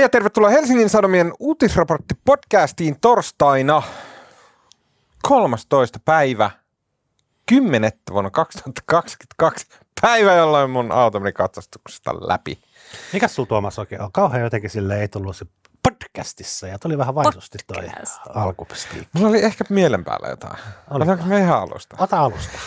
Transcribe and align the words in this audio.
Hei 0.00 0.04
ja 0.04 0.08
tervetuloa 0.08 0.50
Helsingin 0.50 0.88
Sanomien 0.88 1.32
uutisraportti 1.38 2.14
podcastiin 2.24 3.00
torstaina 3.00 3.82
13. 5.22 5.98
päivä 6.04 6.50
10. 7.48 7.92
vuonna 8.10 8.30
2022. 8.30 9.66
Päivä, 10.00 10.34
jolloin 10.34 10.70
mun 10.70 10.92
auto 10.92 11.20
meni 11.20 11.32
katsastuksesta 11.32 12.14
läpi. 12.14 12.58
Mikä 13.12 13.28
sulla 13.28 13.46
Tuomas 13.46 13.78
oikein 13.78 14.02
on? 14.02 14.12
Kauhean 14.12 14.42
jotenkin 14.42 14.70
sille 14.70 15.00
ei 15.00 15.08
tullut 15.08 15.36
se 15.36 15.46
podcastissa 15.82 16.66
ja 16.66 16.78
tuli 16.78 16.98
vähän 16.98 17.14
vaisusti 17.14 17.58
toi 17.66 17.88
alkupistiikki. 18.34 19.08
Mulla 19.12 19.28
oli 19.28 19.44
ehkä 19.44 19.64
mielen 19.68 20.04
päällä 20.04 20.28
jotain. 20.28 20.58
Oliko? 20.90 21.12
Otanko 21.12 21.24
me 21.28 21.38
ihan 21.38 21.60
alusta? 21.60 21.96
Ota 21.98 22.20
alusta. 22.20 22.58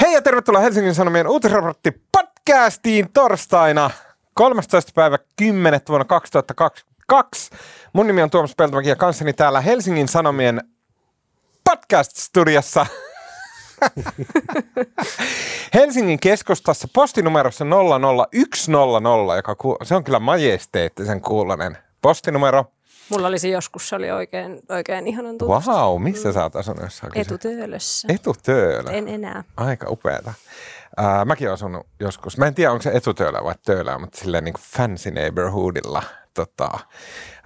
Hei 0.00 0.12
ja 0.12 0.22
tervetuloa 0.22 0.60
Helsingin 0.60 0.94
Sanomien 0.94 1.28
uutisraportti 1.28 2.02
podcastiin 2.12 3.12
torstaina 3.12 3.90
13. 4.34 4.92
päivä 4.94 5.18
10. 5.36 5.80
vuonna 5.88 6.04
2022. 6.04 7.50
Mun 7.92 8.06
nimi 8.06 8.22
on 8.22 8.30
Tuomas 8.30 8.54
Peltomäki 8.56 8.88
ja 8.88 8.96
kanssani 8.96 9.32
täällä 9.32 9.60
Helsingin 9.60 10.08
Sanomien 10.08 10.60
podcast-studiossa 11.70 12.86
Helsingin 15.74 16.20
keskustassa 16.20 16.88
postinumerossa 16.92 17.64
00100, 17.64 19.36
joka 19.36 19.54
ku- 19.54 19.76
se 19.82 19.94
on 19.94 20.04
kyllä 20.04 20.18
majesteettisen 20.18 21.20
kuulonen 21.20 21.78
postinumero. 22.02 22.64
Mulla 23.08 23.26
olisi 23.26 23.50
joskus, 23.50 23.88
se 23.88 23.96
oli 23.96 24.10
oikein, 24.10 24.60
oikein 24.68 25.06
ihanan 25.06 25.38
tuttu. 25.38 25.70
Wow, 25.70 26.02
missä 26.02 26.32
sä 26.32 26.42
oot 26.42 26.56
asunut 26.56 26.82
jossakin? 26.82 27.20
Etutöölössä. 27.22 28.08
Etutöölö. 28.10 28.90
En 28.90 29.08
enää. 29.08 29.44
Aika 29.56 29.86
upeata. 29.90 30.34
Ää, 30.96 31.24
mäkin 31.24 31.46
olen 31.48 31.54
asunut 31.54 31.86
joskus, 32.00 32.38
mä 32.38 32.46
en 32.46 32.54
tiedä 32.54 32.72
onko 32.72 32.82
se 32.82 32.90
etutöölä 32.94 33.44
vai 33.44 33.54
töölä, 33.64 33.98
mutta 33.98 34.18
silleen 34.18 34.44
niin 34.44 34.52
kuin 34.52 34.64
fancy 34.76 35.10
neighborhoodilla 35.10 36.02
tota, 36.34 36.70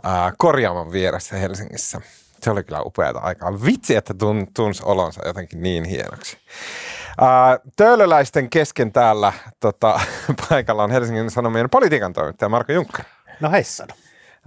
ää, 0.03 0.33
korjaamon 0.39 0.93
vieressä 0.93 1.37
Helsingissä. 1.37 2.01
Se 2.43 2.51
oli 2.51 2.65
kyllä 2.65 2.83
upeata 2.85 3.19
aikaa. 3.19 3.65
Vitsi, 3.65 3.97
että 3.97 4.15
tun, 4.15 4.47
tunsi 4.55 4.83
olonsa 4.85 5.27
jotenkin 5.27 5.63
niin 5.63 5.85
hienoksi. 5.85 6.39
Ää, 7.21 7.59
töölöläisten 7.77 8.51
kesken 8.51 8.93
täällä 8.93 9.33
tota, 9.61 10.01
paikalla 10.49 10.85
on 10.85 10.91
Helsingin 10.91 11.31
Sanomien 11.31 11.71
politiikan 11.71 12.13
toimittaja 12.13 12.49
Marko 12.49 12.73
Junkkari. 12.73 13.09
No 13.41 13.51
heissan. 13.51 13.89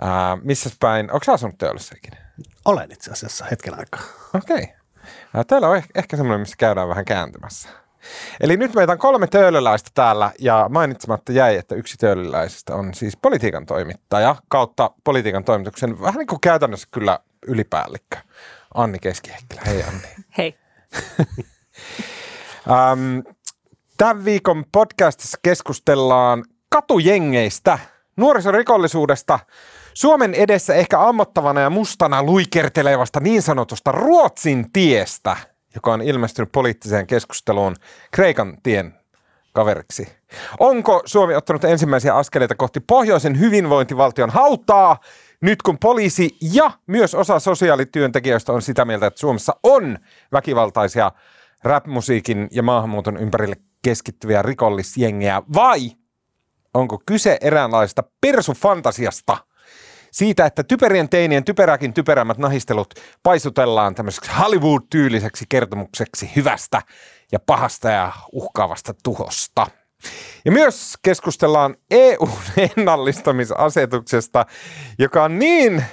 Ää, 0.02 0.38
missä 0.42 0.70
päin, 0.80 1.12
onko 1.12 1.24
sä 1.24 1.34
asunut 1.34 1.58
Töölössä 1.58 1.96
ikinä? 1.98 2.18
Olen 2.66 2.92
itse 2.92 3.12
asiassa 3.12 3.46
hetken 3.52 3.80
aikaa. 3.80 4.02
Okei. 4.36 4.64
Okay. 4.64 5.44
Täällä 5.48 5.68
on 5.68 5.78
ehkä, 5.78 5.90
ehkä 5.96 6.18
semmoinen, 6.18 6.40
missä 6.40 6.56
käydään 6.58 6.90
vähän 6.90 7.06
kääntymässä. 7.06 7.70
Eli 8.40 8.58
nyt 8.58 8.74
meitä 8.74 8.92
on 8.92 8.98
kolme 8.98 9.28
töölöläistä 9.28 9.90
täällä 9.94 10.32
ja 10.40 10.66
mainitsematta 10.70 11.32
jäi, 11.32 11.56
että 11.56 11.76
yksi 11.76 11.98
töölöläisistä 11.98 12.76
on 12.76 12.94
siis 12.94 13.18
politiikan 13.18 13.66
toimittaja 13.66 14.36
kautta 14.48 14.92
politiikan 15.04 15.44
toimituksen 15.44 16.02
vähän 16.02 16.18
niin 16.20 16.28
kuin 16.28 16.42
käytännössä 16.42 16.88
kyllä 16.92 17.20
ylipäällikkö. 17.48 18.18
Anni 18.74 19.00
Keskiheikkilä. 19.00 19.62
Hei 19.66 19.84
Anni. 19.84 20.08
Hei. 20.38 20.56
Ähm, 22.70 23.20
tämän 23.98 24.26
viikon 24.26 24.66
podcastissa 24.72 25.38
keskustellaan 25.44 26.46
katujengeistä, 26.70 27.80
nuorisorikollisuudesta, 28.18 29.40
Suomen 29.94 30.34
edessä 30.34 30.74
ehkä 30.74 31.02
ammottavana 31.02 31.62
ja 31.62 31.70
mustana 31.70 32.24
luikertelevasta 32.24 33.20
niin 33.20 33.42
sanotusta 33.42 33.92
Ruotsin 33.92 34.72
tiestä, 34.74 35.38
joka 35.76 35.94
on 35.94 36.02
ilmestynyt 36.02 36.52
poliittiseen 36.52 37.08
keskusteluun 37.08 37.76
Kreikan 38.12 38.58
tien 38.64 38.94
kaveriksi. 39.54 40.08
Onko 40.60 41.02
Suomi 41.06 41.36
ottanut 41.36 41.64
ensimmäisiä 41.64 42.16
askeleita 42.16 42.56
kohti 42.56 42.80
pohjoisen 42.80 43.40
hyvinvointivaltion 43.40 44.30
hautaa, 44.30 45.00
nyt 45.42 45.62
kun 45.62 45.78
poliisi 45.78 46.38
ja 46.54 46.72
myös 46.88 47.16
osa 47.16 47.40
sosiaalityöntekijöistä 47.40 48.54
on 48.54 48.62
sitä 48.62 48.86
mieltä, 48.86 49.08
että 49.08 49.20
Suomessa 49.20 49.56
on 49.64 49.98
väkivaltaisia 50.32 51.12
rap-musiikin 51.64 52.48
ja 52.52 52.64
maahanmuuton 52.64 53.18
ympärille 53.18 53.56
keskittyviä 53.82 54.42
rikollisjengejä, 54.42 55.42
vai 55.54 55.80
onko 56.74 57.02
kyse 57.06 57.38
eräänlaista 57.42 58.04
persufantasiasta 58.22 59.38
siitä, 60.12 60.46
että 60.46 60.64
typerien 60.64 61.10
teinien 61.10 61.44
typeräkin 61.44 61.94
typerämmät 61.94 62.38
nahistelut 62.38 62.94
paisutellaan 63.24 63.96
tämmöiseksi 63.96 64.32
Hollywood-tyyliseksi 64.40 65.46
kertomukseksi 65.50 66.32
hyvästä 66.36 66.82
ja 67.32 67.40
pahasta 67.40 67.90
ja 67.90 68.12
uhkaavasta 68.32 68.94
tuhosta. 69.04 69.68
Ja 70.46 70.52
myös 70.52 70.94
keskustellaan 71.02 71.76
EU-ennallistamisasetuksesta, 71.92 74.46
joka 75.00 75.24
on 75.24 75.40
niin 75.40 75.86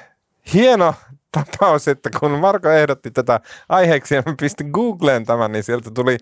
hieno 0.55 0.95
tapaus, 1.33 1.89
että 1.89 2.11
kun 2.21 2.31
Marko 2.31 2.71
ehdotti 2.71 3.11
tätä 3.11 3.41
aiheeksi 3.69 4.15
ja 4.15 4.23
mä 4.27 4.35
pistin 4.41 4.71
Googleen 4.71 5.27
tämän, 5.27 5.53
niin 5.53 5.65
sieltä 5.65 5.91
tuli 5.91 6.17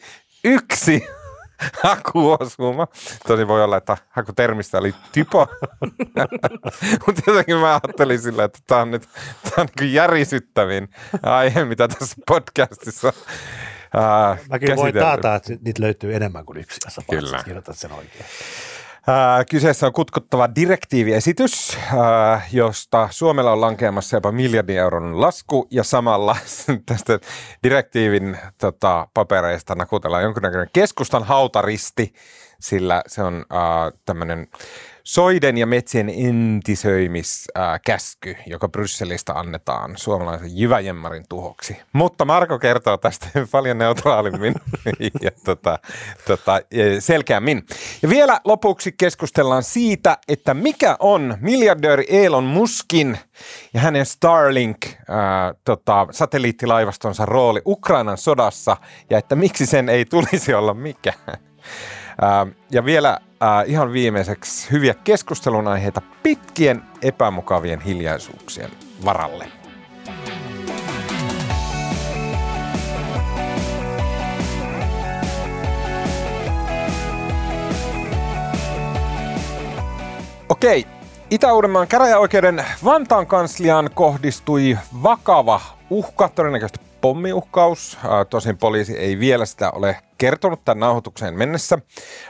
yksi 0.45 1.07
hakuosuma. 1.83 2.87
Tosi 3.27 3.49
voi 3.49 3.65
olla, 3.65 3.77
että 3.77 3.97
hakutermistä 4.11 4.78
oli 4.78 4.94
typo. 5.12 5.47
Mutta 7.06 7.22
jotenkin 7.27 7.56
mä 7.56 7.69
ajattelin 7.69 8.21
sillä, 8.21 8.44
että 8.44 8.59
tämä 8.67 8.81
on 8.81 8.91
nyt 8.91 9.09
tää 9.43 9.53
on 9.59 9.69
niin 9.81 9.93
järisyttävin 9.93 10.89
aihe, 11.22 11.65
mitä 11.65 11.89
tässä 11.89 12.16
podcastissa 12.27 13.12
Mäkin 14.50 14.77
voin 14.77 14.95
taata, 14.95 15.34
että 15.34 15.53
niitä 15.65 15.83
löytyy 15.83 16.15
enemmän 16.15 16.47
kuin 16.47 16.59
yksi. 16.59 16.81
Kyllä. 17.11 17.43
kirjoitat 17.45 17.78
sen 17.78 17.93
oikein. 17.93 18.25
Kyseessä 19.50 19.87
on 19.87 19.93
kutkuttava 19.93 20.49
direktiiviesitys, 20.55 21.78
josta 22.53 23.09
Suomella 23.11 23.53
on 23.53 23.61
lankeamassa 23.61 24.17
jopa 24.17 24.33
miljardin 24.33 24.78
euron 24.78 25.21
lasku 25.21 25.67
ja 25.71 25.84
samalla 25.84 26.37
tästä 26.87 27.19
direktiivin 27.62 28.39
tota, 28.59 29.09
papereista 29.15 29.75
nakutellaan 29.75 30.22
jonkinnäköinen 30.22 30.71
keskustan 30.72 31.25
hautaristi, 31.25 32.15
sillä 32.61 33.03
se 33.06 33.22
on 33.22 33.45
tämmöinen 34.05 34.49
soiden 35.06 35.59
ja 35.59 35.67
metsien 35.67 36.11
entisöimiskäsky, 36.11 38.37
joka 38.47 38.69
Brysselistä 38.69 39.33
annetaan 39.33 39.94
suomalaisen 39.97 40.59
jyväjemmarin 40.59 41.25
tuhoksi. 41.28 41.77
Mutta 41.93 42.25
Marko 42.25 42.59
kertoo 42.59 42.97
tästä 42.97 43.27
paljon 43.53 43.78
neutraalimmin 43.78 44.55
ja 45.22 45.31
tota, 45.45 45.78
tota, 46.27 46.61
selkeämmin. 46.99 47.66
Ja 48.03 48.09
vielä 48.09 48.41
lopuksi 48.45 48.93
keskustellaan 48.93 49.62
siitä, 49.62 50.19
että 50.28 50.55
mikä 50.55 50.97
on 51.00 51.37
miljardööri 51.41 52.05
Elon 52.09 52.45
Muskin 52.45 53.19
ja 53.75 53.81
hänen 53.81 54.06
Starlink 54.06 54.78
ää, 55.09 55.55
tota, 55.65 56.06
satelliittilaivastonsa 56.11 57.27
rooli 57.27 57.62
Ukrainan 57.66 58.19
sodassa 58.19 58.77
ja 59.11 59.19
että 59.19 59.37
miksi 59.37 59.66
sen 59.66 59.89
ei 59.89 60.05
tulisi 60.05 60.55
olla 60.55 60.75
mikään. 60.75 61.39
Ja 62.71 62.84
vielä 62.84 63.19
ihan 63.66 63.93
viimeiseksi 63.93 64.71
hyviä 64.71 64.94
keskustelun 64.94 65.69
aiheita 65.69 66.03
pitkien 66.22 66.82
epämukavien 67.03 67.81
hiljaisuuksien 67.81 68.71
varalle. 69.04 69.47
Okei, 80.48 80.87
Itä-Uudenmaan 81.31 81.88
käräjäoikeuden 81.88 82.65
Vantaan 82.84 83.27
kansliaan 83.27 83.91
kohdistui 83.94 84.78
vakava 85.03 85.60
uhka, 85.91 86.28
todennäköisesti 86.28 86.81
pommiuhkaus. 87.00 87.98
Tosin 88.31 88.59
poliisi 88.59 88.98
ei 88.98 89.19
vielä 89.19 89.47
sitä 89.47 89.71
ole 89.71 89.97
kertonut 90.19 90.65
tämän 90.65 90.81
nauhoitukseen 90.81 91.34
mennessä. 91.34 91.78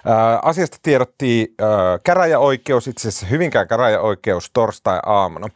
Ää, 0.04 0.38
Asiasta 0.42 0.78
tiedotti 0.82 1.54
ää, 1.58 1.68
käräjäoikeus, 2.04 2.88
itse 2.88 3.08
asiassa 3.08 3.26
Hyvinkään 3.26 3.68
käräjäoikeus 3.68 4.50
torstai-aamuna. 4.52 5.48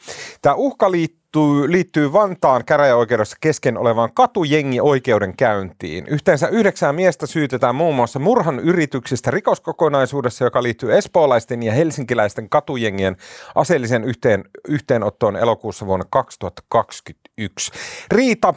Tämä 0.42 0.54
uhka 0.54 0.90
liittyy, 0.90 1.72
liittyy 1.72 2.12
Vantaan 2.12 2.64
käräjäoikeudessa 2.64 3.36
kesken 3.40 3.78
olevaan 3.78 4.10
katujengi 4.14 4.80
oikeudenkäyntiin. 4.80 6.06
Yhteensä 6.06 6.48
yhdeksää 6.48 6.92
miestä 6.92 7.26
syytetään 7.26 7.74
muun 7.74 7.94
muassa 7.94 8.18
murhan 8.18 8.60
yrityksistä 8.60 9.30
rikoskokonaisuudessa, 9.30 10.44
joka 10.44 10.62
liittyy 10.62 10.96
espoolaisten 10.96 11.62
ja 11.62 11.72
helsinkiläisten 11.72 12.48
katujengien 12.48 13.16
aseellisen 13.54 14.04
yhteen, 14.04 14.44
yhteenottoon 14.68 15.36
elokuussa 15.36 15.86
vuonna 15.86 16.06
2021. 16.10 17.72
Riita 18.10 18.54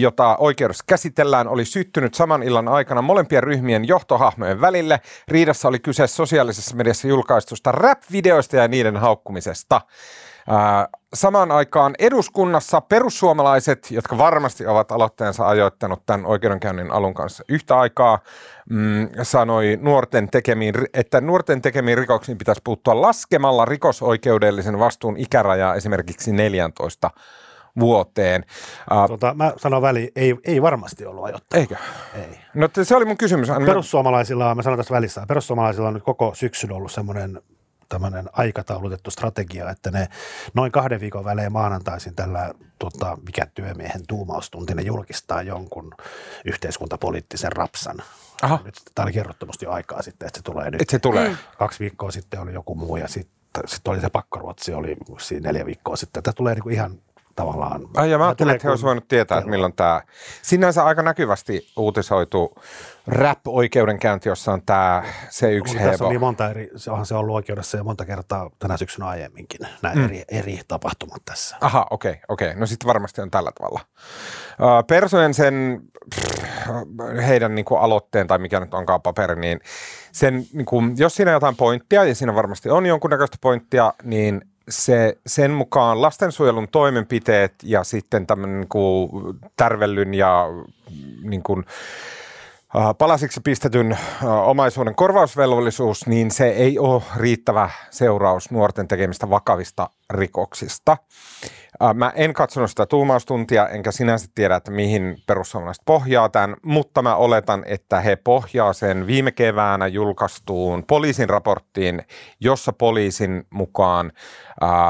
jota 0.00 0.36
oikeudessa 0.36 0.84
käsitellään, 0.86 1.48
oli 1.48 1.64
syttynyt 1.64 2.14
saman 2.14 2.42
illan 2.42 2.68
aikana 2.68 3.02
molempien 3.02 3.42
ryhmien 3.42 3.88
johtohahmojen 3.88 4.60
välille. 4.60 5.00
Riidassa 5.28 5.68
oli 5.68 5.78
kyse 5.78 6.06
sosiaalisessa 6.06 6.76
mediassa 6.76 7.08
julkaistusta 7.08 7.72
rap-videoista 7.72 8.56
ja 8.56 8.68
niiden 8.68 8.96
haukkumisesta. 8.96 9.80
Samaan 11.14 11.52
aikaan 11.52 11.94
eduskunnassa 11.98 12.80
perussuomalaiset, 12.80 13.90
jotka 13.90 14.18
varmasti 14.18 14.66
ovat 14.66 14.92
aloitteensa 14.92 15.48
ajoittanut 15.48 16.06
tämän 16.06 16.26
oikeudenkäynnin 16.26 16.90
alun 16.90 17.14
kanssa 17.14 17.44
yhtä 17.48 17.78
aikaa, 17.78 18.18
mm, 18.70 19.08
sanoi 19.22 19.78
nuorten 19.80 20.30
tekemiin, 20.30 20.74
että 20.94 21.20
nuorten 21.20 21.62
tekemiin 21.62 21.98
rikoksiin 21.98 22.38
pitäisi 22.38 22.60
puuttua 22.64 23.00
laskemalla 23.00 23.64
rikosoikeudellisen 23.64 24.78
vastuun 24.78 25.16
ikärajaa 25.16 25.74
esimerkiksi 25.74 26.32
14 26.32 27.10
vuoteen. 27.80 28.44
Tota, 29.08 29.34
mä 29.34 29.52
sanon 29.56 29.82
väliin, 29.82 30.08
ei, 30.16 30.36
ei 30.44 30.62
varmasti 30.62 31.06
ollut 31.06 31.24
ajoittanut. 31.24 31.60
Eikö? 31.60 31.76
Ei. 32.14 32.38
No 32.54 32.68
se 32.82 32.96
oli 32.96 33.04
mun 33.04 33.16
kysymys. 33.16 33.48
Perussuomalaisilla, 33.66 34.54
mä 34.54 34.62
sanon 34.62 34.78
tässä 34.78 34.94
välissä, 34.94 35.24
perussuomalaisilla 35.28 35.88
on 35.88 35.94
nyt 35.94 36.02
koko 36.02 36.34
syksyn 36.34 36.72
ollut 36.72 36.92
semmoinen 36.92 37.40
tämmöinen 37.90 38.28
aikataulutettu 38.32 39.10
strategia, 39.10 39.70
että 39.70 39.90
ne 39.90 40.08
noin 40.54 40.72
kahden 40.72 41.00
viikon 41.00 41.24
välein 41.24 41.52
maanantaisin 41.52 42.14
tällä, 42.14 42.54
tota, 42.78 43.18
mikä 43.26 43.46
työmiehen 43.54 44.06
tuumaustunti, 44.08 44.74
ne 44.74 44.82
julkistaa 44.82 45.42
jonkun 45.42 45.94
yhteiskuntapoliittisen 46.44 47.52
rapsan. 47.52 47.96
Aha. 48.42 48.58
Nyt 48.64 48.74
tämä 48.94 49.04
oli 49.04 49.12
kerrottu 49.12 49.46
jo 49.62 49.70
aikaa 49.70 50.02
sitten, 50.02 50.26
että 50.26 50.38
se 50.38 50.42
tulee 50.42 50.70
nyt. 50.70 50.82
Et 50.82 50.88
se 50.88 50.98
tulee. 50.98 51.28
Mm. 51.28 51.36
Kaksi 51.58 51.80
viikkoa 51.80 52.10
sitten 52.10 52.40
oli 52.40 52.52
joku 52.52 52.74
muu 52.74 52.96
ja 52.96 53.08
sitten 53.08 53.62
sit 53.66 53.88
oli 53.88 54.00
se 54.00 54.10
pakkoruotsi, 54.10 54.74
oli 54.74 54.96
siinä 55.18 55.48
neljä 55.48 55.66
viikkoa 55.66 55.96
sitten. 55.96 56.22
Tämä 56.22 56.32
tulee 56.32 56.54
niin 56.54 56.62
kuin 56.62 56.74
ihan 56.74 56.98
tavallaan. 57.40 57.80
Ai 57.96 58.10
ja 58.10 58.18
mä 58.18 58.26
ajattelin, 58.26 58.54
että 58.54 58.68
he 58.68 58.70
olisivat 58.70 58.88
voinut 58.88 59.08
tietää, 59.08 59.38
että 59.38 59.50
milloin 59.50 59.72
tämä 59.72 60.02
sinänsä 60.42 60.84
aika 60.84 61.02
näkyvästi 61.02 61.66
uutisoitu 61.76 62.54
rap-oikeudenkäynti, 63.06 64.28
jossa 64.28 64.52
on 64.52 64.62
tämä 64.62 65.02
se 65.28 65.52
yksi 65.52 65.78
hevo. 65.80 65.90
Tässä 65.90 66.04
on 66.04 66.10
niin 66.10 66.20
monta 66.20 66.50
eri, 66.50 66.70
se 66.76 66.90
onhan 66.90 67.06
se 67.06 67.14
ollut 67.14 67.34
oikeudessa 67.34 67.76
jo 67.76 67.84
monta 67.84 68.04
kertaa 68.04 68.50
tänä 68.58 68.76
syksynä 68.76 69.06
aiemminkin, 69.06 69.60
nämä 69.82 69.94
mm. 69.94 70.04
eri, 70.04 70.24
eri 70.28 70.60
tapahtumat 70.68 71.22
tässä. 71.24 71.56
Aha, 71.60 71.86
okei, 71.90 72.10
okay, 72.10 72.22
okei. 72.28 72.48
Okay. 72.48 72.60
No 72.60 72.66
sitten 72.66 72.86
varmasti 72.86 73.20
on 73.20 73.30
tällä 73.30 73.50
tavalla. 73.52 73.80
Persojen 74.86 75.34
sen, 75.34 75.80
pff, 76.14 76.44
heidän 77.26 77.54
niin 77.54 77.64
kuin 77.64 77.80
aloitteen 77.80 78.26
tai 78.26 78.38
mikä 78.38 78.60
nyt 78.60 78.74
onkaan 78.74 79.02
paperi, 79.02 79.40
niin 79.40 79.60
sen, 80.12 80.46
niin 80.52 80.66
kuin, 80.66 80.94
jos 80.96 81.14
siinä 81.14 81.30
on 81.30 81.34
jotain 81.34 81.56
pointtia, 81.56 82.04
ja 82.04 82.14
siinä 82.14 82.34
varmasti 82.34 82.70
on 82.70 82.86
jonkunnäköistä 82.86 83.36
pointtia, 83.40 83.92
niin 84.02 84.49
se, 84.70 85.18
sen 85.26 85.50
mukaan 85.50 86.02
lastensuojelun 86.02 86.68
toimenpiteet 86.68 87.54
ja 87.62 87.84
sitten 87.84 88.26
tämmöinen 88.26 88.60
niin 88.60 88.68
kuin 88.68 89.10
tärvellyn 89.56 90.14
ja 90.14 90.46
niin 91.22 91.42
kuin, 91.42 91.64
palasiksi 92.98 93.40
pistetyn 93.40 93.98
omaisuuden 94.44 94.94
korvausvelvollisuus, 94.94 96.06
niin 96.06 96.30
se 96.30 96.48
ei 96.48 96.78
ole 96.78 97.02
riittävä 97.16 97.70
seuraus 97.90 98.50
nuorten 98.50 98.88
tekemistä 98.88 99.30
vakavista 99.30 99.90
rikoksista. 100.10 100.96
Mä 101.94 102.12
en 102.14 102.32
katsonut 102.32 102.70
sitä 102.70 102.86
tuumaustuntia, 102.86 103.68
enkä 103.68 103.92
sinänsä 103.92 104.28
tiedä, 104.34 104.56
että 104.56 104.70
mihin 104.70 105.16
perussuomalaiset 105.26 105.82
pohjaa 105.86 106.28
tämän, 106.28 106.56
mutta 106.62 107.02
mä 107.02 107.16
oletan, 107.16 107.64
että 107.66 108.00
he 108.00 108.16
pohjaa 108.16 108.72
sen 108.72 109.06
viime 109.06 109.32
keväänä 109.32 109.86
julkaistuun 109.86 110.84
poliisin 110.86 111.28
raporttiin, 111.28 112.02
jossa 112.40 112.72
poliisin 112.72 113.46
mukaan 113.50 114.12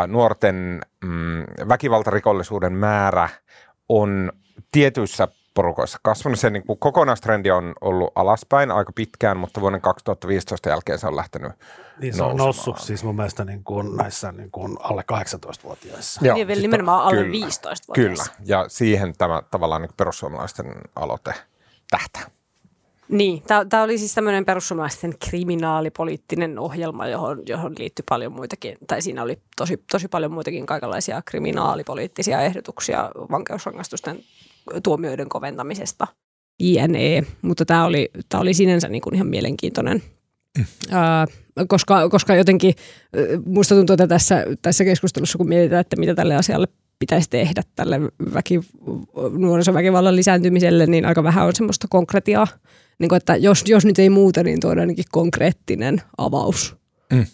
nuorten 0.06 0.80
mm, 1.04 1.44
väkivaltarikollisuuden 1.68 2.72
määrä 2.72 3.28
on 3.88 4.32
tietyissä 4.72 5.28
porukoissa 5.54 5.98
kasvanut. 6.02 6.38
Se 6.38 6.50
niin 6.50 6.66
kuin 6.66 6.78
kokonaistrendi 6.78 7.50
on 7.50 7.74
ollut 7.80 8.12
alaspäin 8.14 8.70
aika 8.70 8.92
pitkään, 8.92 9.36
mutta 9.36 9.60
vuoden 9.60 9.80
2015 9.80 10.68
jälkeen 10.68 10.98
se 10.98 11.06
on 11.06 11.16
lähtenyt 11.16 11.52
Niin 12.00 12.14
se 12.14 12.22
on 12.22 12.36
noussut 12.36 12.78
siis 12.78 13.04
mun 13.04 13.16
mielestä 13.16 13.44
niin 13.44 13.64
kuin 13.64 13.96
näissä 13.96 14.32
niin 14.32 14.50
kuin 14.50 14.76
alle 14.80 15.04
18-vuotiaissa. 15.12 16.20
Joo, 16.24 16.34
niin 16.34 16.46
vielä 16.46 16.62
nimenomaan 16.62 17.04
alle 17.04 17.22
kyllä, 17.22 17.32
15 17.32 17.92
Kyllä, 17.92 18.24
ja 18.44 18.64
siihen 18.68 19.14
tämä 19.18 19.42
tavallaan 19.50 19.82
niin 19.82 19.92
perussuomalaisten 19.96 20.66
aloite 20.96 21.34
tähtää. 21.90 22.22
Niin, 23.08 23.42
tämä 23.68 23.82
oli 23.82 23.98
siis 23.98 24.14
tämmöinen 24.14 24.44
perussuomalaisten 24.44 25.14
kriminaalipoliittinen 25.18 26.58
ohjelma, 26.58 27.06
johon, 27.06 27.42
johon 27.46 27.74
liittyi 27.78 28.04
paljon 28.08 28.32
muitakin, 28.32 28.78
tai 28.86 29.02
siinä 29.02 29.22
oli 29.22 29.42
tosi, 29.56 29.84
tosi 29.90 30.08
paljon 30.08 30.32
muitakin 30.32 30.66
kaikenlaisia 30.66 31.22
kriminaalipoliittisia 31.22 32.40
ehdotuksia 32.40 33.10
vankeusrangaistusten 33.30 34.24
tuomioiden 34.82 35.28
koventamisesta. 35.28 36.06
JNE, 36.60 37.24
mutta 37.42 37.64
tämä 37.64 37.84
oli, 37.84 38.10
tämä 38.28 38.40
oli 38.40 38.54
sinänsä 38.54 38.88
niin 38.88 39.02
kuin 39.02 39.14
ihan 39.14 39.26
mielenkiintoinen, 39.26 40.02
mm. 40.58 40.64
koska, 41.68 42.08
koska 42.08 42.34
jotenkin 42.34 42.74
musta 43.44 43.74
tuntuu, 43.74 43.94
että 43.94 44.06
tässä, 44.06 44.44
tässä 44.62 44.84
keskustelussa 44.84 45.38
kun 45.38 45.48
mietitään, 45.48 45.80
että 45.80 45.96
mitä 45.96 46.14
tälle 46.14 46.36
asialle 46.36 46.66
pitäisi 46.98 47.30
tehdä 47.30 47.62
tälle 47.76 48.00
väki, 48.34 48.60
nuorisoväkivallan 49.38 50.16
lisääntymiselle, 50.16 50.86
niin 50.86 51.04
aika 51.04 51.22
vähän 51.22 51.46
on 51.46 51.54
semmoista 51.54 51.86
konkretiaa. 51.90 52.46
Niin 52.98 53.08
kuin, 53.08 53.16
että 53.16 53.36
jos, 53.36 53.64
jos 53.66 53.84
nyt 53.84 53.98
ei 53.98 54.10
muuta, 54.10 54.42
niin 54.42 54.60
tuoda 54.60 54.80
ainakin 54.80 55.04
konkreettinen 55.12 56.02
avaus. 56.18 56.76
Mm. 57.12 57.26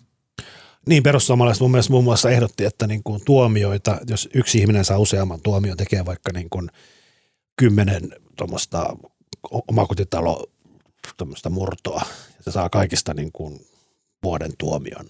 Niin, 0.88 1.02
perussuomalaiset 1.02 1.60
mun 1.60 1.70
mielestä 1.70 1.92
muun 1.92 2.04
muassa 2.04 2.30
ehdotti, 2.30 2.64
että 2.64 2.86
niin 2.86 3.02
kuin 3.02 3.20
tuomioita, 3.24 3.98
jos 4.10 4.28
yksi 4.34 4.58
ihminen 4.58 4.84
saa 4.84 4.98
useamman 4.98 5.40
tuomion, 5.42 5.76
tekee 5.76 6.04
vaikka 6.04 6.32
niin 6.32 6.50
kuin– 6.50 6.70
kymmenen 7.56 8.12
tuommoista 8.36 8.96
omakotitalo 9.68 10.46
tuommoista 11.16 11.50
murtoa. 11.50 12.02
Se 12.40 12.50
saa 12.50 12.68
kaikista 12.68 13.14
niin 13.14 13.32
kuin 13.32 13.66
vuoden 14.22 14.52
tuomion. 14.58 15.06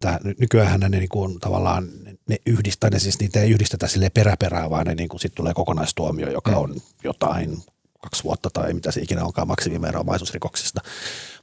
Tää, 0.00 0.20
nykyään 0.38 0.80
ne 0.80 0.88
niin 0.88 1.08
kuin, 1.08 1.40
tavallaan 1.40 1.88
ne 2.28 2.36
yhdistää, 2.46 2.90
ne 2.90 2.98
siis 2.98 3.20
niitä 3.20 3.40
ei 3.40 3.50
yhdistetä 3.50 3.86
sille 3.88 4.10
peräperää, 4.10 4.70
vaan 4.70 4.86
ne 4.86 4.94
niin 4.94 5.08
kuin, 5.08 5.20
sit 5.20 5.34
tulee 5.34 5.54
kokonaistuomio, 5.54 6.30
joka 6.30 6.50
mm. 6.50 6.56
on 6.56 6.80
jotain 7.04 7.62
kaksi 8.02 8.24
vuotta 8.24 8.50
tai 8.52 8.74
mitä 8.74 8.90
se 8.90 9.00
ikinä 9.00 9.24
onkaan 9.24 9.48
maksimimäärä 9.48 10.00
omaisuusrikoksista. 10.00 10.80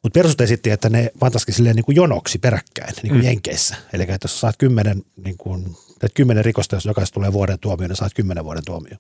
Mutta 0.04 0.20
perustus 0.20 0.44
esitti, 0.44 0.70
että 0.70 0.90
ne 0.90 1.12
pantaisikin 1.20 1.56
silleen 1.56 1.76
niin 1.76 1.86
kuin 1.86 1.96
jonoksi 1.96 2.40
peräkkäin, 2.40 2.94
niin 3.04 3.14
kuin 3.14 3.22
mm. 3.22 3.26
Jenkeissä. 3.26 3.76
Eli 3.94 4.04
että 4.04 4.18
jos 4.24 4.40
saat 4.40 4.58
kymmenen, 4.58 5.04
niin 5.26 5.38
kuin, 5.38 5.78
teet 6.00 6.14
kymmenen 6.14 6.46
rikosta, 6.46 6.76
jos 6.76 6.86
jokaisesta 6.86 7.14
tulee 7.14 7.34
vuoden 7.34 7.60
tuomio, 7.60 7.88
niin 7.88 7.96
saat 7.96 8.14
kymmenen 8.14 8.44
vuoden 8.44 8.66
tuomio. 8.66 8.96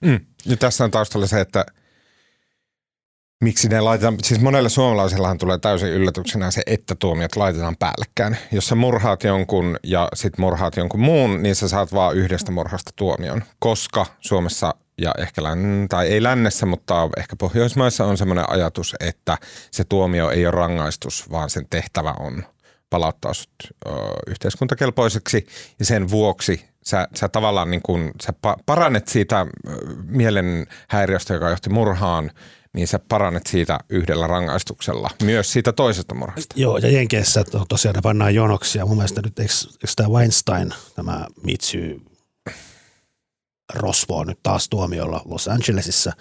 Mm. 0.00 0.20
Ja 0.46 0.56
tässä 0.56 0.84
on 0.84 0.90
taustalla 0.90 1.26
se, 1.26 1.40
että 1.40 1.66
miksi 3.40 3.68
ne 3.68 3.80
laitetaan, 3.80 4.16
siis 4.22 4.40
monelle 4.40 4.68
suomalaisillahan 4.68 5.38
tulee 5.38 5.58
täysin 5.58 5.88
yllätyksenä 5.88 6.50
se, 6.50 6.62
että 6.66 6.94
tuomiot 6.94 7.36
laitetaan 7.36 7.76
päällekkäin. 7.76 8.36
Jos 8.52 8.66
sä 8.66 8.74
murhaat 8.74 9.24
jonkun 9.24 9.76
ja 9.82 10.08
sit 10.14 10.38
murhaat 10.38 10.76
jonkun 10.76 11.00
muun, 11.00 11.42
niin 11.42 11.54
sä 11.54 11.68
saat 11.68 11.92
vaan 11.92 12.16
yhdestä 12.16 12.52
murhasta 12.52 12.90
tuomion, 12.96 13.44
koska 13.58 14.06
Suomessa 14.20 14.74
ja 15.00 15.14
ehkä 15.18 15.42
län, 15.42 15.86
tai 15.88 16.06
ei 16.06 16.22
lännessä, 16.22 16.66
mutta 16.66 17.08
ehkä 17.16 17.36
Pohjoismaissa 17.36 18.04
on 18.04 18.18
semmoinen 18.18 18.50
ajatus, 18.50 18.94
että 19.00 19.38
se 19.70 19.84
tuomio 19.84 20.30
ei 20.30 20.46
ole 20.46 20.50
rangaistus, 20.50 21.30
vaan 21.30 21.50
sen 21.50 21.66
tehtävä 21.70 22.14
on 22.18 22.44
palauttaa 22.90 23.34
sut 23.34 23.50
ö, 23.86 23.90
yhteiskuntakelpoiseksi 24.26 25.46
ja 25.78 25.84
sen 25.84 26.10
vuoksi 26.10 26.64
sä, 26.86 27.08
sä 27.14 27.28
tavallaan 27.28 27.70
niin 27.70 27.82
kun, 27.82 28.10
sä 28.22 28.32
parannet 28.66 29.08
siitä 29.08 29.46
mielenhäiriöstä, 30.04 31.34
joka 31.34 31.50
johti 31.50 31.70
murhaan, 31.70 32.30
niin 32.74 32.88
sä 32.88 32.98
parannet 33.08 33.46
siitä 33.46 33.78
yhdellä 33.88 34.26
rangaistuksella, 34.26 35.10
myös 35.22 35.52
siitä 35.52 35.72
toisesta 35.72 36.14
murhasta. 36.14 36.54
Joo, 36.58 36.78
ja 36.78 36.90
Jenkeissä 36.90 37.44
to, 37.44 37.64
tosiaan 37.68 37.94
ne 37.94 38.00
pannaan 38.02 38.34
jonoksia. 38.34 38.86
Mun 38.86 38.96
mielestä 38.96 39.22
nyt, 39.22 39.38
eikö, 39.38 39.52
eikö 39.72 39.92
tämä 39.96 40.08
Weinstein, 40.08 40.74
tämä 40.94 41.26
Mitsu 41.44 41.78
Rosvo 43.74 44.24
nyt 44.24 44.38
taas 44.42 44.68
tuomiolla 44.68 45.22
Los 45.24 45.48
Angelesissa, 45.48 46.12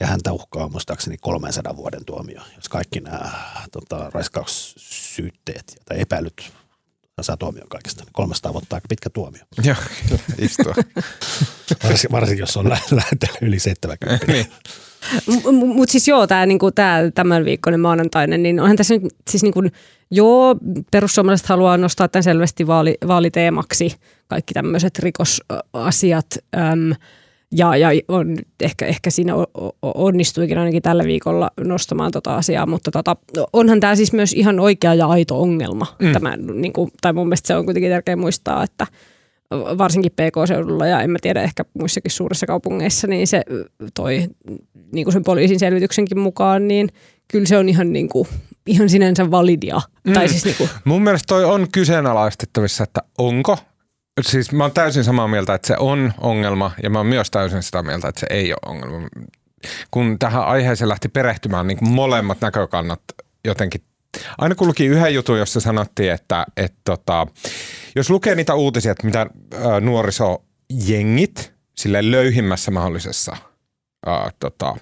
ja 0.00 0.06
häntä 0.06 0.32
uhkaa 0.32 0.68
muistaakseni 0.68 1.16
300 1.20 1.76
vuoden 1.76 2.04
tuomio, 2.04 2.42
jos 2.56 2.68
kaikki 2.68 3.00
nämä 3.00 3.30
tota, 3.72 4.10
raiskaussyytteet 4.14 5.82
tai 5.84 6.00
epäilyt 6.00 6.52
saa 7.22 7.36
tuomion 7.36 7.68
kaikesta. 7.68 8.04
300 8.12 8.52
vuotta 8.52 8.76
aika 8.76 8.88
pitkä 8.88 9.10
tuomio. 9.10 9.42
Joo, 9.64 9.76
istua. 10.38 10.74
Varsin, 11.84 12.10
varsinkin, 12.12 12.42
jos 12.42 12.56
on 12.56 12.68
lä- 12.68 12.78
lähetellyt 12.90 13.42
yli 13.42 13.58
70. 13.58 14.32
niin. 14.32 14.46
Mutta 15.74 15.92
siis 15.92 16.08
joo, 16.08 16.26
tämä 16.26 16.46
niinku, 16.46 16.70
tää, 16.70 17.10
tämän 17.10 17.44
viikkoinen 17.44 17.80
maanantainen, 17.80 18.42
niin 18.42 18.60
onhan 18.60 18.76
tässä 18.76 18.94
nyt 18.94 19.14
siis 19.30 19.42
niinku, 19.42 19.62
joo, 20.10 20.56
perussuomalaiset 20.90 21.46
haluaa 21.46 21.76
nostaa 21.76 22.08
tämän 22.08 22.22
selvästi 22.22 22.66
vaali, 22.66 22.98
vaaliteemaksi, 23.06 23.94
kaikki 24.28 24.54
tämmöiset 24.54 24.98
rikosasiat. 24.98 26.26
Äm, 26.56 26.94
ja, 27.52 27.76
ja 27.76 27.88
on, 28.08 28.36
ehkä, 28.60 28.86
ehkä 28.86 29.10
siinä 29.10 29.34
onnistuikin 29.82 30.58
ainakin 30.58 30.82
tällä 30.82 31.04
viikolla 31.04 31.50
nostamaan 31.64 32.10
tota 32.10 32.36
asiaa, 32.36 32.66
mutta 32.66 32.90
tota, 32.90 33.16
onhan 33.52 33.80
tämä 33.80 33.96
siis 33.96 34.12
myös 34.12 34.32
ihan 34.32 34.60
oikea 34.60 34.94
ja 34.94 35.06
aito 35.06 35.40
ongelma. 35.40 35.86
Mm. 35.98 36.12
Tämä, 36.12 36.36
niin 36.36 36.72
kuin, 36.72 36.90
tai 37.00 37.12
mun 37.12 37.26
mielestä 37.26 37.46
se 37.46 37.56
on 37.56 37.64
kuitenkin 37.64 37.90
tärkeää 37.90 38.16
muistaa, 38.16 38.64
että 38.64 38.86
varsinkin 39.50 40.12
PK-seudulla 40.12 40.86
ja 40.86 41.00
en 41.00 41.10
mä 41.10 41.18
tiedä 41.22 41.42
ehkä 41.42 41.64
muissakin 41.78 42.10
suurissa 42.10 42.46
kaupungeissa, 42.46 43.06
niin 43.06 43.26
se 43.26 43.42
toi 43.94 44.28
niin 44.92 45.04
kuin 45.04 45.12
sen 45.12 45.24
poliisin 45.24 45.58
selvityksenkin 45.58 46.18
mukaan, 46.18 46.68
niin 46.68 46.88
kyllä 47.28 47.46
se 47.46 47.58
on 47.58 47.68
ihan, 47.68 47.92
niin 47.92 48.08
kuin, 48.08 48.28
ihan 48.66 48.88
sinänsä 48.88 49.30
validia. 49.30 49.80
Mm. 50.04 50.12
Tai 50.12 50.28
siis 50.28 50.44
niin 50.44 50.56
kuin. 50.56 50.70
Mun 50.84 51.02
mielestä 51.02 51.26
toi 51.26 51.44
on 51.44 51.66
kyseenalaistettavissa, 51.72 52.84
että 52.84 53.00
onko 53.18 53.58
Siis 54.20 54.52
mä 54.52 54.64
oon 54.64 54.72
täysin 54.72 55.04
samaa 55.04 55.28
mieltä, 55.28 55.54
että 55.54 55.66
se 55.66 55.76
on 55.78 56.12
ongelma 56.20 56.70
ja 56.82 56.90
mä 56.90 56.98
oon 56.98 57.06
myös 57.06 57.30
täysin 57.30 57.62
sitä 57.62 57.82
mieltä, 57.82 58.08
että 58.08 58.20
se 58.20 58.26
ei 58.30 58.52
ole 58.52 58.58
ongelma. 58.66 59.08
Kun 59.90 60.18
tähän 60.18 60.44
aiheeseen 60.44 60.88
lähti 60.88 61.08
perehtymään 61.08 61.66
niin 61.66 61.78
molemmat 61.80 62.40
näkökannat 62.40 63.00
jotenkin 63.44 63.82
Aina 64.38 64.54
kun 64.54 64.68
luki 64.68 64.86
yhden 64.86 65.14
jutun, 65.14 65.38
jossa 65.38 65.60
sanottiin, 65.60 66.12
että, 66.12 66.46
että 66.56 66.80
tota, 66.84 67.26
jos 67.96 68.10
lukee 68.10 68.34
niitä 68.34 68.54
uutisia, 68.54 68.92
että 68.92 69.06
mitä 69.06 69.26
nuorisojengit 69.80 71.52
sille 71.76 72.10
löyhimmässä 72.10 72.70
mahdollisessa 72.70 73.36
ää, 74.06 74.30
tota, 74.40 74.76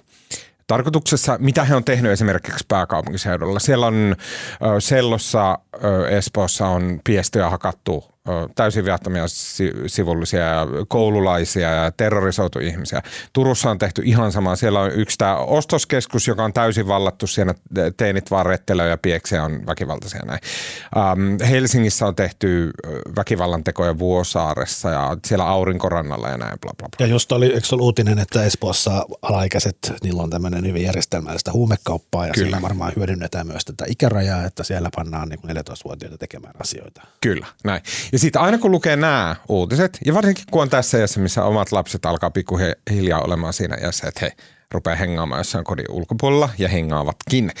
tarkoituksessa, 0.67 1.37
mitä 1.39 1.63
he 1.63 1.75
on 1.75 1.83
tehnyt 1.83 2.11
esimerkiksi 2.11 2.65
pääkaupunkiseudulla. 2.67 3.59
Siellä 3.59 3.87
on 3.87 4.15
Sellossa, 4.79 5.59
Espoossa 6.09 6.67
on 6.67 6.99
piestöjä 7.03 7.49
hakattu 7.49 8.05
täysin 8.55 8.85
viattomia 8.85 9.23
sivullisia 9.87 10.39
ja 10.39 10.67
koululaisia 10.87 11.71
ja 11.71 11.91
terrorisoitu 11.91 12.59
ihmisiä. 12.59 13.01
Turussa 13.33 13.69
on 13.69 13.77
tehty 13.77 14.01
ihan 14.05 14.31
sama. 14.31 14.55
Siellä 14.55 14.79
on 14.79 14.91
yksi 14.91 15.17
tämä 15.17 15.37
ostoskeskus, 15.37 16.27
joka 16.27 16.43
on 16.43 16.53
täysin 16.53 16.87
vallattu. 16.87 17.27
Siellä 17.27 17.53
teinit 17.97 18.31
vaan 18.31 18.45
rettelöä 18.45 18.87
ja 18.87 18.97
pieksiä 18.97 19.43
on 19.43 19.65
väkivaltaisia 19.65 20.21
näin. 20.25 20.39
Ähm, 20.97 21.49
Helsingissä 21.49 22.07
on 22.07 22.15
tehty 22.15 22.71
väkivallan 23.15 23.63
tekoja 23.63 23.99
Vuosaaressa 23.99 24.89
ja 24.89 25.17
siellä 25.25 25.45
Aurinkorannalla 25.45 26.29
ja 26.29 26.37
näin 26.37 26.59
bla 26.61 26.71
bla 26.77 26.89
bla. 26.97 27.05
Ja 27.05 27.11
just 27.11 27.31
oli, 27.31 27.45
eikö 27.45 27.67
ollut 27.71 27.85
uutinen, 27.85 28.19
että 28.19 28.43
Espoossa 28.43 29.05
alaikäiset, 29.21 29.93
niillä 30.03 30.23
on 30.23 30.29
tämmöinen 30.29 30.65
hyvin 30.65 30.83
järjestelmällistä 30.83 31.51
huumekauppaa 31.51 32.27
ja 32.27 32.33
Kyllä. 32.33 32.45
siinä 32.45 32.61
varmaan 32.61 32.93
hyödynnetään 32.95 33.47
myös 33.47 33.65
tätä 33.65 33.85
ikärajaa, 33.87 34.43
että 34.43 34.63
siellä 34.63 34.89
pannaan 34.95 35.29
niin 35.29 35.39
14-vuotiaita 35.57 36.17
tekemään 36.17 36.53
asioita. 36.59 37.01
Kyllä, 37.21 37.45
näin. 37.63 37.81
Ja 38.11 38.16
sitten 38.19 38.41
aina 38.41 38.57
kun 38.57 38.71
lukee 38.71 38.95
nämä 38.95 39.35
uutiset, 39.49 39.97
ja 40.05 40.13
varsinkin 40.13 40.45
kun 40.51 40.61
on 40.61 40.69
tässä 40.69 40.97
iässä, 40.97 41.19
missä 41.19 41.43
omat 41.43 41.71
lapset 41.71 42.05
alkaa 42.05 42.31
pikkuhiljaa 42.31 43.21
olemaan 43.21 43.53
siinä 43.53 43.77
iässä, 43.81 44.07
että 44.07 44.19
he 44.25 44.31
rupeaa 44.73 44.95
hengaamaan 44.95 45.39
jossain 45.39 45.63
kodin 45.63 45.91
ulkopuolella 45.91 46.49
ja 46.57 46.69
hengaavatkin. 46.69 47.51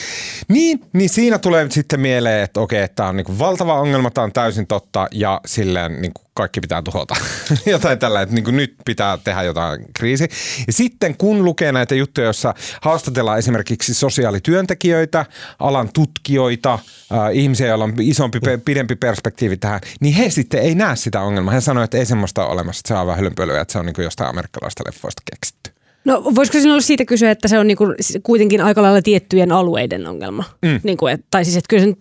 Niin, 0.47 0.79
niin 0.93 1.09
siinä 1.09 1.39
tulee 1.39 1.67
sitten 1.71 1.99
mieleen, 1.99 2.43
että 2.43 2.59
okei, 2.59 2.81
että 2.83 2.95
tämä 2.95 3.09
on 3.09 3.15
niin 3.17 3.39
valtava 3.39 3.81
ongelma, 3.81 4.11
tämä 4.11 4.25
on 4.25 4.33
täysin 4.33 4.67
totta 4.67 5.07
ja 5.11 5.41
silleen 5.45 6.01
niin 6.01 6.11
kaikki 6.33 6.61
pitää 6.61 6.81
tuhota. 6.81 7.15
jotain 7.65 7.99
tällä, 7.99 8.21
että 8.21 8.35
niin 8.35 8.55
nyt 8.55 8.75
pitää 8.85 9.17
tehdä 9.17 9.43
jotain 9.43 9.85
kriisi. 9.93 10.27
Ja 10.67 10.73
sitten 10.73 11.17
kun 11.17 11.45
lukee 11.45 11.71
näitä 11.71 11.95
juttuja, 11.95 12.25
joissa 12.25 12.53
haastatellaan 12.81 13.39
esimerkiksi 13.39 13.93
sosiaalityöntekijöitä, 13.93 15.25
alan 15.59 15.89
tutkijoita, 15.93 16.73
äh, 16.73 17.19
ihmisiä, 17.33 17.67
joilla 17.67 17.83
on 17.83 17.93
isompi, 18.01 18.39
pidempi 18.65 18.95
perspektiivi 18.95 19.57
tähän, 19.57 19.81
niin 19.99 20.13
he 20.13 20.29
sitten 20.29 20.61
ei 20.61 20.75
näe 20.75 20.95
sitä 20.95 21.21
ongelmaa. 21.21 21.53
He 21.53 21.61
sanoo, 21.61 21.83
että 21.83 21.97
ei 21.97 22.05
semmoista 22.05 22.45
ole 22.45 22.51
olemassa, 22.51 22.79
että 22.79 22.87
se 22.87 22.93
on 22.93 23.07
vähän 23.07 23.19
hölynpölyä, 23.19 23.61
että 23.61 23.71
se 23.71 23.79
on 23.79 23.85
niin 23.85 23.95
jostain 23.97 24.29
amerikkalaista 24.29 24.83
leffoista 24.85 25.21
keksitty. 25.31 25.76
No 26.07 26.23
voisiko 26.35 26.57
sinulla 26.57 26.73
olla 26.73 26.81
siitä 26.81 27.05
kysyä, 27.05 27.31
että 27.31 27.47
se 27.47 27.59
on 27.59 27.67
niinku 27.67 27.85
kuitenkin 28.23 28.61
aika 28.61 28.81
lailla 28.81 29.01
tiettyjen 29.01 29.51
alueiden 29.51 30.07
ongelma? 30.07 30.43
Mm. 30.61 30.79
Niinku, 30.83 31.07
et, 31.07 31.25
tai 31.31 31.45
siis, 31.45 31.57
että 31.57 31.67
kyllä 31.69 31.83
se 31.83 31.87
nyt, 31.87 31.99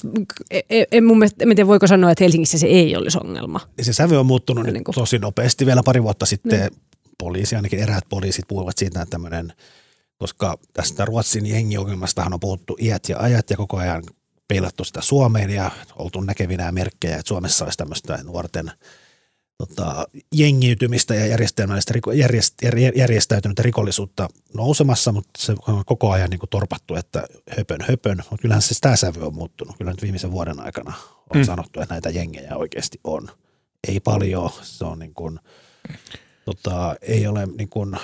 en, 0.50 0.62
e, 0.70 0.84
en 0.92 1.04
mun 1.04 1.18
mielestä, 1.18 1.44
en 1.44 1.56
tiedä 1.56 1.66
voiko 1.66 1.86
sanoa, 1.86 2.10
että 2.10 2.25
Helsingissä 2.25 2.58
se 2.58 2.66
ei 2.66 2.96
olisi 2.96 3.18
ongelma. 3.25 3.60
Se 3.82 3.92
sävy 3.92 4.16
on 4.16 4.26
muuttunut 4.26 4.64
nyt 4.64 4.72
niinku. 4.72 4.92
tosi 4.92 5.18
nopeasti. 5.18 5.66
Vielä 5.66 5.82
pari 5.82 6.02
vuotta 6.02 6.26
sitten 6.26 6.60
mm. 6.60 6.76
poliisi, 7.18 7.56
ainakin 7.56 7.78
eräät 7.78 8.04
poliisit 8.08 8.44
puhuvat 8.48 8.78
siitä, 8.78 9.02
että 9.02 9.10
tämmöinen, 9.10 9.52
koska 10.18 10.58
tästä 10.72 11.04
Ruotsin 11.04 11.46
jengiongelmastahan 11.46 12.34
on 12.34 12.40
puhuttu 12.40 12.76
iät 12.80 13.08
ja 13.08 13.18
ajat 13.18 13.50
ja 13.50 13.56
koko 13.56 13.76
ajan 13.76 14.02
peilattu 14.48 14.84
sitä 14.84 15.00
Suomeen 15.00 15.50
ja 15.50 15.70
oltu 15.96 16.20
näkevinä 16.20 16.72
merkkejä, 16.72 17.16
että 17.16 17.28
Suomessa 17.28 17.64
olisi 17.64 17.78
tämmöistä 17.78 18.18
nuorten– 18.25 18.70
tota, 19.58 20.06
jengiytymistä 20.32 21.14
ja 21.14 21.26
järjestelmällistä 21.26 21.94
järjest, 22.14 22.54
järjestäytynyttä 22.94 23.62
rikollisuutta 23.62 24.28
nousemassa, 24.54 25.12
mutta 25.12 25.30
se 25.38 25.54
on 25.68 25.84
koko 25.86 26.10
ajan 26.10 26.30
niin 26.30 26.38
kuin 26.38 26.50
torpattu, 26.50 26.94
että 26.94 27.25
höpön 27.56 27.80
höpön. 27.88 28.16
Mutta 28.16 28.42
kyllähän 28.42 28.62
se 28.62 28.80
tämä 28.80 28.96
sävy 28.96 29.26
on 29.26 29.34
muuttunut. 29.34 29.76
Kyllä 29.78 29.90
nyt 29.90 30.02
viimeisen 30.02 30.32
vuoden 30.32 30.60
aikana 30.60 30.92
on 31.34 31.40
mm. 31.40 31.44
sanottu, 31.44 31.80
että 31.80 31.94
näitä 31.94 32.10
jengejä 32.10 32.56
oikeasti 32.56 33.00
on. 33.04 33.28
Ei 33.88 34.00
paljon, 34.00 34.50
se 34.62 34.84
on 34.84 34.98
niin 34.98 35.14
kuin, 35.14 35.40
tota, 36.44 36.96
ei 37.02 37.26
ole 37.26 37.46
niin 37.46 37.68
kuin, 37.68 37.96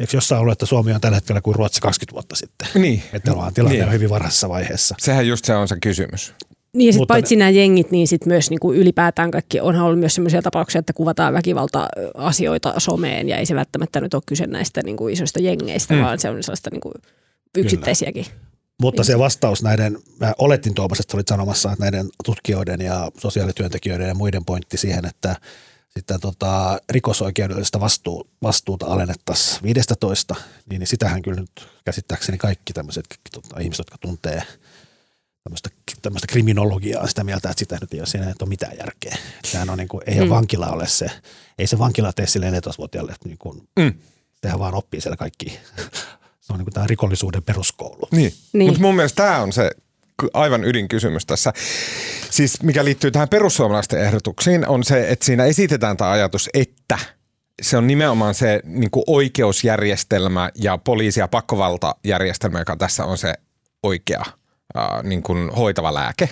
Eikö 0.00 0.16
jossain 0.16 0.40
ollut, 0.40 0.52
että 0.52 0.66
Suomi 0.66 0.92
on 0.92 1.00
tällä 1.00 1.16
hetkellä 1.16 1.40
kuin 1.40 1.54
Ruotsi 1.54 1.80
20 1.80 2.12
vuotta 2.14 2.36
sitten? 2.36 2.68
Niin. 2.74 3.02
Että 3.12 3.32
ollaan 3.32 3.54
tilanne 3.54 3.78
niin. 3.78 3.92
hyvin 3.92 4.10
varhaisessa 4.10 4.48
vaiheessa. 4.48 4.94
Sehän 4.98 5.28
just 5.28 5.44
se 5.44 5.54
on 5.54 5.68
se 5.68 5.76
kysymys. 5.82 6.34
Niin 6.74 6.92
sitten 6.92 7.06
paitsi 7.06 7.36
ne... 7.36 7.38
nämä 7.38 7.50
jengit, 7.50 7.90
niin 7.90 8.08
sitten 8.08 8.28
myös 8.28 8.50
niin 8.50 8.60
kuin 8.60 8.78
ylipäätään 8.78 9.30
kaikki, 9.30 9.60
onhan 9.60 9.86
ollut 9.86 9.98
myös 9.98 10.14
sellaisia 10.14 10.42
tapauksia, 10.42 10.78
että 10.78 10.92
kuvataan 10.92 11.34
väkivalta-asioita 11.34 12.74
someen 12.78 13.28
ja 13.28 13.36
ei 13.36 13.46
se 13.46 13.54
välttämättä 13.54 14.00
nyt 14.00 14.14
ole 14.14 14.22
kyse 14.26 14.46
näistä 14.46 14.82
niin 14.82 14.96
kuin 14.96 15.12
isoista 15.12 15.40
jengeistä, 15.40 15.94
mm. 15.94 16.00
vaan 16.00 16.18
se 16.18 16.30
on 16.30 16.42
sellaista 16.42 16.70
niin 16.70 16.80
kuin 16.80 16.94
yksittäisiäkin. 17.58 18.24
Kyllä. 18.24 18.40
Mutta 18.82 19.04
se 19.04 19.18
vastaus 19.18 19.62
näiden, 19.62 19.98
mä 20.20 20.32
olettin 20.38 20.74
Tuomas, 20.74 21.00
että 21.00 21.16
olit 21.16 21.28
sanomassa, 21.28 21.72
että 21.72 21.84
näiden 21.84 22.08
tutkijoiden 22.24 22.80
ja 22.80 23.10
sosiaalityöntekijöiden 23.18 24.08
ja 24.08 24.14
muiden 24.14 24.44
pointti 24.44 24.76
siihen, 24.76 25.04
että 25.04 25.36
sitten 25.88 26.20
tota, 26.20 26.80
rikosoikeudellista 26.90 27.80
vastuu, 27.80 28.30
vastuuta 28.42 28.86
alennettaisiin 28.86 29.62
15, 29.62 30.34
niin, 30.70 30.78
niin 30.78 30.86
sitähän 30.86 31.22
kyllä 31.22 31.40
nyt 31.40 31.68
käsittääkseni 31.84 32.38
kaikki 32.38 32.72
tämmöiset 32.72 33.04
tota, 33.32 33.60
ihmiset, 33.60 33.78
jotka 33.78 33.98
tuntee– 33.98 34.42
tämmöistä, 35.44 35.68
tämmöistä 36.02 36.26
kriminologiaa 36.26 37.06
sitä 37.06 37.24
mieltä, 37.24 37.50
että 37.50 37.58
sitä 37.58 37.78
nyt 37.80 37.94
ei 37.94 38.00
ole 38.00 38.06
siinä, 38.06 38.30
että 38.30 38.44
on 38.44 38.48
mitään 38.48 38.78
järkeä. 38.78 39.16
Sehän 39.44 39.70
on 39.70 39.78
niin 39.78 39.88
kuin, 39.88 40.02
ei 40.06 40.14
mm. 40.14 40.20
ole 40.20 40.30
vankila 40.30 40.68
ole 40.68 40.86
se, 40.86 41.10
ei 41.58 41.66
se 41.66 41.78
vankila 41.78 42.12
tee 42.12 42.26
sille 42.26 42.50
14-vuotiaalle, 42.50 43.12
että 43.12 43.28
niin 43.28 43.38
kuin, 43.38 43.68
mm. 43.78 43.92
tehdään 44.40 44.58
vaan 44.58 44.74
oppii 44.74 45.00
siellä 45.00 45.16
kaikki. 45.16 45.58
se 46.40 46.52
on 46.52 46.58
niin 46.58 46.64
kuin 46.64 46.74
tämä 46.74 46.86
rikollisuuden 46.86 47.42
peruskoulu. 47.42 48.08
Niin, 48.12 48.32
niin. 48.52 48.68
mutta 48.68 48.82
mun 48.82 48.96
mielestä 48.96 49.22
tämä 49.22 49.42
on 49.42 49.52
se 49.52 49.70
aivan 50.34 50.64
ydinkysymys 50.64 51.26
tässä. 51.26 51.52
Siis 52.30 52.62
mikä 52.62 52.84
liittyy 52.84 53.10
tähän 53.10 53.28
perussuomalaisten 53.28 54.00
ehdotuksiin 54.00 54.68
on 54.68 54.84
se, 54.84 55.10
että 55.10 55.24
siinä 55.24 55.44
esitetään 55.44 55.96
tämä 55.96 56.10
ajatus, 56.10 56.48
että 56.54 56.98
se 57.62 57.76
on 57.76 57.86
nimenomaan 57.86 58.34
se 58.34 58.60
niin 58.64 58.90
kuin 58.90 59.04
oikeusjärjestelmä 59.06 60.50
ja 60.54 60.78
poliisi- 60.78 61.20
ja 61.20 61.28
pakkovaltajärjestelmä, 61.28 62.58
joka 62.58 62.76
tässä 62.76 63.04
on 63.04 63.18
se 63.18 63.34
oikea– 63.82 64.24
äh, 64.76 65.02
niin 65.02 65.22
kuin 65.22 65.50
hoitava 65.50 65.94
lääke. 65.94 66.28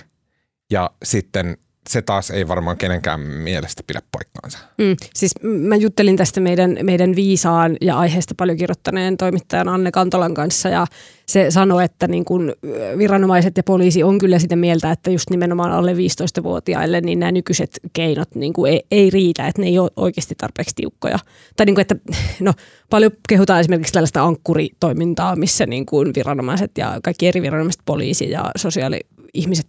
Ja 0.71 0.91
sitten 1.03 1.57
se 1.89 2.01
taas 2.01 2.31
ei 2.31 2.47
varmaan 2.47 2.77
kenenkään 2.77 3.19
mielestä 3.19 3.83
pidä 3.87 4.01
paikkaansa. 4.11 4.57
Mm, 4.77 4.95
siis 5.13 5.31
mä 5.43 5.75
juttelin 5.75 6.17
tästä 6.17 6.39
meidän, 6.39 6.77
meidän 6.83 7.15
viisaan 7.15 7.77
ja 7.81 7.97
aiheesta 7.97 8.33
paljon 8.37 8.57
kirjoittaneen 8.57 9.17
toimittajan 9.17 9.69
Anne 9.69 9.91
Kantolan 9.91 10.33
kanssa 10.33 10.69
ja 10.69 10.87
se 11.29 11.51
sanoi, 11.51 11.83
että 11.83 12.07
niin 12.07 12.25
kun 12.25 12.53
viranomaiset 12.97 13.57
ja 13.57 13.63
poliisi 13.63 14.03
on 14.03 14.17
kyllä 14.17 14.39
sitä 14.39 14.55
mieltä, 14.55 14.91
että 14.91 15.11
just 15.11 15.29
nimenomaan 15.29 15.71
alle 15.71 15.93
15-vuotiaille 15.93 17.01
niin 17.01 17.19
nämä 17.19 17.31
nykyiset 17.31 17.79
keinot 17.93 18.35
niin 18.35 18.53
kuin 18.53 18.71
ei, 18.71 18.83
ei 18.91 19.09
riitä, 19.09 19.47
että 19.47 19.61
ne 19.61 19.67
ei 19.67 19.79
ole 19.79 19.91
oikeasti 19.95 20.35
tarpeeksi 20.35 20.75
tiukkoja. 20.75 21.19
Tai 21.57 21.65
niin 21.65 21.75
kuin, 21.75 21.81
että 21.81 21.95
no, 22.39 22.53
paljon 22.89 23.11
kehutaan 23.29 23.59
esimerkiksi 23.59 23.93
tällaista 23.93 24.23
ankkuritoimintaa, 24.23 25.35
missä 25.35 25.65
niin 25.65 25.85
kuin 25.85 26.13
viranomaiset 26.15 26.71
ja 26.77 26.99
kaikki 27.03 27.27
eri 27.27 27.41
viranomaiset, 27.41 27.81
poliisi 27.85 28.29
ja 28.29 28.51
sosiaali-ihmiset 28.57 29.65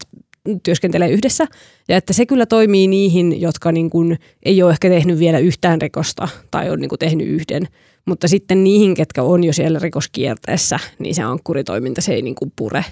työskentelee 0.62 1.10
yhdessä 1.10 1.46
ja 1.88 1.96
että 1.96 2.12
se 2.12 2.26
kyllä 2.26 2.46
toimii 2.46 2.88
niihin, 2.88 3.40
jotka 3.40 3.72
niin 3.72 3.90
kuin 3.90 4.18
ei 4.42 4.62
ole 4.62 4.70
ehkä 4.70 4.88
tehnyt 4.88 5.18
vielä 5.18 5.38
yhtään 5.38 5.80
rikosta 5.80 6.28
tai 6.50 6.70
on 6.70 6.80
niin 6.80 6.88
kuin 6.88 6.98
tehnyt 6.98 7.28
yhden, 7.28 7.68
mutta 8.06 8.28
sitten 8.28 8.64
niihin, 8.64 8.94
ketkä 8.94 9.22
on 9.22 9.44
jo 9.44 9.52
siellä 9.52 9.78
rikoskierteessä, 9.78 10.78
niin 10.98 11.14
se 11.14 11.22
ankkuritoiminta 11.22 12.00
se 12.00 12.14
ei 12.14 12.22
niin 12.22 12.34
kuin 12.34 12.52
pure 12.56 12.84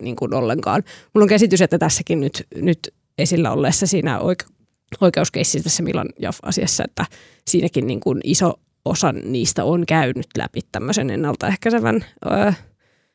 niin 0.00 0.16
kuin 0.16 0.34
ollenkaan. 0.34 0.82
Mulla 1.14 1.24
on 1.24 1.28
käsitys, 1.28 1.62
että 1.62 1.78
tässäkin 1.78 2.20
nyt, 2.20 2.46
nyt 2.54 2.94
esillä 3.18 3.52
olleessa 3.52 3.86
siinä 3.86 4.18
oike- 4.18 4.52
oikeuskeississä 5.00 5.64
tässä 5.64 5.82
Milan 5.82 6.08
Jaff-asiassa, 6.18 6.84
että 6.84 7.06
siinäkin 7.48 7.86
niin 7.86 8.00
kuin 8.00 8.20
iso 8.24 8.54
osa 8.84 9.12
niistä 9.12 9.64
on 9.64 9.86
käynyt 9.86 10.26
läpi 10.38 10.60
tämmöisen 10.72 11.10
ennaltaehkäisevän 11.10 12.04
öö, 12.32 12.52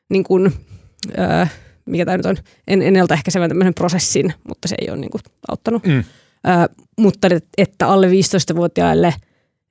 niin 0.09 0.23
kuin, 0.23 0.53
öö, 1.19 1.45
mikä 1.85 2.05
tämä 2.05 2.17
nyt 2.17 2.25
on, 2.25 2.37
en, 2.67 2.81
ennaltaehkäisevän 2.81 3.49
tämmöisen 3.49 3.73
prosessin, 3.73 4.33
mutta 4.47 4.67
se 4.67 4.75
ei 4.81 4.89
ole 4.89 4.97
niin 4.97 5.11
kuin, 5.11 5.21
auttanut. 5.47 5.85
Mm. 5.85 5.97
Ö, 5.99 6.03
mutta 6.99 7.27
että 7.57 7.87
alle 7.87 8.07
15-vuotiaille 8.07 9.13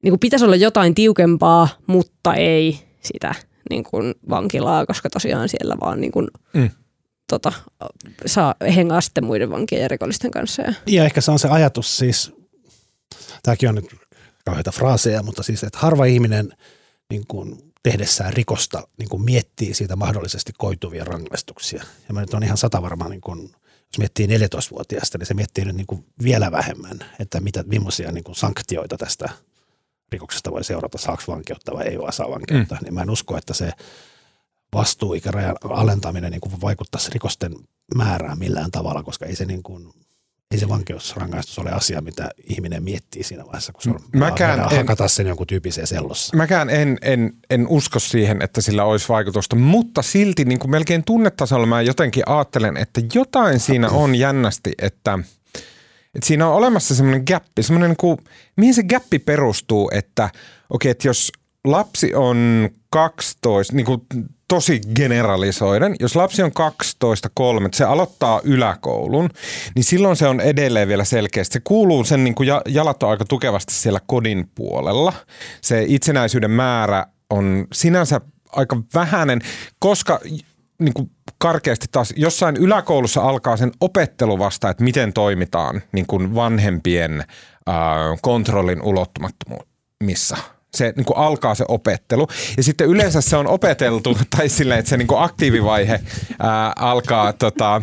niin 0.03 0.13
kuin 0.13 0.21
pitäisi 0.21 0.45
olla 0.45 0.57
jotain 0.57 0.95
tiukempaa, 0.95 1.69
mutta 1.87 2.35
ei 2.35 2.79
sitä 3.01 3.35
niin 3.71 3.85
kuin 3.85 4.15
vankilaa, 4.31 4.87
koska 4.87 5.11
tosiaan 5.11 5.49
siellä 5.49 5.77
vaan 5.81 6.01
niin 6.01 6.13
kuin, 6.13 6.29
mm. 6.55 6.71
tota, 7.31 7.53
saa 8.27 8.55
hengaa 8.77 9.01
sitten 9.01 9.25
muiden 9.25 9.51
vankien 9.51 9.83
ja 9.83 9.89
rikollisten 9.89 10.31
kanssa. 10.31 10.63
Ja, 10.63 10.75
ja 10.87 11.05
ehkä 11.05 11.21
se 11.21 11.31
on 11.31 11.39
se 11.39 11.49
ajatus 11.49 11.97
siis, 11.99 12.33
tämäkin 13.43 13.69
on 13.69 13.75
nyt 13.75 13.87
kauheita 14.45 14.73
fraaseja, 14.73 15.23
mutta 15.23 15.43
siis, 15.43 15.65
että 15.65 15.79
harva 15.79 16.05
ihminen 16.05 16.53
niin 17.11 17.25
kuin 17.29 17.72
tehdessään 17.83 18.33
rikosta 18.33 18.89
niin 18.99 19.09
kuin 19.09 19.23
miettii 19.23 19.75
siitä 19.75 19.97
mahdollisesti 19.97 20.53
koituvia 20.59 21.05
rangaistuksia. 21.05 21.85
Ja 22.09 22.15
mä 22.15 22.21
nyt 22.21 22.35
on 22.35 22.43
ihan 22.43 22.57
sata 22.57 22.83
varmaan, 22.83 23.11
niin 23.11 23.21
kuin, 23.21 23.43
jos 23.63 23.99
miettii 23.99 24.27
14-vuotiaasta, 24.27 25.19
niin 25.19 25.27
se 25.27 25.35
miettii 25.35 25.65
nyt 25.65 25.77
niin 25.77 25.87
kuin 25.87 26.05
vielä 26.23 26.51
vähemmän, 26.51 26.99
että 27.19 27.41
mitä, 27.41 27.63
millaisia 27.67 28.13
niin 28.13 28.25
kuin 28.25 28.37
sanktioita 28.37 28.97
tästä 28.99 29.29
rikoksesta 30.13 30.53
voi 30.53 30.65
seurata, 30.65 30.99
saako 30.99 31.23
vankeutta 31.27 31.73
vai 31.73 31.89
ei 31.89 31.99
vaan 31.99 32.13
saa 32.13 32.31
vankeutta. 32.31 32.75
Mm. 32.75 32.81
Niin 32.85 32.95
mä 32.95 33.03
en 33.03 33.11
usko, 33.11 33.37
että 33.37 33.55
se 33.55 33.73
vastuuikärajan 34.73 35.57
alentaminen 35.63 36.31
niin 36.31 36.41
kuin 36.41 36.61
vaikuttaisi 36.61 37.11
rikosten 37.11 37.55
määrään 37.95 38.39
millään 38.39 38.71
tavalla, 38.71 39.03
koska 39.03 39.27
ei 39.27 39.37
se 39.37 39.45
niin 39.45 39.63
kuin, 39.63 39.93
ei 40.53 40.59
se 40.59 40.69
vankeusrangaistus 40.69 41.59
ole 41.59 41.71
asia, 41.71 42.01
mitä 42.01 42.31
ihminen 42.45 42.83
miettii 42.83 43.25
siinä 43.25 43.45
vaiheessa, 43.45 43.73
kun 43.73 43.83
se 43.83 43.91
on 43.91 44.01
mäkään 44.13 44.61
en, 44.61 44.77
hakata 44.77 45.09
sen 45.09 45.27
jonkun 45.27 45.47
tyyppiseen 45.47 45.87
sellossa. 45.87 46.37
Mäkään 46.37 46.71
en, 46.71 46.99
en, 47.03 47.33
en 47.51 47.69
usko 47.69 47.99
siihen, 47.99 48.43
että 48.43 48.61
sillä 48.61 48.85
olisi 48.85 49.09
vaikutusta, 49.09 49.57
mutta 49.57 50.03
silti 50.03 50.45
niin 50.45 50.59
kuin 50.59 50.71
melkein 50.71 51.05
tunnetasolla 51.05 51.67
mä 51.67 51.83
jotenkin 51.83 52.29
ajattelen, 52.29 52.77
että 52.77 53.01
jotain 53.15 53.61
siinä 53.61 53.89
on 53.89 54.15
jännästi, 54.15 54.73
että, 54.79 55.19
että 56.15 56.27
siinä 56.27 56.49
on 56.49 56.55
olemassa 56.55 56.95
semmoinen 56.95 57.25
gappi, 57.27 57.63
semmoinen 57.63 57.91
niin 57.91 57.97
kuin, 57.97 58.19
mihin 58.57 58.75
se 58.75 58.83
gappi 58.83 59.19
perustuu, 59.19 59.91
että 59.95 60.25
okei, 60.25 60.41
okay, 60.71 60.91
että 60.91 61.09
jos 61.09 61.33
lapsi 61.65 62.15
on 62.15 62.69
12, 62.91 63.77
niin 63.77 63.87
kuin 63.87 64.01
tosi 64.53 64.81
generalisoiden, 64.97 65.97
jos 66.01 66.17
lapsi 66.17 66.43
on 66.43 66.53
12, 66.53 67.31
3, 67.35 67.69
se 67.73 67.85
aloittaa 67.85 68.41
yläkoulun, 68.45 69.31
niin 69.75 69.85
silloin 69.85 70.17
se 70.17 70.27
on 70.27 70.41
edelleen 70.41 70.89
vielä 70.89 71.05
selkeästi. 71.05 71.53
Se 71.53 71.61
kuuluu, 71.65 72.05
sen 72.05 72.25
niin 72.25 72.35
kuin 72.35 72.49
jalat 72.69 73.03
on 73.03 73.11
aika 73.11 73.25
tukevasti 73.25 73.75
siellä 73.75 74.01
kodin 74.07 74.51
puolella. 74.55 75.13
Se 75.61 75.85
itsenäisyyden 75.89 76.51
määrä 76.51 77.07
on 77.31 77.67
sinänsä 77.73 78.21
aika 78.53 78.77
vähäinen, 78.95 79.41
koska 79.79 80.21
niin 80.79 80.95
kuin 80.95 81.11
karkeasti 81.39 81.87
taas 81.93 82.15
jossain 82.17 82.57
yläkoulussa 82.57 83.21
alkaa 83.21 83.57
sen 83.57 83.73
opettelu 83.81 84.39
vasta, 84.39 84.71
että 84.71 84.85
miten 84.85 85.13
toimitaan 85.13 85.83
niin 85.93 86.07
kuin 86.07 86.35
vanhempien 86.35 87.25
kontrollin 88.23 88.83
ulottumattomissa 88.83 90.37
se 90.77 90.93
niin 90.97 91.05
kuin 91.05 91.17
alkaa 91.17 91.55
se 91.55 91.65
opettelu. 91.69 92.29
Ja 92.57 92.63
sitten 92.63 92.89
yleensä 92.89 93.21
se 93.21 93.37
on 93.37 93.47
opeteltu, 93.47 94.19
tai 94.37 94.49
silleen, 94.49 94.79
että 94.79 94.91
se 94.91 94.97
niin 94.97 95.09
kuin 95.09 95.23
aktiivivaihe 95.23 96.01
ää, 96.39 96.73
alkaa, 96.77 97.33
tota, 97.33 97.83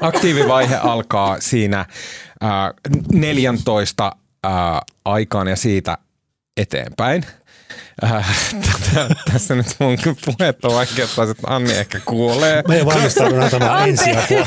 aktiivivaihe 0.00 0.76
alkaa 0.76 1.40
siinä 1.40 1.86
ää, 2.40 2.74
14 3.12 4.16
ää, 4.44 4.82
aikaan 5.04 5.48
ja 5.48 5.56
siitä 5.56 5.98
eteenpäin. 6.56 7.24
Äh, 8.04 8.36
tässä 9.32 9.54
nyt 9.54 9.66
mun 9.78 9.98
puhetta 10.24 10.68
vaikeuttaa, 10.68 11.24
että 11.30 11.42
Anni 11.46 11.72
ehkä 11.72 12.00
kuolee. 12.04 12.62
Me 12.68 12.76
ei 12.76 12.86
valmistaudun 12.86 13.42
antamaan 13.42 13.88
ensiapua. 13.88 14.46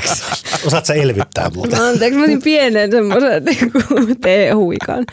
Osaat 0.66 0.86
sä 0.86 0.94
elvyttää 0.94 1.50
muuta? 1.50 1.88
Anteeksi, 1.88 2.20
mä 2.20 2.24
otin 2.24 2.42
pienen 2.42 2.92
semmoisen 2.92 3.46
niin 3.46 4.22
teehuikan. 4.22 5.06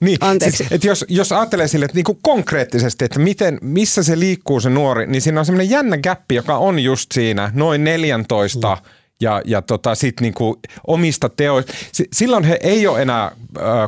niin, 0.00 0.18
Anteeksi. 0.20 0.56
Siis, 0.56 0.72
että 0.72 0.86
jos, 0.86 1.04
jos 1.08 1.32
ajattelee 1.32 1.68
sille, 1.68 1.84
että 1.84 1.94
niinku 1.94 2.18
konkreettisesti, 2.22 3.04
että 3.04 3.18
miten, 3.18 3.58
missä 3.62 4.02
se 4.02 4.18
liikkuu 4.18 4.60
se 4.60 4.70
nuori, 4.70 5.06
niin 5.06 5.22
siinä 5.22 5.40
on 5.40 5.46
semmoinen 5.46 5.70
jännä 5.70 5.98
gappi, 5.98 6.34
joka 6.34 6.56
on 6.56 6.78
just 6.78 7.12
siinä 7.12 7.50
noin 7.54 7.84
14 7.84 8.76
mm 8.76 8.96
ja, 9.20 9.42
ja 9.44 9.62
tota, 9.62 9.94
sit 9.94 10.20
niinku 10.20 10.60
omista 10.86 11.28
teoista. 11.28 11.72
Silloin 12.12 12.44
he 12.44 12.58
ei 12.62 12.86
ole 12.86 13.02
enää 13.02 13.24
äh, 13.24 13.32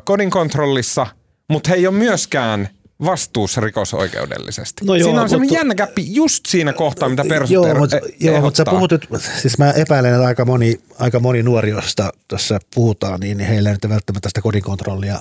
kodin 0.04 0.30
kontrollissa, 0.30 1.06
mutta 1.48 1.70
he 1.70 1.76
ei 1.76 1.86
ole 1.86 1.96
myöskään 1.96 2.68
vastuussa 3.04 3.60
rikosoikeudellisesti. 3.60 4.84
No 4.84 4.94
joo, 4.94 5.08
siinä 5.08 5.22
on 5.22 5.28
semmoinen 5.28 5.54
jännä 5.54 5.74
käppi 5.74 6.14
just 6.14 6.46
siinä 6.46 6.72
kohtaa, 6.72 7.08
mitä 7.08 7.24
perustet 7.28 7.54
Joo, 7.54 7.74
mutta 7.74 8.00
joo, 8.20 8.40
mut 8.40 8.56
sä 8.56 8.64
puhut 8.70 8.90
nyt, 8.90 9.08
siis 9.40 9.58
mä 9.58 9.70
epäilen, 9.70 10.14
että 10.14 10.26
aika 10.26 10.44
moni, 10.44 10.80
aika 10.98 11.20
moni 11.20 11.42
nuori, 11.42 11.70
josta 11.70 12.12
tässä 12.28 12.60
puhutaan, 12.74 13.20
niin 13.20 13.40
heillä 13.40 13.68
ei 13.68 13.74
nyt 13.74 13.88
välttämättä 13.88 14.28
sitä 14.28 14.42
kodinkontrollia 14.42 15.20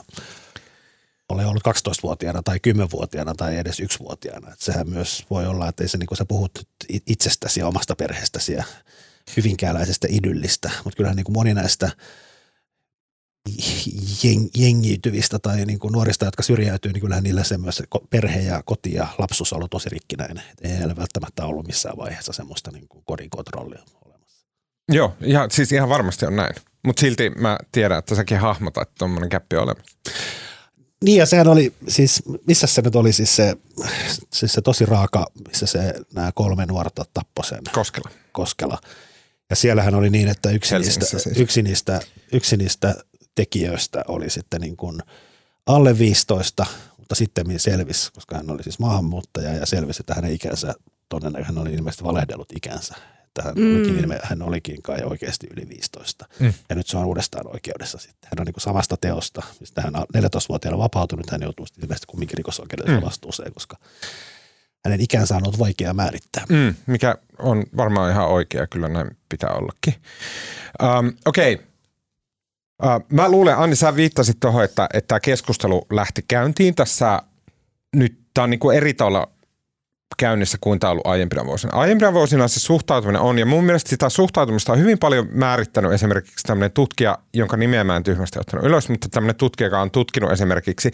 ole 1.30 1.46
ollut 1.46 1.64
12-vuotiaana 1.68 2.44
tai 2.44 2.58
10-vuotiaana 2.68 3.34
tai 3.36 3.58
edes 3.58 3.82
1-vuotiaana. 3.82 4.54
Että 4.54 4.66
sehän 4.66 4.90
myös 4.90 5.26
voi 5.30 5.46
olla, 5.46 5.70
että 5.70 5.84
ei 5.84 5.88
se 5.88 5.98
niin 5.98 6.08
kuin 6.08 6.18
sä 6.18 6.26
puhut 6.26 6.52
itsestäsi 7.08 7.60
ja 7.60 7.68
omasta 7.68 7.96
perheestäsi 7.96 8.54
ja 8.54 8.64
hyvinkääläisestä 9.38 10.08
idyllistä, 10.12 10.72
mutta 10.84 10.98
kyllähän 10.98 11.16
niin 11.16 11.26
kuin 11.26 11.34
moni 11.34 11.54
näistä– 11.54 11.92
jengiytyvistä 14.58 15.40
tai 15.40 15.66
niin 15.66 15.80
kuin 15.80 15.92
nuorista, 15.92 16.26
jotka 16.26 16.44
syrjäytyy, 16.44 16.92
niin 16.94 17.02
kyllähän 17.02 17.24
niillä 17.24 17.44
se 17.44 17.58
myös 17.58 17.84
perhe 18.10 18.40
ja 18.40 18.64
koti 18.64 18.94
ja 18.94 19.08
lapsuus 19.18 19.54
on 19.54 19.58
ollut 19.58 19.72
tosi 19.72 19.90
rikkinäinen. 19.90 20.44
Ei 20.62 20.78
heillä 20.78 20.96
välttämättä 20.96 21.46
ollut 21.46 21.68
missään 21.68 21.98
vaiheessa 21.98 22.34
semmoista 22.34 22.72
niin 22.72 22.88
kuin 22.88 23.04
kodin 23.06 23.30
kontrollia 23.30 23.84
olemassa. 24.06 24.46
Joo, 24.90 25.16
ihan, 25.22 25.52
siis 25.52 25.72
ihan 25.72 25.90
varmasti 25.90 26.26
on 26.26 26.36
näin. 26.36 26.56
Mutta 26.86 27.00
silti 27.00 27.30
mä 27.30 27.58
tiedän, 27.72 28.00
että 28.00 28.16
säkin 28.16 28.40
hahmotat, 28.40 28.88
että 28.88 28.96
tuommoinen 29.00 29.30
käppi 29.30 29.56
on 29.56 29.64
olemassa. 29.64 29.98
Niin 31.04 31.18
ja 31.18 31.26
sehän 31.26 31.48
oli, 31.48 31.74
siis 31.88 32.24
missä 32.48 32.68
se 32.68 32.82
nyt 32.82 32.96
oli 32.96 33.14
siis 33.14 33.36
se, 33.36 33.56
siis 34.34 34.54
se 34.54 34.62
tosi 34.62 34.86
raaka, 34.86 35.26
missä 35.48 35.66
se 35.66 35.94
nämä 36.14 36.32
kolme 36.36 36.66
nuorta 36.66 37.06
tappoi 37.14 37.46
sen. 37.46 37.60
Koskela. 37.74 38.10
Koskela. 38.32 38.78
Ja 39.50 39.56
siellähän 39.56 39.96
oli 39.96 40.10
niin, 40.10 40.28
että 40.28 40.50
yksi 40.50 40.80
niistä, 40.80 41.06
siis. 41.06 41.40
yksi, 41.40 41.62
niistä, 41.62 42.00
yksi 42.34 42.58
niistä 42.58 42.96
tekijöistä 43.38 44.04
oli 44.08 44.30
sitten 44.30 44.62
niin 44.62 44.78
kuin 44.78 45.00
alle 45.66 46.00
15, 46.00 46.66
mutta 46.98 47.16
sitten 47.16 47.60
selvisi, 47.60 48.14
koska 48.14 48.36
hän 48.36 48.52
oli 48.52 48.64
siis 48.64 48.80
maahanmuuttaja 48.80 49.54
ja 49.54 49.66
selvisi, 49.66 50.02
että 50.02 50.14
hänen 50.14 50.32
ikänsä, 50.32 50.74
todennäköisesti 51.10 51.56
hän 51.56 51.62
oli 51.62 51.74
ilmeisesti 51.74 52.04
valehdellut 52.04 52.52
ikänsä. 52.56 52.96
Että 53.26 53.42
hän, 53.44 53.56
mm. 53.56 53.76
olikin, 53.76 54.20
hän 54.24 54.42
olikin 54.42 54.82
kai 54.82 55.04
oikeasti 55.04 55.48
yli 55.52 55.70
15. 55.70 56.26
Mm. 56.40 56.54
Ja 56.70 56.76
nyt 56.76 56.88
se 56.88 56.98
on 56.98 57.06
uudestaan 57.06 57.48
oikeudessa 57.48 57.98
sitten. 57.98 58.30
Hän 58.30 58.40
on 58.40 58.46
niin 58.46 58.54
kuin 58.54 58.62
samasta 58.62 58.98
teosta, 58.98 59.44
mistä 59.60 59.82
hän 59.82 59.96
on 59.96 60.06
14-vuotiaana 60.18 60.78
vapautunut, 60.78 61.30
hän 61.30 61.42
joutuu 61.42 61.66
sitten 61.66 61.84
ilmeisesti 61.84 62.08
kumminkin 62.08 62.38
rikosoikeudelliseen 62.38 63.02
mm. 63.02 63.06
vastuuseen, 63.06 63.54
koska 63.54 63.78
hänen 64.86 65.02
ikänsä 65.02 65.36
on 65.36 65.44
ollut 65.46 65.60
vaikea 65.60 65.94
määrittää. 65.94 66.46
Mm, 66.50 66.76
mikä 66.88 67.16
on 67.40 67.64
varmaan 67.78 68.12
ihan 68.12 68.28
oikea, 68.28 68.68
kyllä 68.68 68.90
näin 68.90 69.18
pitää 69.30 69.50
ollakin. 69.50 69.94
Um, 70.84 71.14
Okei, 71.26 71.54
okay. 71.54 71.66
Uh, 72.84 73.06
mä 73.14 73.32
luulen, 73.32 73.58
Anni, 73.58 73.76
sä 73.76 73.96
viittasit 73.96 74.40
tuohon, 74.40 74.64
että, 74.64 74.90
että 74.94 75.08
tämä 75.08 75.20
keskustelu 75.20 75.86
lähti 75.92 76.22
käyntiin 76.28 76.76
tässä 76.76 77.22
nyt, 77.96 78.20
tämä 78.34 78.44
on 78.44 78.50
niin 78.50 78.60
kuin 78.60 78.78
eri 78.78 78.94
tavalla 78.94 79.32
käynnissä 80.18 80.58
kuin 80.62 80.80
tämä 80.80 80.90
on 80.90 80.92
ollut 80.92 81.08
aiempina 81.08 81.46
vuosina. 81.46 81.78
Aiempina 81.78 82.14
vuosina 82.14 82.48
se 82.48 82.60
suhtautuminen 82.60 83.22
on, 83.22 83.40
ja 83.40 83.46
mun 83.46 83.64
mielestä 83.64 83.90
sitä 83.90 84.10
suhtautumista 84.10 84.72
on 84.74 84.80
hyvin 84.80 85.00
paljon 85.00 85.28
määrittänyt 85.32 85.92
esimerkiksi 85.92 86.44
tämmöinen 86.48 86.72
tutkija, 86.72 87.18
jonka 87.34 87.58
nimeä 87.58 87.84
mä 87.84 87.96
en 87.96 88.04
tyhmästi 88.04 88.40
ottanut 88.40 88.66
ylös, 88.66 88.90
mutta 88.90 89.10
tämmöinen 89.10 89.36
tutkija, 89.36 89.68
joka 89.68 89.82
on 89.82 89.92
tutkinut 89.92 90.32
esimerkiksi 90.32 90.92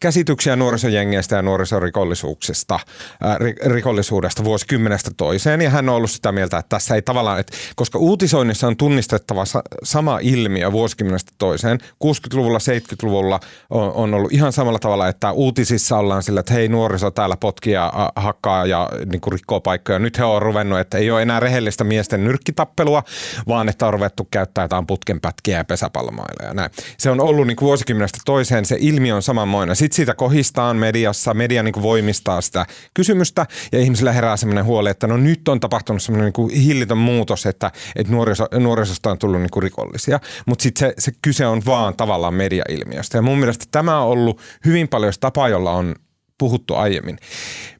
käsityksiä 0.00 0.56
nuorisojengeistä 0.56 1.36
ja 1.36 1.42
nuorisorikollisuuksista, 1.42 2.74
äh, 2.74 3.36
rikollisuudesta 3.66 4.44
vuosikymmenestä 4.44 5.10
toiseen, 5.16 5.60
ja 5.60 5.70
hän 5.70 5.88
on 5.88 5.94
ollut 5.94 6.10
sitä 6.10 6.32
mieltä, 6.32 6.58
että 6.58 6.68
tässä 6.68 6.94
ei 6.94 7.02
tavallaan, 7.02 7.40
että 7.40 7.56
koska 7.76 7.98
uutisoinnissa 7.98 8.66
on 8.66 8.76
tunnistettava 8.76 9.44
sa- 9.44 9.62
sama 9.82 10.18
ilmiö 10.22 10.72
vuosikymmenestä 10.72 11.32
toiseen, 11.38 11.78
60-luvulla, 12.04 12.58
70-luvulla 12.58 13.40
on, 13.70 13.92
on 13.92 14.14
ollut 14.14 14.32
ihan 14.32 14.52
samalla 14.52 14.78
tavalla, 14.78 15.08
että 15.08 15.32
uutisissa 15.32 15.98
ollaan 15.98 16.22
sillä, 16.22 16.40
että 16.40 16.54
hei 16.54 16.68
nuoriso 16.68 17.10
täällä 17.10 17.36
potkia 17.36 17.92
hakkaa 18.16 18.53
uhkaa 18.54 18.66
ja 18.66 18.88
niin 19.12 19.20
kuin 19.20 19.32
rikkoo 19.32 19.60
paikkoja. 19.60 19.98
Nyt 19.98 20.18
he 20.18 20.24
on 20.24 20.42
ruvennut, 20.42 20.78
että 20.78 20.98
ei 20.98 21.10
ole 21.10 21.22
enää 21.22 21.40
rehellistä 21.40 21.84
miesten 21.84 22.24
nyrkkitappelua, 22.24 23.02
vaan 23.48 23.68
että 23.68 23.86
on 23.86 23.92
ruvettu 23.92 24.28
käyttää 24.30 24.64
jotain 24.64 24.86
putkenpätkiä 24.86 25.56
ja 25.56 25.64
pesäpallomailla 25.64 26.46
ja 26.46 26.54
näin. 26.54 26.70
Se 26.98 27.10
on 27.10 27.20
ollut 27.20 27.46
niin 27.46 27.56
kuin 27.56 27.66
vuosikymmenestä 27.66 28.18
toiseen, 28.24 28.64
se 28.64 28.76
ilmiö 28.80 29.14
on 29.14 29.22
samanmoinen. 29.22 29.76
Sitten 29.76 29.96
siitä 29.96 30.14
kohistaan 30.14 30.76
mediassa, 30.76 31.34
media 31.34 31.62
niin 31.62 31.72
kuin 31.72 31.82
voimistaa 31.82 32.40
sitä 32.40 32.66
kysymystä 32.94 33.46
ja 33.72 33.78
ihmisillä 33.78 34.12
herää 34.12 34.36
sellainen 34.36 34.64
huoli, 34.64 34.90
että 34.90 35.06
no 35.06 35.16
nyt 35.16 35.48
on 35.48 35.60
tapahtunut 35.60 36.02
sellainen 36.02 36.24
niin 36.24 36.32
kuin 36.32 36.50
hillitön 36.50 36.98
muutos, 36.98 37.46
että, 37.46 37.70
että 37.96 38.12
nuoriso, 38.12 38.46
nuorisosta 38.58 39.10
on 39.10 39.18
tullut 39.18 39.40
niin 39.40 39.50
kuin 39.50 39.62
rikollisia. 39.62 40.20
Mutta 40.46 40.62
sitten 40.62 40.88
se, 40.88 40.94
se 40.98 41.12
kyse 41.22 41.46
on 41.46 41.62
vaan 41.66 41.96
tavallaan 41.96 42.34
mediailmiöstä. 42.34 43.18
Ja 43.18 43.22
mun 43.22 43.38
mielestä 43.38 43.64
tämä 43.70 44.00
on 44.00 44.08
ollut 44.08 44.40
hyvin 44.64 44.88
paljon 44.88 45.12
tapa, 45.20 45.48
jolla 45.48 45.70
on 45.72 45.94
puhuttu 46.38 46.74
aiemmin. 46.74 47.18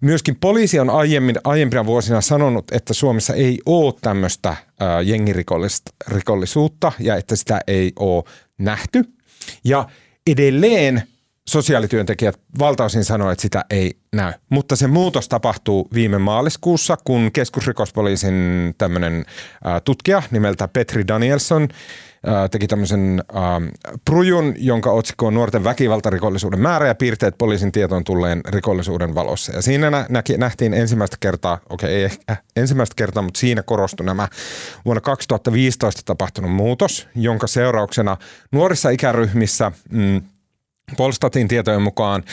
Myöskin 0.01 0.37
poliisi 0.37 0.79
on 0.79 0.91
aiemmin, 0.91 1.37
aiempina 1.45 1.87
vuosina 1.87 2.21
sanonut, 2.21 2.73
että 2.73 2.95
Suomessa 2.95 3.35
ei 3.35 3.59
ole 3.67 3.95
tämmöistä 4.01 4.57
jengirikollisuutta 5.05 6.93
ja 6.99 7.17
että 7.17 7.37
sitä 7.37 7.61
ei 7.67 7.93
ole 7.99 8.25
nähty. 8.59 9.05
Ja 9.65 9.89
edelleen 10.27 11.03
sosiaalityöntekijät 11.49 12.41
valtaosin 12.59 13.05
sanoo, 13.05 13.31
että 13.31 13.43
sitä 13.43 13.65
ei 13.71 13.97
näy. 14.13 14.33
Mutta 14.49 14.77
se 14.77 14.87
muutos 14.87 15.29
tapahtuu 15.29 15.89
viime 15.95 16.19
maaliskuussa, 16.19 16.97
kun 17.05 17.31
keskusrikospoliisin 17.33 18.35
tämmöinen 18.79 19.25
tutkija 19.85 20.23
nimeltä 20.31 20.69
Petri 20.69 21.09
Danielson 21.09 21.69
teki 22.51 22.67
tämmöisen 22.67 23.23
prujun, 24.05 24.55
jonka 24.57 24.91
otsikko 24.91 25.27
on 25.27 25.35
nuorten 25.35 25.65
väkivaltarikollisuuden 25.65 26.61
määrä 26.61 26.87
ja 26.87 26.95
piirteet 26.95 27.39
poliisin 27.39 27.73
tietoon 27.73 28.05
tulleen 28.05 28.41
rikollisuuden 28.49 29.15
valossa. 29.15 29.53
Ja 29.53 29.63
siinä 29.63 29.91
nä- 29.91 30.07
nähtiin 30.39 30.75
ensimmäistä 30.75 31.17
kertaa, 31.21 31.59
okei 31.71 31.87
okay, 31.87 31.97
ei 31.97 32.05
ehkä 32.05 32.37
ensimmäistä 32.57 32.95
kertaa, 32.97 33.23
mutta 33.23 33.41
siinä 33.41 33.63
korostui 33.63 34.07
nämä 34.07 34.29
vuonna 34.85 35.01
2015 35.01 36.03
tapahtunut 36.05 36.53
muutos, 36.53 37.09
jonka 37.15 37.47
seurauksena 37.47 38.17
nuorissa 38.53 38.91
ikäryhmissä 38.91 39.73
mm, 39.91 40.23
Polstatin 40.97 41.49
tietojen 41.49 41.83
mukaan 41.83 42.25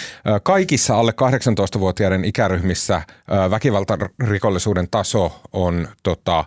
kaikissa 0.43 0.99
alle 0.99 1.11
18-vuotiaiden 1.11 2.25
ikäryhmissä 2.25 3.01
väkivaltarikollisuuden 3.49 4.87
taso 4.91 5.41
on 5.53 5.87
tota, 6.03 6.45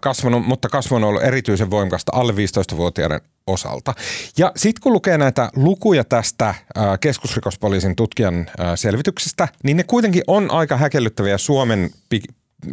kasvanut, 0.00 0.46
mutta 0.46 0.68
kasvu 0.68 0.96
on 0.96 1.04
ollut 1.04 1.22
erityisen 1.22 1.70
voimakasta 1.70 2.12
alle 2.14 2.32
15-vuotiaiden 2.32 3.20
osalta. 3.46 3.94
Ja 4.38 4.52
sitten 4.56 4.82
kun 4.82 4.92
lukee 4.92 5.18
näitä 5.18 5.50
lukuja 5.56 6.04
tästä 6.04 6.54
keskusrikospoliisin 7.00 7.96
tutkijan 7.96 8.50
selvityksestä, 8.74 9.48
niin 9.62 9.76
ne 9.76 9.82
kuitenkin 9.82 10.22
on 10.26 10.50
aika 10.50 10.76
häkellyttäviä 10.76 11.38
Suomen 11.38 11.90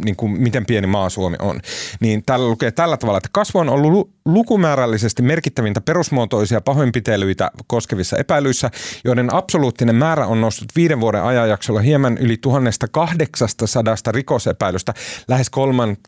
niin 0.04 0.16
kuin 0.16 0.32
miten 0.42 0.66
pieni 0.66 0.86
maa 0.86 1.08
Suomi 1.08 1.36
on, 1.40 1.60
niin 2.00 2.22
täällä 2.26 2.48
lukee 2.48 2.70
tällä 2.70 2.96
tavalla, 2.96 3.18
että 3.18 3.28
kasvu 3.32 3.58
on 3.58 3.68
ollut 3.68 4.10
lukumäärällisesti 4.24 5.22
merkittävintä 5.22 5.80
perusmuotoisia 5.80 6.60
pahoinpitelyitä 6.60 7.50
koskevissa 7.66 8.16
epäilyissä, 8.16 8.70
joiden 9.04 9.34
absoluuttinen 9.34 9.94
määrä 9.94 10.26
on 10.26 10.40
noussut 10.40 10.68
viiden 10.76 11.00
vuoden 11.00 11.22
ajanjaksolla 11.22 11.80
hieman 11.80 12.18
yli 12.18 12.36
1800 12.36 14.12
rikosepäilystä 14.12 14.94
lähes 15.28 15.50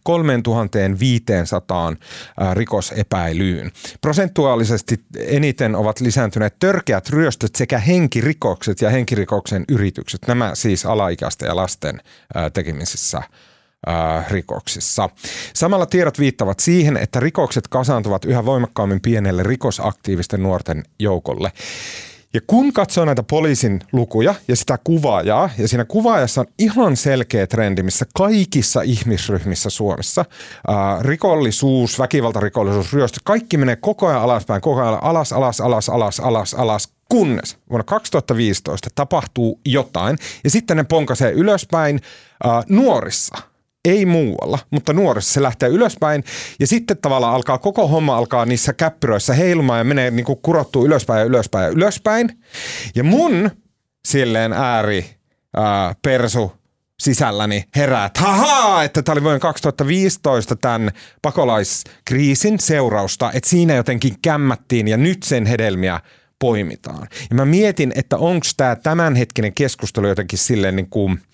3500 0.03 1.93
rikosepäilyyn. 2.53 3.71
Prosentuaalisesti 4.01 5.05
eniten 5.19 5.77
ovat 5.77 6.01
lisääntyneet 6.01 6.59
törkeät 6.59 7.09
ryöstöt 7.09 7.55
sekä 7.57 7.79
henkirikokset 7.79 8.81
ja 8.81 8.91
henkirikoksen 8.91 9.65
yritykset. 9.69 10.21
Nämä 10.27 10.51
siis 10.55 10.87
alaikäisten 10.87 11.47
ja 11.47 11.57
lasten 11.57 12.01
tekemisissä 12.53 13.23
rikoksissa. 14.31 15.09
Samalla 15.55 15.87
tiedot 15.87 16.19
viittavat 16.19 16.61
siihen, 16.61 16.97
että 16.97 17.21
rikokset 17.21 17.69
kasaantuvat 17.69 18.25
yhä 18.25 18.45
voimakkaammin 18.45 19.01
pienelle 19.01 19.43
rikosaktiivisten 19.43 20.43
nuorten 20.43 20.83
joukolle. 20.99 21.53
Ja 22.35 22.41
kun 22.47 22.73
katsoo 22.73 23.05
näitä 23.05 23.23
poliisin 23.23 23.81
lukuja 23.93 24.35
ja 24.49 24.57
sitä 24.57 24.79
kuvaajaa, 24.85 25.51
ja 25.59 25.69
siinä 25.69 25.85
kuvaajassa 25.85 26.41
on 26.41 26.47
ihan 26.59 26.97
selkeä 26.97 27.47
trendi, 27.47 27.83
missä 27.83 28.07
kaikissa 28.15 28.83
ihmisryhmissä 28.83 29.71
Suomessa 29.71 30.25
ää, 30.69 30.99
rikollisuus, 31.01 31.99
väkivaltarikollisuus, 31.99 32.93
ryöstö, 32.93 33.21
kaikki 33.25 33.57
menee 33.57 33.77
koko 33.77 34.07
ajan 34.07 34.23
alaspäin, 34.23 34.61
koko 34.61 34.81
ajan 34.81 35.03
alas, 35.03 35.33
alas, 35.33 35.61
alas, 35.61 35.89
alas, 35.89 36.21
alas, 36.21 36.55
alas, 36.55 36.89
kunnes 37.09 37.57
vuonna 37.71 37.85
2015 37.85 38.89
tapahtuu 38.95 39.61
jotain, 39.65 40.19
ja 40.45 40.51
sitten 40.51 40.77
ne 40.77 40.85
ponkasee 40.85 41.33
ylöspäin 41.33 42.01
ää, 42.45 42.63
nuorissa– 42.69 43.37
ei 43.85 44.07
muualla, 44.07 44.59
mutta 44.71 44.93
nuorissa 44.93 45.33
se 45.33 45.43
lähtee 45.43 45.69
ylöspäin 45.69 46.25
ja 46.61 46.67
sitten 46.67 46.97
tavallaan 47.03 47.35
alkaa, 47.35 47.59
koko 47.59 47.89
homma 47.89 48.17
alkaa 48.17 48.47
niissä 48.47 48.73
käppyröissä 48.73 49.35
heilumaan 49.35 49.79
ja 49.79 49.85
menee 49.85 50.11
niin 50.11 50.25
kuin 50.25 50.39
kurottuu 50.43 50.87
ylöspäin 50.87 51.19
ja 51.19 51.25
ylöspäin 51.25 51.65
ja 51.65 51.71
ylöspäin. 51.71 52.39
Ja 52.95 53.05
mun 53.05 53.51
silleen 54.09 54.53
ääri 54.53 55.07
ää, 55.57 55.95
persu 56.03 56.53
sisälläni 57.01 57.65
herää, 57.77 58.05
että 58.05 58.21
hahaa, 58.21 58.85
että 58.85 59.03
tämä 59.03 59.13
oli 59.13 59.23
vuoden 59.23 59.41
2015 59.41 60.57
tämän 60.57 60.91
pakolaiskriisin 61.23 62.61
seurausta, 62.61 63.33
että 63.35 63.51
siinä 63.51 63.75
jotenkin 63.75 64.15
kämmättiin 64.23 64.89
ja 64.89 64.97
nyt 64.97 65.23
sen 65.23 65.47
hedelmiä 65.47 66.01
poimitaan. 66.39 67.09
Ja 67.31 67.37
mä 67.37 67.45
mietin, 67.45 67.93
että 67.95 68.17
onko 68.17 68.47
tämä 68.57 68.77
tämänhetkinen 68.77 69.55
keskustelu 69.55 70.09
jotenkin 70.09 70.39
silleen 70.39 70.77
niin 70.77 70.91
kuin– 70.91 71.21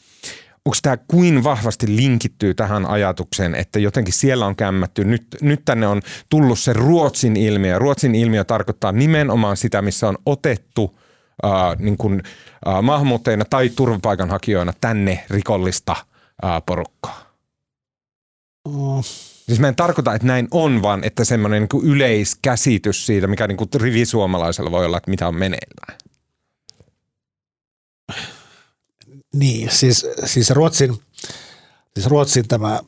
onko 0.67 0.77
tämä 0.83 0.97
kuin 0.97 1.45
vahvasti 1.45 1.97
linkittyy 1.97 2.55
tähän 2.55 2.87
ajatukseen, 2.87 3.55
että 3.55 3.79
jotenkin 3.79 4.15
siellä 4.15 4.47
on 4.47 4.57
kämmätty. 4.57 5.05
Nyt, 5.05 5.27
nyt 5.41 5.65
tänne 5.65 5.87
on 5.87 6.03
tullut 6.29 6.59
se 6.59 6.73
Ruotsin 6.73 7.37
ilmiö. 7.37 7.79
Ruotsin 7.79 8.15
ilmiö 8.15 8.45
tarkoittaa 8.45 8.93
nimenomaan 8.93 9.57
sitä, 9.57 9.83
missä 9.83 10.09
on 10.09 10.19
otettu 10.27 10.99
äh, 11.45 11.79
niin 11.79 11.97
kuin, 11.97 12.23
äh, 12.69 12.83
maahanmuuttajina 12.83 13.45
tai 13.45 13.69
turvapaikanhakijoina 13.69 14.73
tänne 14.81 15.25
rikollista 15.31 15.97
äh, 16.45 16.63
porukkaa. 16.67 17.27
Oh. 18.65 19.05
Siis 19.47 19.61
mä 19.61 19.69
en 19.69 19.77
tarkoita, 19.77 20.15
että 20.15 20.27
näin 20.27 20.49
on, 20.51 20.83
vaan 20.83 21.05
että 21.05 21.25
semmoinen 21.25 21.67
niin 21.73 21.85
yleiskäsitys 21.85 23.07
siitä, 23.07 23.27
mikä 23.27 23.47
niin 23.47 23.57
kuin 23.57 23.71
rivisuomalaisella 23.75 24.71
voi 24.71 24.87
olla, 24.87 24.97
että 24.97 25.11
mitä 25.11 25.29
on 25.29 25.35
meneillään. 25.35 25.99
Niin, 29.37 29.71
siis, 29.71 30.07
siis 30.25 30.51
Ruotsin, 30.51 30.99
siis 31.95 32.07
Ruotsin 32.07 32.49
tämä 32.49 32.81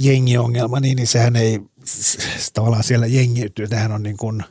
jengiongelma, 0.00 0.80
niin, 0.80 0.96
niin 0.96 1.06
sehän 1.06 1.36
ei 1.36 1.60
siis 1.84 2.52
tavallaan 2.52 2.84
siellä 2.84 3.06
jengiytyy. 3.06 3.68
Tähän 3.68 3.92
on 3.92 4.02
niin 4.02 4.16
kuin, 4.16 4.44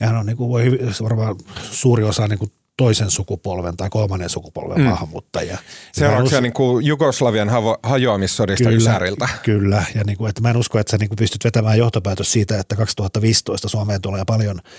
nehän 0.00 0.16
on 0.16 0.26
niin 0.26 0.36
kuin, 0.36 0.50
voi 0.50 0.78
varmaan 1.02 1.36
suuri 1.70 2.04
osa 2.04 2.28
niin 2.28 2.38
kuin 2.38 2.52
toisen 2.76 3.10
sukupolven 3.10 3.76
tai 3.76 3.90
kolmannen 3.90 4.30
sukupolven 4.30 4.78
mm. 4.78 4.84
maahanmuuttajia. 4.84 5.58
Seuraavaksi 5.92 6.40
niin 6.40 6.52
kuin 6.52 6.86
Jugoslavian 6.86 7.48
havo, 7.48 7.78
hajoamissodista 7.82 8.64
kyllä, 8.64 8.76
Ysäriltä. 8.76 9.28
Kyllä, 9.42 9.84
ja 9.94 10.04
niin 10.04 10.18
kuin, 10.18 10.28
että 10.28 10.40
mä 10.40 10.50
en 10.50 10.56
usko, 10.56 10.78
että 10.78 10.90
sä 10.90 10.98
niin 10.98 11.08
kuin 11.08 11.16
pystyt 11.16 11.44
vetämään 11.44 11.78
johtopäätös 11.78 12.32
siitä, 12.32 12.60
että 12.60 12.76
2015 12.76 13.68
Suomeen 13.68 14.00
tulee 14.00 14.22
paljon– 14.26 14.60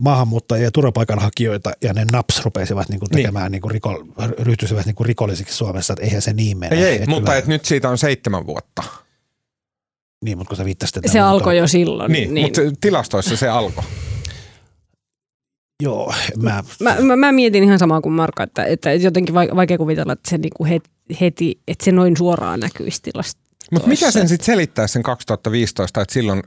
maahanmuuttajia 0.00 0.64
ja 0.64 0.70
turvapaikanhakijoita 0.70 1.72
ja 1.82 1.92
ne 1.92 2.04
naps 2.12 2.44
rupeisivat 2.44 2.88
niinku 2.88 3.06
tekemään, 3.06 3.44
niin. 3.44 3.52
Niinku 3.52 3.68
riko, 3.68 4.04
ryhtyisivät 4.38 4.86
niinku 4.86 5.04
rikollisiksi 5.04 5.54
Suomessa, 5.54 5.92
että 5.92 6.04
eihän 6.04 6.22
se 6.22 6.32
niin 6.32 6.58
mene. 6.58 6.76
Ei, 6.76 6.98
ei 6.98 7.06
mutta 7.06 7.36
et 7.36 7.46
nyt 7.46 7.64
siitä 7.64 7.88
on 7.88 7.98
seitsemän 7.98 8.46
vuotta. 8.46 8.82
Niin, 10.24 10.38
mutta 10.38 10.48
kun 10.48 10.56
sä 10.56 10.64
viittasit, 10.64 10.96
että... 10.96 11.12
Se 11.12 11.20
alkoi 11.20 11.58
jo 11.58 11.66
silloin. 11.66 12.12
Niin, 12.12 12.34
niin, 12.34 12.46
mutta 12.46 12.60
tilastoissa 12.80 13.36
se 13.36 13.48
alkoi. 13.48 13.84
Joo, 15.82 16.14
mä... 16.36 16.64
Mä, 16.80 16.96
mä, 17.00 17.16
mä 17.16 17.32
mietin 17.32 17.64
ihan 17.64 17.78
samaa 17.78 18.00
kuin 18.00 18.12
Marko, 18.12 18.42
että, 18.42 18.64
että 18.64 18.92
jotenkin 18.92 19.34
vaikea 19.34 19.78
kuvitella, 19.78 20.12
että 20.12 20.30
se 20.30 20.38
niinku 20.38 20.66
heti, 21.20 21.60
että 21.68 21.84
se 21.84 21.92
noin 21.92 22.16
suoraan 22.16 22.60
näkyisi 22.60 23.02
tilastoissa. 23.02 23.50
Mutta 23.72 23.88
mikä 23.88 24.10
sen 24.10 24.28
sitten 24.28 24.46
selittää 24.46 24.86
sen 24.86 25.02
2015, 25.02 26.00
että 26.00 26.12
silloin, 26.12 26.42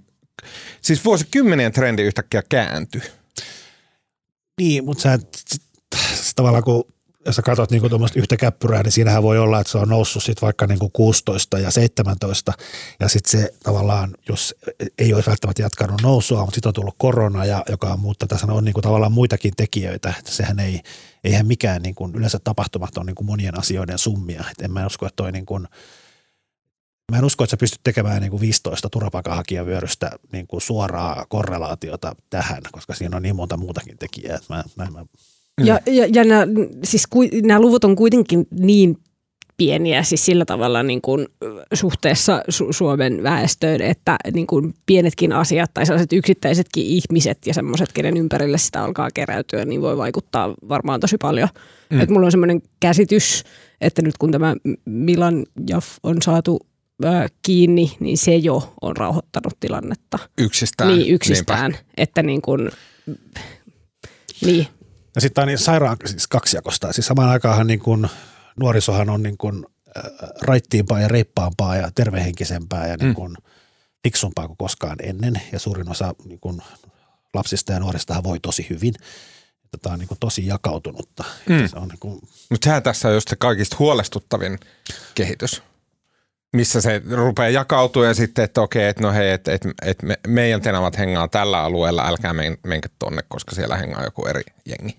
siis 0.82 1.06
vuosikymmenien 1.06 1.72
trendi 1.72 2.02
yhtäkkiä 2.02 2.44
kääntyi? 2.50 3.02
Niin, 4.62 4.86
mutta 4.86 5.02
sä 5.04 5.20
tavallaan 6.36 6.64
kun 6.64 6.94
jos 7.26 7.36
sä 7.36 7.42
katsot 7.42 7.72
niin 7.72 7.90
tuommoista 7.90 8.20
yhtä 8.20 8.38
käppyrää, 8.38 8.84
niin 8.84 8.92
siinähän 8.92 9.24
voi 9.24 9.38
olla, 9.40 9.60
että 9.60 9.72
se 9.72 9.78
on 9.78 9.90
noussut 9.90 10.24
sitten 10.24 10.42
vaikka 10.42 10.68
niin 10.68 10.80
kuin 10.80 10.92
16 10.92 11.60
ja 11.60 11.72
17 11.72 12.54
ja 13.00 13.08
sitten 13.08 13.32
se 13.32 13.54
tavallaan, 13.64 14.12
jos 14.30 14.56
ei 14.98 15.14
olisi 15.14 15.30
välttämättä 15.30 15.62
jatkanut 15.62 16.02
nousua, 16.02 16.40
mutta 16.40 16.56
sitten 16.56 16.70
on 16.70 16.74
tullut 16.74 16.96
korona, 16.98 17.46
ja, 17.46 17.64
joka 17.70 17.94
on, 17.94 18.00
mutta 18.00 18.28
tässä 18.28 18.48
on 18.50 18.66
niin 18.66 18.74
tavallaan 18.82 19.12
muitakin 19.12 19.54
tekijöitä, 19.58 20.14
että 20.20 20.32
sehän 20.32 20.60
ei, 20.60 20.82
eihän 21.24 21.48
mikään 21.48 21.82
niin 21.82 21.96
kuin, 21.96 22.16
yleensä 22.16 22.40
tapahtumat 22.44 22.98
on 22.98 23.06
niin 23.06 23.16
monien 23.26 23.60
asioiden 23.60 23.98
summia, 23.98 24.44
et 24.52 24.62
en 24.62 24.72
mä 24.72 24.86
usko, 24.86 25.06
että 25.06 25.16
toi 25.16 25.32
niin 25.32 25.46
kuin, 25.46 25.68
Mä 27.12 27.18
en 27.18 27.26
usko, 27.26 27.44
että 27.44 27.52
sä 27.52 27.58
pystyt 27.58 27.82
tekemään 27.84 28.22
niin 28.22 28.30
kuin 28.30 28.42
15 28.42 28.90
turvapaikanhakijavyörystä 28.90 30.12
niin 30.32 30.48
kuin 30.48 30.62
suoraa 30.62 31.26
korrelaatiota 31.30 32.16
tähän, 32.30 32.62
koska 32.72 32.94
siinä 32.94 33.18
on 33.18 33.24
niin 33.24 33.36
monta 33.36 33.58
muutakin 33.58 33.98
tekijää. 33.98 34.40
Mä, 34.50 34.64
mä, 34.76 34.88
mä... 34.92 35.06
Ja, 35.64 35.80
ja, 35.86 36.08
ja 36.14 36.24
nämä, 36.24 36.48
siis 36.84 37.08
ku, 37.08 37.20
nämä 37.44 37.60
luvut 37.60 37.84
on 37.84 37.96
kuitenkin 37.96 38.48
niin 38.60 38.98
pieniä 39.58 40.04
siis 40.04 40.26
sillä 40.26 40.46
tavalla 40.46 40.84
niin 40.84 41.02
kuin 41.02 41.28
suhteessa 41.74 42.44
Su- 42.52 42.68
Suomen 42.72 43.24
väestöön, 43.24 43.82
että 43.82 44.18
niin 44.34 44.48
kuin 44.48 44.74
pienetkin 44.86 45.34
asiat 45.34 45.72
tai 45.74 45.86
sellaiset 45.86 46.14
yksittäisetkin 46.14 46.86
ihmiset 46.86 47.38
ja 47.46 47.54
semmoiset, 47.54 47.94
kenen 47.94 48.18
ympärille 48.18 48.58
sitä 48.58 48.84
alkaa 48.84 49.10
keräytyä, 49.14 49.66
niin 49.66 49.82
voi 49.82 49.98
vaikuttaa 49.98 50.54
varmaan 50.70 51.00
tosi 51.00 51.18
paljon. 51.18 51.50
Mm. 51.90 52.02
Et 52.02 52.10
mulla 52.10 52.26
on 52.26 52.32
semmoinen 52.32 52.62
käsitys, 52.80 53.44
että 53.82 54.02
nyt 54.02 54.18
kun 54.18 54.32
tämä 54.32 54.56
Milan 54.86 55.46
Jaff 55.70 55.88
on 56.04 56.22
saatu 56.22 56.60
kiinni, 57.44 57.98
niin 58.00 58.18
se 58.18 58.36
jo 58.36 58.74
on 58.82 58.98
rauhoittanut 58.98 59.60
tilannetta. 59.60 60.20
Yksistään. 60.38 60.90
Niin, 60.90 61.14
yksistään. 61.14 61.72
Niinpä. 61.72 61.92
Että 61.98 62.24
niin 62.24 62.42
kuin, 62.42 62.72
niin. 64.46 64.68
Ja 65.16 65.22
sitten 65.22 65.42
on 65.42 65.48
niin 65.48 65.58
sairaan 65.58 65.98
siis 66.06 66.28
kaksijakosta. 66.28 66.94
Siis 66.94 67.08
samaan 67.08 67.30
aikaan 67.30 67.68
niin 67.68 67.80
kuin 67.80 68.08
nuorisohan 68.60 69.10
on 69.10 69.24
niin 69.24 69.38
kuin 69.38 69.66
raittiimpaa 70.42 71.00
ja 71.00 71.08
reippaampaa 71.08 71.76
ja 71.76 71.92
tervehenkisempää 71.96 72.88
ja 72.88 72.98
niin 72.98 73.14
kuin 73.14 73.32
mm. 73.32 73.52
fiksumpaa 74.04 74.48
kuin 74.48 74.58
koskaan 74.58 74.98
ennen. 75.04 75.42
Ja 75.52 75.60
suurin 75.60 75.90
osa 75.90 76.16
niin 76.26 76.40
kuin 76.40 76.62
lapsista 77.34 77.74
ja 77.74 77.80
nuoristahan 77.80 78.24
voi 78.24 78.40
tosi 78.40 78.68
hyvin. 78.70 78.94
että 79.64 79.78
tämä 79.82 79.94
on 79.94 80.00
niin 80.00 80.08
kuin 80.08 80.20
tosi 80.20 80.48
jakautunutta. 80.48 81.24
Mm. 81.50 81.68
Se 81.68 81.78
on 81.78 81.88
niin 81.88 82.00
kuin... 82.00 82.20
Mutta 82.50 82.66
sehän 82.66 82.84
tässä 82.84 83.08
on 83.08 83.14
just 83.14 83.28
se 83.28 83.36
kaikista 83.36 83.76
huolestuttavin 83.80 84.60
kehitys 85.16 85.64
missä 86.54 86.82
se 86.82 87.02
rupeaa 87.12 87.50
jakautumaan 87.50 88.08
ja 88.08 88.14
sitten, 88.14 88.46
että 88.46 88.62
okei, 88.62 88.88
että 88.88 89.04
no 89.04 89.12
hei, 89.12 89.32
että, 89.32 89.54
että, 89.54 89.70
että 89.82 90.06
me, 90.06 90.20
meidän 90.28 90.62
tenavat 90.62 90.98
hengaa 90.98 91.28
tällä 91.28 91.64
alueella, 91.64 92.08
älkää 92.08 92.34
men, 92.34 92.58
menkö 92.68 92.90
tonne, 93.00 93.22
koska 93.28 93.56
siellä 93.56 93.78
hengaa 93.78 94.04
joku 94.04 94.26
eri 94.26 94.44
jengi. 94.66 94.98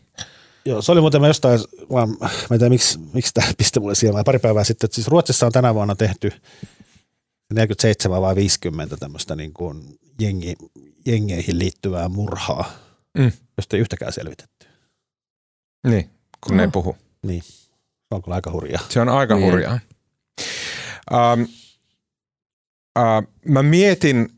Joo, 0.65 0.83
se 0.83 0.93
oli 0.93 1.01
muuten 1.01 1.21
mä 1.21 1.27
jostain, 1.27 1.61
mä, 1.93 2.07
mä 2.07 2.29
en 2.53 2.59
tiedä 2.59 2.69
miksi, 2.69 2.99
miksi 3.13 3.35
tämä 3.35 3.49
pisti 3.59 3.81
mulle 3.81 3.95
silmään 3.95 4.25
pari 4.25 4.39
päivää 4.39 4.65
sitten, 4.65 4.87
että 4.87 4.95
siis 4.95 5.09
Ruotsissa 5.09 5.47
on 5.47 5.53
tänä 5.53 5.75
vuonna 5.75 5.95
tehty 5.95 6.33
47 7.55 8.21
vai 8.23 8.35
50 8.35 8.97
tämmöistä 8.97 9.37
niin 9.37 9.53
kuin 9.53 9.99
jengi, 10.21 10.55
jengeihin 11.07 11.59
liittyvää 11.59 12.09
murhaa, 12.09 12.73
mm. 13.19 13.33
josta 13.57 13.77
ei 13.77 13.81
yhtäkään 13.81 14.13
selvitetty. 14.13 14.67
Niin, 15.87 16.11
kun 16.41 16.51
no. 16.51 16.57
ne 16.57 16.63
ei 16.63 16.71
puhu. 16.71 16.97
Niin, 17.27 17.43
se 17.43 18.15
on 18.15 18.23
kyllä 18.23 18.35
aika 18.35 18.51
hurjaa. 18.51 18.83
Se 18.89 19.01
on 19.01 19.09
aika 19.09 19.35
niin. 19.35 19.47
hurjaa. 19.47 19.81
Um, 21.13 21.43
uh, 22.99 23.33
mä 23.49 23.63
mietin, 23.63 24.29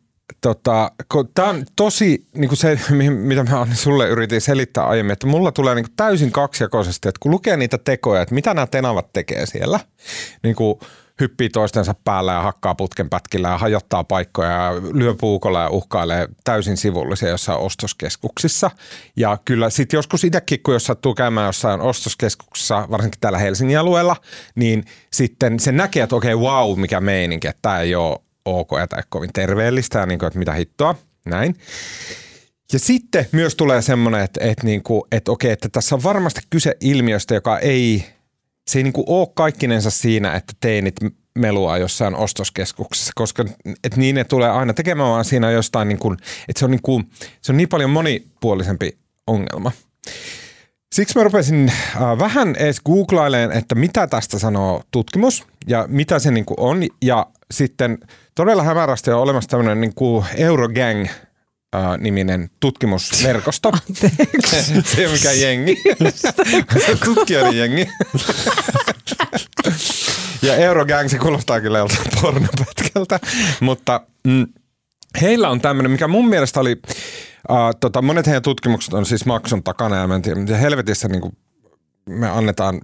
tota, 0.40 0.92
tämä 1.35 1.48
on 1.48 1.64
tosi 1.76 2.26
niin 2.35 2.48
kuin 2.48 2.59
se, 2.59 2.79
mitä 3.11 3.44
mä 3.44 3.66
sulle 3.74 4.09
yritin 4.09 4.40
selittää 4.40 4.87
aiemmin, 4.87 5.12
että 5.12 5.26
mulla 5.26 5.52
tulee 5.52 5.74
niin 5.74 5.85
kuin 5.85 5.96
täysin 5.96 6.33
kaksijakoisesti, 6.33 7.09
että 7.09 7.18
kun 7.20 7.31
lukee 7.31 7.57
niitä 7.57 7.79
tekoja, 7.79 8.22
että 8.22 8.35
mitä 8.35 8.55
nämä 8.55 8.66
tenavat 8.66 9.12
tekee 9.12 9.46
siellä, 9.46 9.81
niin 10.42 10.57
kuin– 10.57 10.79
hyppii 11.20 11.48
toistensa 11.48 11.94
päällä 12.05 12.33
ja 12.33 12.42
hakkaa 12.42 12.74
putken 12.74 13.11
pätkillä 13.11 13.48
ja 13.48 13.59
hajottaa 13.59 14.05
paikkoja 14.05 14.50
ja 14.50 14.72
lyö 14.92 15.14
puukolla 15.14 15.61
ja 15.61 15.70
uhkailee 15.70 16.29
täysin 16.44 16.76
sivullisia 16.76 17.29
jossain 17.29 17.59
ostoskeskuksissa. 17.59 18.70
Ja 19.16 19.38
kyllä 19.44 19.70
sitten 19.70 19.98
joskus 19.98 20.24
itsekin, 20.24 20.62
kun 20.62 20.74
jos 20.74 20.85
sattuu 20.85 21.14
käymään 21.14 21.46
jossain 21.46 21.81
ostoskeskuksessa, 21.81 22.87
varsinkin 22.90 23.20
täällä 23.20 23.38
Helsingin 23.38 23.79
alueella, 23.79 24.16
niin 24.55 24.85
sitten 25.12 25.61
se 25.61 25.72
näkee, 25.72 26.02
että 26.02 26.16
okei, 26.16 26.35
okay, 26.35 26.46
wow, 26.46 26.81
mikä 26.81 27.00
meininki, 27.00 27.48
että 27.48 27.62
tämä 27.62 27.81
ei 27.81 27.94
ole 27.94 28.18
ok 28.44 28.70
ja 28.79 28.87
tämä 28.87 29.00
ei 29.00 29.07
kovin 29.09 29.31
terveellistä 29.33 29.98
ja 29.98 30.07
niin 30.07 30.18
kuin, 30.18 30.26
että 30.26 30.38
mitä 30.38 30.52
hittoa, 30.52 30.94
näin. 31.26 31.57
Ja 32.72 32.79
sitten 32.79 33.26
myös 33.33 33.55
tulee 33.55 33.83
semmoinen, 33.83 34.20
että, 34.20 34.44
että, 34.44 34.66
niin 34.66 34.83
kuin, 34.83 35.02
että 35.12 35.33
okei, 35.33 35.50
että 35.50 35.68
tässä 35.68 35.94
on 35.94 36.02
varmasti 36.02 36.40
kyse 36.50 36.76
ilmiöstä, 36.81 37.35
joka 37.35 37.59
ei 37.59 38.05
se 38.68 38.79
ei 38.79 38.83
niin 38.83 38.92
kuin 38.92 39.05
ole 39.09 39.29
kaikkinensa 39.35 39.90
siinä, 39.90 40.35
että 40.35 40.52
teinit 40.61 40.96
melua 41.38 41.79
jossain 41.79 42.14
ostoskeskuksessa, 42.14 43.12
koska 43.14 43.44
et 43.85 43.96
niin 43.96 44.14
ne 44.14 44.24
tulee 44.24 44.50
aina 44.50 44.74
tekemään 44.74 45.11
vaan 45.11 45.24
siinä 45.24 45.50
jostain, 45.50 45.88
niin 45.88 45.98
kuin, 45.98 46.18
että 46.48 46.59
se 46.59 46.64
on, 46.64 46.70
niin 46.70 46.83
kuin, 46.83 47.11
se 47.42 47.52
on 47.52 47.57
niin 47.57 47.68
paljon 47.68 47.90
monipuolisempi 47.90 48.98
ongelma. 49.26 49.72
Siksi 50.94 51.18
mä 51.18 51.24
rupesin 51.24 51.72
äh, 51.96 52.18
vähän 52.18 52.57
edes 52.57 52.81
googlailemaan, 52.81 53.59
että 53.59 53.74
mitä 53.74 54.07
tästä 54.07 54.38
sanoo 54.38 54.83
tutkimus 54.90 55.44
ja 55.66 55.87
mitä 55.88 56.18
se 56.18 56.31
niin 56.31 56.44
kuin 56.44 56.61
on. 56.61 56.83
Ja 57.02 57.26
sitten 57.50 57.98
todella 58.35 58.62
hämärästi 58.62 59.11
on 59.11 59.20
olemassa 59.20 59.50
tämmöinen 59.50 59.81
niin 59.81 59.94
kuin 59.94 60.24
Eurogang 60.37 61.07
Uh, 61.76 61.96
niminen 61.98 62.50
tutkimusverkosto. 62.61 63.72
se 64.85 65.07
ole 65.07 65.12
mikään 65.12 65.40
jengi. 65.40 65.83
se 66.87 66.96
tutkijoiden 67.05 67.59
jengi. 67.59 67.88
ja 70.42 70.57
Eurogang, 70.57 71.09
se 71.09 71.18
kuulostaa 71.18 71.61
kyllä 71.61 71.79
joltain 71.79 72.09
pornopätkältä. 72.20 73.20
Mutta 73.61 74.00
mm, 74.26 74.46
heillä 75.20 75.48
on 75.48 75.61
tämmöinen, 75.61 75.90
mikä 75.92 76.09
mun 76.09 76.29
mielestä 76.29 76.61
oli, 76.61 76.83
uh, 77.48 77.57
tota, 77.81 78.02
monet 78.02 78.26
heidän 78.26 78.42
tutkimukset 78.42 78.94
on 78.94 79.07
siis 79.07 79.26
maksun 79.26 79.62
takana 79.62 79.96
ja 79.96 80.07
mä 80.07 80.14
en 80.14 80.22
tiedä, 80.22 80.57
helvetissä 80.57 81.09
niin 81.09 81.20
kuin 81.20 81.37
me 82.09 82.29
annetaan 82.29 82.81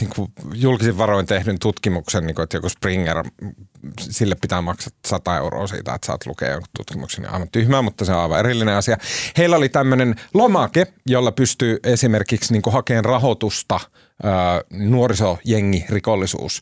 niin 0.00 0.10
kuin 0.14 0.32
julkisin 0.54 0.98
varoin 0.98 1.26
tehdyn 1.26 1.58
tutkimuksen, 1.58 2.26
niin 2.26 2.34
kuin, 2.34 2.44
että 2.44 2.56
joku 2.56 2.68
Springer, 2.68 3.24
sille 4.00 4.34
pitää 4.40 4.62
maksaa 4.62 4.92
100 5.06 5.36
euroa 5.36 5.66
siitä, 5.66 5.94
että 5.94 6.06
saat 6.06 6.26
lukea 6.26 6.50
jonkun 6.50 6.68
tutkimuksen. 6.76 7.22
Niin 7.22 7.32
aivan 7.32 7.48
tyhmää, 7.52 7.82
mutta 7.82 8.04
se 8.04 8.12
on 8.12 8.20
aivan 8.20 8.38
erillinen 8.38 8.74
asia. 8.74 8.96
Heillä 9.36 9.56
oli 9.56 9.68
tämmöinen 9.68 10.14
lomake, 10.34 10.86
jolla 11.06 11.32
pystyy 11.32 11.78
esimerkiksi 11.84 12.52
niin 12.52 12.62
hakemaan 12.72 13.04
rahoitusta– 13.04 13.80
nuorisojengi 14.70 15.84
rikollisuus 15.88 16.60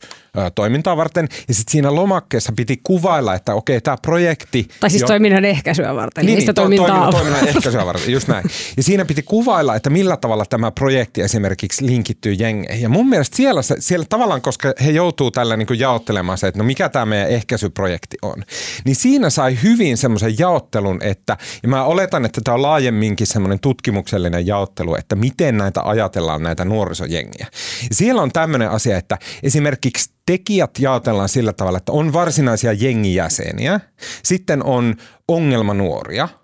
toimintaa 0.55 0.97
varten. 0.97 1.27
Ja 1.47 1.53
sitten 1.53 1.71
siinä 1.71 1.95
lomakkeessa 1.95 2.53
piti 2.55 2.79
kuvailla, 2.83 3.35
että 3.35 3.53
okei, 3.53 3.81
tämä 3.81 3.97
projekti... 4.01 4.67
Tai 4.79 4.89
siis 4.89 5.01
jo... 5.01 5.07
toiminnan 5.07 5.45
ehkäisyä 5.45 5.95
varten, 5.95 6.25
niin, 6.25 6.37
niin 6.37 6.45
to, 6.45 6.53
toimintaa. 6.53 7.11
Toiminnan 7.11 7.47
ehkäisyä 7.47 7.85
varten, 7.85 8.11
just 8.11 8.27
näin. 8.27 8.43
Ja 8.77 8.83
siinä 8.83 9.05
piti 9.05 9.23
kuvailla, 9.23 9.75
että 9.75 9.89
millä 9.89 10.17
tavalla 10.17 10.45
tämä 10.45 10.71
projekti 10.71 11.21
esimerkiksi 11.21 11.85
linkittyy 11.85 12.33
jengeihin. 12.33 12.81
Ja 12.81 12.89
mun 12.89 13.09
mielestä 13.09 13.37
siellä, 13.37 13.61
siellä 13.79 14.05
tavallaan, 14.09 14.41
koska 14.41 14.73
he 14.85 14.91
joutuu 14.91 15.31
tällä 15.31 15.57
niin 15.57 15.67
kuin 15.67 15.79
jaottelemaan 15.79 16.37
se, 16.37 16.47
että 16.47 16.57
no 16.57 16.63
mikä 16.63 16.89
tämä 16.89 17.05
meidän 17.05 17.29
ehkäisyprojekti 17.29 18.17
on, 18.21 18.43
niin 18.85 18.95
siinä 18.95 19.29
sai 19.29 19.57
hyvin 19.63 19.97
semmoisen 19.97 20.39
jaottelun, 20.39 20.99
että, 21.03 21.37
ja 21.63 21.69
mä 21.69 21.83
oletan, 21.83 22.25
että 22.25 22.41
tämä 22.43 22.55
on 22.55 22.61
laajemminkin 22.61 23.27
semmoinen 23.27 23.59
tutkimuksellinen 23.59 24.47
jaottelu, 24.47 24.95
että 24.95 25.15
miten 25.15 25.57
näitä 25.57 25.81
ajatellaan 25.83 26.43
näitä 26.43 26.65
nuorisojengiä. 26.65 27.46
Siellä 27.91 28.21
on 28.21 28.31
tämmöinen 28.31 28.69
asia, 28.69 28.97
että 28.97 29.17
esimerkiksi 29.43 30.09
tekijät 30.25 30.71
jaotellaan 30.79 31.29
sillä 31.29 31.53
tavalla, 31.53 31.77
että 31.77 31.91
on 31.91 32.13
varsinaisia 32.13 32.73
jengijäseniä, 32.73 33.79
sitten 34.23 34.63
on 34.63 34.95
ongelmanuoria– 35.27 36.29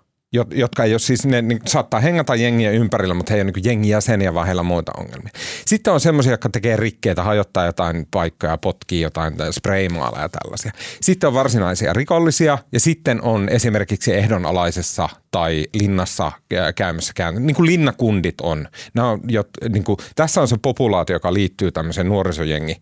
jotka 0.54 0.84
ei 0.84 0.92
ole 0.92 0.98
siis, 0.98 1.26
ne 1.26 1.42
niin 1.42 1.60
saattaa 1.66 2.00
hengata 2.00 2.34
jengiä 2.34 2.70
ympärillä, 2.70 3.14
mutta 3.14 3.32
he 3.32 3.36
ei 3.36 3.42
ole 3.42 3.50
niin 3.54 3.64
jengijäseniä, 3.64 4.34
vaan 4.34 4.46
heillä 4.46 4.60
on 4.60 4.66
muita 4.66 4.92
ongelmia. 4.98 5.32
Sitten 5.66 5.92
on 5.92 6.00
semmoisia, 6.00 6.32
jotka 6.32 6.48
tekee 6.48 6.76
rikkeitä, 6.76 7.22
hajottaa 7.22 7.66
jotain 7.66 8.06
paikkoja, 8.10 8.58
potkii 8.58 9.00
jotain 9.00 9.34
spraymaalla 9.50 10.18
ja 10.20 10.28
tällaisia. 10.28 10.72
Sitten 11.00 11.28
on 11.28 11.34
varsinaisia 11.34 11.92
rikollisia 11.92 12.58
ja 12.72 12.80
sitten 12.80 13.22
on 13.22 13.48
esimerkiksi 13.48 14.14
ehdonalaisessa 14.14 15.08
tai 15.30 15.66
linnassa 15.80 16.32
käymässä 16.76 17.12
käynyt, 17.16 17.42
niin 17.42 17.54
kuin 17.54 17.66
linnakundit 17.66 18.40
on. 18.42 18.68
Nämä 18.94 19.08
on 19.10 19.20
jo, 19.28 19.44
niin 19.68 19.84
kuin, 19.84 19.96
tässä 20.14 20.40
on 20.40 20.48
se 20.48 20.56
populaatio, 20.62 21.16
joka 21.16 21.34
liittyy 21.34 21.72
tämmöiseen 21.72 22.08
nuorisojengi 22.08 22.76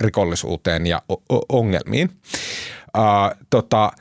rikollisuuteen 0.00 0.86
ja 0.86 1.02
ongelmiin. 1.48 2.10
Uh, 2.98 3.44
tota, 3.50 3.92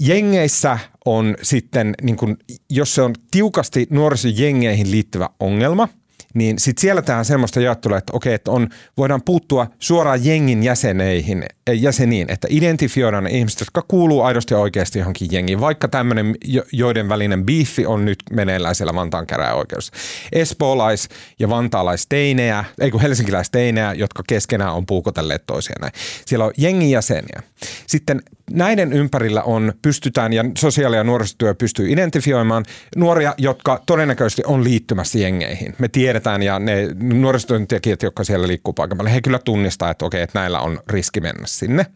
jengeissä 0.00 0.78
on 1.04 1.36
sitten, 1.42 1.94
niin 2.02 2.16
kun, 2.16 2.36
jos 2.70 2.94
se 2.94 3.02
on 3.02 3.14
tiukasti 3.30 3.86
nuorisojengeihin 3.90 4.90
liittyvä 4.90 5.28
ongelma– 5.40 5.88
niin 6.36 6.58
sitten 6.58 6.80
siellä 6.80 7.02
tehdään 7.02 7.24
semmoista 7.24 7.60
jaottelua, 7.60 7.98
että 7.98 8.12
okei, 8.16 8.34
että 8.34 8.50
on, 8.50 8.68
voidaan 8.96 9.22
puuttua 9.22 9.66
suoraan 9.78 10.24
jengin 10.24 10.62
jäseneihin, 10.62 11.44
jäseniin, 11.72 12.30
että 12.30 12.48
identifioidaan 12.50 13.24
ne 13.24 13.30
ihmiset, 13.30 13.60
jotka 13.60 13.84
kuuluu 13.88 14.22
aidosti 14.22 14.54
ja 14.54 14.58
oikeasti 14.58 14.98
johonkin 14.98 15.28
jengiin, 15.30 15.60
vaikka 15.60 15.88
tämmöinen, 15.88 16.34
joiden 16.72 17.08
välinen 17.08 17.46
biiffi 17.46 17.86
on 17.86 18.04
nyt 18.04 18.18
meneillään 18.30 18.74
siellä 18.74 18.94
Vantaan 18.94 19.26
käräjäoikeudessa. 19.26 19.92
Espoolais- 20.32 21.08
ja 21.38 21.48
vantaalaisteinejä, 21.48 22.64
ei 22.80 22.90
kun 22.90 23.00
helsinkiläisteinejä, 23.00 23.92
jotka 23.92 24.22
keskenään 24.28 24.74
on 24.74 24.86
puukotelleet 24.86 25.42
toisiaan. 25.46 25.90
Siellä 26.26 26.44
on 26.44 26.52
jengin 26.56 26.90
jäseniä. 26.90 27.42
Sitten 27.86 28.22
näiden 28.50 28.92
ympärillä 28.92 29.42
on, 29.42 29.72
pystytään 29.82 30.32
ja 30.32 30.44
sosiaali- 30.58 30.96
ja 30.96 31.04
nuorisotyö 31.04 31.54
pystyy 31.54 31.92
identifioimaan 31.92 32.64
nuoria, 32.96 33.34
jotka 33.38 33.82
todennäköisesti 33.86 34.42
on 34.46 34.64
liittymässä 34.64 35.18
jengeihin. 35.18 35.74
Me 35.78 35.88
tiedetään 35.88 36.42
ja 36.42 36.58
ne 36.58 36.88
nuorisotyöntekijät, 37.02 38.02
jotka 38.02 38.24
siellä 38.24 38.46
liikkuu 38.46 38.72
paikan 38.72 38.98
päällä, 38.98 39.10
he 39.10 39.20
kyllä 39.20 39.38
tunnistaa, 39.38 39.90
että 39.90 40.04
okei, 40.04 40.22
että 40.22 40.38
näillä 40.38 40.60
on 40.60 40.80
riski 40.88 41.20
mennä 41.20 41.46
sinne. 41.46 41.86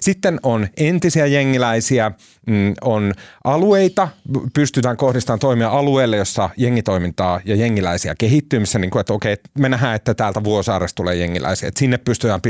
Sitten 0.00 0.40
on 0.42 0.68
entisiä 0.76 1.26
jengiläisiä, 1.26 2.12
mm, 2.46 2.74
on 2.80 3.14
alueita, 3.44 4.08
pystytään 4.54 4.96
kohdistamaan 4.96 5.38
toimia 5.38 5.68
alueelle, 5.68 6.16
jossa 6.16 6.50
jengitoimintaa 6.56 7.40
ja 7.44 7.56
jengiläisiä 7.56 8.14
kehittyy, 8.18 8.60
missä 8.60 8.78
niin 8.78 8.90
kuin, 8.90 9.00
että 9.00 9.12
okei, 9.12 9.36
me 9.58 9.68
nähdään, 9.68 9.96
että 9.96 10.14
täältä 10.14 10.44
Vuosaaresta 10.44 10.96
tulee 10.96 11.16
jengiläisiä, 11.16 11.68
että 11.68 11.78
sinne 11.78 11.98
pystytään 11.98 12.40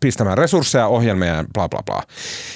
pistämään 0.00 0.38
resursseja, 0.38 0.86
ohjelmia 0.86 1.34
ja 1.34 1.44
bla 1.54 1.68
bla 1.68 1.82
bla. 1.82 2.02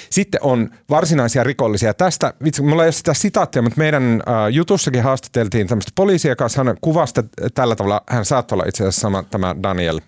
Sitten 0.09 0.24
sitten 0.25 0.43
on 0.43 0.69
varsinaisia 0.89 1.43
rikollisia. 1.43 1.93
Tästä, 1.93 2.33
vitsi, 2.43 2.61
mulla 2.61 2.83
ei 2.83 2.87
ole 2.87 2.91
sitä 2.91 3.13
sitaattia, 3.13 3.61
mutta 3.61 3.77
meidän 3.77 4.03
äh, 4.03 4.47
jutussakin 4.51 5.03
haastateltiin 5.03 5.67
tämmöistä 5.67 5.91
poliisia 5.95 6.35
kanssa. 6.35 6.63
Hän 6.63 6.77
kuvasta 6.81 7.23
tällä 7.53 7.75
tavalla, 7.75 8.01
hän 8.09 8.25
saattaa 8.25 8.55
olla 8.55 8.65
itse 8.67 8.83
asiassa 8.83 9.01
sama 9.01 9.23
tämä 9.23 9.55
Daniel, 9.63 10.01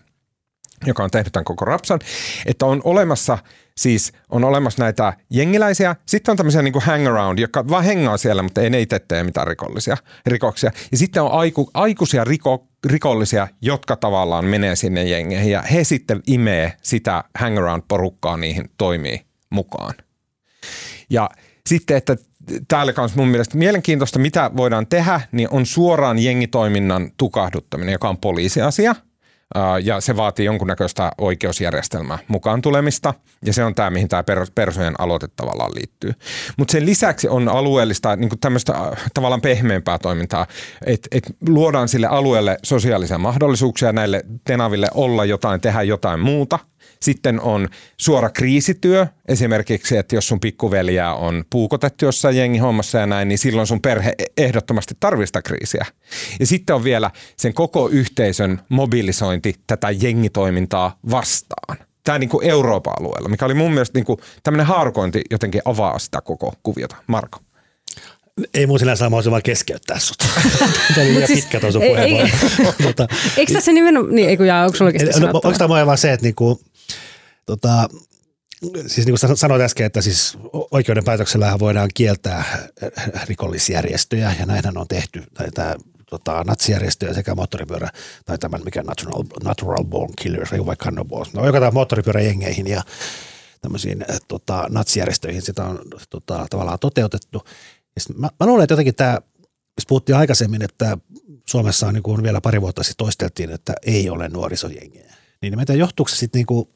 joka 0.85 1.03
on 1.03 1.11
tehnyt 1.11 1.33
tämän 1.33 1.45
koko 1.45 1.65
rapsan, 1.65 1.99
että 2.45 2.65
on 2.65 2.81
olemassa 2.83 3.37
siis 3.77 4.13
on 4.29 4.43
olemassa 4.43 4.83
näitä 4.83 5.13
jengiläisiä, 5.29 5.95
sitten 6.05 6.31
on 6.31 6.37
tämmöisiä 6.37 6.61
niin 6.61 6.73
kuin 6.73 6.83
hangaround, 6.83 7.39
jotka 7.39 7.67
vaan 7.69 7.83
hengaa 7.83 8.17
siellä, 8.17 8.43
mutta 8.43 8.61
ei 8.61 8.69
ne 8.69 8.81
itse 8.81 8.99
tee 8.99 9.23
mitään 9.23 9.47
rikollisia, 9.47 9.97
rikoksia. 10.25 10.71
Ja 10.91 10.97
sitten 10.97 11.23
on 11.23 11.31
aiku, 11.31 11.69
aikuisia 11.73 12.23
riko, 12.23 12.67
rikollisia, 12.85 13.47
jotka 13.61 13.95
tavallaan 13.95 14.45
menee 14.45 14.75
sinne 14.75 15.03
jengeihin 15.03 15.51
ja 15.51 15.61
he 15.61 15.83
sitten 15.83 16.21
imee 16.27 16.73
sitä 16.81 17.23
hangaround-porukkaa 17.39 18.37
niihin 18.37 18.69
toimii 18.77 19.21
mukaan. 19.49 19.93
Ja 21.09 21.29
sitten, 21.67 21.97
että 21.97 22.15
täällä 22.67 22.93
kanssa 22.93 23.17
mun 23.17 23.27
mielestä 23.27 23.57
mielenkiintoista, 23.57 24.19
mitä 24.19 24.51
voidaan 24.57 24.87
tehdä, 24.87 25.21
niin 25.31 25.47
on 25.51 25.65
suoraan 25.65 26.19
jengitoiminnan 26.19 27.11
tukahduttaminen, 27.17 27.91
joka 27.91 28.09
on 28.09 28.17
poliisiasia– 28.17 28.95
ja 29.83 30.01
se 30.01 30.15
vaatii 30.15 30.45
jonkunnäköistä 30.45 31.11
oikeusjärjestelmää 31.17 32.19
mukaan 32.27 32.61
tulemista, 32.61 33.13
ja 33.45 33.53
se 33.53 33.63
on 33.63 33.75
tämä, 33.75 33.89
mihin 33.89 34.07
tämä 34.07 34.23
persojen 34.55 34.93
aloite 34.99 35.27
tavallaan 35.35 35.71
liittyy. 35.75 36.13
Mutta 36.57 36.71
sen 36.71 36.85
lisäksi 36.85 37.27
on 37.27 37.49
alueellista 37.49 38.15
niin 38.15 38.29
tämmöistä 38.41 38.73
tavallaan 39.13 39.41
pehmeämpää 39.41 39.97
toimintaa, 39.97 40.47
että 40.85 41.07
et 41.11 41.35
luodaan 41.47 41.87
sille 41.87 42.07
alueelle 42.07 42.57
sosiaalisia 42.63 43.17
mahdollisuuksia 43.17 43.91
näille 43.91 44.23
tenaville 44.43 44.87
olla 44.93 45.25
jotain, 45.25 45.61
tehdä 45.61 45.81
jotain 45.81 46.19
muuta– 46.19 46.59
sitten 47.01 47.41
on 47.41 47.67
suora 47.97 48.29
kriisityö, 48.29 49.07
esimerkiksi, 49.27 49.97
että 49.97 50.15
jos 50.15 50.27
sun 50.27 50.39
pikkuveliä 50.39 51.13
on 51.13 51.45
puukotettu 51.49 52.05
jossain 52.05 52.37
jengihommassa 52.37 52.97
ja 52.97 53.05
näin, 53.05 53.27
niin 53.27 53.37
silloin 53.37 53.67
sun 53.67 53.81
perhe 53.81 54.13
ehdottomasti 54.37 54.93
tarvista 54.99 55.41
kriisiä. 55.41 55.85
Ja 56.39 56.47
sitten 56.47 56.75
on 56.75 56.83
vielä 56.83 57.11
sen 57.37 57.53
koko 57.53 57.89
yhteisön 57.89 58.61
mobilisointi 58.69 59.55
tätä 59.67 59.91
jengitoimintaa 59.91 60.97
vastaan. 61.11 61.77
Tämä 62.03 62.19
niin 62.19 62.29
kuin 62.29 62.45
Euroopan 62.45 62.93
alueella, 62.99 63.29
mikä 63.29 63.45
oli 63.45 63.53
mun 63.53 63.71
mielestä 63.71 63.97
niin 63.97 64.05
kuin 64.05 64.19
tämmöinen 64.43 64.65
haarukointi 64.65 65.21
jotenkin 65.31 65.61
avaa 65.65 65.99
sitä 65.99 66.21
koko 66.21 66.53
kuviota. 66.63 66.95
Marko. 67.07 67.39
Ei 68.53 68.67
mun 68.67 68.79
sinänsä 68.79 69.09
mä 69.09 69.17
vaan 69.31 69.41
keskeyttää 69.43 69.99
sut. 69.99 70.17
Tämä 70.95 71.01
oli 71.01 71.13
liian 71.13 71.27
siis, 71.27 71.39
pitkä 71.39 71.59
tuo 71.59 71.71
sun 71.71 71.81
puheenvuoro. 71.81 72.27
Eikö 73.37 73.53
tässä 73.53 73.71
nimenomaan, 73.71 74.15
niin 74.15 74.29
eikö 74.29 74.45
jää, 74.45 74.63
onko 74.63 74.77
sulla 74.77 74.91
no, 75.19 75.27
Onko 75.33 75.53
tämä 75.57 75.85
vaan 75.85 75.97
se, 75.97 76.13
että 76.13 76.23
niinku, 76.23 76.61
Tota, 77.47 77.89
siis 78.87 79.07
niin 79.07 79.17
kuin 79.19 79.37
sanoit 79.37 79.61
äsken, 79.61 79.85
että 79.85 80.01
siis 80.01 80.37
oikeuden 80.71 81.03
päätöksellä 81.03 81.59
voidaan 81.59 81.89
kieltää 81.93 82.67
rikollisjärjestöjä 83.27 84.35
ja 84.39 84.45
näinhän 84.45 84.77
on 84.77 84.87
tehty. 84.87 85.23
Tämä 85.53 85.75
tota, 86.09 86.43
natsijärjestöjä 86.43 87.13
sekä 87.13 87.35
moottoripyörä 87.35 87.89
tai 88.25 88.37
tämän 88.37 88.61
mikä 88.65 88.83
Natural, 88.83 89.23
natural 89.43 89.83
Born 89.83 90.13
Killers, 90.21 90.53
ei 90.53 90.65
vaikka 90.65 90.85
Cannibals. 90.85 91.33
No 91.33 91.45
joka 91.45 91.71
moottoripyöräjengeihin 91.71 92.67
ja 92.67 92.83
tämmöisiin 93.61 94.05
tota, 94.27 94.67
natsijärjestöihin 94.69 95.41
sitä 95.41 95.65
on 95.65 95.79
tota, 96.09 96.47
tavallaan 96.49 96.79
toteutettu. 96.79 97.43
Mä, 98.15 98.29
mä 98.39 98.47
luulen, 98.47 98.63
että 98.63 98.73
jotenkin 98.73 98.95
tämä, 98.95 99.17
missä 99.77 99.87
puhuttiin 99.87 100.15
aikaisemmin, 100.15 100.61
että 100.61 100.97
Suomessa 101.49 101.87
on 101.87 101.93
niin 101.93 102.03
kuin 102.03 102.23
vielä 102.23 102.41
pari 102.41 102.61
vuotta 102.61 102.83
sitten 102.83 103.05
toisteltiin, 103.05 103.51
että 103.51 103.73
ei 103.85 104.09
ole 104.09 104.29
nuorisojengejä. 104.29 105.13
Niin 105.41 105.55
mä 105.55 105.65
tiedän, 105.65 105.79
johtuuko 105.79 106.09
se 106.09 106.15
sitten 106.15 106.39
niin 106.39 106.45
kuin 106.45 106.69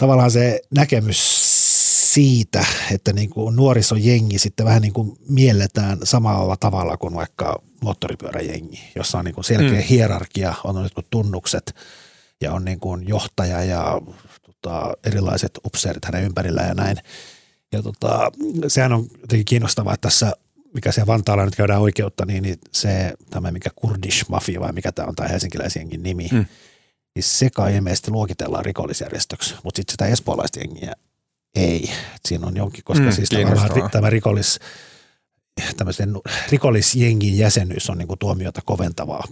tavallaan 0.00 0.30
se 0.30 0.60
näkemys 0.70 1.20
siitä, 2.14 2.64
että 2.92 3.12
niin 3.12 3.30
kuin 3.30 3.56
nuorisojengi 3.56 4.38
sitten 4.38 4.66
vähän 4.66 4.82
niin 4.82 4.92
kuin 4.92 5.16
mielletään 5.28 5.98
samalla 6.04 6.56
tavalla 6.56 6.96
kuin 6.96 7.14
vaikka 7.14 7.62
moottoripyöräjengi, 7.82 8.80
jossa 8.96 9.18
on 9.18 9.24
niin 9.24 9.34
kuin 9.34 9.44
selkeä 9.44 9.80
mm. 9.80 9.86
hierarkia, 9.86 10.54
on 10.64 10.82
jotkut 10.82 11.10
tunnukset 11.10 11.74
ja 12.40 12.52
on 12.52 12.64
niin 12.64 12.80
kuin 12.80 13.08
johtaja 13.08 13.64
ja 13.64 14.00
tota, 14.42 14.94
erilaiset 15.04 15.58
upseerit 15.66 16.04
hänen 16.04 16.24
ympärillä 16.24 16.62
ja 16.62 16.74
näin. 16.74 16.96
Ja 17.72 17.82
tota, 17.82 18.32
sehän 18.68 18.92
on 18.92 19.06
jotenkin 19.20 19.44
kiinnostavaa, 19.44 19.94
että 19.94 20.06
tässä 20.08 20.32
mikä 20.74 20.92
siellä 20.92 21.12
Vantaalla 21.12 21.44
nyt 21.44 21.56
käydään 21.56 21.80
oikeutta, 21.80 22.26
niin, 22.26 22.42
niin 22.42 22.58
se 22.72 23.12
tämä 23.30 23.50
mikä 23.50 23.70
Kurdish 23.76 24.28
Mafia 24.28 24.60
vai 24.60 24.72
mikä 24.72 24.92
tämä 24.92 25.08
on 25.08 25.14
tämä 25.14 25.28
helsinkiläisienkin 25.28 26.02
nimi, 26.02 26.28
mm 26.32 26.46
niin 27.14 27.22
se 27.22 27.50
kai 27.50 27.76
ilmeisesti 27.76 28.10
luokitellaan 28.10 28.64
rikollisjärjestöksi, 28.64 29.54
mutta 29.64 29.78
sitten 29.78 29.92
sitä 29.92 30.06
espoolaista 30.06 30.60
jengiä 30.60 30.92
ei. 31.54 31.90
Et 32.14 32.20
siinä 32.28 32.46
on 32.46 32.56
jonkin, 32.56 32.84
koska 32.84 33.04
mm, 33.04 33.12
siis 33.12 33.28
tämä, 33.28 33.88
tämä 33.92 34.10
rikollis, 34.10 34.58
tämmöisen 35.76 36.14
rikollisjengin 36.50 37.38
jäsenyys 37.38 37.90
on 37.90 37.98
niin 37.98 38.08
kuin 38.08 38.18
tuomiota 38.18 38.60
koventavaa 38.64 39.24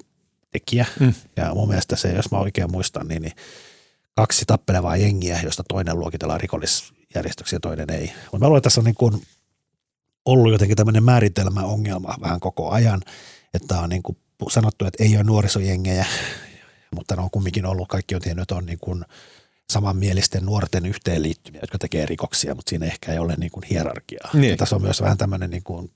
tekijä. 0.50 0.86
Mm. 1.00 1.14
Ja 1.36 1.54
mun 1.54 1.68
mielestä 1.68 1.96
se, 1.96 2.12
jos 2.12 2.30
mä 2.30 2.38
oikein 2.38 2.72
muistan, 2.72 3.08
niin, 3.08 3.22
niin 3.22 3.32
kaksi 4.14 4.44
tappelevaa 4.46 4.96
jengiä, 4.96 5.40
josta 5.44 5.62
toinen 5.68 5.98
luokitellaan 5.98 6.40
rikollisjärjestöksi 6.40 7.56
ja 7.56 7.60
toinen 7.60 7.90
ei. 7.90 8.12
Mutta 8.22 8.38
mä 8.38 8.46
luulen, 8.46 8.58
että 8.58 8.66
tässä 8.66 8.80
on 8.80 8.84
niin 8.84 8.94
kuin 8.94 9.22
ollut 10.24 10.52
jotenkin 10.52 10.76
tämmöinen 10.76 11.04
määritelmäongelma 11.04 12.14
vähän 12.20 12.40
koko 12.40 12.70
ajan, 12.70 13.02
että 13.54 13.80
on 13.80 13.88
niin 13.88 14.02
kuin 14.02 14.18
sanottu, 14.50 14.84
että 14.84 15.04
ei 15.04 15.16
ole 15.16 15.24
nuorisojengejä 15.24 16.06
mutta 16.94 17.16
ne 17.16 17.22
on 17.22 17.30
kumminkin 17.30 17.66
ollut, 17.66 17.88
kaikki 17.88 18.14
on 18.14 18.20
tiennyt, 18.20 18.42
että 18.42 18.54
on 18.54 18.66
niin 18.66 18.78
kuin 18.80 19.04
samanmielisten 19.72 20.46
nuorten 20.46 20.86
yhteenliittymiä, 20.86 21.60
jotka 21.60 21.78
tekee 21.78 22.06
rikoksia, 22.06 22.54
mutta 22.54 22.70
siinä 22.70 22.86
ehkä 22.86 23.12
ei 23.12 23.18
ole 23.18 23.34
niin 23.38 23.50
kuin 23.50 23.64
hierarkiaa. 23.70 24.30
Niin. 24.32 24.50
Ja 24.50 24.56
tässä 24.56 24.76
on 24.76 24.82
myös 24.82 25.02
vähän 25.02 25.18
tämmöinen 25.18 25.50
niin 25.50 25.62
kuin 25.62 25.90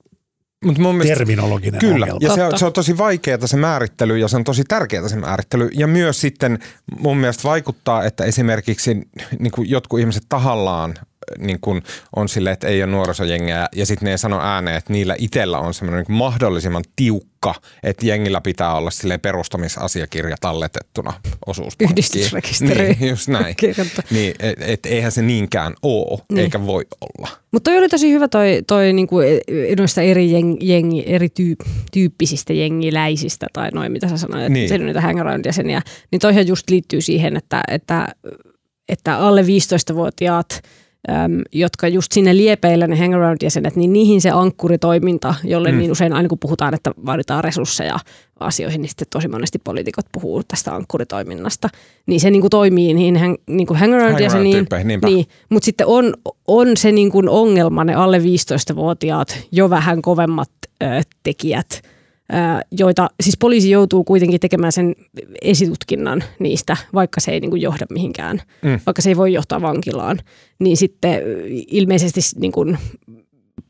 Mut 0.65 0.77
mun 0.77 0.95
mielestä, 0.95 1.17
terminologinen 1.17 1.79
Kyllä, 1.79 2.05
ongelma. 2.05 2.19
ja 2.21 2.35
se 2.35 2.43
on, 2.43 2.59
se 2.59 2.65
on 2.65 2.73
tosi 2.73 2.97
vaikeaa 2.97 3.47
se 3.47 3.57
määrittely 3.57 4.17
ja 4.17 4.27
se 4.27 4.35
on 4.35 4.43
tosi 4.43 4.63
tärkeää 4.63 5.09
se 5.09 5.15
määrittely. 5.15 5.69
Ja 5.73 5.87
myös 5.87 6.21
sitten 6.21 6.59
mun 6.99 7.17
mielestä 7.17 7.43
vaikuttaa, 7.43 8.03
että 8.03 8.23
esimerkiksi 8.23 9.09
niin 9.39 9.51
kuin 9.51 9.69
jotkut 9.69 9.99
ihmiset 9.99 10.23
tahallaan 10.29 10.93
niin 11.37 11.59
kun 11.61 11.81
on 12.15 12.29
sille, 12.29 12.51
että 12.51 12.67
ei 12.67 12.83
ole 12.83 12.91
nuorisojengejä 12.91 13.67
ja 13.75 13.85
sitten 13.85 14.05
ne 14.05 14.11
ei 14.11 14.17
sano 14.17 14.41
ääneen, 14.41 14.77
että 14.77 14.93
niillä 14.93 15.15
itsellä 15.17 15.59
on 15.59 15.73
semmoinen 15.73 16.05
niin 16.07 16.17
mahdollisimman 16.17 16.83
tiukka, 16.95 17.55
että 17.83 18.05
jengillä 18.05 18.41
pitää 18.41 18.75
olla 18.75 18.91
silleen 18.91 19.19
perustamisasiakirja 19.19 20.35
talletettuna 20.41 21.13
osuuspankkiin. 21.45 21.89
Yhdistysrekisteri. 21.91 22.93
Niin, 22.99 23.09
just 23.09 23.27
näin. 23.27 23.55
niin, 24.11 24.35
et, 24.39 24.61
et, 24.61 24.85
eihän 24.85 25.11
se 25.11 25.21
niinkään 25.21 25.73
ole, 25.83 26.21
niin. 26.31 26.39
eikä 26.39 26.65
voi 26.65 26.85
olla. 27.01 27.29
Mutta 27.51 27.71
toi 27.71 27.77
oli 27.77 27.89
tosi 27.89 28.11
hyvä 28.11 28.27
toi, 28.27 28.63
toi 28.67 28.93
niinku 28.93 29.19
e, 29.19 29.39
noista 29.77 30.01
eri, 30.01 30.31
jeng, 30.31 30.57
jengi, 30.61 31.03
eri 31.07 31.29
tyyp, 31.29 31.59
tyyppisistä 31.91 32.53
jengiläisistä 32.53 33.47
tai 33.53 33.69
noin, 33.73 33.91
mitä 33.91 34.07
sä 34.07 34.17
sanoit, 34.17 34.43
että 34.43 34.53
niin. 34.53 34.85
niitä 34.85 35.01
hangaround-jäseniä, 35.01 35.81
niin 36.11 36.19
toihan 36.19 36.47
just 36.47 36.69
liittyy 36.69 37.01
siihen, 37.01 37.37
että, 37.37 37.63
että, 37.67 38.07
että 38.89 39.17
alle 39.17 39.41
15-vuotiaat– 39.41 40.47
äm, 41.09 41.41
jotka 41.51 41.87
just 41.87 42.11
sinne 42.11 42.37
liepeillä 42.37 42.87
ne 42.87 42.95
hangaround-jäsenet, 42.95 43.75
niin 43.75 43.93
niihin 43.93 44.21
se 44.21 44.29
ankkuritoiminta, 44.29 45.35
jolle 45.43 45.71
mm. 45.71 45.77
niin 45.77 45.91
usein 45.91 46.13
aina 46.13 46.29
kun 46.29 46.39
puhutaan, 46.39 46.73
että 46.73 46.91
vaaditaan 47.05 47.43
resursseja 47.43 47.99
asioihin, 48.39 48.81
niin 48.81 48.89
sitten 48.89 49.07
tosi 49.09 49.27
monesti 49.27 49.59
poliitikot 49.63 50.05
puhuu 50.11 50.43
tästä 50.47 50.75
ankkuritoiminnasta. 50.75 51.69
Niin 52.05 52.19
se 52.19 52.31
niin 52.31 52.41
kuin 52.41 52.51
toimii 52.51 52.93
niihin 52.93 53.17
hang, 53.17 53.35
niin 53.47 53.67
kuin 53.67 53.79
hangaround-jäseniin. 53.79 54.67
Niin, 55.05 55.25
mutta 55.49 55.65
sitten 55.65 55.87
on, 55.87 56.13
on 56.47 56.77
se 56.77 56.91
niin 56.91 57.11
kuin 57.11 57.29
ongelma 57.29 57.83
ne 57.83 57.95
alle 57.95 58.17
15-vuotiaat, 58.17 59.39
jo 59.51 59.69
vähän 59.69 60.01
kovemmat 60.01 60.49
ö, 60.83 60.85
tekijät– 61.23 61.67
joita 62.71 63.09
siis 63.23 63.37
poliisi 63.37 63.69
joutuu 63.69 64.03
kuitenkin 64.03 64.39
tekemään 64.39 64.71
sen 64.71 64.95
esitutkinnan 65.41 66.23
niistä, 66.39 66.77
vaikka 66.93 67.21
se 67.21 67.31
ei 67.31 67.39
niin 67.39 67.49
kuin 67.49 67.61
johda 67.61 67.85
mihinkään, 67.89 68.41
mm. 68.61 68.79
vaikka 68.85 69.01
se 69.01 69.09
ei 69.09 69.17
voi 69.17 69.33
johtaa 69.33 69.61
vankilaan, 69.61 70.19
niin 70.59 70.77
sitten 70.77 71.21
ilmeisesti 71.67 72.21
niin 72.35 72.51
kuin 72.51 72.77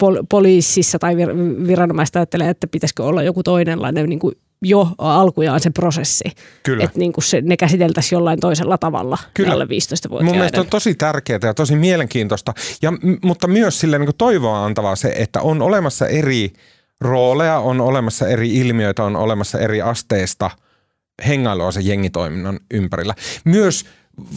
pol- 0.04 0.24
poliisissa 0.30 1.00
tai 1.00 1.16
vir- 1.16 1.68
viranomaista 1.68 2.20
ajattelee, 2.20 2.50
että 2.50 2.68
pitäisikö 2.68 3.04
olla 3.04 3.24
joku 3.24 3.44
toinenlainen 3.44 4.10
niin 4.10 4.20
kuin 4.20 4.36
jo 4.62 4.88
alkujaan 4.98 5.60
se 5.60 5.70
prosessi. 5.70 6.24
Kyllä. 6.64 6.84
Että 6.84 7.00
niin 7.00 7.14
kuin 7.14 7.24
se, 7.24 7.42
ne 7.42 7.58
käsiteltäisiin 7.58 8.18
jollain 8.18 8.40
toisella 8.40 8.78
tavalla 8.78 9.18
Kyllä. 9.34 9.54
alle 9.54 9.70
15 9.70 10.10
vuotta. 10.10 10.26
Mun 10.26 10.36
mielestä 10.36 10.62
on 10.62 10.68
tosi 10.68 10.96
tärkeää 10.96 11.40
ja 11.44 11.54
tosi 11.54 11.76
mielenkiintoista, 11.76 12.54
ja, 12.82 12.94
mutta 13.24 13.48
myös 13.48 13.80
sille 13.80 14.00
niin 14.00 14.10
toivoa 14.18 14.66
antavaa 14.66 14.96
se, 14.96 15.14
että 15.18 15.42
on 15.42 15.62
olemassa 15.62 16.08
eri– 16.08 16.54
rooleja, 17.02 17.60
on 17.60 17.82
olemassa 17.82 18.28
eri 18.28 18.56
ilmiöitä, 18.56 19.04
on 19.04 19.16
olemassa 19.16 19.60
eri 19.60 19.82
asteista 19.82 20.52
hengailua 21.28 21.72
sen 21.72 21.86
jengitoiminnan 21.86 22.60
ympärillä. 22.74 23.16
Myös 23.46 23.86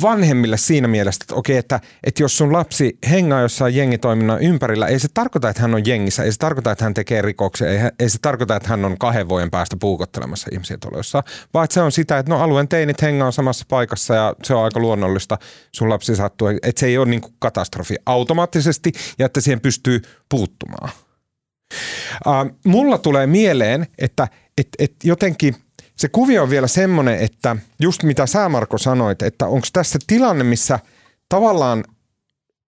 vanhemmille 0.03 0.57
siinä 0.57 0.89
mielessä, 0.89 1.19
että 1.23 1.35
okei, 1.35 1.57
että, 1.57 1.81
että 2.05 2.23
jos 2.23 2.39
sun 2.39 2.53
lapsi 2.53 2.99
hengaa 3.11 3.41
jossain 3.41 3.77
jengitoiminnan 3.77 4.43
ympärillä, 4.43 4.87
ei 4.87 4.99
se 4.99 5.09
tarkoita, 5.15 5.49
että 5.49 5.63
hän 5.63 5.75
on 5.75 5.87
jengissä, 5.87 6.23
ei 6.23 6.33
se 6.33 6.39
tarkoita, 6.39 6.71
että 6.71 6.85
hän 6.85 6.95
tekee 6.95 7.23
rikoksia, 7.23 7.71
ei, 7.71 7.79
ei 8.01 8.09
se 8.09 8.19
tarkoita, 8.23 8.57
että 8.57 8.69
hän 8.69 8.85
on 8.85 8.99
kahden 8.99 9.29
vuoden 9.29 9.51
päästä 9.51 9.77
puukottelemassa 9.81 10.49
ihmisiä 10.53 10.79
tuolla 10.81 11.23
vaan 11.55 11.67
se 11.71 11.81
on 11.81 11.93
sitä, 11.93 12.19
että 12.19 12.33
no 12.33 12.41
alueen 12.41 12.69
teinit 12.69 13.03
hengaa 13.03 13.31
samassa 13.31 13.65
paikassa 13.69 14.15
ja 14.15 14.35
se 14.43 14.55
on 14.55 14.65
aika 14.65 14.81
luonnollista, 14.81 15.39
sun 15.73 15.89
lapsi 15.89 16.17
sattuu, 16.17 16.49
että 16.49 16.81
se 16.81 16.87
ei 16.87 16.99
ole 16.99 17.07
niin 17.07 17.23
katastrofi 17.39 17.97
automaattisesti 18.07 18.93
ja 19.19 19.27
että 19.27 19.41
siihen 19.41 19.61
pystyy 19.61 20.03
puuttumaan. 20.29 20.91
Uh, 22.27 22.57
mulla 22.65 22.99
tulee 22.99 23.27
mieleen, 23.27 23.87
että 23.99 24.29
et, 24.59 24.69
et 24.79 24.93
jotenkin 25.05 25.57
se 25.97 26.09
kuvio 26.09 26.43
on 26.43 26.51
vielä 26.51 26.67
semmoinen, 26.67 27.19
että 27.19 27.57
just 27.81 28.03
mitä 28.03 28.27
sä 28.27 28.49
Marko 28.49 28.79
sanoit, 28.79 29.23
että 29.23 29.47
onko 29.47 29.67
tässä 29.73 29.99
tilanne, 30.07 30.45
missä 30.45 30.79
tavallaan 31.29 31.85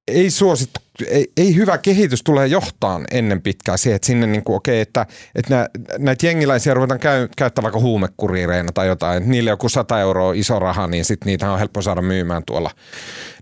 ei 0.09 0.31
suosit, 0.31 0.71
ei, 1.07 1.33
ei 1.37 1.55
hyvä 1.55 1.79
kehitys 1.79 2.23
tulee 2.23 2.47
johtaan 2.47 3.05
ennen 3.11 3.43
pitkää 3.43 3.77
siihen, 3.77 3.97
että 3.97 4.07
sinne 4.07 4.27
niin 4.27 4.45
kuin, 4.45 4.57
okei, 4.57 4.81
että, 4.81 5.07
että 5.35 5.55
nä, 5.55 5.69
näitä 5.99 6.27
jengiläisiä 6.27 6.75
ruvetaan 6.75 7.01
käy, 7.01 7.29
käyttää 7.37 7.63
vaikka 7.63 7.81
huumekuriireina 7.81 8.73
tai 8.73 8.87
jotain, 8.87 9.19
että 9.19 9.31
niille 9.31 9.51
joku 9.51 9.69
100 9.69 10.01
euroa 10.01 10.33
iso 10.33 10.59
raha, 10.59 10.87
niin 10.87 11.05
sitten 11.05 11.27
niitä 11.27 11.53
on 11.53 11.59
helppo 11.59 11.83
saada 11.83 12.03
myymään 12.03 12.43
tuolla 12.47 12.71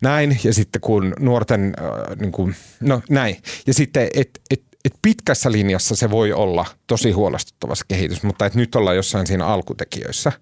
näin, 0.03 0.39
ja 0.45 0.55
sitten 0.55 0.81
kun 0.81 1.15
nuorten, 1.21 1.75
äh, 1.81 2.17
niin 2.17 2.33
kuin, 2.33 2.55
no 2.81 3.03
näin, 3.11 3.37
ja 3.67 3.75
sitten, 3.75 4.09
että 4.15 4.41
et, 4.51 4.63
että 4.87 4.99
pitkässä 5.03 5.53
linjassa 5.53 5.97
se 5.97 6.11
voi 6.11 6.33
olla 6.33 6.67
tosi 6.87 7.11
huolestuttava 7.11 7.75
se 7.75 7.85
kehitys, 7.89 8.23
mutta 8.23 8.47
että 8.47 8.59
nyt 8.59 8.75
ollaan 8.75 8.97
jossain 8.97 9.27
siinä 9.27 9.47
alkutekijöissä. 9.47 10.33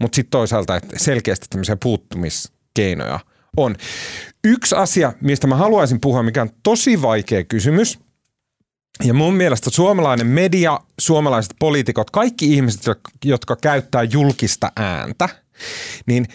Mutta 0.00 0.16
sitten 0.16 0.30
toisaalta, 0.30 0.76
että 0.76 0.96
selkeästi 0.98 1.46
tämmöisiä 1.50 1.76
puuttumiskeinoja 1.82 3.20
on. 3.56 3.76
Yksi 4.44 4.74
asia, 4.74 5.12
mistä 5.20 5.46
mä 5.46 5.56
haluaisin 5.56 6.00
puhua, 6.00 6.22
mikä 6.22 6.42
on 6.42 6.50
tosi 6.62 7.02
vaikea 7.02 7.44
kysymys, 7.44 7.98
ja 9.04 9.14
mun 9.14 9.34
mielestä 9.34 9.70
suomalainen 9.70 10.26
media, 10.26 10.80
suomalaiset 11.00 11.54
poliitikot, 11.58 12.10
kaikki 12.10 12.54
ihmiset, 12.54 12.82
jotka 13.24 13.56
käyttää 13.56 14.02
julkista 14.02 14.72
ääntä, 14.76 15.28
niin 16.06 16.26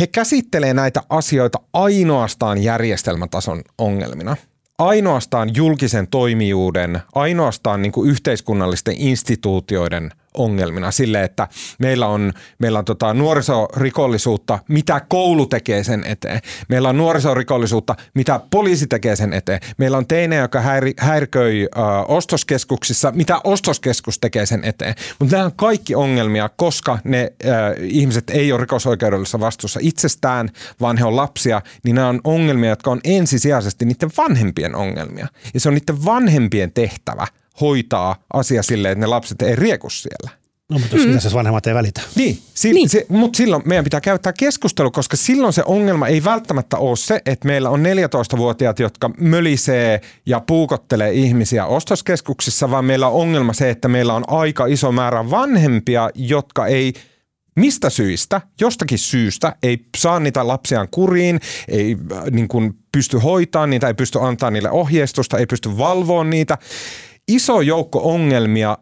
he 0.00 0.06
käsittelee 0.06 0.74
näitä 0.74 1.02
asioita 1.08 1.60
ainoastaan 1.72 2.62
järjestelmätason 2.62 3.62
ongelmina– 3.78 4.36
ainoastaan 4.78 5.50
julkisen 5.54 6.08
toimijuuden, 6.08 7.00
ainoastaan 7.14 7.82
niin 7.82 7.92
kuin 7.92 8.10
yhteiskunnallisten 8.10 8.94
instituutioiden 8.98 10.10
ongelmina 10.38 10.90
sille, 10.90 11.24
että 11.24 11.48
meillä 11.78 12.06
on, 12.06 12.32
meillä 12.58 12.78
on 12.78 12.84
tota 12.84 13.14
nuorisorikollisuutta, 13.14 14.58
mitä 14.68 15.00
koulu 15.08 15.46
tekee 15.46 15.84
sen 15.84 16.04
eteen. 16.04 16.40
Meillä 16.68 16.88
on 16.88 16.96
nuorisorikollisuutta, 16.96 17.94
mitä 18.14 18.40
poliisi 18.50 18.86
tekee 18.86 19.16
sen 19.16 19.32
eteen. 19.32 19.60
Meillä 19.78 19.98
on 19.98 20.06
teinejä, 20.06 20.42
joka 20.42 20.60
häiri, 20.60 20.94
häiriköi 20.98 21.62
ö, 21.62 21.80
ostoskeskuksissa, 22.08 23.12
mitä 23.12 23.40
ostoskeskus 23.44 24.18
tekee 24.18 24.46
sen 24.46 24.64
eteen. 24.64 24.94
Mutta 25.18 25.36
nämä 25.36 25.44
on 25.44 25.52
kaikki 25.56 25.94
ongelmia, 25.94 26.50
koska 26.56 26.98
ne 27.04 27.32
ö, 27.44 27.48
ihmiset 27.80 28.30
ei 28.30 28.52
ole 28.52 28.60
rikosoikeudellisessa 28.60 29.40
vastuussa 29.40 29.80
itsestään, 29.82 30.50
vaan 30.80 30.96
he 30.96 31.04
on 31.04 31.16
lapsia, 31.16 31.62
niin 31.84 31.94
nämä 31.94 32.08
on 32.08 32.20
ongelmia, 32.24 32.70
jotka 32.70 32.90
on 32.90 33.00
ensisijaisesti 33.04 33.84
niiden 33.84 34.10
vanhempien 34.16 34.74
ongelmia. 34.74 35.26
Ja 35.54 35.60
se 35.60 35.68
on 35.68 35.74
niiden 35.74 36.04
vanhempien 36.04 36.72
tehtävä– 36.72 37.26
hoitaa 37.60 38.16
asia 38.32 38.62
silleen, 38.62 38.92
että 38.92 39.00
ne 39.00 39.06
lapset 39.06 39.42
ei 39.42 39.56
rieku 39.56 39.90
siellä. 39.90 40.38
No, 40.70 40.78
mutta 40.78 40.96
jos 40.96 41.06
mm. 41.06 41.18
se 41.18 41.32
vanhemmat 41.32 41.66
ei 41.66 41.74
välitä. 41.74 42.00
Niin, 42.16 42.38
si- 42.54 42.72
niin. 42.72 42.88
Se, 42.88 43.06
mutta 43.08 43.36
silloin 43.36 43.62
meidän 43.64 43.84
pitää 43.84 44.00
käyttää 44.00 44.32
keskustelua, 44.32 44.90
koska 44.90 45.16
silloin 45.16 45.52
se 45.52 45.62
ongelma 45.66 46.06
ei 46.06 46.24
välttämättä 46.24 46.76
ole 46.76 46.96
se, 46.96 47.20
että 47.26 47.46
meillä 47.46 47.70
on 47.70 47.80
14-vuotiaat, 47.80 48.78
jotka 48.78 49.10
mölisee 49.20 50.00
ja 50.26 50.40
puukottelee 50.40 51.12
ihmisiä 51.12 51.66
ostoskeskuksissa, 51.66 52.70
vaan 52.70 52.84
meillä 52.84 53.08
on 53.08 53.22
ongelma 53.22 53.52
se, 53.52 53.70
että 53.70 53.88
meillä 53.88 54.14
on 54.14 54.24
aika 54.26 54.66
iso 54.66 54.92
määrä 54.92 55.30
vanhempia, 55.30 56.10
jotka 56.14 56.66
ei 56.66 56.92
mistä 57.56 57.90
syistä, 57.90 58.40
jostakin 58.60 58.98
syystä 58.98 59.56
ei 59.62 59.78
saa 59.96 60.20
niitä 60.20 60.46
lapsiaan 60.48 60.88
kuriin, 60.90 61.40
ei 61.68 61.96
äh, 62.12 62.24
niin 62.30 62.48
kuin 62.48 62.74
pysty 62.92 63.18
hoitamaan 63.18 63.70
niitä, 63.70 63.86
ei 63.86 63.94
pysty 63.94 64.18
antaa 64.20 64.50
niille 64.50 64.70
ohjeistusta, 64.70 65.38
ei 65.38 65.46
pysty 65.46 65.78
valvoa 65.78 66.24
niitä 66.24 66.58
iso 67.28 67.60
joukko 67.60 68.00
ongelmia, 68.12 68.78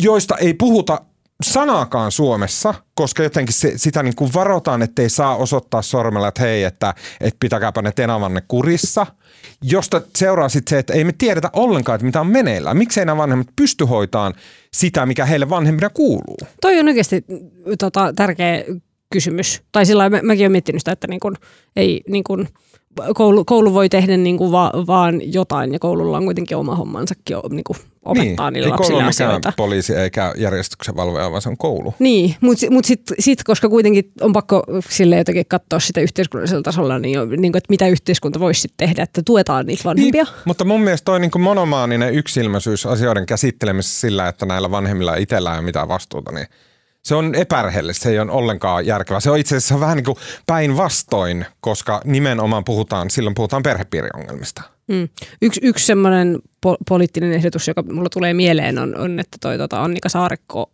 joista 0.00 0.36
ei 0.36 0.54
puhuta 0.54 1.00
sanaakaan 1.42 2.12
Suomessa, 2.12 2.74
koska 2.94 3.22
jotenkin 3.22 3.54
se, 3.54 3.72
sitä 3.76 4.02
niin 4.02 4.14
kuin 4.16 4.30
varotaan, 4.34 4.82
ettei 4.82 5.08
saa 5.08 5.36
osoittaa 5.36 5.82
sormella, 5.82 6.28
että 6.28 6.42
hei, 6.42 6.64
että, 6.64 6.94
että 7.20 7.36
pitäkääpä 7.40 7.82
ne 7.82 7.92
tenavanne 7.92 8.42
kurissa, 8.48 9.06
josta 9.62 10.02
seuraa 10.16 10.48
sitten 10.48 10.70
se, 10.70 10.78
että 10.78 10.92
ei 10.92 11.04
me 11.04 11.12
tiedetä 11.12 11.50
ollenkaan, 11.52 11.94
että 11.94 12.06
mitä 12.06 12.20
on 12.20 12.26
meneillään. 12.26 12.76
Miksei 12.76 13.04
nämä 13.04 13.16
vanhemmat 13.16 13.48
pysty 13.56 13.84
hoitaan 13.84 14.34
sitä, 14.72 15.06
mikä 15.06 15.24
heille 15.24 15.50
vanhemmille 15.50 15.90
kuuluu? 15.94 16.36
Toi 16.60 16.78
on 16.78 16.88
oikeasti 16.88 17.24
tota, 17.78 18.12
tärkeä 18.16 18.64
kysymys. 19.12 19.62
Tai 19.72 19.86
sillä 19.86 20.10
mä, 20.10 20.20
mäkin 20.22 20.42
olen 20.42 20.52
miettinyt 20.52 20.80
sitä, 20.80 20.92
että 20.92 21.06
niin 21.06 21.20
kun, 21.20 21.36
ei 21.76 22.00
niin 22.08 22.24
kun, 22.24 22.48
koulu, 23.14 23.44
koulu 23.44 23.74
voi 23.74 23.88
tehdä 23.88 24.16
niin 24.16 24.38
kuin 24.38 24.52
va, 24.52 24.72
vaan 24.86 25.32
jotain 25.32 25.72
ja 25.72 25.78
koululla 25.78 26.16
on 26.16 26.24
kuitenkin 26.24 26.56
oma 26.56 26.74
hommansa 26.76 27.14
niin 27.50 27.64
kuin 27.64 27.76
opettaa 28.04 28.50
niin, 28.50 28.54
niille 28.54 28.68
lapsille 28.68 29.02
asioita. 29.02 29.52
poliisi 29.56 29.94
eikä 29.94 30.34
järjestyksen 30.36 30.96
valvoja, 30.96 31.30
vaan 31.30 31.42
se 31.42 31.48
on 31.48 31.56
koulu. 31.56 31.94
Niin, 31.98 32.36
mutta 32.40 32.66
mut 32.70 32.84
sitten 32.84 33.16
sit, 33.18 33.44
koska 33.44 33.68
kuitenkin 33.68 34.12
on 34.20 34.32
pakko 34.32 34.62
sille 34.88 35.16
jotenkin 35.16 35.46
katsoa 35.48 35.80
sitä 35.80 36.00
yhteiskunnallisella 36.00 36.62
tasolla, 36.62 36.98
niin, 36.98 37.18
niin 37.20 37.52
kuin, 37.52 37.56
että 37.56 37.70
mitä 37.70 37.88
yhteiskunta 37.88 38.40
voisi 38.40 38.60
sitten 38.60 38.88
tehdä, 38.88 39.02
että 39.02 39.22
tuetaan 39.22 39.66
niitä 39.66 39.84
vanhempia. 39.84 40.24
Niin, 40.24 40.34
mutta 40.44 40.64
mun 40.64 40.80
mielestä 40.80 41.04
toi 41.04 41.20
niin 41.20 41.30
kuin 41.30 41.42
monomaaninen 41.42 42.14
yksilmäisyys 42.14 42.86
asioiden 42.86 43.26
käsittelemisessä 43.26 44.00
sillä, 44.00 44.28
että 44.28 44.46
näillä 44.46 44.70
vanhemmilla 44.70 45.16
itsellään 45.16 45.54
ei 45.54 45.58
ole 45.58 45.64
mitään 45.64 45.88
vastuuta, 45.88 46.32
niin– 46.32 46.46
se 47.02 47.14
on 47.14 47.34
epärehellistä, 47.34 48.02
se 48.02 48.10
ei 48.10 48.18
ole 48.18 48.32
ollenkaan 48.32 48.86
järkevää. 48.86 49.20
Se 49.20 49.30
on 49.30 49.38
itse 49.38 49.56
asiassa 49.56 49.80
vähän 49.80 49.96
niin 49.96 50.04
kuin 50.04 50.16
päinvastoin, 50.46 51.46
koska 51.60 52.00
nimenomaan 52.04 52.64
puhutaan, 52.64 53.10
silloin 53.10 53.34
puhutaan 53.34 53.62
perhepiiriongelmista. 53.62 54.62
Mm. 54.88 55.08
Yksi, 55.42 55.60
yksi 55.62 55.86
semmoinen 55.86 56.38
po- 56.66 56.76
poliittinen 56.88 57.32
ehdotus, 57.32 57.68
joka 57.68 57.82
mulla 57.82 58.08
tulee 58.08 58.34
mieleen, 58.34 58.78
on, 58.78 58.96
on 58.96 59.20
että 59.20 59.36
toi, 59.40 59.58
tota, 59.58 59.82
Annika 59.82 60.08
Saarikko 60.08 60.70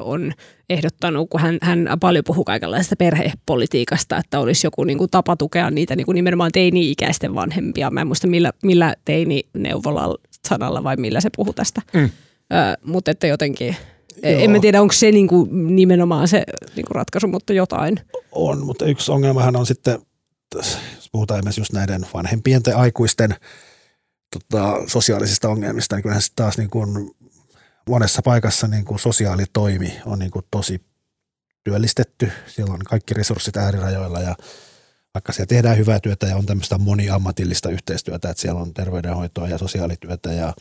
on 0.00 0.32
ehdottanut, 0.70 1.30
kun 1.30 1.40
hän, 1.40 1.58
hän 1.62 1.88
paljon 2.00 2.24
puhuu 2.24 2.44
kaikenlaista 2.44 2.96
perhepolitiikasta, 2.96 4.16
että 4.16 4.40
olisi 4.40 4.66
joku 4.66 4.84
niin 4.84 4.98
kuin, 4.98 5.10
tapa 5.10 5.36
tukea 5.36 5.70
niitä 5.70 5.96
niin 5.96 6.04
kuin 6.04 6.14
nimenomaan 6.14 6.52
teini-ikäisten 6.52 7.34
vanhempia. 7.34 7.90
Mä 7.90 8.00
en 8.00 8.06
muista 8.06 8.26
millä, 8.26 8.52
millä 8.62 8.94
teini-neuvolalla 9.04 10.18
sanalla 10.48 10.84
vai 10.84 10.96
millä 10.96 11.20
se 11.20 11.30
puhuu 11.36 11.52
tästä. 11.52 11.82
Mm. 11.92 12.04
Ö, 12.04 12.76
mutta 12.84 13.10
että 13.10 13.26
jotenkin 13.26 13.76
Joo. 14.22 14.40
En 14.40 14.50
mä 14.50 14.60
tiedä, 14.60 14.82
onko 14.82 14.92
se 14.92 15.12
niinku 15.12 15.48
nimenomaan 15.52 16.28
se 16.28 16.44
niinku 16.76 16.94
ratkaisu, 16.94 17.28
mutta 17.28 17.52
jotain. 17.52 18.00
On, 18.32 18.66
mutta 18.66 18.84
yksi 18.84 19.12
ongelmahan 19.12 19.56
on 19.56 19.66
sitten, 19.66 19.98
jos 20.54 21.08
puhutaan 21.12 21.38
esimerkiksi 21.38 21.60
just 21.60 21.72
näiden 21.72 22.06
vanhempien 22.14 22.62
tai 22.62 22.74
aikuisten 22.74 23.34
tota, 24.30 24.76
sosiaalisista 24.86 25.48
ongelmista, 25.48 25.96
niin 25.96 26.02
kyllähän 26.02 26.22
taas 26.36 26.58
niin 26.58 26.70
kuin 26.70 27.10
monessa 27.88 28.22
paikassa 28.22 28.66
niin 28.66 28.84
kuin 28.84 28.98
sosiaalitoimi 28.98 30.00
on 30.06 30.18
niin 30.18 30.30
kuin 30.30 30.44
tosi 30.50 30.80
työllistetty. 31.64 32.32
Siellä 32.46 32.74
on 32.74 32.78
kaikki 32.78 33.14
resurssit 33.14 33.56
äärirajoilla 33.56 34.20
ja 34.20 34.36
vaikka 35.14 35.32
siellä 35.32 35.46
tehdään 35.46 35.78
hyvää 35.78 36.00
työtä 36.00 36.26
ja 36.26 36.36
on 36.36 36.46
tämmöistä 36.46 36.78
moniammatillista 36.78 37.70
yhteistyötä, 37.70 38.30
että 38.30 38.40
siellä 38.40 38.60
on 38.60 38.74
terveydenhoitoa 38.74 39.48
ja 39.48 39.58
sosiaalityötä 39.58 40.32
ja 40.32 40.54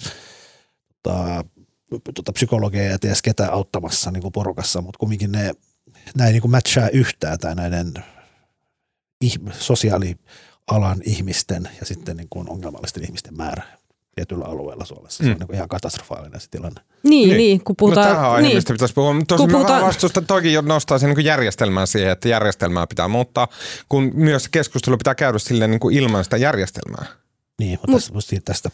tota, 1.03 1.45
tuota, 1.89 2.33
psykologeja 2.33 2.91
ja 2.91 2.99
ties 2.99 3.21
ketä 3.21 3.51
auttamassa 3.51 4.11
niin 4.11 4.21
kuin 4.21 4.31
porukassa, 4.31 4.81
mutta 4.81 4.97
kumminkin 4.99 5.31
ne, 5.31 5.53
näin 6.15 6.33
niin 6.33 6.41
kuin 6.41 6.51
matchaa 6.51 6.89
yhtään 6.89 7.37
tai 7.39 7.55
näiden 7.55 7.93
sosiaalialan 9.51 11.01
ihmisten 11.03 11.69
ja 11.79 11.85
sitten 11.85 12.17
niin 12.17 12.27
kuin 12.29 12.49
ongelmallisten 12.49 13.03
ihmisten 13.03 13.37
määrä 13.37 13.63
tietyllä 14.15 14.45
alueella 14.45 14.85
Suomessa. 14.85 15.17
Se 15.17 15.23
mm. 15.23 15.31
on 15.31 15.37
niin 15.39 15.47
kuin 15.47 15.55
ihan 15.55 15.69
katastrofaalinen 15.69 16.41
se 16.41 16.49
tilanne. 16.51 16.81
Niin, 17.03 17.29
niin. 17.29 17.37
niin 17.37 17.63
kun 17.63 17.75
puhutaan... 17.75 18.07
No, 18.07 18.13
tähän 18.13 18.31
on 18.31 18.43
niin. 18.43 18.63
pitäisi 18.67 18.93
puhua. 18.93 19.15
Tosi 19.27 19.41
kun 19.41 19.51
puhutaan... 19.51 19.83
vastusta 19.83 20.21
toki 20.21 20.53
nostaa 20.61 20.99
sen 20.99 21.09
niin 21.09 21.25
järjestelmään 21.25 21.87
siihen, 21.87 22.11
että 22.11 22.29
järjestelmää 22.29 22.87
pitää 22.87 23.07
muuttaa, 23.07 23.47
kun 23.89 24.11
myös 24.13 24.49
keskustelu 24.49 24.97
pitää 24.97 25.15
käydä 25.15 25.39
silleen 25.39 25.71
niin 25.71 25.79
kuin 25.79 25.97
ilman 25.97 26.23
sitä 26.23 26.37
järjestelmää. 26.37 27.05
Niin, 27.59 27.79
mutta 27.87 28.13
Mut, 28.13 28.25
tästä, 28.27 28.41
tästä. 28.45 28.69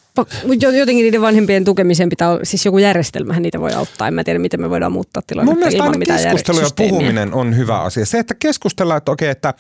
Mutta 0.48 0.66
jotenkin 0.66 1.04
niiden 1.04 1.22
vanhempien 1.22 1.66
tukemiseen 1.66 2.10
pitää 2.10 2.30
olla, 2.30 2.40
siis 2.44 2.66
joku 2.66 2.78
järjestelmähän 2.78 3.44
niitä 3.44 3.60
voi 3.60 3.74
auttaa. 3.74 4.08
En 4.08 4.14
mä 4.14 4.24
tiedä, 4.24 4.40
miten 4.40 4.62
me 4.62 4.70
voidaan 4.70 4.92
muuttaa 4.92 5.24
tilannetta 5.28 5.54
Mun 5.54 5.60
mielestä 5.60 5.84
ilman 5.84 6.00
mitään 6.00 6.20
keskustelu 6.24 6.60
ja 6.60 6.70
puhuminen 6.76 7.34
on 7.34 7.58
hyvä 7.58 7.82
asia. 7.82 8.06
Se, 8.06 8.20
että 8.20 8.36
keskustellaan, 8.40 8.98
että 8.98 9.12
okei, 9.12 9.30
että 9.30 9.54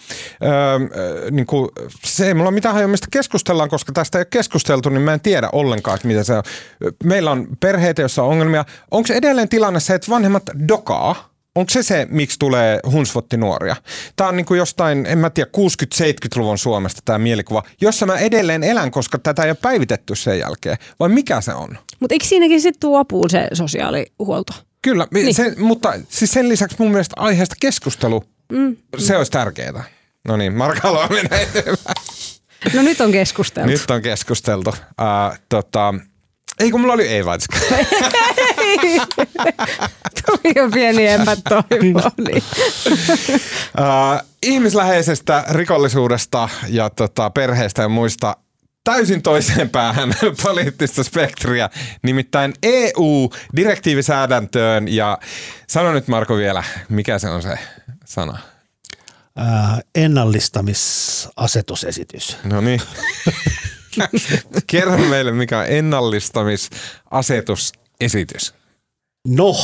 öö, 0.43 1.29
niin 1.31 1.45
kuin, 1.45 1.69
se 2.03 2.27
ei 2.27 2.33
mulla 2.33 2.49
ole 2.49 2.53
mitään 2.53 2.89
mistä 2.89 3.07
keskustellaan, 3.11 3.69
koska 3.69 3.91
tästä 3.91 4.17
ei 4.17 4.21
ole 4.21 4.27
keskusteltu, 4.29 4.89
niin 4.89 5.01
mä 5.01 5.13
en 5.13 5.21
tiedä 5.21 5.49
ollenkaan, 5.51 5.95
että 5.95 6.07
mitä 6.07 6.23
se 6.23 6.33
on. 6.33 6.43
Meillä 7.03 7.31
on 7.31 7.47
perheitä, 7.59 8.01
joissa 8.01 8.23
on 8.23 8.29
ongelmia. 8.29 8.65
Onko 8.91 9.13
edelleen 9.13 9.49
tilanne 9.49 9.79
se, 9.79 9.95
että 9.95 10.11
vanhemmat 10.11 10.43
dokaa 10.67 11.30
onko 11.55 11.69
se 11.69 11.83
se, 11.83 12.07
miksi 12.09 12.39
tulee 12.39 12.79
hunsvotti 12.91 13.37
nuoria? 13.37 13.75
Tämä 14.15 14.29
on 14.29 14.35
niin 14.37 14.45
kuin 14.45 14.57
jostain, 14.57 15.05
en 15.05 15.17
mä 15.17 15.29
tiedä, 15.29 15.49
60-70-luvun 15.57 16.57
Suomesta 16.57 17.01
tämä 17.05 17.17
mielikuva, 17.17 17.63
jossa 17.81 18.05
mä 18.05 18.17
edelleen 18.17 18.63
elän, 18.63 18.91
koska 18.91 19.19
tätä 19.19 19.43
ei 19.43 19.49
ole 19.49 19.57
päivitetty 19.61 20.15
sen 20.15 20.39
jälkeen. 20.39 20.77
Vai 20.99 21.09
mikä 21.09 21.41
se 21.41 21.53
on? 21.53 21.77
Mutta 21.99 22.15
eikö 22.15 22.25
siinäkin 22.25 22.61
sitten 22.61 22.79
tuo 22.79 22.99
apuun 22.99 23.29
se 23.29 23.47
sosiaalihuolto? 23.53 24.53
Kyllä, 24.81 25.07
niin. 25.13 25.33
se, 25.33 25.55
mutta 25.57 25.93
siis 26.09 26.31
sen 26.31 26.49
lisäksi 26.49 26.75
mun 26.79 26.91
mielestä 26.91 27.15
aiheesta 27.17 27.55
keskustelu, 27.59 28.23
mm. 28.51 28.77
se 28.97 29.17
olisi 29.17 29.31
tärkeää. 29.31 29.83
No 30.27 30.37
niin, 30.37 30.53
Marka 30.53 30.81
haluaa 30.83 31.07
mennä 31.07 31.37
eteenpäin. 31.37 31.95
No 32.73 32.81
nyt 32.81 33.01
on 33.01 33.11
keskusteltu. 33.11 33.69
Nyt 33.69 33.91
on 33.91 34.01
keskusteltu. 34.01 34.69
Uh, 34.69 35.37
tota, 35.49 35.93
ei 36.59 36.71
kun 36.71 36.81
mulla 36.81 36.93
oli 36.93 37.07
ei 37.07 37.23
Tuli 40.25 40.53
jo 40.55 40.69
pieni 40.73 41.07
epätoivo. 41.07 42.11
Niin. 42.27 42.43
uh, 43.79 44.27
ihmisläheisestä 44.43 45.45
rikollisuudesta 45.49 46.49
ja 46.67 46.89
tota, 46.89 47.29
perheestä 47.29 47.81
ja 47.81 47.89
muista 47.89 48.35
täysin 48.83 49.21
toiseen 49.21 49.69
päähän 49.69 50.13
poliittista 50.43 51.03
spektriä, 51.03 51.69
nimittäin 52.03 52.53
EU-direktiivisäädäntöön. 52.63 54.87
Ja 54.87 55.17
sano 55.67 55.93
nyt 55.93 56.07
Marko 56.07 56.37
vielä, 56.37 56.63
mikä 56.89 57.19
se 57.19 57.29
on 57.29 57.41
se 57.41 57.57
sana? 58.05 58.37
Äh, 59.39 59.79
ennallistamisasetusesitys. 59.95 62.37
No 62.43 62.61
niin. 62.61 62.81
Kerro 64.67 64.97
meille, 64.97 65.31
mikä 65.31 65.59
on 65.59 65.65
ennallistamisasetusesitys. 65.67 68.53
No, 69.27 69.55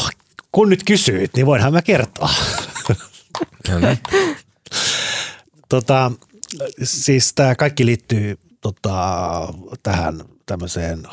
kun 0.52 0.70
nyt 0.70 0.84
kysyit, 0.84 1.34
niin 1.36 1.46
voinhan 1.46 1.74
mä 1.74 1.82
kertoa. 1.82 2.30
No 3.70 3.80
niin. 3.80 4.00
Tota, 5.70 6.12
siis 6.84 7.34
tämä 7.34 7.56
kaikki 7.56 7.86
liittyy 7.86 8.40
tota, 8.62 8.94
tähän 9.84 10.24
tämmöiseen 10.46 11.04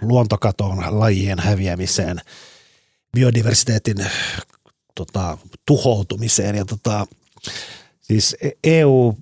luontokatoon, 0.00 1.00
lajien 1.00 1.38
häviämiseen, 1.38 2.20
biodiversiteetin 3.12 3.96
tota, 4.94 5.38
tuhoutumiseen. 5.66 6.56
Ja 6.56 6.64
tota, 6.64 7.06
siis 8.00 8.36
EU, 8.64 9.16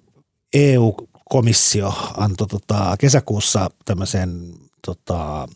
EU-komissio 0.52 2.12
antoi 2.16 2.46
tota, 2.46 2.96
kesäkuussa 2.98 3.70
tämmöisen 3.84 4.54
tota, 4.86 5.48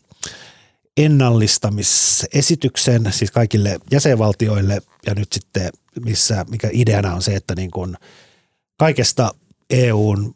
ennallistamisesityksen 0.97 3.13
siis 3.13 3.31
kaikille 3.31 3.79
jäsenvaltioille 3.91 4.81
ja 5.05 5.15
nyt 5.15 5.33
sitten 5.33 5.69
missä, 6.05 6.45
mikä 6.49 6.69
ideana 6.71 7.13
on 7.13 7.21
se, 7.21 7.35
että 7.35 7.55
niin 7.55 7.71
kuin 7.71 7.97
kaikesta 8.77 9.35
EUn 9.69 10.35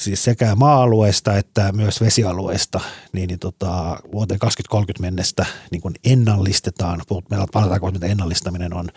siis 0.00 0.24
sekä 0.24 0.54
maa-alueista 0.54 1.36
että 1.36 1.72
myös 1.72 2.00
vesialueista, 2.00 2.80
niin, 3.12 3.28
niin 3.28 3.38
tota, 3.38 3.98
vuoteen 4.12 4.38
2030 4.38 5.00
mennessä 5.00 5.46
niin 5.70 5.82
kuin 5.82 5.94
ennallistetaan, 6.04 7.02
meillä 7.30 7.46
palataanko 7.52 7.90
mitä 7.90 8.06
ennallistaminen 8.06 8.74
on, 8.74 8.88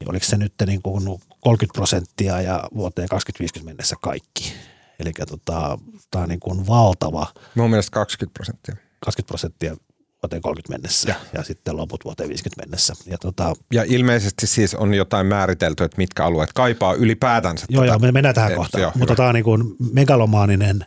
niin 0.00 0.10
oliko 0.10 0.26
se 0.26 0.36
nyt 0.36 0.54
niin 0.66 0.82
kuin 0.82 1.04
30 1.40 1.76
prosenttia 1.76 2.40
ja 2.40 2.68
vuoteen 2.74 3.08
2050 3.08 3.70
mennessä 3.70 3.96
kaikki. 4.02 4.52
Eli 4.98 5.12
tota, 5.28 5.78
tämä 6.10 6.22
on 6.22 6.28
niin 6.28 6.40
kuin 6.40 6.66
valtava. 6.66 7.26
Mun 7.54 7.70
mielestä 7.70 7.90
20 7.90 8.34
prosenttia. 8.34 8.85
20 9.06 9.28
prosenttia 9.28 9.76
vuoteen 10.22 10.42
30 10.42 10.72
mennessä 10.72 11.08
ja, 11.08 11.16
ja 11.32 11.44
sitten 11.44 11.76
loput 11.76 12.04
vuoteen 12.04 12.28
50 12.28 12.62
mennessä. 12.62 12.94
Ja, 13.06 13.18
tota, 13.18 13.54
ja 13.72 13.84
ilmeisesti 13.88 14.46
siis 14.46 14.74
on 14.74 14.94
jotain 14.94 15.26
määritelty, 15.26 15.84
että 15.84 15.96
mitkä 15.96 16.24
alueet 16.24 16.52
kaipaa 16.52 16.94
ylipäätänsä. 16.94 17.66
Joo, 17.68 17.82
tätä. 17.82 17.92
joo, 17.92 17.98
me 17.98 18.12
mennään 18.12 18.34
tähän 18.34 18.50
et, 18.50 18.56
kohtaan. 18.56 18.82
Joo, 18.82 18.92
Mutta 18.94 19.12
hyvä. 19.12 19.16
tämä 19.16 19.28
on 19.28 19.34
niin 19.34 19.44
kuin 19.44 19.76
megalomaaninen 19.92 20.84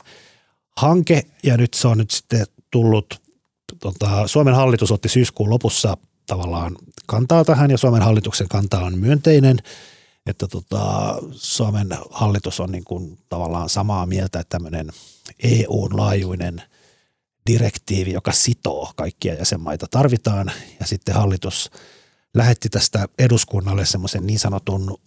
hanke 0.78 1.22
ja 1.44 1.58
nyt 1.58 1.74
se 1.74 1.88
on 1.88 1.98
nyt 1.98 2.12
sitten 2.12 2.46
tullut, 2.72 3.22
tota, 3.80 4.28
Suomen 4.28 4.56
hallitus 4.56 4.92
otti 4.92 5.10
syyskuun 5.10 5.50
lopussa 5.50 5.98
tavallaan 6.28 6.76
kantaa 7.06 7.46
tähän 7.46 7.72
ja 7.72 7.78
Suomen 7.78 8.02
hallituksen 8.02 8.48
kanta 8.48 8.80
on 8.80 8.98
myönteinen, 8.98 9.58
että 10.26 10.48
tota, 10.48 11.16
Suomen 11.32 11.88
hallitus 12.12 12.60
on 12.60 12.72
niin 12.72 12.84
kuin 12.84 13.18
tavallaan 13.30 13.70
samaa 13.70 14.06
mieltä, 14.06 14.40
että 14.40 14.58
tämmöinen 14.58 14.90
EU-laajuinen– 15.44 16.62
direktiivi, 17.54 18.14
joka 18.14 18.32
sitoo 18.32 18.92
kaikkia 18.96 19.34
jäsenmaita 19.34 19.88
tarvitaan 19.92 20.52
ja 20.80 20.86
sitten 20.86 21.16
hallitus 21.16 21.72
lähetti 22.34 22.70
tästä 22.70 23.06
eduskunnalle 23.20 23.86
semmoisen 23.86 24.28
niin 24.28 24.40
sanotun 24.40 24.98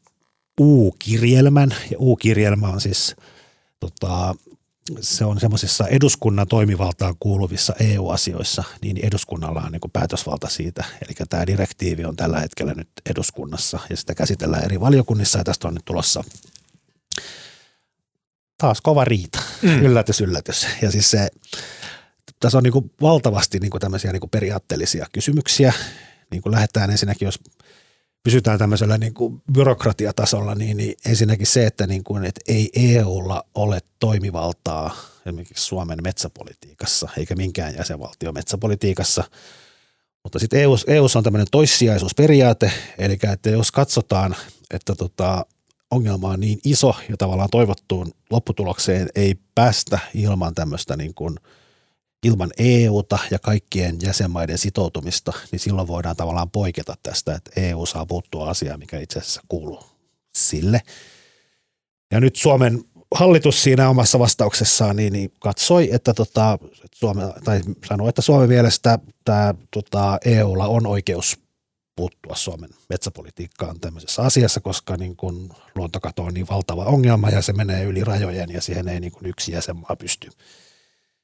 U-kirjelmän 0.61 1.75
ja 1.91 1.97
U-kirjelmä 1.99 2.69
on 2.69 2.81
siis 2.81 3.17
tota, 3.81 4.35
se 5.01 5.25
on 5.25 5.41
semmoisissa 5.41 5.89
eduskunnan 5.89 6.49
toimivaltaan 6.49 7.15
kuuluvissa 7.21 7.75
EU-asioissa, 7.81 8.65
niin 8.83 8.99
eduskunnalla 9.03 9.61
on 9.61 9.73
niin 9.73 9.81
päätösvalta 9.93 10.49
siitä. 10.49 10.85
Eli 11.07 11.15
tämä 11.29 11.47
direktiivi 11.47 12.05
on 12.05 12.17
tällä 12.17 12.41
hetkellä 12.41 12.75
nyt 12.75 12.89
eduskunnassa 13.11 13.79
ja 13.91 13.97
sitä 13.97 14.15
käsitellään 14.15 14.65
eri 14.65 14.81
valiokunnissa 14.81 15.39
ja 15.39 15.45
tästä 15.45 15.69
on 15.69 15.75
nyt 15.75 15.85
tulossa 15.85 16.25
taas 18.59 18.81
kova 18.81 19.05
riita. 19.05 19.39
Mm. 19.63 19.83
Yllätys, 19.83 20.21
yllätys. 20.21 20.67
Ja 20.83 20.91
siis 20.91 21.11
se 21.11 21.29
tässä 22.43 22.59
on 22.59 22.65
niin 22.65 22.73
kuin 22.73 22.93
valtavasti 23.01 23.59
niin 23.59 23.71
kuin 23.71 23.81
tämmöisiä 23.81 24.13
niin 24.13 24.21
kuin 24.21 24.31
periaatteellisia 24.31 25.07
kysymyksiä. 25.13 25.73
Niin 26.31 26.43
kuin 26.43 26.53
lähdetään 26.53 26.91
ensinnäkin, 26.91 27.27
jos 27.27 27.41
pysytään 28.23 28.59
tämmöisellä 28.59 28.99
niin 28.99 29.15
kuin 29.15 29.43
byrokratiatasolla, 29.53 30.55
niin, 30.55 30.77
niin 30.77 30.95
ensinnäkin 31.07 31.47
se, 31.47 31.67
että, 31.67 31.87
niin 31.87 32.05
kuin, 32.05 32.25
että 32.25 32.41
ei 32.49 32.71
EUlla 32.77 33.45
ole 33.55 33.81
toimivaltaa 33.99 34.97
esimerkiksi 35.27 35.65
Suomen 35.65 35.99
metsäpolitiikassa 36.03 37.09
eikä 37.17 37.35
minkään 37.35 37.75
jäsenvaltion 37.77 38.35
metsäpolitiikassa. 38.35 39.25
Mutta 40.23 40.39
sitten 40.39 40.61
EU, 40.61 40.77
EU 40.87 41.07
on 41.15 41.23
tämmöinen 41.23 41.47
toissijaisuusperiaate, 41.51 42.73
eli 42.99 43.19
että 43.33 43.51
jos 43.51 43.73
katsotaan, 43.73 44.37
että 44.71 44.95
tota, 44.95 45.47
ongelma 45.91 46.29
on 46.29 46.41
niin 46.41 46.59
iso 46.65 46.95
ja 47.09 47.17
tavallaan 47.17 47.51
toivottuun 47.51 48.13
lopputulokseen 48.31 49.09
ei 49.15 49.35
päästä 49.55 49.99
ilman 50.15 50.55
tämmöistä 50.55 50.97
niin 50.97 51.15
kuin– 51.15 51.37
ilman 52.23 52.51
EUta 52.59 53.19
ja 53.31 53.39
kaikkien 53.39 53.97
jäsenmaiden 54.03 54.59
sitoutumista, 54.59 55.33
niin 55.53 55.61
silloin 55.61 55.89
voidaan 55.89 56.17
tavallaan 56.17 56.51
poiketa 56.51 56.95
tästä, 57.03 57.35
että 57.35 57.51
EU 57.57 57.87
saa 57.87 58.07
puuttua 58.07 58.51
asiaan, 58.51 58.79
mikä 58.79 58.99
itse 58.99 59.19
asiassa 59.19 59.41
kuuluu 59.49 59.83
sille. 60.35 60.81
Ja 62.11 62.21
nyt 62.21 62.37
Suomen 62.37 62.85
hallitus 63.15 63.63
siinä 63.63 63.89
omassa 63.89 64.19
vastauksessaan 64.19 64.97
niin, 64.97 65.13
niin 65.13 65.33
katsoi, 65.41 65.89
että, 65.93 66.15
tota, 66.15 66.59
Suome, 66.95 67.23
tai 67.45 67.61
sanoi, 67.89 68.09
että 68.09 68.23
Suomen 68.23 68.49
mielestä 68.49 68.99
tämä, 69.25 69.55
tota, 69.71 70.19
EUlla 70.25 70.67
on 70.67 70.87
oikeus 70.87 71.39
puuttua 71.97 72.35
Suomen 72.35 72.71
metsäpolitiikkaan 72.89 73.81
tämmöisessä 73.81 74.23
asiassa, 74.23 74.61
koska 74.61 74.97
niin 74.97 75.17
kun 75.17 75.51
luontokato 75.75 76.23
on 76.23 76.35
niin 76.35 76.49
valtava 76.51 76.85
ongelma 76.85 77.31
ja 77.31 77.43
se 77.43 77.53
menee 77.53 77.85
yli 77.85 78.05
rajojen 78.05 78.51
ja 78.51 78.61
siihen 78.61 78.89
ei 78.89 79.01
niin 79.01 79.13
kun 79.13 79.27
yksi 79.27 79.53
jäsenmaa 79.53 79.97
pysty 79.99 80.31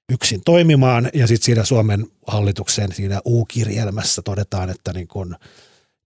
yksin 0.09 0.41
toimimaan. 0.45 1.11
Ja 1.15 1.27
sitten 1.27 1.45
siinä 1.45 1.65
Suomen 1.65 2.07
hallituksen 2.27 2.93
siinä 2.93 3.21
U-kirjelmässä 3.25 4.23
todetaan, 4.23 4.71
että 4.71 4.93
niin 4.93 5.09
kun, 5.09 5.37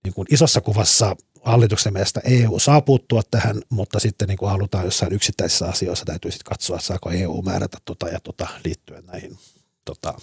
niin 0.04 0.14
kun 0.14 0.26
isossa 0.30 0.60
kuvassa 0.60 1.16
hallituksen 1.42 1.92
mielestä 1.92 2.20
EU 2.24 2.58
saa 2.58 2.80
puuttua 2.80 3.22
tähän, 3.30 3.62
mutta 3.68 4.00
sitten 4.00 4.28
niin 4.28 4.38
kun 4.38 4.50
halutaan 4.50 4.84
jossain 4.84 5.12
yksittäisissä 5.12 5.68
asioissa, 5.68 6.04
täytyy 6.04 6.30
sitten 6.30 6.50
katsoa, 6.50 6.80
saako 6.80 7.10
EU 7.10 7.42
määrätä 7.42 7.78
tota 7.84 8.08
ja 8.08 8.20
tota 8.20 8.48
liittyen 8.64 9.06
näihin 9.06 9.38
tota, 9.84 10.14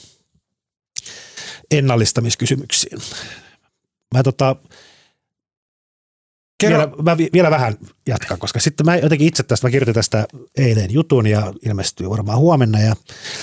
ennallistamiskysymyksiin. 1.71 3.01
Mä 4.15 4.23
tota, 4.23 4.55
Kerro. 6.59 6.77
Vielä, 6.77 7.03
mä 7.03 7.17
vielä 7.17 7.51
vähän 7.51 7.77
jatkan, 8.07 8.39
koska 8.39 8.59
sitten 8.59 8.85
mä 8.85 8.95
jotenkin 8.95 9.27
itse 9.27 9.43
tästä, 9.43 9.67
mä 9.67 9.71
kirjoitin 9.71 9.93
tästä 9.93 10.27
eilen 10.57 10.93
jutun 10.93 11.27
ja 11.27 11.53
ilmestyy 11.65 12.09
varmaan 12.09 12.39
huomenna 12.39 12.79
ja 12.79 12.95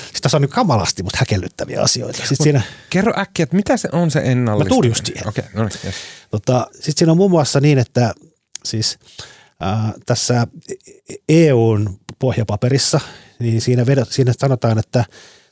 siis 0.08 0.20
tässä 0.20 0.36
on 0.36 0.42
nyt 0.42 0.50
kamalasti 0.50 1.02
musta 1.02 1.18
häkellyttäviä 1.18 1.82
asioita. 1.82 2.18
Sitten 2.18 2.36
siinä, 2.44 2.62
kerro 2.90 3.12
äkkiä, 3.18 3.42
että 3.42 3.56
mitä 3.56 3.76
se 3.76 3.88
on 3.92 4.10
se 4.10 4.18
ennallistaminen? 4.18 4.66
Mä 4.66 4.68
tuun 4.68 4.88
just 4.88 5.06
siihen. 5.06 5.28
Okay, 5.28 5.44
no 5.54 5.62
niin, 5.62 5.72
yes. 5.84 5.94
tota, 6.30 6.66
sitten 6.72 6.94
siinä 6.96 7.10
on 7.10 7.16
muun 7.16 7.30
muassa 7.30 7.60
niin, 7.60 7.78
että 7.78 8.14
siis 8.64 8.98
äh, 9.62 9.94
tässä 10.06 10.46
EUn 11.28 12.00
pohjapaperissa, 12.18 13.00
niin 13.38 13.60
siinä, 13.60 13.84
siinä 14.10 14.32
sanotaan, 14.38 14.78
että 14.78 15.04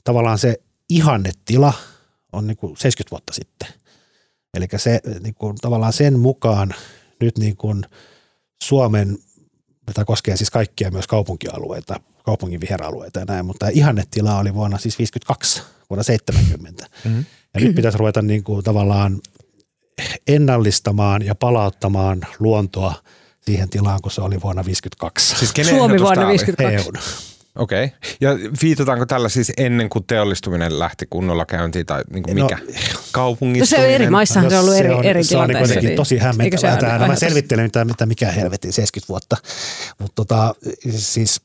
tavallaan 0.04 0.38
se 0.38 0.56
ihannetila 0.90 1.72
on 2.32 2.46
niin 2.46 2.56
kuin 2.56 2.76
70 2.76 3.10
vuotta 3.10 3.32
sitten. 3.32 3.68
Eli 4.54 4.66
se 4.76 5.00
niin 5.20 5.34
kuin, 5.34 5.56
tavallaan 5.56 5.92
sen 5.92 6.18
mukaan 6.18 6.74
nyt 7.20 7.38
niin 7.38 7.56
kuin 7.56 7.84
Suomen, 8.62 9.18
tämä 9.94 10.04
koskee 10.04 10.36
siis 10.36 10.50
kaikkia 10.50 10.90
myös 10.90 11.06
kaupunkialueita, 11.06 12.00
kaupungin 12.24 12.60
viheralueita 12.60 13.18
ja 13.18 13.24
näin, 13.24 13.46
mutta 13.46 13.58
tämä 13.58 13.72
ihannetila 13.74 14.38
oli 14.38 14.54
vuonna 14.54 14.78
siis 14.78 14.98
52, 14.98 15.62
vuonna 15.90 16.02
70. 16.02 16.86
Mm-hmm. 17.04 17.24
Ja 17.54 17.60
nyt 17.60 17.76
pitäisi 17.76 17.98
ruveta 17.98 18.22
niin 18.22 18.44
kuin 18.44 18.64
tavallaan 18.64 19.20
ennallistamaan 20.26 21.26
ja 21.26 21.34
palauttamaan 21.34 22.20
luontoa 22.38 22.94
siihen 23.40 23.70
tilaan, 23.70 24.00
kun 24.02 24.12
se 24.12 24.20
oli 24.20 24.42
vuonna 24.42 24.64
52. 24.64 25.36
Siis 25.36 25.68
Suomi 25.68 26.00
vuonna 26.00 26.28
52. 26.28 26.86
EUn. 26.86 26.94
Okei. 27.58 27.84
Okay. 27.84 27.98
Ja 28.20 28.30
viitataanko 28.62 29.06
tällä 29.06 29.28
siis 29.28 29.52
ennen 29.56 29.88
kuin 29.88 30.04
teollistuminen 30.04 30.78
lähti 30.78 31.06
kunnolla 31.10 31.46
käyntiin 31.46 31.86
tai 31.86 32.02
niin 32.10 32.22
kuin 32.22 32.36
no, 32.36 32.44
mikä? 32.44 32.58
Kaupungistuminen? 33.12 33.60
No 33.60 33.88
se 33.88 33.94
on 33.94 34.02
eri 34.02 34.10
maissahan 34.10 34.44
no, 34.44 34.50
se 34.50 34.56
on 34.56 34.62
ollut 34.62 34.76
eri, 34.76 34.90
on, 34.90 35.04
eri 35.04 35.24
Se 35.24 35.36
on 35.36 35.48
niin 35.48 35.96
tosi 35.96 36.18
hämmentävää. 36.18 36.98
No, 36.98 37.06
mä 37.06 37.16
selvittelen, 37.16 37.64
mitä, 37.64 37.84
mitä 37.84 38.06
mikä 38.06 38.30
helvetin 38.30 38.72
70 38.72 39.08
vuotta. 39.08 39.36
Mutta 39.98 40.14
tota, 40.14 40.54
siis, 40.90 41.40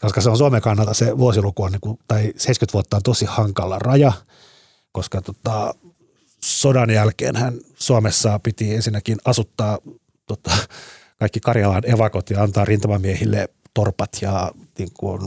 koska 0.00 0.20
se 0.20 0.30
on 0.30 0.38
Suomen 0.38 0.62
kannalta 0.62 0.94
se 0.94 1.18
vuosiluku 1.18 1.62
on, 1.62 1.72
niin 1.72 1.80
kuin, 1.80 1.98
tai 2.08 2.22
70 2.22 2.72
vuotta 2.72 2.96
on 2.96 3.02
tosi 3.02 3.24
hankala 3.28 3.78
raja, 3.78 4.12
koska 4.92 5.20
tota, 5.20 5.74
sodan 6.40 6.90
jälkeen 6.90 7.36
hän 7.36 7.54
Suomessa 7.74 8.40
piti 8.42 8.74
ensinnäkin 8.74 9.18
asuttaa 9.24 9.78
tota, 10.26 10.50
kaikki 11.18 11.40
Karjalan 11.40 11.90
evakot 11.90 12.30
ja 12.30 12.42
antaa 12.42 12.64
rintamamiehille– 12.64 13.48
torpat 13.74 14.10
ja 14.20 14.52
niin 14.78 14.90
kuin, 14.98 15.20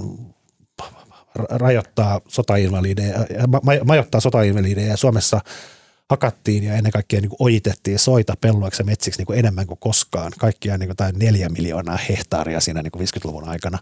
rajoittaa 1.35 2.21
sotainvalideja, 2.27 3.19
majoittaa 3.85 4.21
sotainvalideja 4.21 4.87
ja 4.87 4.97
Suomessa 4.97 5.41
hakattiin 6.09 6.63
ja 6.63 6.73
ennen 6.73 6.91
kaikkea 6.91 7.21
niin 7.21 7.29
kuin 7.29 7.41
ojitettiin 7.41 7.99
soita 7.99 8.33
pelloiksi 8.41 8.81
ja 8.81 8.85
metsiksi 8.85 9.19
niin 9.19 9.25
kuin 9.25 9.39
enemmän 9.39 9.67
kuin 9.67 9.79
koskaan. 9.79 10.31
Kaikkia 10.39 10.77
niin 10.77 10.89
kuin, 10.95 11.19
neljä 11.19 11.49
miljoonaa 11.49 11.97
hehtaaria 12.09 12.59
siinä 12.59 12.81
niin 12.81 12.91
kuin 12.91 13.07
50-luvun 13.07 13.49
aikana. 13.49 13.79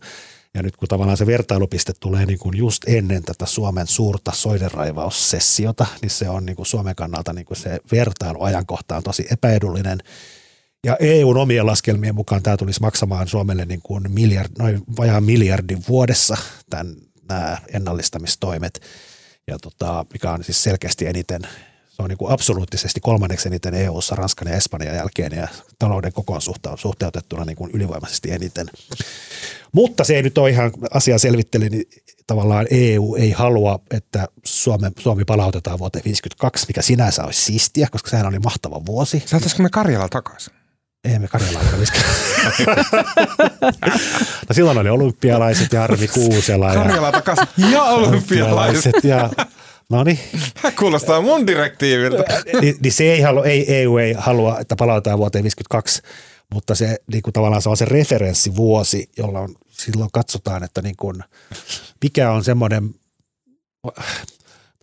Ja 0.54 0.64
nyt 0.64 0.78
kun 0.78 0.88
tavallaan 0.88 1.18
se 1.18 1.26
vertailupiste 1.26 1.94
tulee 2.00 2.26
niin 2.26 2.40
kuin 2.40 2.58
just 2.58 2.84
ennen 2.88 3.24
tätä 3.24 3.46
Suomen 3.46 3.88
suurta 3.88 4.32
soidenraivaussessiota, 4.32 5.86
niin 6.02 6.10
se 6.10 6.30
on 6.30 6.46
niin 6.46 6.56
kuin 6.56 6.66
Suomen 6.66 6.96
kannalta 6.96 7.34
niin 7.34 7.46
kuin 7.46 7.58
se 7.58 7.80
vertailuajankohta 7.92 8.98
on 8.98 9.04
tosi 9.04 9.26
epäedullinen. 9.32 10.00
Ja 10.86 10.98
EUn 11.00 11.38
omien 11.38 11.66
laskelmien 11.66 12.16
mukaan 12.16 12.44
tämä 12.44 12.58
tulisi 12.58 12.82
maksamaan 12.82 13.28
Suomelle 13.28 13.66
niin 13.66 13.82
kuin 13.84 14.12
miljard, 14.12 14.52
noin 14.60 14.82
vajaan 14.98 15.24
miljardin 15.24 15.84
vuodessa 15.90 16.38
tämän, 16.70 16.96
nämä 17.30 17.58
ennallistamistoimet, 17.74 18.82
ja 19.48 19.60
tota, 19.60 20.06
mikä 20.14 20.32
on 20.32 20.44
siis 20.44 20.64
selkeästi 20.64 21.08
eniten 21.08 21.42
se 21.94 22.02
on 22.02 22.10
niin 22.10 22.18
kuin 22.18 22.32
absoluuttisesti 22.32 23.00
kolmanneksi 23.00 23.48
eniten 23.48 23.74
EU-ssa 23.74 24.16
Ranskan 24.16 24.48
ja 24.48 24.58
Espanjan 24.58 24.96
jälkeen 24.96 25.32
ja 25.38 25.48
talouden 25.80 26.14
kokoon 26.14 26.42
suhteutettuna 26.76 27.46
niin 27.46 27.56
kuin 27.56 27.72
ylivoimaisesti 27.74 28.32
eniten. 28.32 28.68
Mutta 29.72 30.04
se 30.04 30.16
ei 30.16 30.24
nyt 30.24 30.38
ole 30.38 30.50
ihan 30.50 30.72
asiaa 30.92 31.18
selvitteli, 31.18 31.70
niin 31.70 31.86
tavallaan 32.28 32.68
EU 32.70 33.16
ei 33.16 33.32
halua, 33.32 33.80
että 33.92 34.28
Suomi, 34.44 34.88
Suomi 35.00 35.26
palautetaan 35.26 35.80
vuoteen 35.80 36.06
52, 36.06 36.66
mikä 36.68 36.82
sinänsä 36.82 37.24
olisi 37.24 37.42
siistiä, 37.42 37.88
koska 37.92 38.10
sehän 38.10 38.28
oli 38.28 38.40
mahtava 38.40 38.86
vuosi. 38.86 39.24
Saataisiko 39.26 39.64
me 39.64 39.70
Karjala 39.70 40.10
takaisin? 40.10 40.63
Ei 41.04 41.20
me 41.20 41.28
Karjalaa 41.28 41.64
voida 41.64 41.78
no 44.50 44.54
silloin 44.54 44.78
oli 44.78 44.90
olympialaiset 44.90 45.74
ja 45.74 45.84
Arvi 45.84 46.08
Kuusela. 46.08 46.68
Ja 46.68 46.74
Karjala 46.74 47.12
takaisin 47.12 47.48
ja 47.72 47.84
olympialaiset. 47.84 49.04
Ja 49.04 49.30
No 49.90 50.04
niin. 50.04 50.20
Kuulostaa 50.80 51.22
mun 51.22 51.48
direktiiviltä. 51.48 52.24
Ni, 52.62 52.76
niin 52.84 52.94
se 52.94 53.04
ei, 53.04 53.22
halua, 53.22 53.46
ei, 53.46 53.82
EU 53.82 53.98
ei 53.98 54.14
halua, 54.14 54.60
että 54.60 54.76
palautetaan 54.76 55.20
vuoteen 55.20 55.44
52, 55.44 56.02
mutta 56.54 56.76
se 56.76 56.98
niin 57.12 57.24
kuin 57.24 57.34
tavallaan 57.34 57.62
se 57.62 57.70
on 57.70 57.78
se 57.78 57.86
referenssivuosi, 57.86 59.10
jolla 59.18 59.40
on, 59.40 59.56
silloin 59.70 60.10
katsotaan, 60.14 60.64
että 60.64 60.82
niin 60.82 60.96
kuin, 60.98 61.24
mikä 62.04 62.32
on 62.32 62.44
semmoinen 62.44 62.96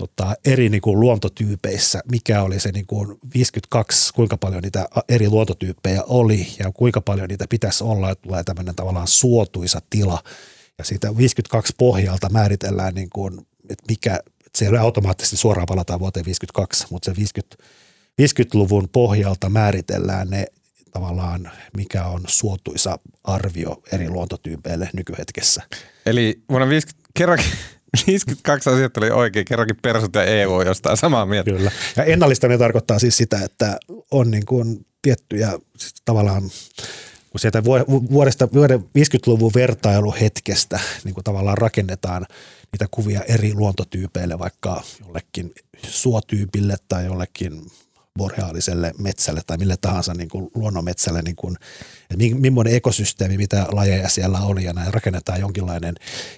tota, 0.00 0.34
eri 0.44 0.68
niin 0.68 0.80
kuin 0.80 1.00
luontotyypeissä, 1.00 2.00
mikä 2.10 2.42
oli 2.42 2.60
se 2.60 2.72
niin 2.72 2.86
kuin 2.86 3.18
52, 3.34 4.14
kuinka 4.14 4.36
paljon 4.36 4.62
niitä 4.62 4.88
eri 5.08 5.28
luontotyyppejä 5.28 6.02
oli 6.02 6.46
ja 6.58 6.72
kuinka 6.72 7.00
paljon 7.00 7.28
niitä 7.28 7.46
pitäisi 7.48 7.84
olla, 7.84 8.10
että 8.10 8.22
tulee 8.22 8.44
tämmöinen 8.44 8.74
tavallaan 8.74 9.08
suotuisa 9.08 9.82
tila. 9.90 10.22
Ja 10.78 10.84
siitä 10.84 11.16
52 11.16 11.72
pohjalta 11.78 12.28
määritellään, 12.28 12.94
niin 12.94 13.10
kuin, 13.10 13.38
että 13.68 13.84
mikä, 13.88 14.20
se 14.54 14.64
ei 14.64 14.68
ole 14.68 14.78
automaattisesti 14.78 15.36
suoraan 15.36 15.66
palataan 15.66 16.00
vuoteen 16.00 16.26
52, 16.26 16.86
mutta 16.90 17.10
se 17.10 17.16
50, 17.16 17.56
50-luvun 18.22 18.88
pohjalta 18.88 19.48
määritellään 19.48 20.30
ne 20.30 20.46
tavallaan, 20.90 21.50
mikä 21.76 22.04
on 22.04 22.20
suotuisa 22.26 22.98
arvio 23.24 23.82
eri 23.92 24.08
luontotyypeille 24.08 24.90
nykyhetkessä. 24.92 25.62
Eli 26.06 26.42
vuonna 26.48 26.68
50, 26.68 27.10
kerrankin 27.14 27.52
52 28.06 28.70
asiat 28.70 28.96
oli 28.96 29.10
oikein, 29.10 29.44
kerrankin 29.44 29.76
persut 29.82 30.14
ja 30.14 30.24
EU 30.24 30.54
on 30.54 30.66
jostain 30.66 30.96
samaa 30.96 31.26
mieltä. 31.26 31.50
Kyllä. 31.50 31.70
Ja 31.96 32.04
ennallistaminen 32.04 32.58
tarkoittaa 32.58 32.98
siis 32.98 33.16
sitä, 33.16 33.44
että 33.44 33.78
on 34.10 34.30
niin 34.30 34.46
kuin 34.46 34.86
tiettyjä 35.02 35.58
siis 35.76 35.94
tavallaan 36.04 36.42
kun 37.30 37.40
sieltä 37.40 37.64
vuodesta, 38.10 38.48
vuoden 38.52 38.80
50-luvun 38.80 39.52
vertailuhetkestä 39.54 40.80
niin 41.04 41.14
kuin 41.14 41.24
tavallaan 41.24 41.58
rakennetaan 41.58 42.26
niitä 42.72 42.86
kuvia 42.90 43.20
eri 43.22 43.54
luontotyypeille, 43.54 44.38
vaikka 44.38 44.82
jollekin 45.06 45.54
suotyypille 45.86 46.76
tai 46.88 47.04
jollekin 47.04 47.62
boreaaliselle 48.18 48.92
metsälle 48.98 49.40
tai 49.46 49.58
mille 49.58 49.76
tahansa 49.80 50.14
niin 50.14 50.28
kuin 50.28 50.50
luonnonmetsälle, 50.54 51.22
niin 51.22 51.36
kuin, 51.36 51.56
että 52.10 52.24
millainen 52.34 52.74
ekosysteemi, 52.74 53.36
mitä 53.36 53.66
lajeja 53.72 54.08
siellä 54.08 54.40
oli 54.40 54.64
ja 54.64 54.72
näin 54.72 54.94
rakennetaan 54.94 55.40
jonkinlainen 55.40 55.94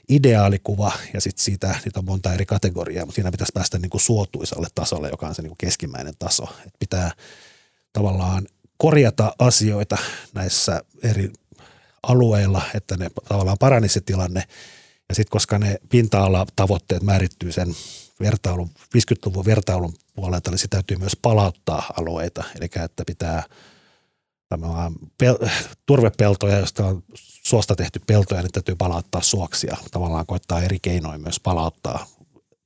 ideaalikuva 0.08 0.92
ja 1.14 1.20
sitten 1.20 1.44
siitä 1.44 1.76
niitä 1.84 1.98
on 1.98 2.04
monta 2.04 2.34
eri 2.34 2.46
kategoriaa, 2.46 3.06
mutta 3.06 3.14
siinä 3.14 3.30
pitäisi 3.30 3.52
päästä 3.54 3.78
niin 3.78 3.90
kuin 3.90 4.00
suotuisalle 4.00 4.68
tasolle, 4.74 5.08
joka 5.08 5.26
on 5.26 5.34
se 5.34 5.42
niin 5.42 5.50
kuin 5.50 5.58
keskimmäinen 5.58 6.14
taso. 6.18 6.44
Että 6.44 6.78
pitää 6.78 7.10
tavallaan 7.92 8.46
korjata 8.76 9.34
asioita 9.38 9.98
näissä 10.34 10.82
eri 11.02 11.32
alueilla, 12.02 12.62
että 12.74 12.96
ne 12.96 13.10
tavallaan 13.28 13.58
paranisi 13.60 13.94
se 13.94 14.00
tilanne. 14.00 14.44
Ja 15.08 15.14
sitten 15.14 15.30
koska 15.30 15.58
ne 15.58 15.78
pinta-alatavoitteet 15.88 17.02
määrittyy 17.02 17.52
sen 17.52 17.74
vertailun, 18.22 18.70
50-luvun 18.80 19.44
vertailun 19.44 19.94
puolelta, 20.14 20.50
niin 20.50 20.58
se 20.58 20.68
täytyy 20.68 20.96
myös 20.96 21.16
palauttaa 21.22 21.92
alueita. 21.98 22.44
Eli 22.56 22.68
että 22.84 23.04
pitää 23.06 23.42
pel- 25.22 25.50
turvepeltoja, 25.86 26.58
joista 26.58 26.86
on 26.86 27.04
suosta 27.14 27.76
tehty 27.76 28.00
peltoja, 28.06 28.42
niin 28.42 28.52
täytyy 28.52 28.76
palauttaa 28.76 29.22
suoksia. 29.22 29.76
Tavallaan 29.90 30.26
koittaa 30.26 30.62
eri 30.62 30.78
keinoin 30.82 31.20
myös 31.20 31.40
palauttaa 31.40 32.06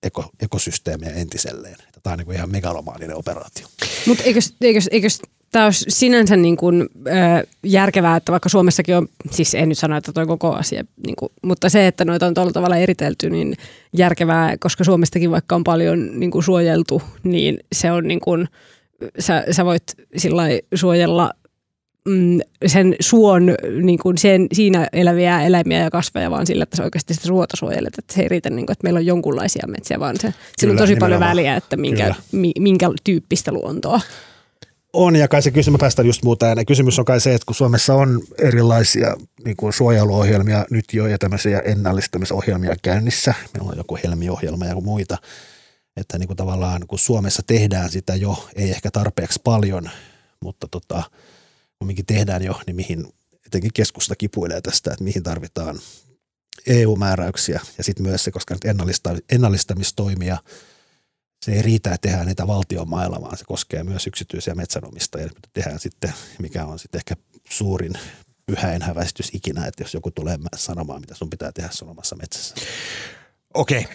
eko, 0.03 0.31
ekosysteemiä 0.41 1.11
entiselleen. 1.11 1.77
Tämä 2.07 2.15
on 2.15 2.19
niin 2.19 2.37
ihan 2.37 2.51
megalomaaninen 2.51 3.17
operaatio. 3.17 3.67
Mutta 4.07 4.25
eikös, 4.25 4.55
eikös, 4.61 4.89
eikös 4.93 5.23
tämä 5.53 5.65
olisi 5.65 5.85
sinänsä 5.89 6.37
niin 6.37 6.57
kuin, 6.57 6.83
ö, 6.83 7.47
järkevää, 7.63 8.17
että 8.17 8.33
vaikka 8.33 8.49
Suomessakin 8.49 8.97
on, 8.97 9.09
siis 9.31 9.55
en 9.55 9.69
nyt 9.69 9.79
sano, 9.79 9.97
että 9.97 10.13
tuo 10.13 10.27
koko 10.27 10.55
asia, 10.55 10.85
niin 11.07 11.17
kuin, 11.17 11.33
mutta 11.43 11.69
se, 11.69 11.87
että 11.87 12.05
noita 12.05 12.27
on 12.27 12.35
tuolla 12.35 12.53
tavalla 12.53 12.77
eritelty, 12.77 13.31
niin 13.31 13.55
järkevää, 13.93 14.57
koska 14.59 14.85
Suomestakin 14.85 15.31
vaikka 15.31 15.57
on 15.57 15.65
paljon 15.65 16.21
niin 16.21 16.31
kuin 16.31 16.43
suojeltu, 16.43 17.03
niin 17.23 17.59
se 17.73 17.93
on 17.93 18.09
niin 18.09 18.21
kuin, 18.21 18.49
sä, 19.19 19.45
sä 19.51 19.65
voit 19.65 19.83
sillä 20.17 20.43
suojella 20.75 21.31
mm, 22.07 22.41
sen 22.67 22.97
suon, 23.01 23.55
niin 23.83 23.99
kuin 23.99 24.19
sen, 24.19 24.47
siinä 24.53 24.89
eläviä 24.93 25.43
eläimiä 25.43 25.81
ja 25.81 25.91
kasveja, 25.91 26.31
vaan 26.31 26.47
sillä, 26.47 26.63
että 26.63 26.77
sä 26.77 26.85
oikeasti 26.85 27.15
sitä 27.15 27.27
suota 27.27 27.57
suojelet. 27.57 27.99
Että 27.99 28.15
se 28.15 28.23
ei 28.23 28.29
riitä, 28.29 28.51
niin 28.51 28.67
kuin, 28.67 28.73
että 28.73 28.83
meillä 28.83 28.99
on 28.99 29.07
jonkunlaisia 29.07 29.67
metsiä, 29.67 30.01
vaan 30.01 30.17
se, 30.21 30.35
sillä 30.59 30.73
on 30.73 30.79
tosi 30.79 30.95
nimenomaan. 30.95 31.21
paljon 31.21 31.31
väliä, 31.31 31.57
että 31.57 31.77
minkä, 31.77 32.15
mi, 32.33 32.53
minkä 32.59 32.91
tyyppistä 33.05 33.53
luontoa 33.53 34.01
on, 34.97 35.17
ja 35.17 35.29
kai 35.29 35.43
se 35.43 35.51
kysymys, 35.51 35.81
päästään 35.81 36.07
just 36.07 36.23
muuta 36.23 36.47
ääneen. 36.47 36.67
Kysymys 36.67 36.99
on 36.99 37.05
kai 37.05 37.21
se, 37.21 37.35
että 37.35 37.47
kun 37.47 37.55
Suomessa 37.55 37.95
on 37.95 38.21
erilaisia 38.39 39.17
niin 39.45 39.57
kuin 39.57 39.73
suojeluohjelmia 39.73 40.65
nyt 40.71 40.85
jo 40.93 41.07
ja 41.07 41.19
tämmöisiä 41.19 41.59
ennallistamisohjelmia 41.59 42.75
käynnissä, 42.83 43.35
meillä 43.55 43.71
on 43.71 43.79
joku 43.79 43.99
helmiohjelma 44.05 44.67
ja 44.67 44.75
muita, 44.75 45.19
että 45.97 46.19
niin 46.19 46.27
kuin 46.27 46.37
tavallaan 46.37 46.83
kun 46.87 46.99
Suomessa 46.99 47.43
tehdään 47.47 47.91
sitä 47.91 48.15
jo, 48.15 48.49
ei 48.57 48.71
ehkä 48.71 48.91
tarpeeksi 48.91 49.41
paljon, 49.45 49.91
mutta 50.41 50.69
tota, 50.71 51.03
kumminkin 51.79 52.07
tehdään 52.07 52.43
jo, 52.43 52.61
niin 52.67 52.77
mihin 52.77 53.13
etenkin 53.47 53.71
keskusta 53.75 54.17
kipuilee 54.17 54.61
tästä, 54.61 54.93
että 54.93 55.05
mihin 55.05 55.23
tarvitaan 55.23 55.81
EU-määräyksiä 56.67 57.61
ja 57.79 57.85
sitten 57.85 58.07
myös 58.07 58.25
se, 58.25 58.31
koska 58.31 58.55
nyt 58.55 58.65
ennallistamistoimia– 59.31 60.39
se 61.47 61.53
ei 61.53 61.63
riitä, 61.63 61.95
että 61.95 62.09
tehdään 62.09 62.27
niitä 62.27 62.47
valtion 62.47 62.89
mailla, 62.89 63.21
vaan 63.21 63.37
se 63.37 63.45
koskee 63.45 63.85
myös 63.85 64.07
yksityisiä 64.07 64.55
metsänomistajia. 64.55 65.29
Tehdään 65.53 65.81
sitten, 65.81 66.13
mikä 66.39 66.65
on 66.65 66.79
sitten 66.79 66.99
ehkä 66.99 67.17
suurin 67.49 67.93
pyhäin 68.47 68.83
häväistys 68.83 69.31
ikinä, 69.33 69.67
että 69.67 69.83
jos 69.83 69.95
joku 69.95 70.11
tulee 70.11 70.39
sanomaan, 70.57 71.01
mitä 71.01 71.15
sun 71.15 71.31
pitää 71.31 71.53
tehdä 71.53 71.69
sun 71.73 71.89
omassa 71.89 72.17
metsässä. 72.17 72.55
Okei. 73.55 73.87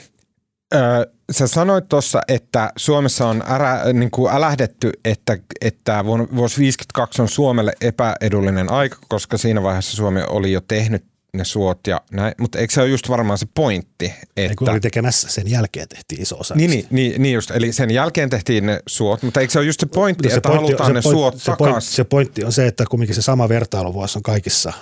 Öö, 0.75 1.05
sä 1.31 1.47
sanoit 1.47 1.89
tuossa, 1.89 2.21
että 2.27 2.71
Suomessa 2.75 3.27
on 3.27 3.43
ärä, 3.49 3.93
niin 3.93 4.11
kuin 4.11 4.33
älähdetty, 4.33 4.91
että, 5.05 5.37
että 5.61 6.05
vuosi 6.35 6.59
52 6.59 7.21
on 7.21 7.29
Suomelle 7.29 7.73
epäedullinen 7.81 8.71
aika, 8.71 8.97
koska 9.07 9.37
siinä 9.37 9.63
vaiheessa 9.63 9.97
Suomi 9.97 10.21
oli 10.27 10.51
jo 10.51 10.61
tehnyt 10.61 11.03
ne 11.33 11.45
suot 11.45 11.87
ja 11.87 12.01
näin, 12.11 12.33
mutta 12.39 12.59
eikö 12.59 12.73
se 12.73 12.81
ole 12.81 12.89
just 12.89 13.09
varmaan 13.09 13.37
se 13.37 13.47
pointti? 13.53 14.13
Että... 14.37 14.55
Kun 14.55 14.69
oli 14.69 14.79
tekemässä, 14.79 15.29
sen 15.29 15.49
jälkeen 15.49 15.87
tehtiin 15.87 16.21
iso 16.21 16.37
osa. 16.39 16.55
Niin, 16.55 16.69
niin, 16.69 16.87
niin, 16.89 17.21
niin 17.21 17.33
just, 17.33 17.51
eli 17.51 17.73
sen 17.73 17.91
jälkeen 17.91 18.29
tehtiin 18.29 18.65
ne 18.65 18.79
suot, 18.87 19.23
mutta 19.23 19.39
eikö 19.39 19.53
se 19.53 19.59
ole 19.59 19.65
just 19.65 19.79
se 19.79 19.85
pointti, 19.85 20.29
se 20.29 20.35
että 20.35 20.49
pointti, 20.49 20.65
halutaan 20.65 20.89
se 20.89 20.93
ne 20.93 21.01
point, 21.01 21.17
suot 21.17 21.37
se 21.37 21.45
takaisin? 21.45 21.95
se 21.95 22.03
pointti 22.03 22.43
on 22.43 22.51
se, 22.51 22.67
että 22.67 22.85
kumminkin 22.89 23.15
se 23.15 23.21
sama 23.21 23.49
vertailuvuosi 23.49 24.19
on 24.19 24.23
kaikissa 24.23 24.73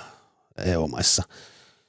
EU-maissa– 0.64 1.22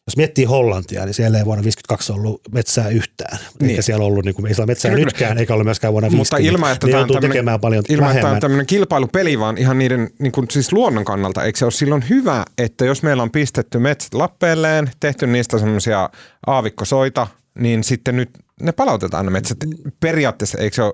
jos 0.08 0.18
miettii 0.18 0.46
Hollantia, 0.46 1.06
niin 1.06 1.14
siellä 1.14 1.38
ei 1.38 1.46
vuonna 1.46 1.64
52 1.64 2.12
ollut 2.12 2.42
metsää 2.52 2.90
yhtään. 2.90 3.38
Niin. 3.60 3.70
Eikä 3.70 3.82
siellä 3.82 4.06
ollut, 4.06 4.26
niin 4.26 4.36
kuin, 4.36 4.46
ei 4.48 4.54
siellä 4.54 4.68
metsää 4.68 4.92
kyllä, 4.92 5.06
nytkään, 5.06 5.38
eikä 5.38 5.54
ollut 5.54 5.66
myöskään 5.66 5.94
vuonna 5.94 6.10
50. 6.10 6.36
Mutta 6.36 6.50
ilman, 6.50 6.72
että 6.72 6.88
ne 6.88 6.94
joutuu 6.94 7.20
tekemään 7.20 7.60
paljon 7.60 7.84
ilman, 7.90 8.08
vähemmän. 8.08 8.22
Ilman, 8.22 8.38
että 8.38 8.42
tämmöinen 8.42 8.66
kilpailupeli, 8.66 9.40
vaan 9.40 9.58
ihan 9.58 9.78
niiden 9.78 10.10
niin 10.20 10.32
kuin, 10.32 10.48
siis 10.52 10.74
luonnon 10.74 11.06
kannalta. 11.06 11.44
Eikö 11.44 11.60
se 11.60 11.66
ole 11.66 11.72
silloin 11.72 12.04
hyvä, 12.10 12.46
että 12.58 12.86
jos 12.86 13.04
meillä 13.04 13.24
on 13.24 13.32
pistetty 13.32 13.80
metsät 13.80 14.14
lappeelleen, 14.14 14.92
tehty 15.00 15.28
niistä 15.28 15.58
semmoisia 15.58 16.10
aavikkosoita, 16.48 17.28
niin 17.60 17.84
sitten 17.84 18.16
nyt 18.16 18.30
ne 18.62 18.72
palautetaan 18.72 19.26
ne 19.26 19.32
metsät. 19.32 19.58
Periaatteessa 20.00 20.58
eikö 20.58 20.76
se 20.76 20.84
ole 20.84 20.94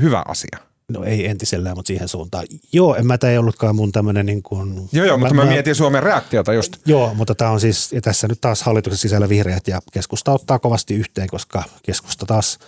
hyvä 0.00 0.22
asia? 0.28 0.71
No 0.88 1.04
ei 1.04 1.26
entisellään, 1.26 1.76
mutta 1.76 1.86
siihen 1.86 2.08
suuntaan. 2.08 2.46
Joo, 2.72 2.94
en 2.94 3.06
mä 3.06 3.18
tämä 3.18 3.30
ei 3.30 3.38
ollutkaan 3.38 3.76
mun 3.76 3.92
tämmöinen 3.92 4.26
niin 4.26 4.42
kuin... 4.42 4.88
Joo, 4.92 5.06
joo, 5.06 5.18
mutta 5.18 5.34
mä, 5.34 5.44
mä 5.44 5.50
mietin 5.50 5.74
Suomen 5.74 6.02
reaktiota 6.02 6.52
just. 6.52 6.76
Joo, 6.86 7.14
mutta 7.14 7.34
tämä 7.34 7.50
on 7.50 7.60
siis, 7.60 7.92
ja 7.92 8.00
tässä 8.00 8.28
nyt 8.28 8.40
taas 8.40 8.62
hallituksen 8.62 8.98
sisällä 8.98 9.28
vihreät 9.28 9.68
ja 9.68 9.80
keskusta 9.92 10.32
ottaa 10.32 10.58
kovasti 10.58 10.94
yhteen, 10.94 11.28
koska 11.28 11.64
keskusta 11.82 12.26
taas 12.26 12.58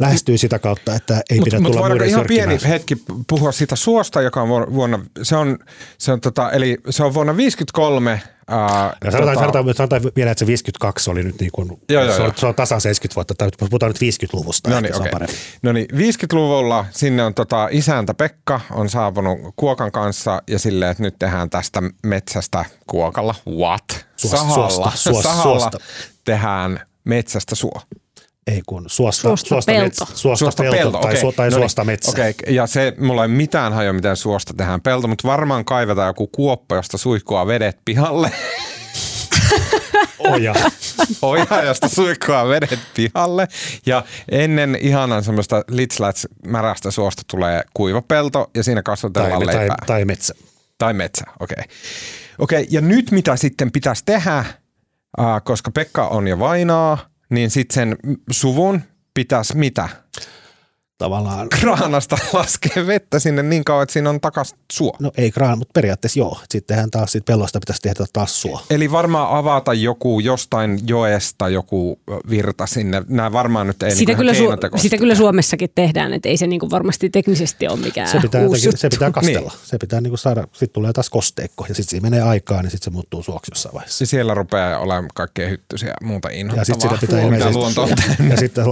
lähestyy 0.00 0.38
sitä 0.38 0.58
kautta, 0.58 0.94
että 0.94 1.22
ei 1.30 1.38
mut, 1.38 1.44
pidä 1.44 1.60
mut 1.60 1.72
tulla 1.72 1.88
muiden 1.88 2.08
ihan 2.08 2.24
pieni 2.28 2.58
hetki 2.68 2.96
puhua 3.28 3.52
siitä 3.52 3.76
suosta, 3.76 4.22
joka 4.22 4.42
on 4.42 4.48
vuonna, 4.48 5.00
se 5.22 5.36
on, 5.36 5.58
se 5.98 6.12
on 6.12 6.20
tota, 6.20 6.50
eli 6.50 6.78
se 6.90 7.04
on 7.04 7.14
vuonna 7.14 7.36
53 7.36 8.22
Ää, 8.50 8.96
Ja 9.04 9.10
sanotaan, 9.10 9.34
tota, 9.36 9.40
sanotaan, 9.52 9.74
sanotaan, 9.76 10.02
vielä, 10.16 10.30
että 10.30 10.38
se 10.40 10.46
52 10.46 11.10
oli 11.10 11.22
nyt 11.22 11.40
niin 11.40 11.50
kuin, 11.52 11.68
Joo, 11.88 12.04
joo, 12.04 12.14
se, 12.14 12.20
on, 12.22 12.26
joo. 12.26 12.34
se 12.36 12.46
on 12.46 12.54
tasan 12.54 12.80
70 12.80 13.14
vuotta, 13.16 13.34
tai 13.34 13.48
puhutaan 13.58 13.92
nyt 13.92 13.98
50-luvusta. 14.14 14.70
No 14.70 14.80
niin, 14.80 14.94
on 14.94 15.00
okei. 15.00 15.12
parempi. 15.12 15.34
No 15.62 15.72
niin, 15.72 15.86
50-luvulla 15.94 16.86
sinne 16.90 17.22
on 17.24 17.34
tota, 17.34 17.68
isäntä 17.70 18.14
Pekka 18.14 18.60
on 18.70 18.88
saapunut 18.90 19.38
Kuokan 19.56 19.92
kanssa 19.92 20.42
ja 20.48 20.58
silleen, 20.58 20.90
että 20.90 21.02
nyt 21.02 21.18
tehdään 21.18 21.50
tästä 21.50 21.82
metsästä 22.02 22.64
Kuokalla. 22.86 23.34
What? 23.48 24.06
Suosta, 24.16 24.36
Sahalla, 24.38 24.70
suosta, 24.70 24.96
suosta, 24.96 25.22
sahalla 25.28 25.60
suosta. 25.60 25.78
tehdään 26.24 26.80
metsästä 27.04 27.54
suo. 27.54 27.80
Ei 28.46 28.62
kun 28.66 28.84
suosta, 28.86 29.22
Suosta 29.22 29.48
suosta, 29.48 29.72
pelto. 29.72 29.84
metsä, 29.84 30.06
suosta, 30.14 30.62
pelto, 30.62 30.98
tai, 30.98 31.10
okei. 31.10 31.20
su, 31.20 31.32
tai 31.32 31.46
No 31.46 31.56
niin, 31.56 31.60
suosta 31.60 31.84
metsä. 31.84 32.10
Okei, 32.10 32.34
ja 32.48 32.66
se, 32.66 32.92
mulla 32.98 33.22
ei 33.22 33.28
mitään 33.28 33.72
hajoa, 33.72 33.92
miten 33.92 34.16
suosta 34.16 34.54
tehdään 34.56 34.80
pelto, 34.80 35.08
mutta 35.08 35.28
varmaan 35.28 35.64
kaivetaan 35.64 36.06
joku 36.08 36.26
kuoppa, 36.26 36.76
josta 36.76 36.98
suihkua 36.98 37.46
vedet 37.46 37.78
pihalle. 37.84 38.32
Oja. 40.18 40.54
Oja, 41.22 41.62
josta 41.64 41.88
suihkua 41.88 42.48
vedet 42.48 42.78
pihalle. 42.94 43.48
Ja 43.86 44.04
ennen 44.30 44.78
ihanan 44.80 45.24
semmoista 45.24 45.64
litslats 45.68 46.26
märästä 46.46 46.90
suosta 46.90 47.22
tulee 47.30 47.62
kuiva 47.74 48.02
pelto 48.02 48.50
ja 48.54 48.64
siinä 48.64 48.78
tai, 48.78 48.82
kasvatellaan 48.82 49.42
tai, 49.46 49.56
leipää. 49.56 49.76
tai 49.86 50.04
metsä. 50.04 50.34
Tai 50.78 50.92
metsä, 50.92 51.24
okei. 51.40 51.56
Okay. 51.60 51.74
Okei, 52.38 52.62
okay, 52.62 52.66
ja 52.70 52.80
nyt 52.80 53.10
mitä 53.10 53.36
sitten 53.36 53.72
pitäisi 53.72 54.04
tehdä, 54.04 54.38
äh, 54.38 55.42
koska 55.44 55.70
Pekka 55.70 56.08
on 56.08 56.28
jo 56.28 56.38
vainaa, 56.38 57.09
niin 57.30 57.50
sitten 57.50 57.74
sen 57.74 57.96
suvun 58.30 58.82
pitäisi 59.14 59.56
mitä? 59.56 59.88
Tavallaan, 61.00 61.48
Kraanasta 61.48 62.16
laskee 62.32 62.86
vettä 62.86 63.18
sinne 63.18 63.42
niin 63.42 63.64
kauan, 63.64 63.82
että 63.82 63.92
siinä 63.92 64.10
on 64.10 64.20
takas 64.20 64.54
suo. 64.72 64.96
no 64.98 65.12
ei 65.16 65.30
kraan, 65.30 65.58
mutta 65.58 65.72
periaatteessa 65.72 66.18
joo. 66.18 66.40
Sittenhän 66.50 66.90
taas 66.90 67.12
siitä 67.12 67.24
pellosta 67.24 67.60
pitäisi 67.60 67.82
tehdä 67.82 68.04
taas 68.12 68.42
suo. 68.42 68.62
Eli 68.70 68.92
varmaan 68.92 69.38
avata 69.38 69.74
joku 69.74 70.20
jostain 70.20 70.80
joesta 70.86 71.48
joku 71.48 72.00
virta 72.30 72.66
sinne. 72.66 73.02
Nämä 73.08 73.32
varmaan 73.32 73.66
nyt 73.66 73.82
ei 73.82 73.96
Sitä 73.96 74.10
niin 74.12 74.16
kyllä, 74.16 74.32
su- 74.32 74.78
sitä 74.78 74.98
kyllä. 74.98 75.14
Suomessakin 75.14 75.70
tehdään, 75.74 76.12
että 76.12 76.28
ei 76.28 76.36
se 76.36 76.46
niinku 76.46 76.70
varmasti 76.70 77.10
teknisesti 77.10 77.68
ole 77.68 77.78
mikään 77.78 78.08
Se 78.08 78.18
pitää, 78.18 78.40
uusi 78.40 78.66
jotenkin, 78.66 78.80
se 78.80 78.88
pitää 78.88 79.10
kastella. 79.10 79.50
Niin. 79.50 79.60
Se 79.64 79.78
pitää 79.78 80.00
niinku 80.00 80.16
saada, 80.16 80.42
sitten 80.52 80.70
tulee 80.72 80.92
taas 80.92 81.10
kosteikko 81.10 81.66
ja 81.68 81.74
sitten 81.74 81.90
siinä 81.90 82.10
menee 82.10 82.22
aikaa, 82.22 82.62
niin 82.62 82.70
sitten 82.70 82.84
se 82.84 82.90
muuttuu 82.90 83.22
suoksi 83.22 83.50
jossain 83.52 83.74
vaiheessa. 83.74 84.02
Ja 84.02 84.06
siellä 84.06 84.34
rupeaa 84.34 84.78
olemaan 84.78 85.08
kaikkea 85.14 85.48
hyttysiä 85.48 85.88
ja 85.88 86.06
muuta 86.06 86.28
inhottavaa. 86.28 86.60
Ja 86.60 86.64
sitten 86.64 86.90
sitä 86.90 87.00
pitää 87.00 87.20
ilmeisesti, 87.20 88.30
ja 88.30 88.36
sitten 88.36 88.64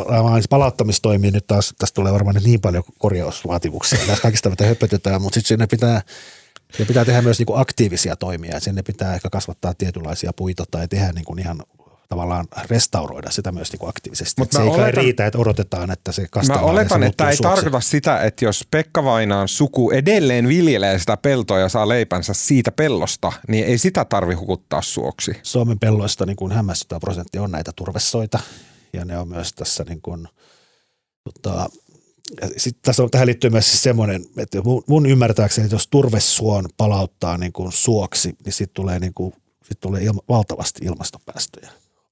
palauttamistoimiin 0.51 1.35
nyt 1.35 1.47
taas, 1.47 1.75
tästä 1.79 1.95
tulee 1.95 2.18
varmaan 2.19 2.35
nyt 2.35 2.45
niin 2.45 2.61
paljon 2.61 2.83
korjausvaatimuksia. 2.99 3.99
Näistä 4.07 4.23
kaikista 4.23 4.51
mitä 4.51 4.67
höpötetään, 4.67 5.23
mutta 5.23 5.35
sitten 5.35 5.49
sinne 5.49 5.67
pitää, 5.67 6.03
sinne 6.73 6.87
pitää 6.87 7.05
tehdä 7.05 7.23
myös 7.23 7.39
niinku 7.39 7.55
aktiivisia 7.57 8.17
toimia. 8.17 8.61
Sinne 8.61 8.83
pitää 8.83 9.15
ehkä 9.15 9.31
kasvattaa 9.31 9.75
tietynlaisia 9.75 10.33
puita 10.33 10.65
tai 10.71 10.89
tehdä 10.89 11.13
niinku 11.13 11.35
ihan 11.39 11.63
tavallaan 12.09 12.47
restauroida 12.71 13.31
sitä 13.31 13.53
myös 13.53 13.73
niinku 13.73 13.87
aktiivisesti. 13.87 14.41
Mut 14.43 14.53
se 14.53 14.59
mä 14.59 14.65
ei 14.65 14.71
oletan- 14.71 14.95
riitä, 14.95 15.27
että 15.27 15.39
odotetaan, 15.39 15.91
että 15.91 16.13
se 16.13 16.23
Mä 16.23 16.29
kastellaan. 16.31 16.67
ja 16.67 16.71
oletan, 16.73 17.03
että 17.03 17.17
tämä 17.17 17.31
ei 17.31 17.37
suoksi. 17.37 17.55
tarkoita 17.55 17.81
sitä, 17.81 18.23
että 18.23 18.45
jos 18.45 18.67
Pekka 18.71 19.05
Vainaan 19.05 19.49
suku 19.49 19.91
edelleen 19.91 20.49
viljelee 20.49 20.99
sitä 20.99 21.17
peltoa 21.17 21.59
ja 21.59 21.69
saa 21.69 21.89
leipänsä 21.89 22.35
siitä 22.35 22.73
pellosta, 22.73 23.33
niin 23.49 23.65
ei 23.67 23.79
sitä 23.79 24.05
tarvi 24.05 24.35
hukuttaa 24.35 24.83
suoksi. 24.83 25.33
Suomen 25.43 25.79
pelloista 25.79 26.27
niin 26.27 26.37
kuin 26.37 26.53
hämmästyttävä 26.53 27.01
prosentti 27.01 27.39
on 27.39 27.51
näitä 27.51 27.73
turvesoita 27.77 28.39
ja 28.93 29.05
ne 29.05 29.19
on 29.19 29.29
myös 29.29 29.53
tässä 29.53 29.85
niin 29.89 30.01
kuin, 30.03 30.29
tota, 31.25 31.69
sitten 32.57 32.83
tässä 32.83 33.03
on, 33.03 33.11
tähän 33.11 33.27
liittyy 33.27 33.51
myös 33.51 33.71
siis 33.71 33.83
semmoinen, 33.83 34.25
että 34.37 34.63
mun, 34.63 34.85
mun 34.87 35.07
ymmärtääkseni, 35.07 35.65
että 35.65 35.75
jos 35.75 35.89
turvesuon 35.89 36.69
palauttaa 36.77 37.39
niin 37.39 37.53
kuin 37.53 37.73
suoksi, 37.73 38.37
niin 38.45 38.53
sitten 38.53 38.75
tulee, 38.75 38.99
niin 38.99 39.15
kuin, 39.15 39.33
sit 39.65 39.81
tulee 39.81 40.03
ilma, 40.03 40.21
valtavasti 40.29 40.85
ilmastopäästöjä 40.85 41.71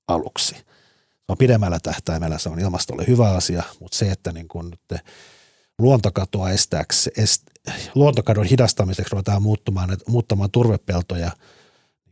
aluksi. 0.08 0.54
Se 0.54 1.32
on 1.32 1.38
pidemmällä 1.38 1.78
tähtäimellä, 1.82 2.38
se 2.38 2.48
on 2.48 2.60
ilmastolle 2.60 3.04
hyvä 3.06 3.30
asia, 3.30 3.62
mutta 3.80 3.98
se, 3.98 4.10
että 4.10 4.32
niin 4.32 4.48
kuin 4.48 4.70
nyt 4.70 5.00
luontokatoa 5.78 6.50
estääksi, 6.50 7.10
est, 7.16 7.42
luontokadon 7.94 8.44
hidastamiseksi 8.44 9.12
ruvetaan 9.12 9.42
muuttamaan, 9.42 9.96
muuttamaan 10.08 10.50
turvepeltoja 10.50 11.30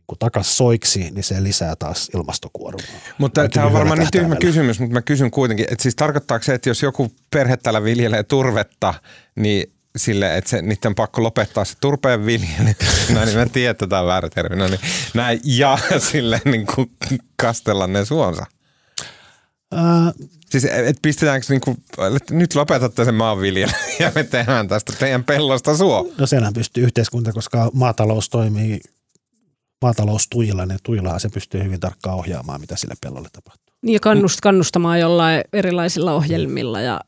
kun 0.07 0.17
takas 0.17 0.57
soiksi, 0.57 1.11
niin 1.11 1.23
se 1.23 1.43
lisää 1.43 1.75
taas 1.75 2.09
ilmastokuormaa. 2.13 2.85
Mutta 3.17 3.49
tämä 3.49 3.65
on 3.65 3.73
varmaan 3.73 3.99
niin 3.99 4.11
tyhmä 4.11 4.35
kysymys, 4.35 4.79
mutta 4.79 4.93
mä 4.93 5.01
kysyn 5.01 5.31
kuitenkin, 5.31 5.65
että 5.71 5.83
siis 5.83 5.95
tarkoittaako 5.95 6.43
se, 6.43 6.53
että 6.53 6.69
jos 6.69 6.81
joku 6.81 7.11
perhe 7.29 7.57
täällä 7.57 7.83
viljelee 7.83 8.23
turvetta, 8.23 8.93
niin 9.35 9.73
sille, 9.95 10.37
että 10.37 10.49
se, 10.49 10.61
niiden 10.61 10.89
on 10.89 10.95
pakko 10.95 11.23
lopettaa 11.23 11.65
se 11.65 11.73
turpeen 11.81 12.25
viljely, 12.25 12.75
no 13.13 13.25
niin 13.25 13.37
mä 13.37 13.45
tiedän, 13.45 13.71
että 13.71 13.87
tämä 13.87 14.01
on 14.01 14.07
väärä 14.07 14.29
termi, 14.29 14.55
no 14.55 14.67
niin, 14.67 14.79
näin, 15.13 15.39
ja 15.43 15.77
sille 16.11 16.41
niin 16.45 16.65
kuin 16.75 16.91
kastella 17.35 17.87
ne 17.87 18.05
suonsa. 18.05 18.45
Ää, 19.71 20.11
Siis 20.49 20.65
et 20.65 20.97
pistetäänkö 21.01 21.45
niinku, 21.49 21.75
että 22.15 22.33
nyt 22.33 22.55
lopetatte 22.55 23.05
sen 23.05 23.15
maanviljelyn 23.15 23.75
ja 23.99 24.11
me 24.15 24.23
tehdään 24.23 24.67
tästä 24.67 24.93
teidän 24.99 25.23
pellosta 25.23 25.77
suo. 25.77 26.11
no 26.17 26.25
senhän 26.25 26.53
pystyy 26.53 26.83
yhteiskunta, 26.83 27.33
koska 27.33 27.71
maatalous 27.73 28.29
toimii 28.29 28.79
maataloustuilla, 29.85 30.65
niin 30.65 30.79
tuillahan 30.83 31.19
se 31.19 31.29
pystyy 31.29 31.63
hyvin 31.63 31.79
tarkkaan 31.79 32.17
ohjaamaan, 32.17 32.61
mitä 32.61 32.75
sille 32.77 32.93
pellolle 33.01 33.29
tapahtuu. 33.33 33.65
Ja 33.87 33.99
kannust, 33.99 34.41
kannustamaan 34.41 34.99
jollain 34.99 35.41
erilaisilla 35.53 36.13
ohjelmilla 36.13 36.81
ja 36.81 37.01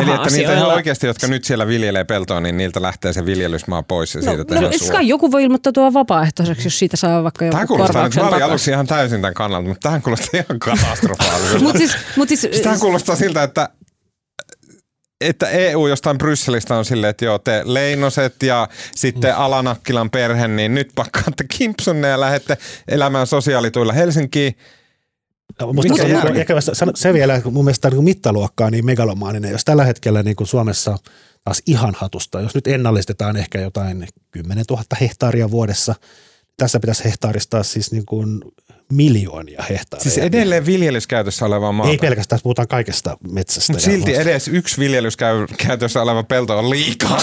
Eli 0.00 0.10
että 0.10 0.30
niitä 0.30 0.54
ihan 0.54 0.74
oikeasti, 0.74 1.06
jotka 1.06 1.26
nyt 1.26 1.44
siellä 1.44 1.66
viljelee 1.66 2.04
peltoa, 2.04 2.40
niin 2.40 2.56
niiltä 2.56 2.82
lähtee 2.82 3.12
se 3.12 3.26
viljelysmaa 3.26 3.82
pois 3.82 4.14
ja 4.14 4.20
No, 4.20 4.32
siitä 4.32 4.54
no, 4.54 4.60
no 4.60 4.92
kai 4.92 5.08
joku 5.08 5.32
voi 5.32 5.42
ilmoittautua 5.42 5.92
vapaaehtoiseksi, 5.92 6.66
jos 6.66 6.78
siitä 6.78 6.96
saa 6.96 7.22
vaikka 7.22 7.44
Tämä 7.50 7.62
joku 7.62 7.74
kuulostaa 7.74 7.86
nyt, 7.86 8.14
korvauksen 8.14 8.24
mä 8.24 8.28
olin 8.28 8.44
aluksi 8.44 8.70
ihan 8.70 8.86
täysin 8.86 9.20
tämän 9.20 9.34
kannalta, 9.34 9.68
mutta 9.68 9.88
tähän 9.88 10.02
kuulostaa 10.02 10.40
ihan 10.40 10.58
katastrofaaliselta. 10.58 11.64
Mutta 11.64 11.78
siis, 11.78 11.96
mut 12.16 12.28
siis, 12.28 12.40
Siis 12.40 12.80
kuulostaa 12.80 13.16
siltä, 13.16 13.42
että 13.42 13.68
että 15.20 15.48
EU 15.48 15.86
jostain 15.86 16.18
Brysselistä 16.18 16.74
on 16.74 16.84
silleen, 16.84 17.10
että 17.10 17.24
joo, 17.24 17.38
te 17.38 17.62
Leinoset 17.64 18.42
ja 18.42 18.68
sitten 18.96 19.34
Mm. 19.34 19.40
Alanakkilan 19.40 20.10
perhe, 20.10 20.48
niin 20.48 20.74
nyt 20.74 20.90
pakkaatte 20.94 21.44
kimpsunne 21.58 22.08
ja 22.08 22.20
lähdette 22.20 22.58
elämään 22.88 23.26
sosiaalituilla 23.26 23.92
Helsinkiin. 23.92 24.58
No, 25.60 25.72
musta 25.72 25.92
Mikä 25.92 26.02
se, 26.02 26.08
järki? 26.08 26.40
ehkä 26.40 26.60
se, 26.60 26.72
se 26.94 27.12
vielä, 27.12 27.40
kun 27.40 27.52
mun 27.52 27.64
mielestä 27.64 27.90
niin 27.90 28.04
mittaluokka 28.04 28.66
on 28.66 28.72
niin 28.72 28.86
megalomaaninen. 28.86 29.52
Jos 29.52 29.64
tällä 29.64 29.84
hetkellä 29.84 30.22
niin 30.22 30.36
kuin 30.36 30.46
Suomessa 30.46 30.96
taas 31.44 31.62
ihan 31.66 31.94
hatusta, 31.96 32.40
jos 32.40 32.54
nyt 32.54 32.66
ennallistetaan 32.66 33.36
ehkä 33.36 33.60
jotain 33.60 34.08
10 34.30 34.64
000 34.70 34.84
hehtaaria 35.00 35.50
vuodessa, 35.50 35.94
tässä 36.56 36.80
pitäisi 36.80 37.04
hehtaaristaa 37.04 37.62
siis 37.62 37.92
niin 37.92 38.06
kuin 38.06 38.40
miljoonia 38.92 39.64
hehtaareja. 39.70 40.02
Siis 40.02 40.18
edelleen 40.18 40.66
viljelyskäytössä 40.66 41.44
olevaa 41.44 41.72
maata. 41.72 41.90
Ei 41.92 41.98
pelkästään, 41.98 42.40
puhutaan 42.42 42.68
kaikesta 42.68 43.16
metsästä. 43.30 43.72
Mutta 43.72 43.88
ja 43.88 43.92
silti 43.94 44.10
muusta. 44.10 44.22
edes 44.30 44.48
yksi 44.48 44.78
viljelyskäytössä 44.80 46.02
oleva 46.02 46.22
pelto 46.22 46.58
on 46.58 46.70
liikaa. 46.70 47.20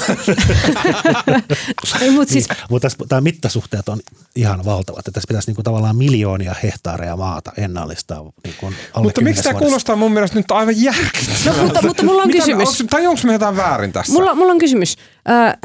ei, 2.01 2.09
mut 2.09 2.29
siis, 2.29 2.47
Mutta 2.69 2.87
tämä 3.09 3.21
mittasuhteet 3.21 3.89
on 3.89 3.99
ihan 4.35 4.65
valtavat. 4.65 4.99
Että 4.99 5.11
tässä 5.11 5.27
pitäisi 5.27 5.49
niinku 5.49 5.63
tavallaan 5.63 5.95
miljoonia 5.95 6.55
hehtaareja 6.63 7.17
maata 7.17 7.51
ennallistaa. 7.57 8.31
Niinku 8.43 8.65
alle 8.65 9.03
Mutta 9.03 9.21
miksi 9.21 9.43
tämä 9.43 9.59
kuulostaa 9.59 9.95
mun 9.95 10.11
mielestä 10.11 10.37
nyt 10.39 10.51
aivan 10.51 10.81
järkyttävältä? 10.81 11.57
No, 11.57 11.63
mutta- 11.63 11.87
mutta 11.87 12.03
mulla 12.03 12.21
on 12.21 12.27
Mitä 12.27 12.39
kysymys. 12.39 12.67
Onks, 12.67 12.83
tai 12.89 13.07
onko 13.07 13.21
me 13.23 13.33
jotain 13.33 13.57
väärin 13.57 13.91
tässä? 13.91 14.13
mulla, 14.13 14.35
mulla 14.35 14.51
on 14.51 14.59
kysymys. 14.59 14.95
Ää, 15.25 15.57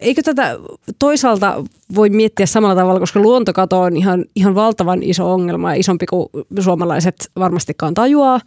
eikö 0.00 0.22
tätä 0.22 0.58
toisaalta 0.98 1.64
voi 1.94 2.10
miettiä 2.10 2.46
samalla 2.46 2.74
tavalla, 2.74 3.00
koska 3.00 3.20
luontokato 3.20 3.80
on 3.80 3.96
ihan, 3.96 4.24
ihan 4.36 4.54
valtavan 4.54 5.02
iso 5.02 5.32
ongelma 5.32 5.74
ja 5.74 5.80
isompi 5.80 6.06
kuin 6.06 6.28
suomalaiset 6.60 7.30
varmastikaan 7.36 7.94
tajuaa. 7.94 8.40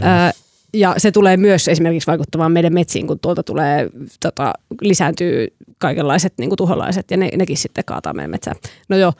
Ää, 0.00 0.32
ja 0.74 0.94
se 0.98 1.10
tulee 1.12 1.36
myös 1.36 1.68
esimerkiksi 1.68 2.06
vaikuttamaan 2.06 2.52
meidän 2.52 2.74
metsiin, 2.74 3.06
kun 3.06 3.18
tuolta 3.18 3.42
tulee, 3.42 3.90
tota, 4.20 4.52
lisääntyy 4.80 5.48
kaikenlaiset 5.78 6.34
niin 6.38 6.50
kuin 6.50 6.56
tuholaiset 6.56 7.10
ja 7.10 7.16
ne, 7.16 7.28
nekin 7.36 7.56
sitten 7.56 7.84
kaataa 7.84 8.12
meidän 8.12 8.30
metsää. 8.30 8.54
No 8.88 8.96
joo, 8.96 9.12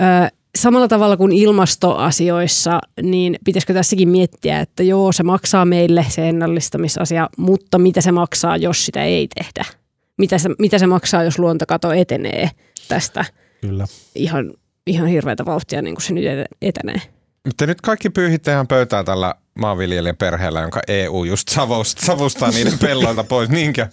Ö, 0.00 0.30
samalla 0.58 0.88
tavalla 0.88 1.16
kuin 1.16 1.32
ilmastoasioissa, 1.32 2.80
niin 3.02 3.36
pitäisikö 3.44 3.74
tässäkin 3.74 4.08
miettiä, 4.08 4.60
että 4.60 4.82
joo, 4.82 5.12
se 5.12 5.22
maksaa 5.22 5.64
meille 5.64 6.06
se 6.08 6.28
ennallistamisasia, 6.28 7.28
mutta 7.36 7.78
mitä 7.78 8.00
se 8.00 8.12
maksaa, 8.12 8.56
jos 8.56 8.86
sitä 8.86 9.04
ei 9.04 9.28
tehdä? 9.34 9.79
Mitä 10.20 10.38
se, 10.38 10.48
mitä 10.58 10.78
se 10.78 10.86
maksaa, 10.86 11.24
jos 11.24 11.38
luontokato 11.38 11.92
etenee 11.92 12.50
tästä 12.88 13.24
Kyllä. 13.60 13.86
ihan, 14.14 14.52
ihan 14.86 15.06
hirveätä 15.08 15.44
vauhtia, 15.44 15.82
niin 15.82 15.94
kuin 15.94 16.02
se 16.02 16.12
nyt 16.14 16.24
ete- 16.24 16.56
etenee? 16.62 17.00
Mutta 17.46 17.66
nyt 17.66 17.80
kaikki 17.80 18.10
pyyhitte 18.10 18.50
ihan 18.52 18.66
pöytää 18.66 19.04
tällä 19.04 19.34
maanviljelijän 19.58 20.16
perheellä, 20.16 20.60
jonka 20.60 20.80
EU 20.88 21.24
just 21.24 21.48
savustaa, 21.48 22.04
savustaa 22.06 22.50
niiden 22.50 22.78
pelloilta 22.86 23.24
pois. 23.24 23.48
Niinkö? 23.48 23.86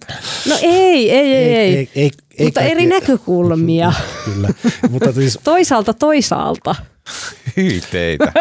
No 0.48 0.56
ei, 0.62 1.12
ei, 1.12 1.34
ei, 1.34 1.56
ei. 1.56 1.56
ei, 1.78 1.90
ei, 1.96 2.12
ei 2.38 2.46
mutta 2.46 2.62
eri 2.62 2.72
kaikki- 2.76 2.90
näkökulmia. 2.90 3.94
Kyllä. 4.26 4.50
Mutta 4.90 5.12
siis, 5.14 5.40
Toisaalta 5.44 5.94
toisaalta. 5.94 6.76
Hyi 7.58 7.82
teitä. 7.92 8.32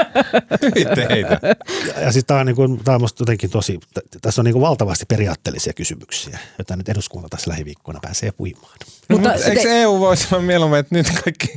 Hyi 0.62 0.84
teitä. 0.94 1.38
ja, 1.86 2.00
ja 2.00 2.12
siis 2.12 2.24
tämä 2.24 2.40
on, 2.40 2.46
niin 2.46 2.56
kuin, 2.56 2.84
tämä 2.84 2.94
on 2.94 3.00
musta 3.00 3.22
jotenkin 3.22 3.50
tosi, 3.50 3.78
t- 3.94 4.22
tässä 4.22 4.40
on 4.40 4.44
niin 4.44 4.52
kuin 4.52 4.62
valtavasti 4.62 5.04
periaatteellisia 5.08 5.72
kysymyksiä, 5.72 6.38
joita 6.58 6.76
nyt 6.76 6.88
eduskunta 6.88 7.28
tässä 7.28 7.50
lähiviikkoina 7.50 8.00
pääsee 8.02 8.32
puimaan. 8.32 8.76
Mutta 9.08 9.28
Mutta 9.28 9.44
eikö 9.44 9.62
te- 9.62 9.82
EU 9.82 10.00
voisi 10.00 10.28
olla 10.32 10.42
mieluummin, 10.42 10.80
että 10.80 10.94
nyt 10.94 11.06
kaikki, 11.24 11.56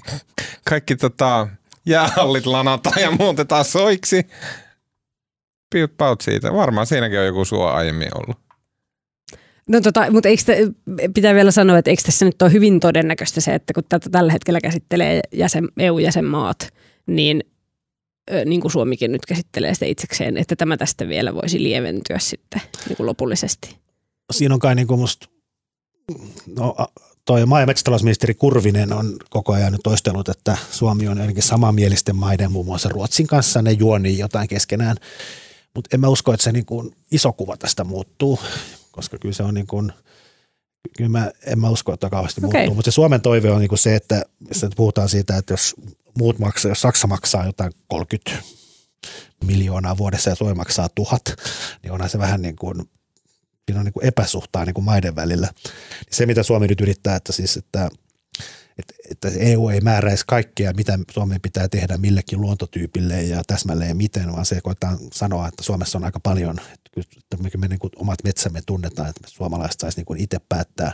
kaikki 0.70 0.95
tota, 0.95 1.47
jäähallit 1.86 2.45
lanataan 2.45 3.01
ja 3.01 3.12
muutetaan 3.12 3.66
soiksi. 3.66 4.28
Piut 5.70 5.97
paut 5.97 6.22
siitä. 6.22 6.53
Varmaan 6.53 6.88
siinäkin 6.88 7.20
on 7.20 7.26
joku 7.26 7.45
suo 7.45 7.68
aiemmin 7.68 8.10
ollut. 8.16 8.38
No 9.68 9.82
tota, 9.82 10.12
mutta 10.12 10.30
eikö 10.30 10.43
te, 10.45 10.57
pitää 11.14 11.36
vielä 11.36 11.51
sanoa, 11.51 11.78
että 11.78 11.91
eikö 11.91 12.03
tässä 12.05 12.26
nyt 12.26 12.41
ole 12.41 12.51
hyvin 12.51 12.80
todennäköistä 12.80 13.41
se, 13.41 13.55
että 13.55 13.74
kun 13.74 13.84
tätä 13.89 14.10
tällä 14.10 14.32
hetkellä 14.32 14.62
käsittelee 14.62 15.22
jäsen, 15.34 15.68
EU-jäsenmaat, 15.80 16.74
niin 17.16 17.43
niin 18.45 18.62
kuin 18.62 18.72
Suomikin 18.72 19.12
nyt 19.12 19.26
käsittelee 19.26 19.74
sitä 19.74 19.86
itsekseen, 19.86 20.38
että 20.38 20.55
tämä 20.55 20.78
tästä 20.78 21.07
vielä 21.07 21.34
voisi 21.34 21.64
lieventyä 21.64 22.20
sitten 22.20 22.62
niin 22.88 22.97
kuin 22.97 23.07
lopullisesti. 23.07 23.78
Siinä 24.32 24.53
on 24.53 24.60
kai 24.60 24.76
niin 24.76 24.88
kuin 24.88 24.99
musta, 24.99 25.28
no 26.55 26.76
toi 27.26 27.45
maa- 27.45 27.60
ja 27.60 27.66
metsätalousministeri 27.66 28.34
Kurvinen 28.34 28.93
on 28.93 29.18
koko 29.30 29.53
ajan 29.53 29.72
nyt 29.72 29.82
toistellut, 29.84 30.30
että 30.30 30.57
Suomi 30.72 31.07
on 31.07 31.18
jotenkin 31.18 31.43
samanmielisten 31.43 32.16
maiden, 32.16 32.51
muun 32.51 32.66
muassa 32.66 32.89
Ruotsin 32.89 33.28
kanssa, 33.28 33.62
ne 33.62 33.72
juonii 33.72 34.18
jotain 34.18 34.47
keskenään. 34.47 34.97
Mutta 35.76 35.89
en 35.93 35.99
mä 35.99 36.07
usko, 36.07 36.34
että 36.34 36.43
se 36.43 36.51
niin 36.51 36.66
kuin 36.66 36.95
iso 37.12 37.34
kuva 37.34 37.57
tästä 37.57 37.84
muuttuu, 37.84 38.39
koska 38.91 39.18
kyllä 39.18 39.34
se 39.34 39.43
on 39.43 39.53
niin 39.53 39.68
kuin, 39.68 39.91
kyllä 40.97 41.09
mä, 41.09 41.32
en 41.45 41.59
mä 41.59 41.69
usko, 41.69 41.93
että 41.93 42.09
kauheasti 42.09 42.41
okay. 42.45 42.59
muuttuu. 42.59 42.75
Mutta 42.75 42.91
se 42.91 42.95
Suomen 42.95 43.21
toive 43.21 43.51
on 43.51 43.61
niin 43.61 43.77
se, 43.77 43.95
että, 43.95 44.21
että 44.51 44.75
puhutaan 44.75 45.09
siitä, 45.09 45.38
että 45.38 45.53
jos 45.53 45.75
muut 46.17 46.39
maksaa, 46.39 46.71
jos 46.71 46.82
Saksa 46.82 47.07
maksaa 47.07 47.45
jotain 47.45 47.71
30 47.88 48.43
miljoonaa 49.45 49.97
vuodessa 49.97 50.30
ja 50.30 50.36
Suomi 50.36 50.53
maksaa 50.53 50.89
tuhat, 50.89 51.21
niin 51.84 51.91
onhan 51.91 52.09
se 52.09 52.19
vähän 52.19 52.41
niin 52.41 52.55
kuin, 52.55 52.89
siinä 53.65 53.80
on 53.80 53.86
niin 53.86 53.93
kuin 53.93 54.05
epäsuhtaa 54.05 54.65
niin 54.65 54.73
kuin 54.73 54.86
maiden 54.86 55.15
välillä. 55.15 55.49
Se, 56.11 56.25
mitä 56.25 56.43
Suomi 56.43 56.67
nyt 56.67 56.82
yrittää, 56.82 57.15
että 57.15 57.32
siis, 57.32 57.57
että 57.57 57.89
että, 58.80 58.93
että 59.11 59.39
EU 59.39 59.69
ei 59.69 59.82
määräisi 59.82 60.23
kaikkea, 60.27 60.73
mitä 60.73 60.99
Suomen 61.11 61.41
pitää 61.41 61.67
tehdä 61.67 61.97
millekin 61.97 62.41
luontotyypille 62.41 63.23
ja 63.23 63.41
täsmälleen 63.47 63.97
miten, 63.97 64.32
vaan 64.32 64.45
se 64.45 64.61
koetaan 64.61 64.97
sanoa, 65.13 65.47
että 65.47 65.63
Suomessa 65.63 65.97
on 65.97 66.03
aika 66.03 66.19
paljon, 66.19 66.57
että 67.00 67.58
me 67.58 67.68
niin 67.68 67.80
kuin 67.80 67.91
omat 67.95 68.24
metsämme 68.24 68.62
tunnetaan, 68.66 69.10
että 69.10 69.22
suomalaiset 69.28 69.80
saisi 69.80 70.04
niin 70.08 70.22
itse 70.22 70.38
päättää, 70.50 70.93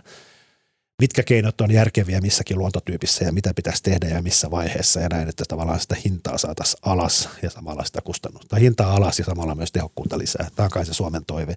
mitkä 1.01 1.23
keinot 1.23 1.61
on 1.61 1.71
järkeviä 1.71 2.21
missäkin 2.21 2.57
luontotyypissä 2.57 3.25
ja 3.25 3.31
mitä 3.31 3.53
pitäisi 3.55 3.83
tehdä 3.83 4.07
ja 4.07 4.21
missä 4.21 4.51
vaiheessa 4.51 4.99
ja 4.99 5.09
näin, 5.09 5.29
että 5.29 5.43
tavallaan 5.47 5.79
sitä 5.79 5.95
hintaa 6.05 6.37
saataisiin 6.37 6.79
alas 6.81 7.29
ja 7.41 7.49
samalla 7.49 7.85
sitä 7.85 8.01
kustannusta. 8.01 8.55
Hintaa 8.55 8.95
alas 8.95 9.19
ja 9.19 9.25
samalla 9.25 9.55
myös 9.55 9.71
tehokkuutta 9.71 10.17
lisää. 10.17 10.49
Tämä 10.55 10.65
on 10.65 10.71
kai 10.71 10.85
se 10.85 10.93
Suomen 10.93 11.25
toive. 11.25 11.55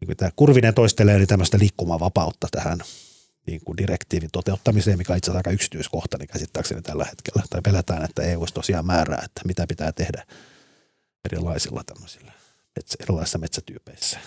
Niin 0.00 0.06
kuin 0.06 0.16
tämä 0.16 0.30
Kurvinen 0.36 0.74
toistelee 0.74 1.18
niin 1.18 1.28
tämmöistä 1.28 1.58
liikkumavapautta 1.58 2.48
tähän 2.50 2.78
niin 3.46 3.60
kuin 3.64 3.76
direktiivin 3.76 4.30
toteuttamiseen, 4.32 4.98
mikä 4.98 5.12
on 5.12 5.16
itse 5.16 5.30
asiassa 5.30 5.38
aika 5.38 5.50
yksityiskohtainen 5.50 6.28
käsittääkseni 6.28 6.82
tällä 6.82 7.04
hetkellä. 7.04 7.42
Tai 7.50 7.60
pelätään, 7.62 8.04
että 8.04 8.22
EU 8.22 8.46
tosiaan 8.54 8.86
määrää, 8.86 9.22
että 9.24 9.40
mitä 9.44 9.66
pitää 9.66 9.92
tehdä 9.92 10.26
erilaisilla 11.24 11.84
tämmöisillä 11.84 12.35
erilaisissa 13.00 13.38
metsätyypeissä 13.38 14.18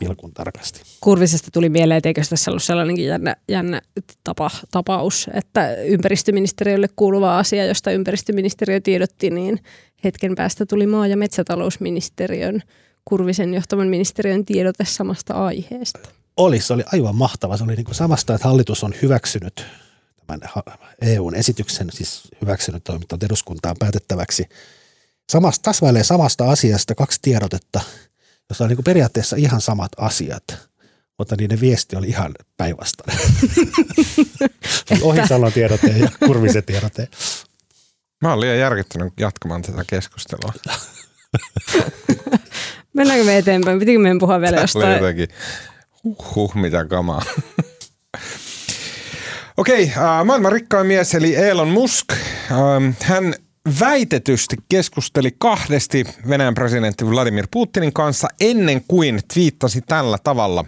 pilkun 0.00 0.34
tarkasti. 0.34 0.82
Kurvisesta 1.00 1.50
tuli 1.52 1.68
mieleen, 1.68 1.98
että 1.98 2.08
eikö 2.08 2.22
tässä 2.30 2.50
ollut 2.50 2.62
sellainenkin 2.62 3.06
jännä, 3.06 3.36
jännä 3.48 3.82
tapa, 4.24 4.50
tapaus, 4.70 5.28
että 5.34 5.74
ympäristöministeriölle 5.74 6.88
kuuluva 6.96 7.38
asia, 7.38 7.64
josta 7.64 7.90
ympäristöministeriö 7.90 8.80
tiedotti, 8.80 9.30
niin 9.30 9.60
hetken 10.04 10.34
päästä 10.34 10.66
tuli 10.66 10.86
maa- 10.86 11.06
ja 11.06 11.16
metsätalousministeriön 11.16 12.62
Kurvisen 13.04 13.54
johtavan 13.54 13.88
ministeriön 13.88 14.44
tiedote 14.44 14.84
samasta 14.84 15.34
aiheesta 15.34 16.08
oli, 16.36 16.60
se 16.60 16.72
oli 16.72 16.82
aivan 16.92 17.14
mahtava. 17.14 17.56
Se 17.56 17.64
oli 17.64 17.76
niin 17.76 17.84
kuin 17.84 17.94
samasta, 17.94 18.34
että 18.34 18.48
hallitus 18.48 18.84
on 18.84 18.94
hyväksynyt 19.02 19.66
tämän 20.26 20.40
EUn 21.00 21.34
esityksen, 21.34 21.88
siis 21.92 22.28
hyväksynyt 22.40 22.84
toimittanut 22.84 23.22
eduskuntaan 23.22 23.76
päätettäväksi 23.78 24.48
samasta, 25.32 25.62
täsmälleen 25.62 26.04
samasta 26.04 26.50
asiasta 26.50 26.94
kaksi 26.94 27.18
tiedotetta, 27.22 27.80
jossa 28.48 28.64
on 28.64 28.68
niin 28.68 28.76
kuin 28.76 28.84
periaatteessa 28.84 29.36
ihan 29.36 29.60
samat 29.60 29.92
asiat, 29.96 30.44
mutta 31.18 31.36
niiden 31.38 31.60
viesti 31.60 31.96
oli 31.96 32.08
ihan 32.08 32.34
päinvastainen. 32.56 33.18
Ohisalon 35.02 35.52
tiedote 35.52 35.86
ja 35.86 36.08
Kurvisen 36.26 36.64
tiedote. 36.64 37.08
Mä 38.22 38.28
olen 38.28 38.40
liian 38.40 38.58
järkyttynyt 38.58 39.12
jatkamaan 39.20 39.62
tätä 39.62 39.84
keskustelua. 39.86 40.52
Mennäänkö 42.94 43.24
me 43.24 43.38
eteenpäin? 43.38 43.78
Pitikö 43.78 43.98
meidän 43.98 44.18
puhua 44.18 44.40
vielä 44.40 44.60
jostain? 44.60 44.94
jotenkin 44.94 45.28
Huh, 46.34 46.54
mitä 46.54 46.84
kamaa. 46.84 47.22
Okei, 49.56 49.84
okay, 49.84 50.04
äh, 50.04 50.24
maailman 50.24 50.52
rikkain 50.52 50.86
mies 50.86 51.14
eli 51.14 51.36
Elon 51.36 51.68
Musk. 51.68 52.12
Äh, 52.12 52.18
hän 53.02 53.34
väitetysti 53.80 54.56
keskusteli 54.68 55.34
kahdesti 55.38 56.04
Venäjän 56.28 56.54
presidentti 56.54 57.06
Vladimir 57.06 57.46
Putinin 57.50 57.92
kanssa 57.92 58.28
ennen 58.40 58.84
kuin 58.88 59.20
twiittasi 59.34 59.80
tällä 59.80 60.18
tavalla. 60.24 60.64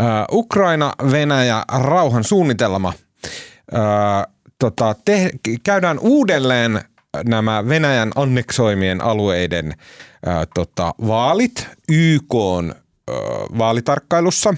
Äh, 0.00 0.06
Ukraina, 0.32 0.92
Venäjä, 1.10 1.64
rauhan 1.82 2.24
suunnitelma. 2.24 2.92
Tota, 4.58 4.94
te, 5.04 5.30
käydään 5.64 5.98
uudelleen 5.98 6.80
nämä 7.24 7.68
Venäjän 7.68 8.12
anneksoimien 8.14 9.00
alueiden 9.00 9.72
äh, 10.28 10.46
tota, 10.54 10.94
vaalit 11.06 11.68
YK 11.88 12.34
vaalitarkkailussa. 13.58 14.54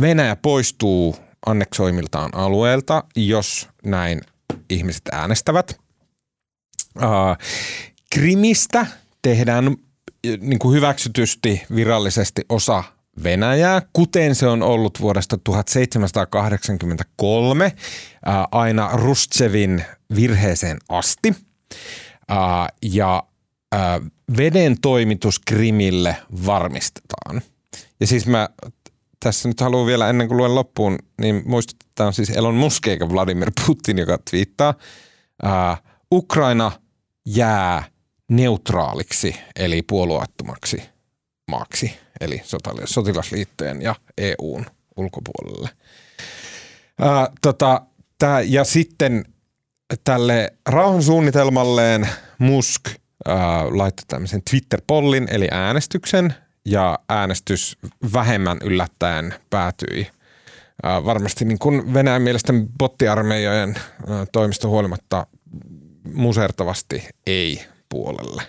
Venäjä 0.00 0.36
poistuu 0.36 1.16
anneksoimiltaan 1.46 2.30
alueelta, 2.34 3.04
jos 3.16 3.68
näin 3.84 4.20
ihmiset 4.70 5.02
äänestävät. 5.12 5.83
Krimistä 8.10 8.86
tehdään 9.22 9.76
niin 10.40 10.58
kuin 10.58 10.76
hyväksytysti 10.76 11.62
virallisesti 11.74 12.42
osa 12.48 12.84
Venäjää, 13.22 13.82
kuten 13.92 14.34
se 14.34 14.46
on 14.46 14.62
ollut 14.62 15.00
vuodesta 15.00 15.38
1783 15.38 17.72
aina 18.50 18.90
Rustsevin 18.92 19.84
virheeseen 20.16 20.78
asti. 20.88 21.34
Ja 22.82 23.22
veden 24.36 24.80
toimitus 24.80 25.38
Krimille 25.38 26.16
varmistetaan. 26.46 27.42
Ja 28.00 28.06
siis 28.06 28.26
mä 28.26 28.48
tässä 29.20 29.48
nyt 29.48 29.60
haluan 29.60 29.86
vielä 29.86 30.10
ennen 30.10 30.28
kuin 30.28 30.38
luen 30.38 30.54
loppuun, 30.54 30.98
niin 31.20 31.42
muistutetaan 31.46 32.12
siis 32.12 32.30
Elon 32.30 32.54
Musk 32.54 32.86
eikä 32.86 33.08
Vladimir 33.08 33.52
Putin, 33.66 33.98
joka 33.98 34.18
twiittaa. 34.30 34.74
Ää, 35.42 35.76
Ukraina 36.12 36.72
jää 37.26 37.84
neutraaliksi 38.30 39.36
eli 39.56 39.82
puolueettomaksi 39.82 40.82
maaksi, 41.50 41.96
eli 42.20 42.42
sotilasliittojen 42.84 43.82
ja 43.82 43.94
EUn 44.18 44.66
ulkopuolelle. 44.96 45.68
Ää, 47.00 47.28
tota, 47.42 47.80
tää, 48.18 48.40
ja 48.40 48.64
sitten 48.64 49.24
tälle 50.04 50.52
rauhansuunnitelmalleen 50.66 52.08
Musk– 52.38 52.82
äh, 53.28 53.36
laittoi 53.70 54.04
tämmöisen 54.08 54.42
Twitter-pollin 54.50 55.28
eli 55.30 55.48
äänestyksen 55.50 56.34
ja 56.64 56.98
äänestys 57.08 57.78
vähemmän 58.12 58.58
yllättäen 58.62 59.34
päätyi 59.50 60.06
äh, 60.86 61.04
varmasti 61.04 61.44
niin 61.44 61.58
kuin 61.58 61.94
Venäjän 61.94 62.22
mielestä 62.22 62.52
bottiarmeijojen 62.78 63.74
äh, 63.78 64.26
toimista 64.32 64.68
huolimatta 64.68 65.26
musertavasti 66.12 67.08
ei 67.26 67.64
puolelle. 67.88 68.42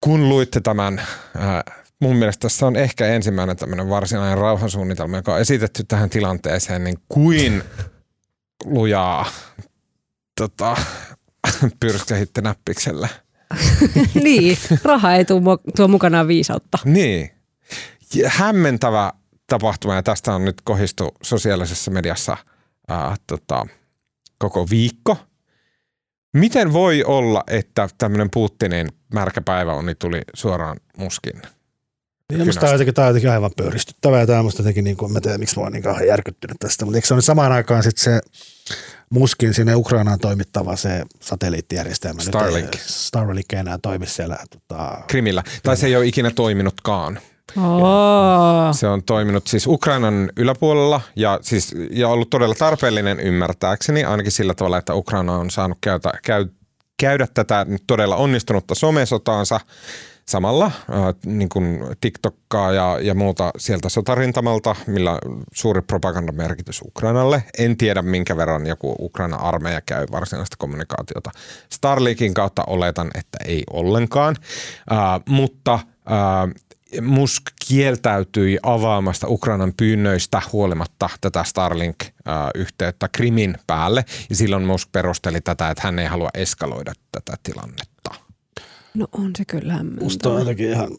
Kun 0.00 0.28
luitte 0.28 0.60
tämän, 0.60 0.98
äh, 0.98 1.82
mun 2.00 2.16
mielestä 2.16 2.40
tässä 2.40 2.66
on 2.66 2.76
ehkä 2.76 3.06
ensimmäinen 3.06 3.56
tämmöinen 3.56 3.88
varsinainen 3.88 4.38
rauhansuunnitelma, 4.38 5.16
joka 5.16 5.34
on 5.34 5.40
esitetty 5.40 5.84
tähän 5.84 6.10
tilanteeseen, 6.10 6.84
niin 6.84 6.98
kuin 7.08 7.62
lujaa 8.64 9.26
tota, 10.40 10.76
pyrskähitte 11.80 12.40
näppiksellä. 12.40 13.08
niin, 14.24 14.58
raha 14.84 15.14
ei 15.14 15.24
tuo, 15.24 15.40
tuo 15.76 15.88
mukanaan 15.88 16.28
viisautta. 16.28 16.78
Niin. 16.84 17.30
Hämmentävä 18.26 19.12
tapahtuma 19.46 19.94
ja 19.94 20.02
tästä 20.02 20.34
on 20.34 20.44
nyt 20.44 20.60
kohistu 20.64 21.14
sosiaalisessa 21.22 21.90
mediassa 21.90 22.36
ää, 22.88 23.16
tota, 23.26 23.66
koko 24.38 24.66
viikko. 24.70 25.16
Miten 26.32 26.72
voi 26.72 27.04
olla, 27.04 27.44
että 27.46 27.88
tämmöinen 27.98 28.28
Putinin 28.30 28.88
märkä 29.14 29.40
päiväonni 29.40 29.94
tuli 29.94 30.20
suoraan 30.34 30.76
muskin? 30.96 31.42
Niin, 32.32 32.46
musta 32.46 32.60
tämä 32.60 32.70
on 32.70 32.74
jotenkin, 32.74 32.94
tämä 32.94 33.06
on 33.06 33.10
jotenkin 33.10 33.30
aivan 33.30 33.50
pöyristyttävää 33.56 34.20
ja 34.20 34.26
tämä 34.26 34.38
on 34.38 34.44
musta 34.44 34.62
jotenkin, 34.62 34.84
niin 34.84 34.96
kuin, 34.96 35.12
mä 35.12 35.20
tiedän 35.20 35.40
miksi 35.40 35.56
mä 35.56 35.62
oon 35.62 35.72
niin 35.72 35.82
kauhean 35.82 36.06
järkyttynyt 36.06 36.56
tästä, 36.60 36.84
mutta 36.84 36.98
eikö 36.98 37.08
se 37.08 37.14
ole 37.14 37.22
samaan 37.22 37.52
aikaan 37.52 37.82
sitten 37.82 38.04
se 38.04 38.20
Muskin 39.10 39.54
sinne 39.54 39.74
Ukrainaan 39.74 40.18
toimittava 40.18 40.76
se 40.76 41.04
satelliittijärjestelmä. 41.20 42.22
Starlink. 42.22 42.64
Nyt 42.64 42.74
ei, 42.74 42.80
Starlink 42.86 43.52
ei 43.52 43.58
enää 43.58 43.78
toimi 43.82 44.06
siellä. 44.06 44.38
Tota, 44.50 45.02
Krimillä. 45.06 45.42
Tai 45.62 45.76
se 45.76 45.86
ei 45.86 45.96
ole 45.96 46.06
ikinä 46.06 46.30
toiminutkaan. 46.30 47.20
Oh. 47.56 48.74
Se 48.74 48.86
on 48.86 49.02
toiminut 49.02 49.46
siis 49.46 49.66
Ukrainan 49.66 50.30
yläpuolella 50.36 51.00
ja, 51.16 51.38
siis, 51.42 51.74
ja 51.90 52.08
ollut 52.08 52.30
todella 52.30 52.54
tarpeellinen 52.54 53.20
ymmärtääkseni, 53.20 54.04
ainakin 54.04 54.32
sillä 54.32 54.54
tavalla, 54.54 54.78
että 54.78 54.94
Ukraina 54.94 55.36
on 55.36 55.50
saanut 55.50 55.78
käytä, 55.80 56.12
käy, 56.24 56.46
käydä 57.00 57.26
tätä 57.34 57.66
nyt 57.68 57.82
todella 57.86 58.16
onnistunutta 58.16 58.74
somesotaansa 58.74 59.60
samalla 60.28 60.64
äh, 60.64 60.72
niin 61.26 61.48
kuin 61.48 61.84
TikTokkaa 62.00 62.72
ja, 62.72 62.98
ja 63.00 63.14
muuta 63.14 63.50
sieltä 63.58 63.88
sotarintamalta, 63.88 64.76
millä 64.86 65.18
suuri 65.52 65.82
propagandamerkitys 65.82 66.82
Ukrainalle. 66.82 67.44
En 67.58 67.76
tiedä, 67.76 68.02
minkä 68.02 68.36
verran 68.36 68.66
joku 68.66 68.96
Ukraina-armeija 68.98 69.80
käy 69.80 70.06
varsinaista 70.12 70.56
kommunikaatiota. 70.58 71.30
Starlinkin 71.72 72.34
kautta 72.34 72.64
oletan, 72.66 73.10
että 73.14 73.38
ei 73.44 73.62
ollenkaan, 73.70 74.36
äh, 74.92 74.98
mutta 75.28 75.74
äh, 75.74 76.54
Musk 77.00 77.42
kieltäytyi 77.68 78.58
avaamasta 78.62 79.28
Ukrainan 79.28 79.72
pyynnöistä 79.76 80.42
huolimatta 80.52 81.10
tätä 81.20 81.44
Starlink-yhteyttä 81.44 83.08
Krimin 83.12 83.58
päälle. 83.66 84.04
Ja 84.30 84.36
silloin 84.36 84.62
Musk 84.62 84.92
perusteli 84.92 85.40
tätä, 85.40 85.70
että 85.70 85.82
hän 85.82 85.98
ei 85.98 86.06
halua 86.06 86.30
eskaloida 86.34 86.92
tätä 87.12 87.36
tilannetta. 87.42 88.14
No 88.94 89.06
on 89.12 89.30
se 89.38 89.44
kyllä 89.44 89.84
Musta 90.00 90.30
on 90.30 90.38
jotenkin 90.38 90.70
ihan, 90.70 90.90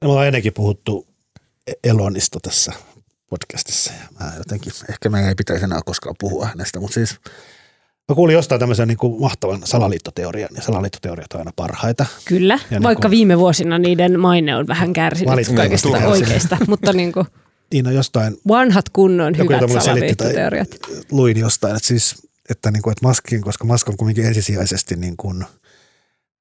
me 0.00 0.08
ollaan 0.08 0.26
ennenkin 0.26 0.52
puhuttu 0.52 1.06
Elonista 1.84 2.38
tässä 2.42 2.72
podcastissa 3.30 3.92
ja 3.92 4.08
mä 4.20 4.32
jotenkin, 4.38 4.72
ehkä 4.90 5.08
me 5.08 5.28
ei 5.28 5.34
pitäisi 5.34 5.64
enää 5.64 5.80
koskaan 5.86 6.16
puhua 6.20 6.46
hänestä, 6.46 6.80
mutta 6.80 6.94
siis 6.94 7.20
Mä 8.08 8.14
kuulin 8.14 8.34
jostain 8.34 8.58
tämmöisen 8.58 8.88
niin 8.88 8.98
kuin 8.98 9.20
mahtavan 9.20 9.60
salaliittoteorian, 9.64 10.48
ja 10.56 10.62
salaliittoteoriat 10.62 11.32
on 11.32 11.40
aina 11.40 11.52
parhaita. 11.56 12.06
Kyllä, 12.24 12.58
Ja 12.70 12.82
vaikka 12.82 13.08
niin 13.08 13.10
viime 13.10 13.38
vuosina 13.38 13.78
niiden 13.78 14.20
maine 14.20 14.56
on 14.56 14.66
vähän 14.66 14.92
kärsinyt 14.92 15.56
kaikista 15.56 15.88
oikeista, 15.88 16.56
mutta 16.68 16.92
niin 17.02 17.12
kuin 17.12 17.26
Niin 17.72 17.86
on 17.86 17.94
jostain, 17.94 18.36
vanhat 18.48 18.88
kunnon 18.88 19.34
joku 19.38 19.52
hyvät 19.52 19.60
selitti 19.60 19.80
tai 19.80 19.82
salaliittoteoriat. 19.84 20.68
luin 21.10 21.38
jostain, 21.38 21.76
että 21.76 21.88
siis, 21.88 22.28
että, 22.50 22.70
niin 22.70 22.82
kuin, 22.82 22.92
että 22.92 23.06
Maskin, 23.06 23.42
koska 23.42 23.64
Mask 23.64 23.88
on 23.88 23.96
kuitenkin 23.96 24.24
ensisijaisesti 24.26 24.96
niin 24.96 25.16
kuin, 25.16 25.44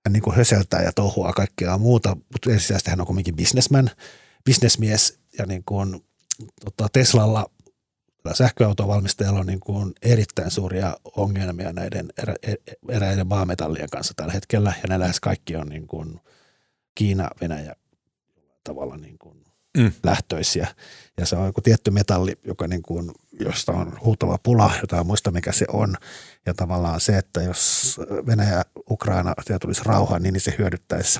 hän 0.05 0.13
niin 0.13 0.23
kuin 0.23 0.35
höseltää 0.35 0.81
ja 0.81 0.91
touhua 0.95 1.33
kaikkea 1.33 1.77
muuta, 1.77 2.17
mutta 2.31 2.51
ensisijaisesti 2.51 2.89
hän 2.89 3.01
on 3.01 3.07
kuitenkin 3.07 3.35
businessman, 3.35 3.89
businessmies 4.45 5.19
ja 5.39 5.45
niin 5.45 5.63
kuin, 5.65 6.03
tota, 6.65 6.87
Teslalla 6.93 7.49
sähköautovalmistajalla 8.33 9.39
on 9.39 9.45
niin 9.45 9.59
kuin 9.59 9.93
erittäin 10.01 10.51
suuria 10.51 10.97
ongelmia 11.15 11.73
näiden 11.73 12.13
erä, 12.21 12.35
e- 12.43 12.75
eräiden 12.89 13.27
maametallien 13.27 13.89
kanssa 13.89 14.13
tällä 14.15 14.33
hetkellä 14.33 14.73
ja 14.81 14.87
ne 14.89 14.99
lähes 14.99 15.19
kaikki 15.19 15.55
on 15.55 15.67
niin 15.67 15.87
kuin 15.87 16.19
Kiina, 16.95 17.29
Venäjä 17.41 17.75
tavalla 18.63 18.97
niin 18.97 19.17
kuin 19.17 19.43
Mm. 19.77 19.91
lähtöisiä. 20.03 20.67
Ja 21.17 21.25
se 21.25 21.35
on 21.35 21.45
joku 21.45 21.61
tietty 21.61 21.91
metalli, 21.91 22.39
joka 22.45 22.67
niin 22.67 22.81
kuin, 22.81 23.11
josta 23.39 23.71
on 23.71 23.97
huutava 24.03 24.37
pula, 24.43 24.71
jota 24.81 24.99
en 24.99 25.05
muista 25.07 25.31
mikä 25.31 25.51
se 25.51 25.65
on. 25.73 25.95
Ja 26.45 26.53
tavallaan 26.53 27.01
se, 27.01 27.17
että 27.17 27.41
jos 27.41 27.97
Venäjä, 28.25 28.61
Ukraina 28.89 29.33
tulisi 29.61 29.81
rauha, 29.85 30.19
niin 30.19 30.41
se 30.41 30.55
hyödyttäisi 30.57 31.19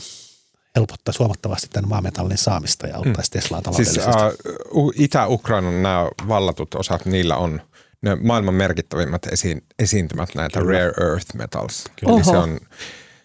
helpottaisi 0.75 1.19
huomattavasti 1.19 1.67
tämän 1.73 1.89
maametallin 1.89 2.37
saamista 2.37 2.87
ja 2.87 2.97
auttaisi 2.97 3.31
Teslaa 3.31 3.61
Siis 3.75 3.87
taloudellisesti. 3.93 4.49
äh, 4.49 4.75
U- 4.75 4.93
Itä-Ukrainan 4.95 5.83
nämä 5.83 6.07
vallatut 6.27 6.75
osat, 6.75 7.05
niillä 7.05 7.35
on 7.35 7.61
ne 8.01 8.15
maailman 8.15 8.53
merkittävimmät 8.53 9.25
esi- 9.31 9.63
esiintymät 9.79 10.29
näitä 10.35 10.59
Kyllä. 10.59 10.71
rare 10.79 11.09
earth 11.09 11.35
metals. 11.35 11.83
Kyllä. 11.99 12.13
Eli 12.15 12.23
se 12.23 12.29
Oho. 12.29 12.39
on, 12.39 12.59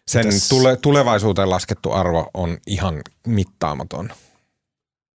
sen 0.09 0.24
tule, 0.49 0.76
tulevaisuuteen 0.76 1.51
laskettu 1.51 1.92
arvo 1.92 2.30
on 2.34 2.59
ihan 2.66 3.01
mittaamaton. 3.26 4.11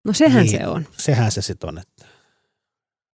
No 0.04 0.12
sehän 0.12 0.46
Niin. 0.46 0.58
se 0.60 0.66
on. 0.66 0.86
Sehän 0.98 1.32
se 1.32 1.42
sitten 1.42 1.68
on, 1.68 1.78
että 1.78 2.06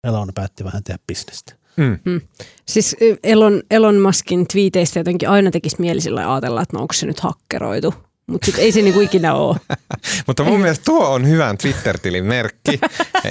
Elon 0.03 0.29
päätti 0.35 0.63
vähän 0.63 0.83
tehdä 0.83 0.99
bisnestä. 1.07 1.55
Mm. 1.77 2.21
Siis 2.67 2.95
y, 3.01 3.15
Elon, 3.23 3.61
Elon 3.71 3.95
Muskin 4.01 4.47
twiiteistä 4.47 4.99
jotenkin 4.99 5.29
aina 5.29 5.51
tekisi 5.51 5.75
mieli 5.79 6.01
sillä 6.01 6.31
ajatella, 6.33 6.61
että 6.61 6.77
no 6.77 6.81
onko 6.81 6.93
se 6.93 7.05
nyt 7.05 7.19
hakkeroitu. 7.19 7.93
Mutta 8.27 8.45
sitten 8.45 8.63
ei 8.63 8.71
se 8.71 8.81
niinku 8.81 9.01
ikinä 9.01 9.33
ole. 9.33 9.57
Mutta 10.27 10.43
mun 10.43 10.59
mielestä 10.59 10.85
tuo 10.85 11.07
on 11.07 11.27
hyvän 11.27 11.57
Twitter-tilin 11.57 12.25
merkki, 12.25 12.71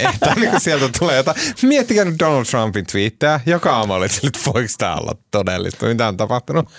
että 0.09 0.33
niin 0.35 0.51
kun 0.51 0.59
sieltä 0.59 0.89
tulee 0.99 1.15
jotain. 1.15 1.37
Miettikää 1.63 2.05
nyt 2.05 2.19
Donald 2.19 2.45
Trumpin 2.45 2.85
twiittejä. 2.85 3.39
Joka 3.45 3.75
aamu 3.75 3.93
oli, 3.93 4.05
että 4.05 4.19
nyt 4.23 4.39
voiko 4.45 4.73
tämä 4.77 4.95
olla 4.95 5.15
todellista, 5.31 5.85
mitä 5.85 6.07
on 6.07 6.17
tapahtunut. 6.17 6.69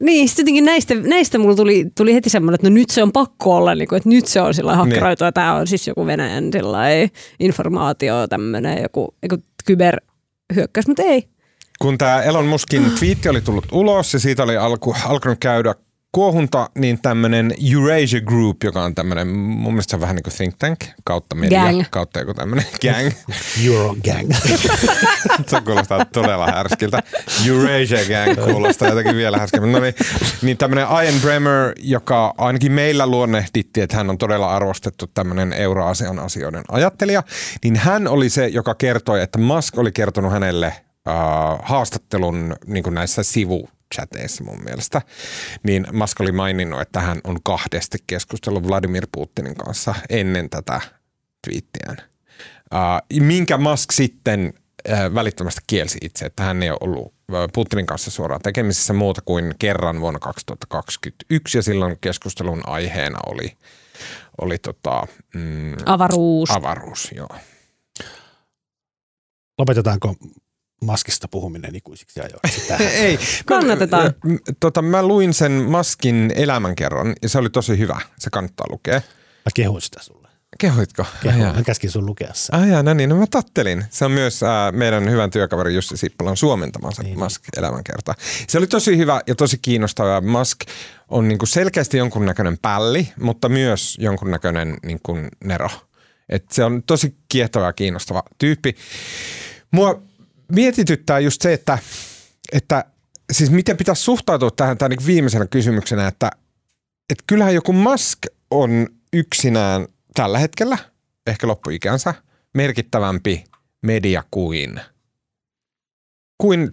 Niin, 0.00 0.28
sitten 0.28 0.42
jotenkin 0.42 0.64
näistä, 0.64 0.94
näistä 0.94 1.38
mulla 1.38 1.56
tuli, 1.56 1.86
tuli 1.96 2.14
heti 2.14 2.30
semmoinen, 2.30 2.54
että 2.54 2.70
no 2.70 2.74
nyt 2.74 2.90
se 2.90 3.02
on 3.02 3.12
pakko 3.12 3.56
olla, 3.56 3.74
niin 3.74 3.88
kuin, 3.88 3.96
että 3.96 4.08
nyt 4.08 4.26
se 4.26 4.40
on 4.40 4.54
sillä 4.54 4.76
hakkeroitu. 4.76 5.24
Niin. 5.24 5.34
Tämä 5.34 5.54
on 5.54 5.66
siis 5.66 5.86
joku 5.86 6.06
Venäjän 6.06 6.50
informaatio, 7.40 8.26
tämmöinen 8.26 8.82
joku, 8.82 9.14
joku 9.22 9.36
kyberhyökkäys, 9.64 10.86
mutta 10.86 11.02
ei. 11.02 11.28
Kun 11.78 11.98
tämä 11.98 12.22
Elon 12.22 12.46
Muskin 12.46 12.92
twiitti 12.98 13.28
oli 13.28 13.40
tullut 13.40 13.66
ulos 13.72 14.12
ja 14.14 14.20
siitä 14.20 14.42
oli 14.42 14.56
alku, 14.56 14.96
alkanut 15.04 15.38
käydä 15.40 15.74
kuohunta, 16.12 16.70
niin 16.78 17.02
tämmöinen 17.02 17.54
Eurasia 17.72 18.20
Group, 18.20 18.56
joka 18.64 18.82
on 18.82 18.94
tämmöinen, 18.94 19.28
mun 19.28 19.72
mielestä 19.72 19.90
se 19.90 19.96
on 19.96 20.00
vähän 20.00 20.16
niin 20.16 20.22
kuin 20.22 20.34
think 20.34 20.54
tank 20.58 20.80
kautta 21.04 21.36
media, 21.36 21.64
Gang. 21.64 21.84
kautta 21.90 22.20
joku 22.20 22.34
tämmöinen 22.34 22.66
gang. 22.82 23.12
Euro 23.66 23.94
Gang. 24.04 24.32
Se 25.46 25.60
kuulostaa 25.64 26.04
todella 26.04 26.46
härskiltä. 26.46 27.02
Eurasia 27.48 27.98
Gang 27.98 28.44
kuulostaa 28.44 28.88
jotenkin 28.88 29.16
vielä 29.16 29.38
härskiltä. 29.38 29.66
No 29.66 29.80
niin, 29.80 29.94
niin 30.42 30.56
tämmöinen 30.56 30.86
Ian 31.04 31.20
Bremer, 31.20 31.72
joka 31.78 32.34
ainakin 32.38 32.72
meillä 32.72 33.06
luonnehdittiin, 33.06 33.84
että 33.84 33.96
hän 33.96 34.10
on 34.10 34.18
todella 34.18 34.56
arvostettu 34.56 35.06
tämmöinen 35.14 35.52
euroasian 35.52 36.18
asioiden 36.18 36.62
ajattelija, 36.68 37.22
niin 37.64 37.76
hän 37.76 38.08
oli 38.08 38.30
se, 38.30 38.46
joka 38.46 38.74
kertoi, 38.74 39.22
että 39.22 39.38
Musk 39.38 39.78
oli 39.78 39.92
kertonut 39.92 40.32
hänelle 40.32 40.66
äh, 40.66 41.14
haastattelun 41.62 42.56
niin 42.66 42.82
kuin 42.82 42.94
näissä 42.94 43.22
sivu 43.22 43.68
chateissa 43.94 44.44
mun 44.44 44.64
mielestä, 44.64 45.02
niin 45.62 45.86
Musk 45.92 46.20
oli 46.20 46.32
maininnut, 46.32 46.80
että 46.80 47.00
hän 47.00 47.20
on 47.24 47.38
kahdesti 47.42 47.98
keskustellut 48.06 48.68
Vladimir 48.68 49.06
Putinin 49.12 49.54
kanssa 49.54 49.94
ennen 50.08 50.50
tätä 50.50 50.80
twiittiään. 51.46 51.96
Uh, 52.74 53.22
minkä 53.22 53.58
Musk 53.58 53.92
sitten 53.92 54.52
uh, 54.88 55.14
välittömästi 55.14 55.60
kielsi 55.66 55.98
itse, 56.02 56.26
että 56.26 56.42
hän 56.42 56.62
ei 56.62 56.70
ole 56.70 56.78
ollut 56.80 57.06
uh, 57.06 57.12
Putinin 57.52 57.86
kanssa 57.86 58.10
suoraan 58.10 58.40
tekemisissä 58.42 58.92
muuta 58.92 59.20
kuin 59.24 59.54
kerran 59.58 60.00
vuonna 60.00 60.18
2021 60.20 61.58
ja 61.58 61.62
silloin 61.62 61.98
keskustelun 62.00 62.60
aiheena 62.66 63.18
oli, 63.26 63.56
oli 64.40 64.58
tota, 64.58 65.06
mm, 65.34 65.76
Avaruus. 65.86 66.50
avaruus. 66.50 67.10
Joo. 67.16 67.28
Lopetetaanko 69.58 70.14
maskista 70.82 71.28
puhuminen 71.28 71.74
ikuisiksi 71.74 72.20
ajoiksi? 72.20 72.72
Ei. 73.04 73.18
Kannatetaan. 73.46 74.14
Mä, 74.24 74.38
tota, 74.60 74.82
mä 74.82 75.02
luin 75.02 75.34
sen 75.34 75.52
Maskin 75.52 76.32
elämänkerran 76.36 77.14
ja 77.22 77.28
se 77.28 77.38
oli 77.38 77.50
tosi 77.50 77.78
hyvä. 77.78 78.00
Se 78.18 78.30
kannattaa 78.30 78.66
lukea. 78.70 78.94
Mä 78.94 79.50
kehuin 79.54 79.82
sitä 79.82 80.02
sulle. 80.02 80.22
Kehuitko? 80.58 81.06
Kehuin. 81.22 81.46
Ai 81.46 81.52
Mä 81.52 81.62
käskin 81.62 81.90
sun 81.90 82.06
lukea 82.06 82.30
sen. 82.34 82.54
Ah, 82.54 82.68
jaa, 82.68 82.82
no 82.82 82.94
niin, 82.94 83.08
no 83.10 83.16
mä 83.16 83.26
tattelin. 83.30 83.84
Se 83.90 84.04
on 84.04 84.10
myös 84.10 84.42
äh, 84.42 84.72
meidän 84.72 85.10
hyvän 85.10 85.30
työkaveri 85.30 85.74
Jussi 85.74 85.96
Sippolan 85.96 86.36
suomentama 86.36 86.90
se 86.90 87.02
Niin. 87.02 87.18
Musk 87.18 87.42
elämänkerta. 87.56 88.14
Se 88.48 88.58
oli 88.58 88.66
tosi 88.66 88.96
hyvä 88.96 89.20
ja 89.26 89.34
tosi 89.34 89.58
kiinnostava. 89.62 90.20
Musk 90.20 90.60
on 91.08 91.28
niinku 91.28 91.46
selkeästi 91.46 91.96
jonkunnäköinen 91.96 92.58
pälli, 92.62 93.08
mutta 93.20 93.48
myös 93.48 93.96
jonkunnäköinen 94.00 94.76
niinku 94.82 95.18
nero. 95.44 95.68
Et 96.28 96.50
se 96.50 96.64
on 96.64 96.82
tosi 96.82 97.16
kiehtova 97.28 97.66
ja 97.66 97.72
kiinnostava 97.72 98.22
tyyppi. 98.38 98.74
Mua 99.70 100.02
mietityttää 100.54 101.18
just 101.18 101.42
se, 101.42 101.52
että, 101.52 101.78
että 102.52 102.84
siis 103.32 103.50
miten 103.50 103.76
pitäisi 103.76 104.02
suhtautua 104.02 104.50
tähän 104.50 104.78
tämän 104.78 104.90
niinku 104.90 105.06
viimeisenä 105.06 105.46
kysymyksenä, 105.46 106.08
että, 106.08 106.30
että 107.10 107.24
kyllähän 107.26 107.54
joku 107.54 107.72
Musk 107.72 108.18
on 108.50 108.86
yksinään 109.12 109.88
tällä 110.14 110.38
hetkellä, 110.38 110.78
ehkä 111.26 111.46
loppuikänsä, 111.46 112.14
merkittävämpi 112.54 113.44
media 113.82 114.24
kuin, 114.30 114.80
kuin 116.38 116.68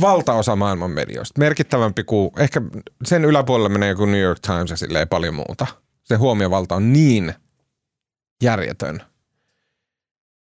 valtaosa 0.00 0.56
maailman 0.56 0.90
medioista. 0.90 1.38
Merkittävämpi 1.38 2.04
kuin, 2.04 2.30
ehkä 2.38 2.62
sen 3.04 3.24
yläpuolella 3.24 3.68
menee 3.68 3.88
joku 3.88 4.06
New 4.06 4.20
York 4.20 4.40
Times 4.40 4.70
ja 4.70 4.76
silleen 4.76 5.08
paljon 5.08 5.34
muuta. 5.34 5.66
Se 6.04 6.14
huomiovalta 6.14 6.74
on 6.74 6.92
niin 6.92 7.34
järjetön. 8.42 9.13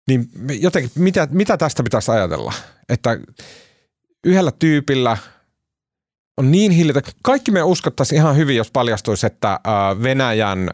Niin 0.07 0.29
jotenkin, 0.49 0.91
mitä, 0.95 1.27
mitä 1.31 1.57
tästä 1.57 1.83
pitäisi 1.83 2.11
ajatella? 2.11 2.53
Että 2.89 3.19
yhdellä 4.23 4.51
tyypillä 4.51 5.17
on 6.37 6.51
niin 6.51 6.71
hiljata. 6.71 7.11
Kaikki 7.23 7.51
me 7.51 7.63
uskottaisiin 7.63 8.17
ihan 8.17 8.37
hyvin, 8.37 8.55
jos 8.55 8.71
paljastuisi, 8.71 9.27
että 9.27 9.59
ää, 9.63 10.03
Venäjän 10.03 10.69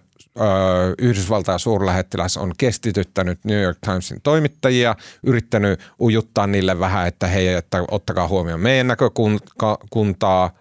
Yhdysvaltain 1.00 1.60
suurlähettiläs 1.60 2.38
on 2.38 2.52
kestityttänyt 2.58 3.40
New 3.46 3.62
York 3.62 3.78
Timesin 3.82 4.22
toimittajia, 4.24 4.96
yrittänyt 5.24 5.80
ujuttaa 6.00 6.48
niille 6.48 6.80
vähän, 6.80 7.08
että 7.08 7.28
hei, 7.28 7.48
että 7.48 7.84
ottakaa 7.92 8.28
huomioon 8.28 8.60
meidän 8.60 8.88
näkökuntaa, 8.88 10.52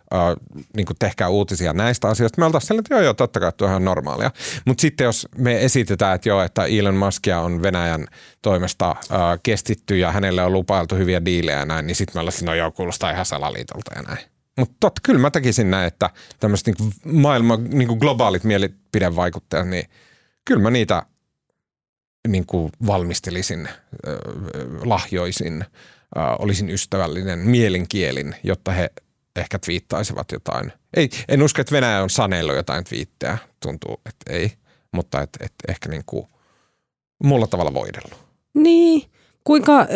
niin 0.77 0.87
kuin 0.87 0.97
tehkää 0.99 1.29
uutisia 1.29 1.73
näistä 1.73 2.09
asioista. 2.09 2.41
Me 2.41 2.47
oltaisiin 2.47 2.79
että 2.79 2.95
joo, 2.95 3.03
joo, 3.03 3.15
totta 3.15 3.41
kai, 3.41 3.53
tuo 3.57 3.67
on 3.67 3.73
ihan 3.73 3.85
normaalia. 3.85 4.31
Mutta 4.65 4.81
sitten 4.81 5.05
jos 5.05 5.29
me 5.39 5.65
esitetään, 5.65 6.15
että 6.15 6.29
joo, 6.29 6.43
että 6.43 6.65
Elon 6.65 6.97
Muskia 6.97 7.41
on 7.41 7.63
Venäjän 7.63 8.07
toimesta 8.43 8.97
ää, 9.11 9.39
kestitty 9.43 9.99
ja 9.99 10.13
hänelle 10.13 10.43
on 10.43 10.53
lupailtu 10.53 10.95
hyviä 10.95 11.25
diilejä 11.25 11.59
ja 11.59 11.65
näin, 11.65 11.87
niin 11.87 11.97
sitten 11.97 12.17
me 12.17 12.21
ollaan, 12.21 12.37
no 12.43 12.55
joo, 12.55 12.71
kuulostaa 12.71 13.11
ihan 13.11 13.27
salaliitolta 13.27 13.91
ja 13.97 14.03
näin. 14.03 14.27
Mutta 14.59 14.77
totta, 14.81 15.01
kyllä 15.05 15.21
mä 15.21 15.31
tekisin 15.31 15.71
näin, 15.71 15.87
että 15.87 16.11
tämmöiset 16.41 16.67
niin 16.67 16.93
maailman 17.05 17.65
niin 17.65 17.99
globaalit 17.99 18.45
mielipidevaikuttajat, 18.45 19.69
niin 19.69 19.85
kyllä 20.45 20.63
mä 20.63 20.71
niitä 20.71 21.03
niin 22.29 22.47
kuin 22.47 22.73
valmistelisin, 22.87 23.69
lahjoisin, 24.85 25.65
olisin 26.39 26.71
ystävällinen 26.71 27.39
mielenkielin, 27.39 28.35
jotta 28.43 28.73
he 28.73 28.91
ehkä 29.37 29.59
twiittaisivat 29.59 30.33
jotain. 30.33 30.73
Ei, 30.97 31.09
en 31.29 31.43
usko, 31.43 31.61
että 31.61 31.73
Venäjä 31.73 32.03
on 32.03 32.11
sanellut 32.11 32.57
jotain 32.57 32.85
twiittejä, 32.85 33.39
tuntuu, 33.63 34.01
että 34.07 34.33
ei, 34.33 34.53
mutta 34.93 35.23
et, 35.23 35.31
et 35.41 35.53
ehkä 35.69 35.89
niin 35.89 36.03
kuin 36.07 36.27
muulla 37.25 37.47
tavalla 37.47 37.75
voidellut. 37.75 38.27
Niin, 38.55 39.03
kuinka, 39.45 39.87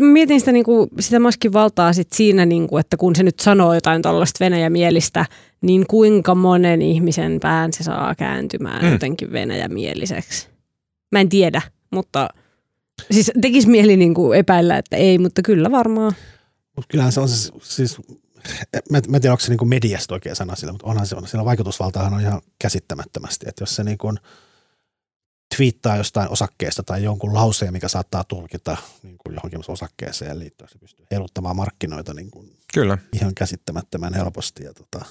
mietin 0.00 0.40
sitä, 0.40 0.52
niin 0.52 0.64
kuin, 0.64 0.90
sitä 1.00 1.18
maskin 1.18 1.52
valtaa 1.52 1.92
sit 1.92 2.12
siinä, 2.12 2.46
niin 2.46 2.68
kuin, 2.68 2.80
että 2.80 2.96
kun 2.96 3.16
se 3.16 3.22
nyt 3.22 3.40
sanoo 3.40 3.74
jotain 3.74 4.02
tuollaista 4.02 4.44
venäjämielistä, 4.44 5.26
niin 5.60 5.86
kuinka 5.86 6.34
monen 6.34 6.82
ihmisen 6.82 7.40
pään 7.40 7.72
se 7.72 7.84
saa 7.84 8.14
kääntymään 8.14 8.84
mm. 8.84 8.92
jotenkin 8.92 9.32
venäjämieliseksi? 9.32 10.48
Mä 11.12 11.20
en 11.20 11.28
tiedä, 11.28 11.62
mutta 11.90 12.28
siis 13.10 13.32
tekisi 13.40 13.68
mieli 13.68 13.96
niin 13.96 14.14
kuin 14.14 14.38
epäillä, 14.38 14.78
että 14.78 14.96
ei, 14.96 15.18
mutta 15.18 15.42
kyllä 15.42 15.70
varmaan. 15.70 16.12
Mutta 16.76 16.88
kyllähän 16.90 17.12
se 17.12 17.20
on 17.20 17.28
siis, 17.28 17.52
siis 17.62 17.96
mä, 18.90 19.00
mä 19.08 19.16
en 19.16 19.22
tiedä, 19.22 19.32
onko 19.32 19.40
se 19.40 19.50
niin 19.50 19.58
kuin 19.58 19.68
mediasta 19.68 20.14
oikea 20.14 20.34
sana 20.34 20.56
sillä, 20.56 20.72
mutta 20.72 20.86
onhan 20.86 21.06
se 21.06 21.16
on. 21.16 21.28
Sillä 21.28 21.44
vaikutusvaltahan 21.44 22.14
on 22.14 22.20
ihan 22.20 22.42
käsittämättömästi, 22.58 23.46
että 23.48 23.62
jos 23.62 23.76
se 23.76 23.84
niin 23.84 23.98
kuin– 23.98 24.18
twiittaa 25.56 25.96
jostain 25.96 26.28
osakkeesta 26.28 26.82
tai 26.82 27.04
jonkun 27.04 27.34
lauseen, 27.34 27.72
mikä 27.72 27.88
saattaa 27.88 28.24
tulkita 28.24 28.76
niin 29.02 29.18
kuin 29.18 29.34
johonkin 29.34 29.60
osakkeeseen 29.68 30.38
liittyen. 30.38 30.70
Se 30.70 30.78
pystyy 30.78 31.06
heiluttamaan 31.10 31.56
markkinoita 31.56 32.14
niin 32.14 32.30
kuin 32.30 32.56
Kyllä. 32.74 32.98
ihan 33.12 33.34
käsittämättömän 33.34 34.14
helposti. 34.14 34.64
Ja 34.64 34.74
tota, 34.74 35.04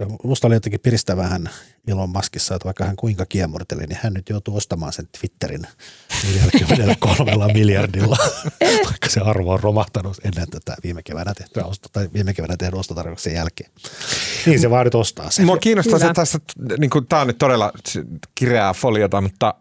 ja 0.00 0.06
musta 0.24 0.46
oli 0.46 0.54
jotenkin 0.54 0.80
piristävää 0.80 1.28
hän 1.28 1.50
Elon 1.88 2.10
Muskissa, 2.10 2.54
että 2.54 2.64
vaikka 2.64 2.84
hän 2.84 2.96
kuinka 2.96 3.26
kiemurteli, 3.26 3.86
niin 3.86 3.98
hän 4.02 4.14
nyt 4.14 4.28
joutuu 4.28 4.56
ostamaan 4.56 4.92
sen 4.92 5.08
Twitterin 5.20 5.66
43 6.68 7.52
miljardilla, 7.52 8.16
vaikka 8.90 9.08
se 9.08 9.20
arvo 9.20 9.52
on 9.52 9.60
romahtanut 9.60 10.16
ennen 10.24 10.50
tätä 10.50 10.76
viime 10.84 11.02
keväänä 11.02 11.34
tehtyä 11.34 11.64
osto, 11.64 11.88
tai 11.92 12.08
viime 12.14 12.34
keväänä 12.34 12.56
tehdyn 12.56 12.80
ostotarjouksen 12.80 13.34
jälkeen. 13.34 13.70
Niin 14.46 14.60
se 14.60 14.70
vaan 14.70 14.84
nyt 14.84 14.94
ostaa 14.94 15.30
sen. 15.30 15.46
Mua 15.46 15.56
kiinnostaa 15.56 15.98
se 15.98 16.12
tässä, 16.14 16.38
niin 16.78 16.90
kuin, 16.90 17.06
tämä 17.06 17.22
on 17.22 17.26
nyt 17.26 17.38
todella 17.38 17.72
kireää 18.34 18.74
foliota, 18.74 19.20
mutta 19.20 19.54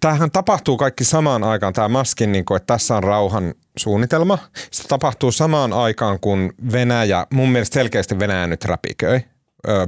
tämähän 0.00 0.30
tapahtuu 0.30 0.76
kaikki 0.76 1.04
samaan 1.04 1.44
aikaan, 1.44 1.72
tämä 1.72 1.88
Maskin, 1.88 2.32
niin 2.32 2.44
kuin, 2.44 2.56
että 2.56 2.74
tässä 2.74 2.96
on 2.96 3.04
rauhan 3.04 3.54
suunnitelma. 3.76 4.38
Se 4.70 4.88
tapahtuu 4.88 5.32
samaan 5.32 5.72
aikaan, 5.72 6.20
kun 6.20 6.52
Venäjä, 6.72 7.26
mun 7.32 7.48
mielestä 7.48 7.74
selkeästi 7.74 8.18
Venäjä 8.18 8.46
nyt 8.46 8.64
räpiköi. 8.64 9.20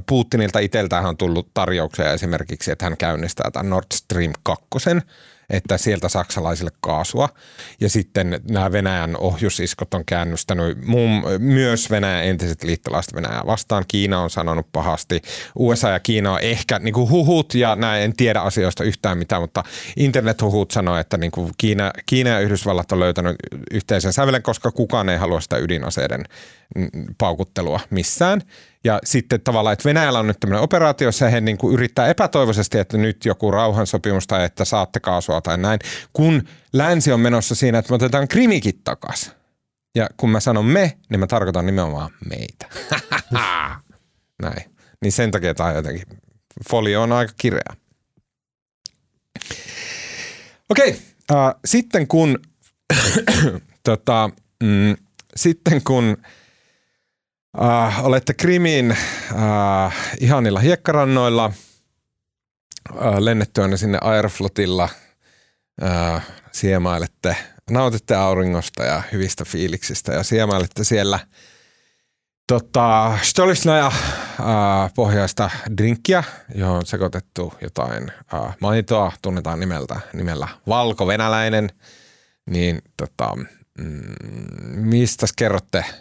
Putinilta 0.06 0.58
itseltään 0.58 1.06
on 1.06 1.16
tullut 1.16 1.48
tarjouksia 1.54 2.12
esimerkiksi, 2.12 2.72
että 2.72 2.84
hän 2.84 2.96
käynnistää 2.96 3.50
tämän 3.50 3.70
Nord 3.70 3.86
Stream 3.94 4.32
2 4.42 4.64
että 5.50 5.78
sieltä 5.78 6.08
saksalaisille 6.08 6.70
kaasua. 6.80 7.28
Ja 7.80 7.88
sitten 7.88 8.40
nämä 8.50 8.72
Venäjän 8.72 9.16
ohjusiskot 9.16 9.94
on 9.94 10.04
käännystänyt 10.04 10.86
muun, 10.86 11.24
myös 11.38 11.90
Venäjän 11.90 12.24
entiset 12.24 12.62
liittolaiset 12.62 13.14
Venäjää 13.14 13.42
vastaan. 13.46 13.84
Kiina 13.88 14.20
on 14.20 14.30
sanonut 14.30 14.66
pahasti. 14.72 15.22
USA 15.54 15.88
ja 15.88 16.00
Kiina 16.00 16.32
on 16.32 16.40
ehkä 16.40 16.78
niin 16.78 16.94
kuin 16.94 17.10
huhut, 17.10 17.54
ja 17.54 17.76
näin 17.76 18.02
en 18.02 18.16
tiedä 18.16 18.40
asioista 18.40 18.84
yhtään 18.84 19.18
mitään, 19.18 19.42
mutta 19.42 19.64
internethuhut 19.96 20.70
sanoo, 20.70 20.96
että 20.96 21.16
niin 21.16 21.32
kuin 21.32 21.52
Kiina, 21.58 21.90
Kiina 22.06 22.30
ja 22.30 22.40
Yhdysvallat 22.40 22.92
on 22.92 23.00
löytänyt 23.00 23.36
yhteisen 23.70 24.12
sävelen, 24.12 24.42
koska 24.42 24.70
kukaan 24.70 25.08
ei 25.08 25.18
halua 25.18 25.40
sitä 25.40 25.56
ydinaseiden 25.56 26.24
paukuttelua 27.18 27.80
missään. 27.90 28.42
Ja 28.84 29.00
sitten 29.04 29.40
tavallaan, 29.40 29.72
että 29.72 29.88
Venäjällä 29.88 30.18
on 30.18 30.26
nyt 30.26 30.40
tämmöinen 30.40 30.62
operaatio, 30.62 31.08
jossa 31.08 31.28
he 31.28 31.40
niin 31.40 31.58
kuin 31.58 31.74
yrittää 31.74 32.08
epätoivoisesti, 32.08 32.78
että 32.78 32.98
nyt 32.98 33.24
joku 33.24 33.50
rauhansopimus 33.50 34.26
tai 34.26 34.44
että 34.44 34.64
saatte 34.64 35.00
kaasua 35.00 35.40
tai 35.40 35.58
näin, 35.58 35.80
kun 36.12 36.42
länsi 36.72 37.12
on 37.12 37.20
menossa 37.20 37.54
siinä, 37.54 37.78
että 37.78 37.92
me 37.92 37.94
otetaan 37.94 38.28
krimikin 38.28 38.80
takaisin. 38.84 39.32
Ja 39.94 40.08
kun 40.16 40.30
mä 40.30 40.40
sanon 40.40 40.64
me, 40.64 40.98
niin 41.08 41.20
mä 41.20 41.26
tarkoitan 41.26 41.66
nimenomaan 41.66 42.10
meitä. 42.28 42.66
näin. 44.42 44.72
Niin 45.02 45.12
sen 45.12 45.30
takia 45.30 45.54
tämä 45.54 45.72
jotenkin, 45.72 46.06
folio 46.70 47.02
on 47.02 47.12
aika 47.12 47.32
kireä. 47.36 47.76
Okei, 50.68 50.88
okay, 50.88 51.46
äh, 51.46 51.54
sitten 51.64 52.08
kun, 52.08 52.38
tota, 53.84 54.30
mm, 54.62 54.96
sitten 55.36 55.82
kun– 55.84 56.16
Äh, 57.60 58.04
olette 58.04 58.34
Krimin 58.34 58.90
äh, 58.90 59.94
ihanilla 60.20 60.60
hiekkarannoilla 60.60 61.44
äh, 61.44 63.18
lennettyänne 63.18 63.76
sinne 63.76 63.98
Aeroflotilla. 64.00 64.88
Äh, 65.82 66.26
siemailette, 66.52 67.36
nautitte 67.70 68.14
auringosta 68.14 68.84
ja 68.84 69.02
hyvistä 69.12 69.44
fiiliksistä 69.44 70.12
ja 70.12 70.22
siemailette 70.22 70.84
siellä 70.84 71.18
tota, 72.48 73.18
Stolisnaja 73.22 73.86
äh, 73.86 74.92
pohjaista 74.94 75.50
drinkkiä, 75.78 76.24
johon 76.54 76.76
on 76.76 76.86
sekoitettu 76.86 77.54
jotain 77.60 78.12
äh, 78.34 78.56
maitoa, 78.60 79.12
tunnetaan 79.22 79.60
nimeltä, 79.60 80.00
nimellä 80.12 80.48
valko-venäläinen. 80.66 81.70
Niin 82.50 82.82
tota, 82.96 83.36
mm, 83.78 84.14
mistä 84.74 85.26
kerrotte– 85.36 85.84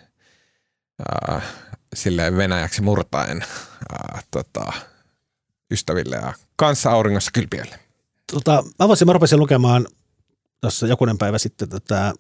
silleen 1.95 2.37
Venäjäksi 2.37 2.81
murtaen 2.81 3.41
äh, 3.41 4.23
tota, 4.31 4.73
ystäville 5.71 6.15
ja 6.15 6.33
kanssa 6.55 6.91
auringossa 6.91 7.31
kylpiöille. 7.31 7.79
Tota, 8.31 8.63
mä 8.79 8.87
voisin, 8.87 9.07
mä 9.07 9.13
rupesin 9.13 9.39
lukemaan 9.39 9.87
tuossa 10.61 10.87
jokunen 10.87 11.17
päivä 11.17 11.37
sitten 11.37 11.69
tätä 11.69 12.07
äh, 12.07 12.13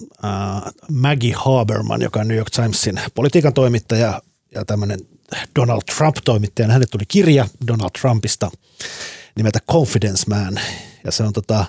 Maggie 0.91 1.33
Haberman, 1.37 2.01
joka 2.01 2.19
on 2.19 2.27
New 2.27 2.37
York 2.37 2.49
Timesin 2.49 3.01
politiikan 3.15 3.53
toimittaja 3.53 4.21
ja 4.55 4.65
tämmöinen 4.65 4.99
Donald 5.59 5.81
Trump-toimittaja. 5.97 6.67
Hänelle 6.67 6.85
tuli 6.91 7.05
kirja 7.07 7.47
Donald 7.67 7.89
Trumpista 8.01 8.51
nimeltä 9.35 9.59
Confidence 9.71 10.23
Man. 10.29 10.59
Ja 11.03 11.11
se 11.11 11.23
on 11.23 11.33
tota, 11.33 11.65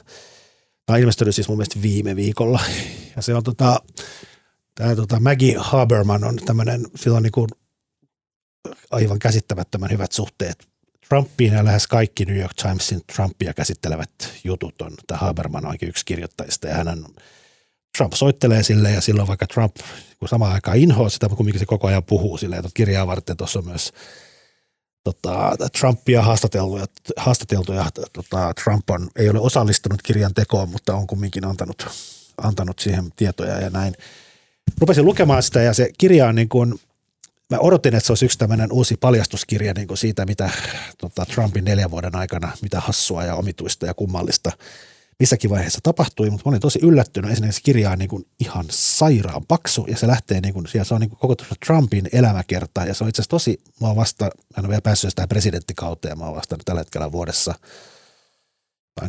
tämä 0.86 0.94
on 0.94 1.00
ilmestynyt 1.00 1.34
siis 1.34 1.48
mun 1.48 1.56
mielestä 1.58 1.82
viime 1.82 2.16
viikolla. 2.16 2.60
Ja 3.16 3.22
se 3.22 3.34
on 3.34 3.44
tota, 3.44 3.80
Tämä 4.74 4.96
tota, 4.96 5.20
Maggie 5.20 5.54
Haberman 5.58 6.24
on 6.24 6.36
tämmöinen, 6.36 6.86
sillä 6.94 7.16
on 7.16 7.22
niin 7.22 7.32
kuin 7.32 7.48
aivan 8.90 9.18
käsittämättömän 9.18 9.90
hyvät 9.90 10.12
suhteet 10.12 10.68
Trumpiin 11.08 11.52
ja 11.52 11.64
lähes 11.64 11.86
kaikki 11.86 12.24
New 12.24 12.36
York 12.36 12.54
Timesin 12.54 13.00
Trumpia 13.14 13.54
käsittelevät 13.54 14.10
jutut 14.44 14.82
on, 14.82 14.92
tämä 15.06 15.18
Haberman 15.18 15.66
on 15.66 15.76
yksi 15.82 16.04
kirjoittajista 16.04 16.68
ja 16.68 16.74
hän 16.74 16.88
on, 16.88 17.06
Trump 17.98 18.12
soittelee 18.12 18.62
sille 18.62 18.90
ja 18.90 19.00
silloin 19.00 19.28
vaikka 19.28 19.46
Trump 19.46 19.76
kun 20.18 20.28
samaan 20.28 20.52
aikaan 20.52 20.76
inhoaa 20.76 21.08
sitä, 21.08 21.26
mutta 21.26 21.36
kumminkin 21.36 21.60
se 21.60 21.66
koko 21.66 21.86
ajan 21.86 22.04
puhuu 22.04 22.36
sille 22.36 22.56
ja 22.56 22.62
kirjaa 22.74 23.06
varten 23.06 23.36
tuossa 23.36 23.58
on 23.58 23.64
myös 23.66 23.92
tota, 25.04 25.56
Trumpia 25.78 26.22
haastateltu 27.16 27.72
ja 27.72 27.86
tota, 28.12 28.52
Trump 28.64 28.90
on, 28.90 29.10
ei 29.16 29.28
ole 29.28 29.40
osallistunut 29.40 30.02
kirjan 30.02 30.34
tekoon, 30.34 30.68
mutta 30.68 30.94
on 30.94 31.06
kumminkin 31.06 31.44
antanut, 31.44 31.86
antanut 32.36 32.78
siihen 32.78 33.12
tietoja 33.16 33.60
ja 33.60 33.70
näin 33.70 33.94
rupesin 34.80 35.04
lukemaan 35.04 35.42
sitä 35.42 35.62
ja 35.62 35.74
se 35.74 35.90
kirja 35.98 36.28
on 36.28 36.34
niin 36.34 36.48
kuin, 36.48 36.80
mä 37.50 37.58
odotin, 37.58 37.94
että 37.94 38.06
se 38.06 38.12
olisi 38.12 38.24
yksi 38.24 38.38
tämmöinen 38.38 38.72
uusi 38.72 38.96
paljastuskirja 38.96 39.74
niin 39.74 39.88
kuin 39.88 39.98
siitä, 39.98 40.26
mitä 40.26 40.50
tota, 40.98 41.26
Trumpin 41.26 41.64
neljän 41.64 41.90
vuoden 41.90 42.16
aikana, 42.16 42.52
mitä 42.62 42.80
hassua 42.80 43.24
ja 43.24 43.34
omituista 43.34 43.86
ja 43.86 43.94
kummallista 43.94 44.52
missäkin 45.18 45.50
vaiheessa 45.50 45.80
tapahtui, 45.82 46.30
mutta 46.30 46.48
mä 46.48 46.50
olin 46.50 46.60
tosi 46.60 46.78
yllättynyt. 46.82 47.30
Ensinnäkin 47.30 47.52
se 47.52 47.60
kirja 47.62 47.90
on 47.90 47.98
niin 47.98 48.08
kuin 48.08 48.26
ihan 48.40 48.64
sairaan 48.70 49.46
paksu 49.46 49.86
ja 49.88 49.96
se 49.96 50.06
lähtee, 50.06 50.40
niin 50.40 50.54
kuin, 50.54 50.66
siellä 50.66 50.84
se 50.84 50.94
on 50.94 51.00
niin 51.00 51.10
kuin 51.10 51.18
koko 51.18 51.36
Trumpin 51.66 52.08
elämäkerta 52.12 52.84
ja 52.84 52.94
se 52.94 53.04
on 53.04 53.10
itse 53.10 53.22
asiassa 53.22 53.30
tosi, 53.30 53.60
mä 53.80 53.86
oon 53.86 53.96
vasta, 53.96 54.24
mä 54.24 54.30
en 54.58 54.64
ole 54.64 54.68
vielä 54.68 54.80
päässyt 54.80 55.14
tähän 55.14 55.28
presidenttikauteen, 55.28 56.18
mä 56.18 56.24
oon 56.24 56.36
vasta 56.36 56.56
tällä 56.64 56.80
hetkellä 56.80 57.12
vuodessa 57.12 57.54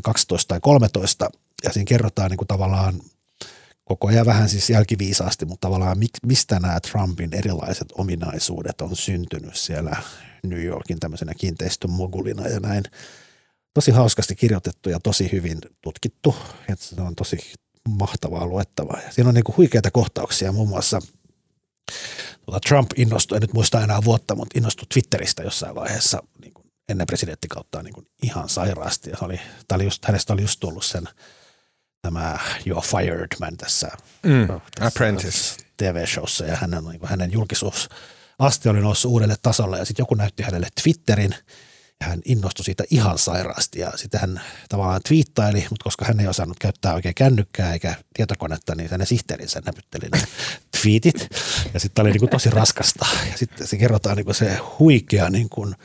12 0.04 0.48
tai 0.48 0.60
13 0.62 1.30
ja 1.64 1.74
siinä 1.74 1.86
kerrotaan 1.86 2.30
niin 2.32 2.38
kuin 2.38 2.48
tavallaan 2.48 3.02
koko 3.86 4.08
ajan 4.08 4.26
vähän 4.26 4.50
siis 4.50 4.70
jälkiviisaasti, 4.70 5.46
mutta 5.46 5.68
tavallaan 5.68 5.98
mistä 6.26 6.60
nämä 6.60 6.80
Trumpin 6.80 7.34
erilaiset 7.34 7.88
ominaisuudet 7.98 8.82
on 8.82 8.96
syntynyt 8.96 9.56
siellä 9.56 9.96
New 10.44 10.64
Yorkin 10.64 11.00
tämmöisenä 11.00 11.34
kiinteistömogulina 11.34 12.48
ja 12.48 12.60
näin. 12.60 12.84
Tosi 13.74 13.92
hauskasti 13.92 14.36
kirjoitettu 14.36 14.90
ja 14.90 15.00
tosi 15.00 15.32
hyvin 15.32 15.58
tutkittu, 15.82 16.36
että 16.70 16.86
se 16.86 17.02
on 17.02 17.16
tosi 17.16 17.38
mahtavaa 17.90 18.48
luettavaa. 18.48 19.00
Ja 19.06 19.12
siinä 19.12 19.28
on 19.28 19.34
niin 19.34 19.44
kuin 19.44 19.58
huikeita 19.58 19.92
kohtauksia, 19.92 20.52
muun 20.52 20.70
muassa 20.70 21.00
tuota 22.46 22.60
Trump 22.60 22.92
innostui, 22.96 23.36
en 23.36 23.42
nyt 23.42 23.54
muista 23.54 23.84
enää 23.84 24.04
vuotta, 24.04 24.36
mutta 24.36 24.60
innostui 24.60 24.86
Twitteristä 24.94 25.44
jossain 25.44 25.76
vaiheessa 25.76 26.24
niin 26.42 26.54
kuin 26.54 26.66
ennen 26.90 27.08
presidenttikautta 27.08 27.84
niin 27.84 27.94
kuin 27.94 28.08
ihan 28.24 28.50
sairaasti. 28.50 29.10
Ja 29.10 29.18
se 29.18 29.26
oli, 29.26 29.40
oli 29.74 29.84
just, 29.84 30.06
hänestä 30.06 30.34
oli 30.34 30.42
just 30.42 30.60
tullut 30.60 30.86
sen 30.86 31.04
tämä 32.08 32.40
You're 32.60 32.82
Fired 32.82 33.28
Man 33.40 33.58
tässä, 33.58 33.88
mm, 34.24 34.48
tässä 34.48 34.88
Apprentice. 34.88 35.56
TV-showssa 35.78 36.46
ja 36.46 36.56
hänen, 36.56 36.84
niin 36.84 37.00
hänen 37.04 37.32
julkisuus 37.32 37.90
aste 38.40 38.70
oli 38.70 38.82
noussut 38.82 39.12
uudelle 39.12 39.36
tasolle 39.42 39.78
ja 39.78 39.86
sitten 39.86 40.04
joku 40.04 40.16
näytti 40.16 40.44
hänelle 40.44 40.68
Twitterin– 40.84 41.36
ja 42.04 42.10
hän 42.10 42.22
innostui 42.26 42.66
siitä 42.66 42.84
ihan 42.90 43.18
sairaasti 43.18 43.80
ja 43.80 43.92
sitten 43.96 44.20
hän 44.20 44.42
tavallaan 44.70 45.02
twiittaili, 45.08 45.66
mutta 45.70 45.84
koska 45.84 46.06
hän 46.06 46.20
ei 46.20 46.28
osannut 46.28 46.60
käyttää 46.60 46.94
oikein 46.94 47.16
kännykkää 47.16 47.74
eikä 47.74 47.96
tietokonetta, 48.14 48.76
niin 48.76 48.90
hänen 48.90 49.08
sihteerinsä 49.08 49.62
näpytteli 49.66 50.10
ne 50.10 50.28
twiitit. 50.82 51.28
Ja 51.74 51.80
sitten 51.80 52.02
oli 52.02 52.12
niin 52.12 52.20
kuin 52.20 52.30
tosi 52.30 52.50
raskasta. 52.50 53.06
Ja 53.32 53.38
sitten 53.38 53.68
se 53.68 53.78
kerrotaan 53.78 54.18
niin 54.18 54.26
kuin 54.26 54.36
se 54.36 54.58
huikea 54.80 55.30
niin 55.30 55.50
kuin 55.50 55.76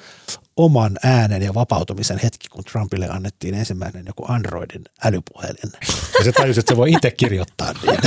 oman 0.59 0.97
äänen 1.02 1.43
ja 1.43 1.55
vapautumisen 1.55 2.20
hetki, 2.22 2.48
kun 2.48 2.64
Trumpille 2.64 3.09
annettiin 3.09 3.55
ensimmäinen 3.55 4.05
joku 4.06 4.24
Androidin 4.28 4.85
älypuhelin. 5.05 5.72
Ja 6.18 6.24
se 6.24 6.32
tajusi, 6.32 6.60
että 6.60 6.72
se 6.72 6.76
voi 6.76 6.93
itse 6.93 7.10
kirjoittaa 7.10 7.72
niin. 7.72 7.98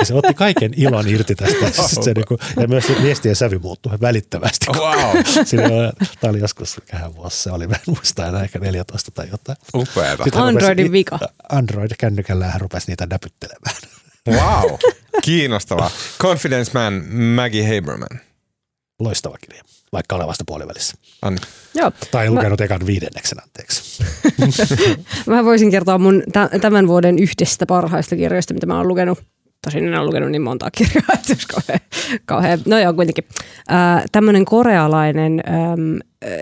Ja 0.00 0.06
se 0.06 0.14
otti 0.14 0.34
kaiken 0.34 0.74
ilon 0.76 1.08
irti 1.08 1.34
tästä. 1.34 1.82
Wow. 1.82 2.04
Se 2.04 2.14
niinku, 2.14 2.38
ja 2.60 2.68
myös 2.68 2.86
se 2.86 3.02
viestien 3.02 3.36
sävy 3.36 3.58
muuttui 3.58 4.00
välittömästi. 4.00 4.66
Wow. 4.68 5.16
tämä 6.20 6.30
oli 6.30 6.38
joskus 6.38 6.80
vähän 6.92 7.14
vuosi, 7.14 7.42
se 7.42 7.50
oli, 7.50 7.66
mä 7.66 7.74
en 7.74 7.80
muista 7.94 8.26
enää, 8.26 8.42
ehkä 8.42 8.58
14 8.58 9.10
tai 9.10 9.28
jotain. 9.30 9.58
Upeeta. 9.74 10.24
Androidin 10.34 10.92
vika. 10.92 11.18
Android-kännykällä 11.48 12.46
hän 12.46 12.60
rupesi 12.60 12.86
niitä 12.90 13.06
näpyttelemään. 13.10 13.76
Wow, 14.28 14.78
kiinnostava. 15.22 15.90
Confidence 16.20 16.70
Man, 16.74 17.04
Maggie 17.14 17.64
Haberman. 17.64 18.20
Loistava 19.00 19.36
kirja, 19.38 19.62
vaikka 19.94 20.16
olen 20.16 20.26
vasta 20.26 20.44
puolivälissä. 20.46 20.94
Joo. 21.74 21.92
Tai 22.10 22.30
lukenut 22.30 22.60
mä... 22.60 22.64
ekan 22.64 22.86
viidenneksen, 22.86 23.38
anteeksi. 23.42 24.04
mä 25.26 25.44
voisin 25.44 25.70
kertoa 25.70 25.98
mun 25.98 26.22
tämän 26.60 26.88
vuoden 26.88 27.18
yhdestä 27.18 27.66
parhaista 27.66 28.16
kirjoista, 28.16 28.54
mitä 28.54 28.66
mä 28.66 28.76
oon 28.76 28.88
lukenut. 28.88 29.18
Tosin 29.64 29.88
en 29.88 29.98
ole 29.98 30.06
lukenut 30.06 30.30
niin 30.30 30.42
montaa 30.42 30.70
kirjaa, 30.70 31.06
että 31.14 31.34
kauhean, 31.52 31.80
kauhean. 32.24 32.58
No 32.66 32.78
joo, 32.78 32.92
kuitenkin. 32.92 33.24
Äh, 33.72 34.04
tämmöinen 34.12 34.44
korealainen, 34.44 35.42
ähm, 35.48 35.96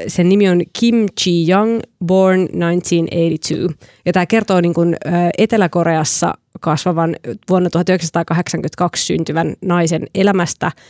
sen 0.08 0.28
nimi 0.28 0.48
on 0.48 0.62
Kim 0.80 0.94
Ji-young, 0.96 1.80
born 2.06 2.48
1982. 2.48 3.54
Ja 4.06 4.12
tämä 4.12 4.26
kertoo 4.26 4.60
niin 4.60 4.74
kuin, 4.74 4.96
äh, 5.06 5.28
Etelä-Koreassa 5.38 6.34
kasvavan 6.60 7.16
vuonna 7.48 7.70
1982 7.70 9.06
syntyvän 9.06 9.54
naisen 9.60 10.06
elämästä– 10.14 10.72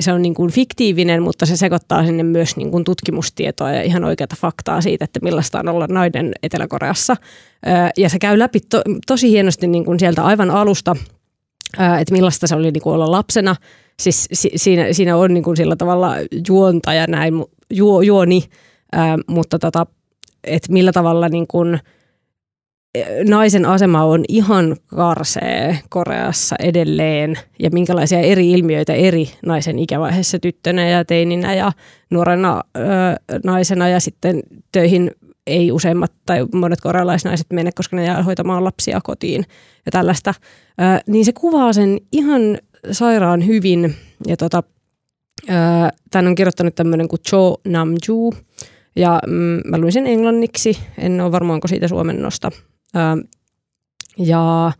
se 0.00 0.12
on 0.12 0.22
niin 0.22 0.34
kuin 0.34 0.50
fiktiivinen, 0.50 1.22
mutta 1.22 1.46
se 1.46 1.56
sekoittaa 1.56 2.06
sinne 2.06 2.22
myös 2.22 2.56
niin 2.56 2.70
kuin 2.70 2.84
tutkimustietoa 2.84 3.72
ja 3.72 3.82
ihan 3.82 4.04
oikeata 4.04 4.36
faktaa 4.38 4.80
siitä, 4.80 5.04
että 5.04 5.20
millaista 5.22 5.60
on 5.60 5.68
olla 5.68 5.86
nainen 5.86 6.32
Etelä-Koreassa. 6.42 7.16
Ja 7.96 8.08
se 8.08 8.18
käy 8.18 8.38
läpi 8.38 8.60
to, 8.60 8.82
tosi 9.06 9.30
hienosti 9.30 9.66
niin 9.66 9.84
kuin 9.84 10.00
sieltä 10.00 10.24
aivan 10.24 10.50
alusta, 10.50 10.96
että 12.00 12.12
millaista 12.12 12.46
se 12.46 12.54
oli 12.54 12.70
niin 12.70 12.82
kuin 12.82 12.94
olla 12.94 13.10
lapsena. 13.10 13.56
Siis 14.00 14.28
siinä, 14.32 14.92
siinä 14.92 15.16
on 15.16 15.34
niin 15.34 15.44
kuin 15.44 15.56
sillä 15.56 15.76
tavalla 15.76 16.14
juonta 16.48 16.94
ja 16.94 17.06
näin, 17.06 17.34
juo, 17.72 18.02
juoni, 18.02 18.44
mutta 19.26 19.58
tota, 19.58 19.86
että 20.44 20.72
millä 20.72 20.92
tavalla 20.92 21.28
niin 21.28 21.46
kuin– 21.46 21.78
naisen 23.28 23.66
asema 23.66 24.04
on 24.04 24.24
ihan 24.28 24.76
karsee 24.86 25.78
Koreassa 25.88 26.56
edelleen. 26.58 27.38
Ja 27.58 27.70
minkälaisia 27.70 28.20
eri 28.20 28.50
ilmiöitä 28.50 28.92
eri 28.92 29.30
naisen 29.46 29.78
ikävaiheessa 29.78 30.38
tyttönä 30.38 30.88
ja 30.88 31.04
teininä 31.04 31.54
ja 31.54 31.72
nuorena 32.10 32.60
ö, 32.76 32.80
naisena 33.44 33.88
ja 33.88 34.00
sitten 34.00 34.42
töihin 34.72 35.10
ei 35.46 35.72
useimmat 35.72 36.12
tai 36.26 36.46
monet 36.54 36.80
korealaisnaiset 36.80 37.46
mene, 37.52 37.70
koska 37.74 37.96
ne 37.96 38.04
jää 38.04 38.22
hoitamaan 38.22 38.64
lapsia 38.64 39.00
kotiin 39.04 39.44
ja 39.86 39.92
tällaista. 39.92 40.34
Ö, 40.80 41.02
niin 41.06 41.24
se 41.24 41.32
kuvaa 41.32 41.72
sen 41.72 41.98
ihan 42.12 42.58
sairaan 42.90 43.46
hyvin. 43.46 43.94
Ja 44.26 44.36
tota, 44.36 44.62
ö, 45.48 45.52
tämän 46.10 46.26
on 46.26 46.34
kirjoittanut 46.34 46.74
tämmöinen 46.74 47.08
kuin 47.08 47.22
Cho 47.28 47.56
Namju. 47.68 48.34
Ja 48.96 49.20
mm, 49.26 49.60
mä 49.64 49.78
luin 49.78 49.92
sen 49.92 50.06
englanniksi, 50.06 50.78
en 50.98 51.20
ole 51.20 51.32
varmaanko 51.32 51.68
siitä 51.68 51.88
suomennosta 51.88 52.50
ja 54.18 54.72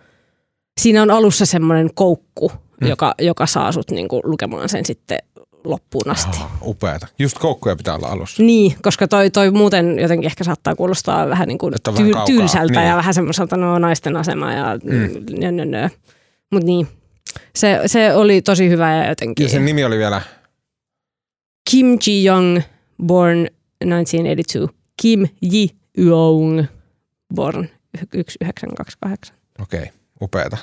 siinä 0.80 1.02
on 1.02 1.10
alussa 1.10 1.46
semmoinen 1.46 1.90
koukku, 1.94 2.48
hmm. 2.48 2.88
joka, 2.88 3.14
joka 3.18 3.46
saa 3.46 3.72
sut 3.72 3.90
niinku 3.90 4.20
lukemaan 4.24 4.68
sen 4.68 4.84
sitten 4.84 5.18
loppuun 5.64 6.10
asti. 6.10 6.38
Oh, 6.40 6.68
upeata. 6.68 7.06
Just 7.18 7.38
koukkuja 7.38 7.76
pitää 7.76 7.94
olla 7.94 8.08
alussa. 8.08 8.42
Niin, 8.42 8.74
koska 8.82 9.08
toi, 9.08 9.30
toi 9.30 9.50
muuten 9.50 9.98
jotenkin 9.98 10.26
ehkä 10.26 10.44
saattaa 10.44 10.74
kuulostaa 10.74 11.28
vähän 11.28 11.48
niin 11.48 11.58
kuin 11.58 11.74
tyy- 11.74 12.12
vähän 12.12 12.26
tylsältä 12.26 12.80
niin. 12.80 12.88
ja 12.88 12.96
vähän 12.96 13.14
semmoiselta 13.14 13.56
no, 13.56 13.78
naisten 13.78 14.16
asema 14.16 14.52
ja 14.52 14.78
mm. 14.84 15.08
nö, 15.40 15.52
nö, 15.52 15.64
nö. 15.64 15.88
Mut 16.50 16.64
niin, 16.64 16.88
se, 17.56 17.80
se 17.86 18.14
oli 18.14 18.42
tosi 18.42 18.68
hyvä 18.68 18.96
ja 18.96 19.08
jotenkin. 19.08 19.44
Ja 19.44 19.50
sen 19.50 19.64
nimi 19.64 19.84
oli 19.84 19.98
vielä? 19.98 20.20
Kim 21.70 21.86
Ji-young, 21.86 22.60
born 23.06 23.46
1982. 23.88 24.76
Kim 25.02 25.26
Ji-young, 25.42 26.64
born 27.34 27.68
1928. 27.98 29.36
Okei, 29.60 29.82
okay, 29.82 29.92
upeata. 30.20 30.56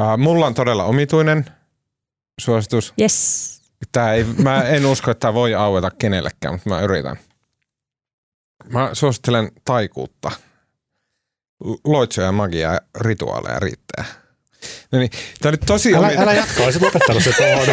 Uh, 0.00 0.18
mulla 0.18 0.46
on 0.46 0.54
todella 0.54 0.84
omituinen 0.84 1.44
suositus. 2.40 2.94
Yes. 3.00 3.56
Tää 3.92 4.14
ei, 4.14 4.24
mä 4.24 4.62
en 4.62 4.86
usko, 4.86 5.10
että 5.10 5.20
tämä 5.20 5.34
voi 5.34 5.54
aueta 5.54 5.90
kenellekään, 5.90 6.54
mutta 6.54 6.70
mä 6.70 6.80
yritän. 6.80 7.16
Mä 8.68 8.90
suosittelen 8.92 9.52
taikuutta. 9.64 10.30
Loitsoja, 11.84 12.32
magia 12.32 12.78
rituaaleja 13.00 13.60
riittää. 13.60 14.04
No 14.92 14.98
niin, 14.98 15.10
tämä 15.40 15.50
oli 15.50 15.56
tosi... 15.56 15.94
Älä, 15.94 16.12
älä 16.16 16.34
jatkaa, 16.34 16.64
olisit 16.64 16.82
lopettanut 16.82 17.22
se 17.22 17.32
tuohon. 17.32 17.66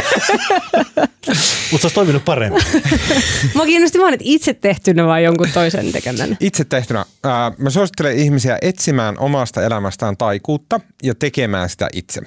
Mutta 1.72 1.86
olisi 1.86 1.96
toiminut 1.96 2.26
paremmin. 2.26 2.64
Mua 3.56 3.66
kiinnosti 3.66 4.00
vaan, 4.00 4.14
että 4.14 4.24
itse 4.28 4.54
tehtynä 4.54 5.08
vai 5.08 5.24
jonkun 5.24 5.50
toisen 5.54 5.92
tekemään. 5.92 6.38
Itse 6.40 6.64
tehtynä. 6.64 7.00
Äh, 7.00 7.58
mä 7.58 7.70
suosittelen 7.70 8.18
ihmisiä 8.18 8.58
etsimään 8.62 9.20
omasta 9.20 9.64
elämästään 9.64 10.18
taikuutta 10.18 10.80
ja 11.04 11.16
tekemään 11.16 11.70
sitä 11.70 11.88
itse. 11.94 12.22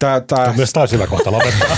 Tää, 0.00 0.20
tää, 0.20 0.44
tämä 0.44 0.56
myös 0.56 0.72
taas 0.72 0.92
hyvä 0.92 1.06
kohta 1.06 1.32
lopettaa. 1.32 1.76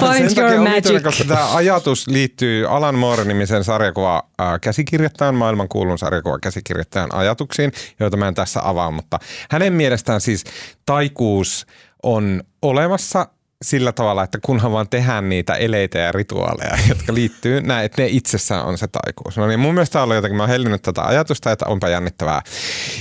Find 0.12 0.38
your 0.38 0.68
magic. 0.68 1.02
Koska 1.02 1.24
tämä 1.24 1.54
ajatus 1.54 2.06
liittyy 2.06 2.66
Alan 2.66 2.94
Moore-nimisen 2.94 3.64
sarjakuva 3.64 4.22
äh, 4.40 4.60
käsikirjoittajan, 4.60 5.34
maailman 5.34 5.68
kuulun 5.68 5.98
sarjakuva 5.98 6.38
käsikirjoittajan 6.38 7.14
ajatuksiin, 7.14 7.72
joita 8.00 8.16
mä 8.16 8.28
en 8.28 8.34
tässä 8.34 8.60
avaa, 8.64 8.90
mutta 8.90 9.18
hänen 9.50 9.72
mielestään 9.72 10.20
siis 10.20 10.44
taikuus 10.86 11.66
on 12.02 12.42
olemassa 12.62 13.28
sillä 13.62 13.92
tavalla, 13.92 14.22
että 14.22 14.38
kunhan 14.42 14.72
vaan 14.72 14.88
tehdään 14.88 15.28
niitä 15.28 15.54
eleitä 15.54 15.98
ja 15.98 16.12
rituaaleja, 16.12 16.78
jotka 16.88 17.14
liittyy 17.14 17.60
näin, 17.60 17.84
että 17.86 18.02
ne 18.02 18.08
itsessään 18.08 18.64
on 18.64 18.78
se 18.78 18.86
taikuus. 18.86 19.36
No 19.36 19.46
niin 19.46 19.60
mun 19.60 19.74
mielestä 19.74 19.98
on 19.98 20.04
ollut 20.04 20.14
jotenkin, 20.16 20.36
mä 20.36 20.42
oon 20.42 20.50
hellinyt 20.50 20.82
tätä 20.82 21.02
ajatusta, 21.02 21.52
että 21.52 21.66
onpa 21.68 21.88
jännittävää. 21.88 22.42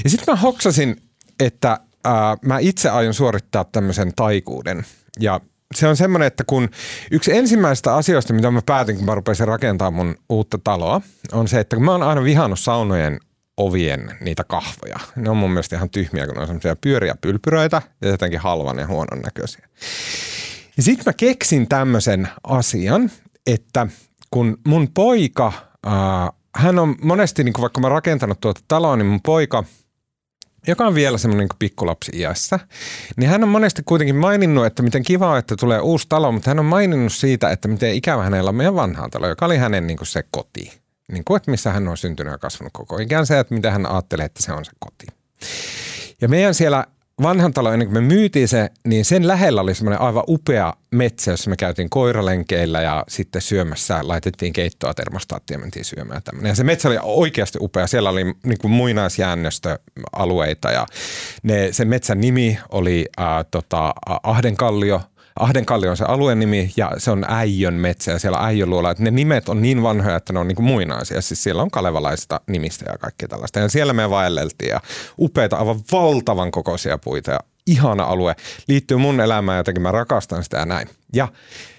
Ja 0.04 0.10
sitten 0.10 0.34
mä 0.34 0.36
hoksasin, 0.36 0.96
että 1.40 1.80
ää, 2.04 2.38
mä 2.46 2.60
itse 2.60 2.90
aion 2.90 3.14
suorittaa 3.14 3.64
tämmöisen 3.64 4.12
taikuuden. 4.16 4.86
Ja 5.20 5.40
se 5.76 5.88
on 5.88 5.98
semmoinen, 5.98 6.28
että 6.28 6.44
kun 6.48 6.70
yksi 7.12 7.38
ensimmäistä 7.38 7.96
asioista, 7.96 8.34
mitä 8.34 8.52
mä 8.52 8.62
päätin, 8.66 8.96
kun 8.96 9.06
mä 9.06 9.16
rupesin 9.16 9.48
rakentamaan 9.48 9.94
mun 9.94 10.16
uutta 10.30 10.60
taloa, 10.64 11.02
on 11.32 11.48
se, 11.48 11.60
että 11.60 11.76
kun 11.76 11.86
mä 11.86 11.92
oon 11.92 12.04
aina 12.04 12.24
vihannut 12.24 12.60
saunojen 12.60 13.20
ovien 13.58 14.18
niitä 14.22 14.44
kahvoja. 14.44 15.00
Ne 15.16 15.30
on 15.30 15.38
mun 15.38 15.52
mielestä 15.52 15.76
ihan 15.76 15.90
tyhmiä, 15.90 16.26
kun 16.26 16.36
ne 16.36 16.42
on 16.42 16.48
semmoisia 16.48 16.76
pyöriä 16.76 17.16
pylpyröitä 17.22 17.82
ja 18.02 18.10
jotenkin 18.10 18.40
halvan 18.40 18.80
ja 18.80 18.88
huonon 18.88 19.22
näköisiä. 19.24 19.68
Ja 20.78 20.84
sitten 20.84 21.04
mä 21.06 21.14
keksin 21.14 21.68
tämmöisen 21.68 22.28
asian, 22.44 23.12
että 23.48 23.88
kun 24.32 24.58
mun 24.68 24.88
poika, 24.94 25.54
ää, 25.86 26.32
hän 26.56 26.80
on 26.80 26.96
monesti, 27.02 27.44
niin 27.44 27.54
kun 27.54 27.62
vaikka 27.62 27.82
mä 27.82 27.90
rakentanut 27.90 28.42
tuota 28.42 28.62
taloa, 28.68 28.96
niin 28.96 29.08
mun 29.08 29.22
poika– 29.22 29.64
joka 30.68 30.88
on 30.88 30.96
vielä 30.96 31.18
semmoinen 31.18 31.48
niin 31.48 31.58
pikkulapsi 31.60 32.12
iässä, 32.16 32.60
niin 33.18 33.30
hän 33.30 33.44
on 33.44 33.50
monesti 33.50 33.82
kuitenkin 33.86 34.16
maininnut, 34.16 34.66
että 34.66 34.84
miten 34.84 35.04
kiva, 35.04 35.38
että 35.38 35.56
tulee 35.56 35.80
uusi 35.80 36.06
talo, 36.10 36.32
mutta 36.32 36.50
hän 36.50 36.60
on 36.60 36.66
maininnut 36.66 37.14
siitä, 37.14 37.50
että 37.50 37.68
miten 37.68 37.94
ikävä 37.94 38.24
hänellä 38.24 38.50
on 38.50 38.56
meidän 38.56 38.76
vanhaa 38.76 39.10
talo, 39.10 39.28
joka 39.28 39.46
oli 39.46 39.58
hänen 39.58 39.88
niin 39.88 39.98
kuin 39.98 40.08
se 40.08 40.24
koti. 40.32 40.84
Niin 41.12 41.24
kuin, 41.24 41.38
että 41.38 41.52
missä 41.52 41.72
hän 41.72 41.88
on 41.88 41.98
syntynyt 41.98 42.32
ja 42.32 42.38
kasvanut 42.38 42.74
koko 42.74 42.98
ikänsä, 42.98 43.40
että 43.40 43.54
miten 43.54 43.72
hän 43.72 43.86
ajattelee, 43.86 44.26
että 44.26 44.44
se 44.44 44.52
on 44.52 44.66
se 44.66 44.72
koti. 44.80 45.06
Ja 46.22 46.30
meidän 46.30 46.54
siellä 46.54 46.86
vanhan 47.22 47.54
talon, 47.54 47.74
ennen 47.74 47.88
kuin 47.88 48.04
me 48.04 48.08
myytiin 48.08 48.48
se, 48.48 48.70
niin 48.88 49.06
sen 49.06 49.28
lähellä 49.28 49.62
oli 49.62 49.76
semmoinen 49.76 50.02
aivan 50.02 50.24
upea 50.28 50.74
metsä, 50.92 51.32
jossa 51.32 51.50
me 51.50 51.56
käytiin 51.56 51.90
koiralenkeillä 51.90 52.82
ja 52.82 53.04
sitten 53.08 53.42
syömässä 53.42 54.00
laitettiin 54.02 54.54
keittoa 54.54 54.94
termostaattia 54.94 55.56
ja 55.56 55.60
mentiin 55.60 55.86
syömään 55.86 56.24
tämmöinen. 56.24 56.50
Ja 56.50 56.56
se 56.56 56.64
metsä 56.64 56.90
oli 56.90 56.98
oikeasti 57.02 57.58
upea. 57.62 57.88
Siellä 57.88 58.10
oli 58.10 58.24
niin 58.24 58.58
kuin 58.62 58.72
muinaisjäännöstöalueita 58.72 60.72
ja 60.72 60.86
ne, 61.44 61.70
sen 61.72 61.88
metsän 61.88 62.22
nimi 62.22 62.60
oli 62.72 63.06
äh, 63.20 63.26
tota, 63.52 63.94
Ahdenkallio– 64.24 65.02
Ahdenkallio 65.40 65.92
on 65.92 65.98
se 65.98 66.06
alueen 66.06 66.40
nimi 66.40 66.72
ja 66.78 66.92
se 66.98 67.12
on 67.12 67.26
Äijön 67.28 67.74
metsä 67.74 68.12
ja 68.12 68.20
siellä 68.20 68.38
Äijön 68.38 68.70
luola. 68.70 68.92
Että 68.92 69.04
ne 69.04 69.12
nimet 69.12 69.50
on 69.50 69.62
niin 69.62 69.84
vanhoja, 69.84 70.16
että 70.16 70.34
ne 70.34 70.40
on 70.40 70.48
niin 70.48 70.56
kuin 70.56 70.66
muinaisia. 70.66 71.22
Siis 71.22 71.44
siellä 71.44 71.62
on 71.62 71.72
kalevalaista 71.72 72.42
nimistä 72.48 72.86
ja 72.92 72.98
kaikkea 72.98 73.28
tällaista. 73.28 73.60
Ja 73.60 73.70
siellä 73.70 73.94
me 73.94 74.10
vaelleltiin 74.10 74.70
ja 74.70 74.82
upeita, 75.20 75.58
aivan 75.58 75.80
valtavan 75.92 76.52
kokoisia 76.52 76.98
puita 76.98 77.32
ja 77.32 77.40
ihana 77.68 78.04
alue. 78.04 78.36
Liittyy 78.68 78.98
mun 78.98 79.20
elämään 79.20 79.58
jotenkin, 79.58 79.82
mä 79.82 79.92
rakastan 79.92 80.44
sitä 80.44 80.58
ja 80.58 80.66
näin. 80.66 80.90
Ja 81.14 81.28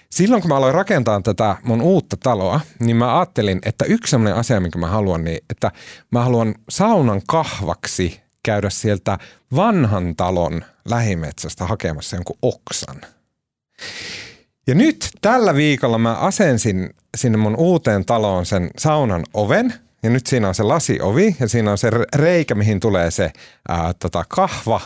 silloin 0.09 0.41
kun 0.41 0.49
mä 0.49 0.57
aloin 0.57 0.73
rakentaa 0.73 1.21
tätä 1.21 1.55
mun 1.63 1.81
uutta 1.81 2.17
taloa, 2.23 2.59
niin 2.79 2.97
mä 2.97 3.17
ajattelin, 3.19 3.59
että 3.65 3.85
yksi 3.85 4.11
sellainen 4.11 4.35
asia, 4.35 4.59
minkä 4.59 4.79
mä 4.79 4.87
haluan, 4.87 5.23
niin 5.23 5.39
että 5.49 5.71
mä 6.11 6.23
haluan 6.23 6.55
saunan 6.69 7.21
kahvaksi 7.27 8.21
käydä 8.43 8.69
sieltä 8.69 9.17
vanhan 9.55 10.15
talon 10.15 10.65
lähimetsästä 10.85 11.65
hakemassa 11.65 12.15
jonkun 12.15 12.37
oksan– 12.41 12.95
ja 14.67 14.75
nyt 14.75 15.09
tällä 15.21 15.55
viikolla 15.55 15.97
mä 15.97 16.13
asensin 16.13 16.89
sinne 17.17 17.37
mun 17.37 17.55
uuteen 17.55 18.05
taloon 18.05 18.45
sen 18.45 18.69
saunan 18.77 19.23
oven. 19.33 19.73
Ja 20.03 20.09
nyt 20.09 20.27
siinä 20.27 20.47
on 20.47 20.55
se 20.55 20.63
lasiovi 20.63 21.35
ja 21.39 21.47
siinä 21.47 21.71
on 21.71 21.77
se 21.77 21.89
reikä, 22.15 22.55
mihin 22.55 22.79
tulee 22.79 23.11
se 23.11 23.31
ää, 23.69 23.93
tota, 23.93 24.23
kahva. 24.27 24.81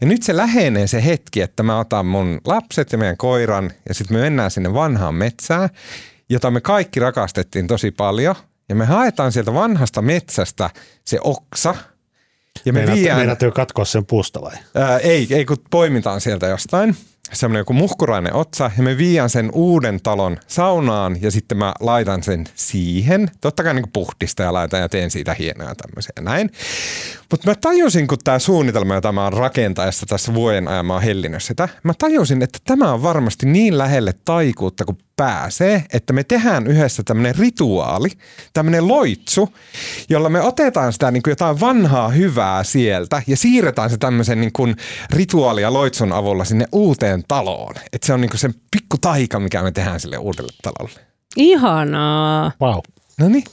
Ja 0.00 0.06
nyt 0.06 0.22
se 0.22 0.36
lähenee 0.36 0.86
se 0.86 1.04
hetki, 1.04 1.40
että 1.40 1.62
mä 1.62 1.78
otan 1.78 2.06
mun 2.06 2.40
lapset 2.46 2.92
ja 2.92 2.98
meidän 2.98 3.16
koiran 3.16 3.70
ja 3.88 3.94
sitten 3.94 4.16
me 4.16 4.20
mennään 4.20 4.50
sinne 4.50 4.74
vanhaan 4.74 5.14
metsään, 5.14 5.68
jota 6.28 6.50
me 6.50 6.60
kaikki 6.60 7.00
rakastettiin 7.00 7.66
tosi 7.66 7.90
paljon. 7.90 8.34
Ja 8.68 8.74
me 8.74 8.84
haetaan 8.84 9.32
sieltä 9.32 9.54
vanhasta 9.54 10.02
metsästä 10.02 10.70
se 11.04 11.18
oksa. 11.24 11.74
Ja 12.64 12.72
me 12.72 12.78
Meinaat, 12.78 12.98
viedään... 12.98 13.18
Meinaat 13.18 13.38
katkoa 13.54 13.84
sen 13.84 14.06
puusta 14.06 14.40
vai? 14.40 14.56
Ää, 14.74 14.98
ei, 14.98 15.26
ei, 15.30 15.44
kun 15.44 15.56
poimitaan 15.70 16.20
sieltä 16.20 16.46
jostain 16.46 16.96
semmoinen 17.32 17.60
joku 17.60 17.72
muhkurainen 17.72 18.34
otsa 18.34 18.70
ja 18.76 18.82
me 18.82 18.98
viian 18.98 19.30
sen 19.30 19.50
uuden 19.52 20.00
talon 20.02 20.36
saunaan 20.46 21.22
ja 21.22 21.30
sitten 21.30 21.58
mä 21.58 21.74
laitan 21.80 22.22
sen 22.22 22.44
siihen. 22.54 23.30
Totta 23.40 23.62
kai 23.62 23.74
niin 23.74 23.92
puhdista 23.92 24.42
ja 24.42 24.52
laitan 24.52 24.80
ja 24.80 24.88
teen 24.88 25.10
siitä 25.10 25.34
hienoa 25.34 25.74
tämmöisiä 25.74 26.12
näin. 26.20 26.50
Mutta 27.30 27.50
mä 27.50 27.54
tajusin, 27.60 28.06
kun 28.08 28.18
tämä 28.24 28.38
suunnitelma, 28.38 28.94
jota 28.94 29.12
mä 29.12 29.24
oon 29.24 29.32
rakentaessa 29.32 30.06
tässä 30.06 30.34
vuoden 30.34 30.68
ajan, 30.68 30.86
mä 30.86 30.92
oon 30.92 31.02
hellinyt 31.02 31.42
sitä, 31.42 31.68
mä 31.82 31.92
tajusin, 31.98 32.42
että 32.42 32.58
tämä 32.64 32.92
on 32.92 33.02
varmasti 33.02 33.46
niin 33.46 33.78
lähelle 33.78 34.14
taikuutta 34.24 34.84
kuin 34.84 34.98
pääsee, 35.22 35.84
että 35.92 36.12
me 36.12 36.24
tehdään 36.24 36.66
yhdessä 36.66 37.02
tämmöinen 37.02 37.34
rituaali, 37.34 38.08
tämmöinen 38.52 38.88
loitsu, 38.88 39.54
jolla 40.08 40.28
me 40.28 40.40
otetaan 40.40 40.92
sitä 40.92 41.10
niin 41.10 41.22
kuin 41.22 41.32
jotain 41.32 41.60
vanhaa 41.60 42.08
hyvää 42.08 42.64
sieltä 42.64 43.22
ja 43.26 43.36
siirretään 43.36 43.90
se 43.90 43.96
tämmöisen 43.96 44.40
niin 44.40 44.52
kuin 44.52 44.76
rituaali 45.10 45.62
ja 45.62 45.72
loitsun 45.72 46.12
avulla 46.12 46.44
sinne 46.44 46.64
uuteen 46.72 47.24
taloon. 47.28 47.74
Että 47.92 48.06
se 48.06 48.12
on 48.12 48.20
niin 48.20 48.30
kuin 48.30 48.38
sen 48.38 48.54
pikku 48.70 48.98
taika, 48.98 49.40
mikä 49.40 49.62
me 49.62 49.72
tehdään 49.72 50.00
sille 50.00 50.18
uudelle 50.18 50.52
talolle. 50.62 51.00
Ihanaa. 51.36 52.52
Wow. 52.60 52.78
No 53.18 53.28
niin. 53.28 53.44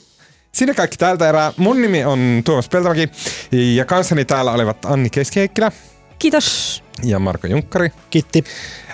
Siinä 0.52 0.74
kaikki 0.74 0.96
tältä 0.96 1.28
erää. 1.28 1.52
Mun 1.56 1.82
nimi 1.82 2.04
on 2.04 2.42
Tuomas 2.44 2.68
Peltomäki 2.68 3.10
ja 3.52 3.84
kanssani 3.84 4.24
täällä 4.24 4.52
olivat 4.52 4.84
Anni 4.84 5.10
Keskiheikkilä. 5.10 5.72
Kiitos. 6.20 6.82
Ja 7.02 7.18
Marko 7.18 7.46
Junkkari. 7.46 7.92
Kiitti. 8.10 8.44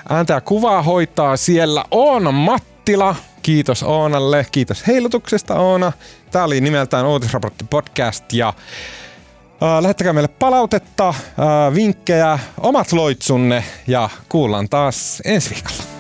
Ääntä 0.09 0.32
ja 0.32 0.40
kuvaa 0.40 0.82
hoitaa 0.82 1.36
siellä 1.36 1.85
Oona 1.90 2.32
Mattila. 2.32 3.16
Kiitos 3.43 3.82
Oonalle. 3.82 4.47
Kiitos 4.53 4.86
heilutuksesta 4.86 5.55
Oona. 5.55 5.93
Tämä 6.31 6.44
oli 6.44 6.61
nimeltään 6.61 7.07
Uutisraportti 7.07 7.65
podcast 7.70 8.32
ja 8.32 8.48
äh, 8.48 9.82
lähettäkää 9.82 10.12
meille 10.12 10.28
palautetta, 10.28 11.09
äh, 11.09 11.74
vinkkejä, 11.74 12.39
omat 12.61 12.93
loitsunne 12.93 13.65
ja 13.86 14.09
kuullaan 14.28 14.69
taas 14.69 15.23
ensi 15.24 15.51
viikolla. 15.51 15.95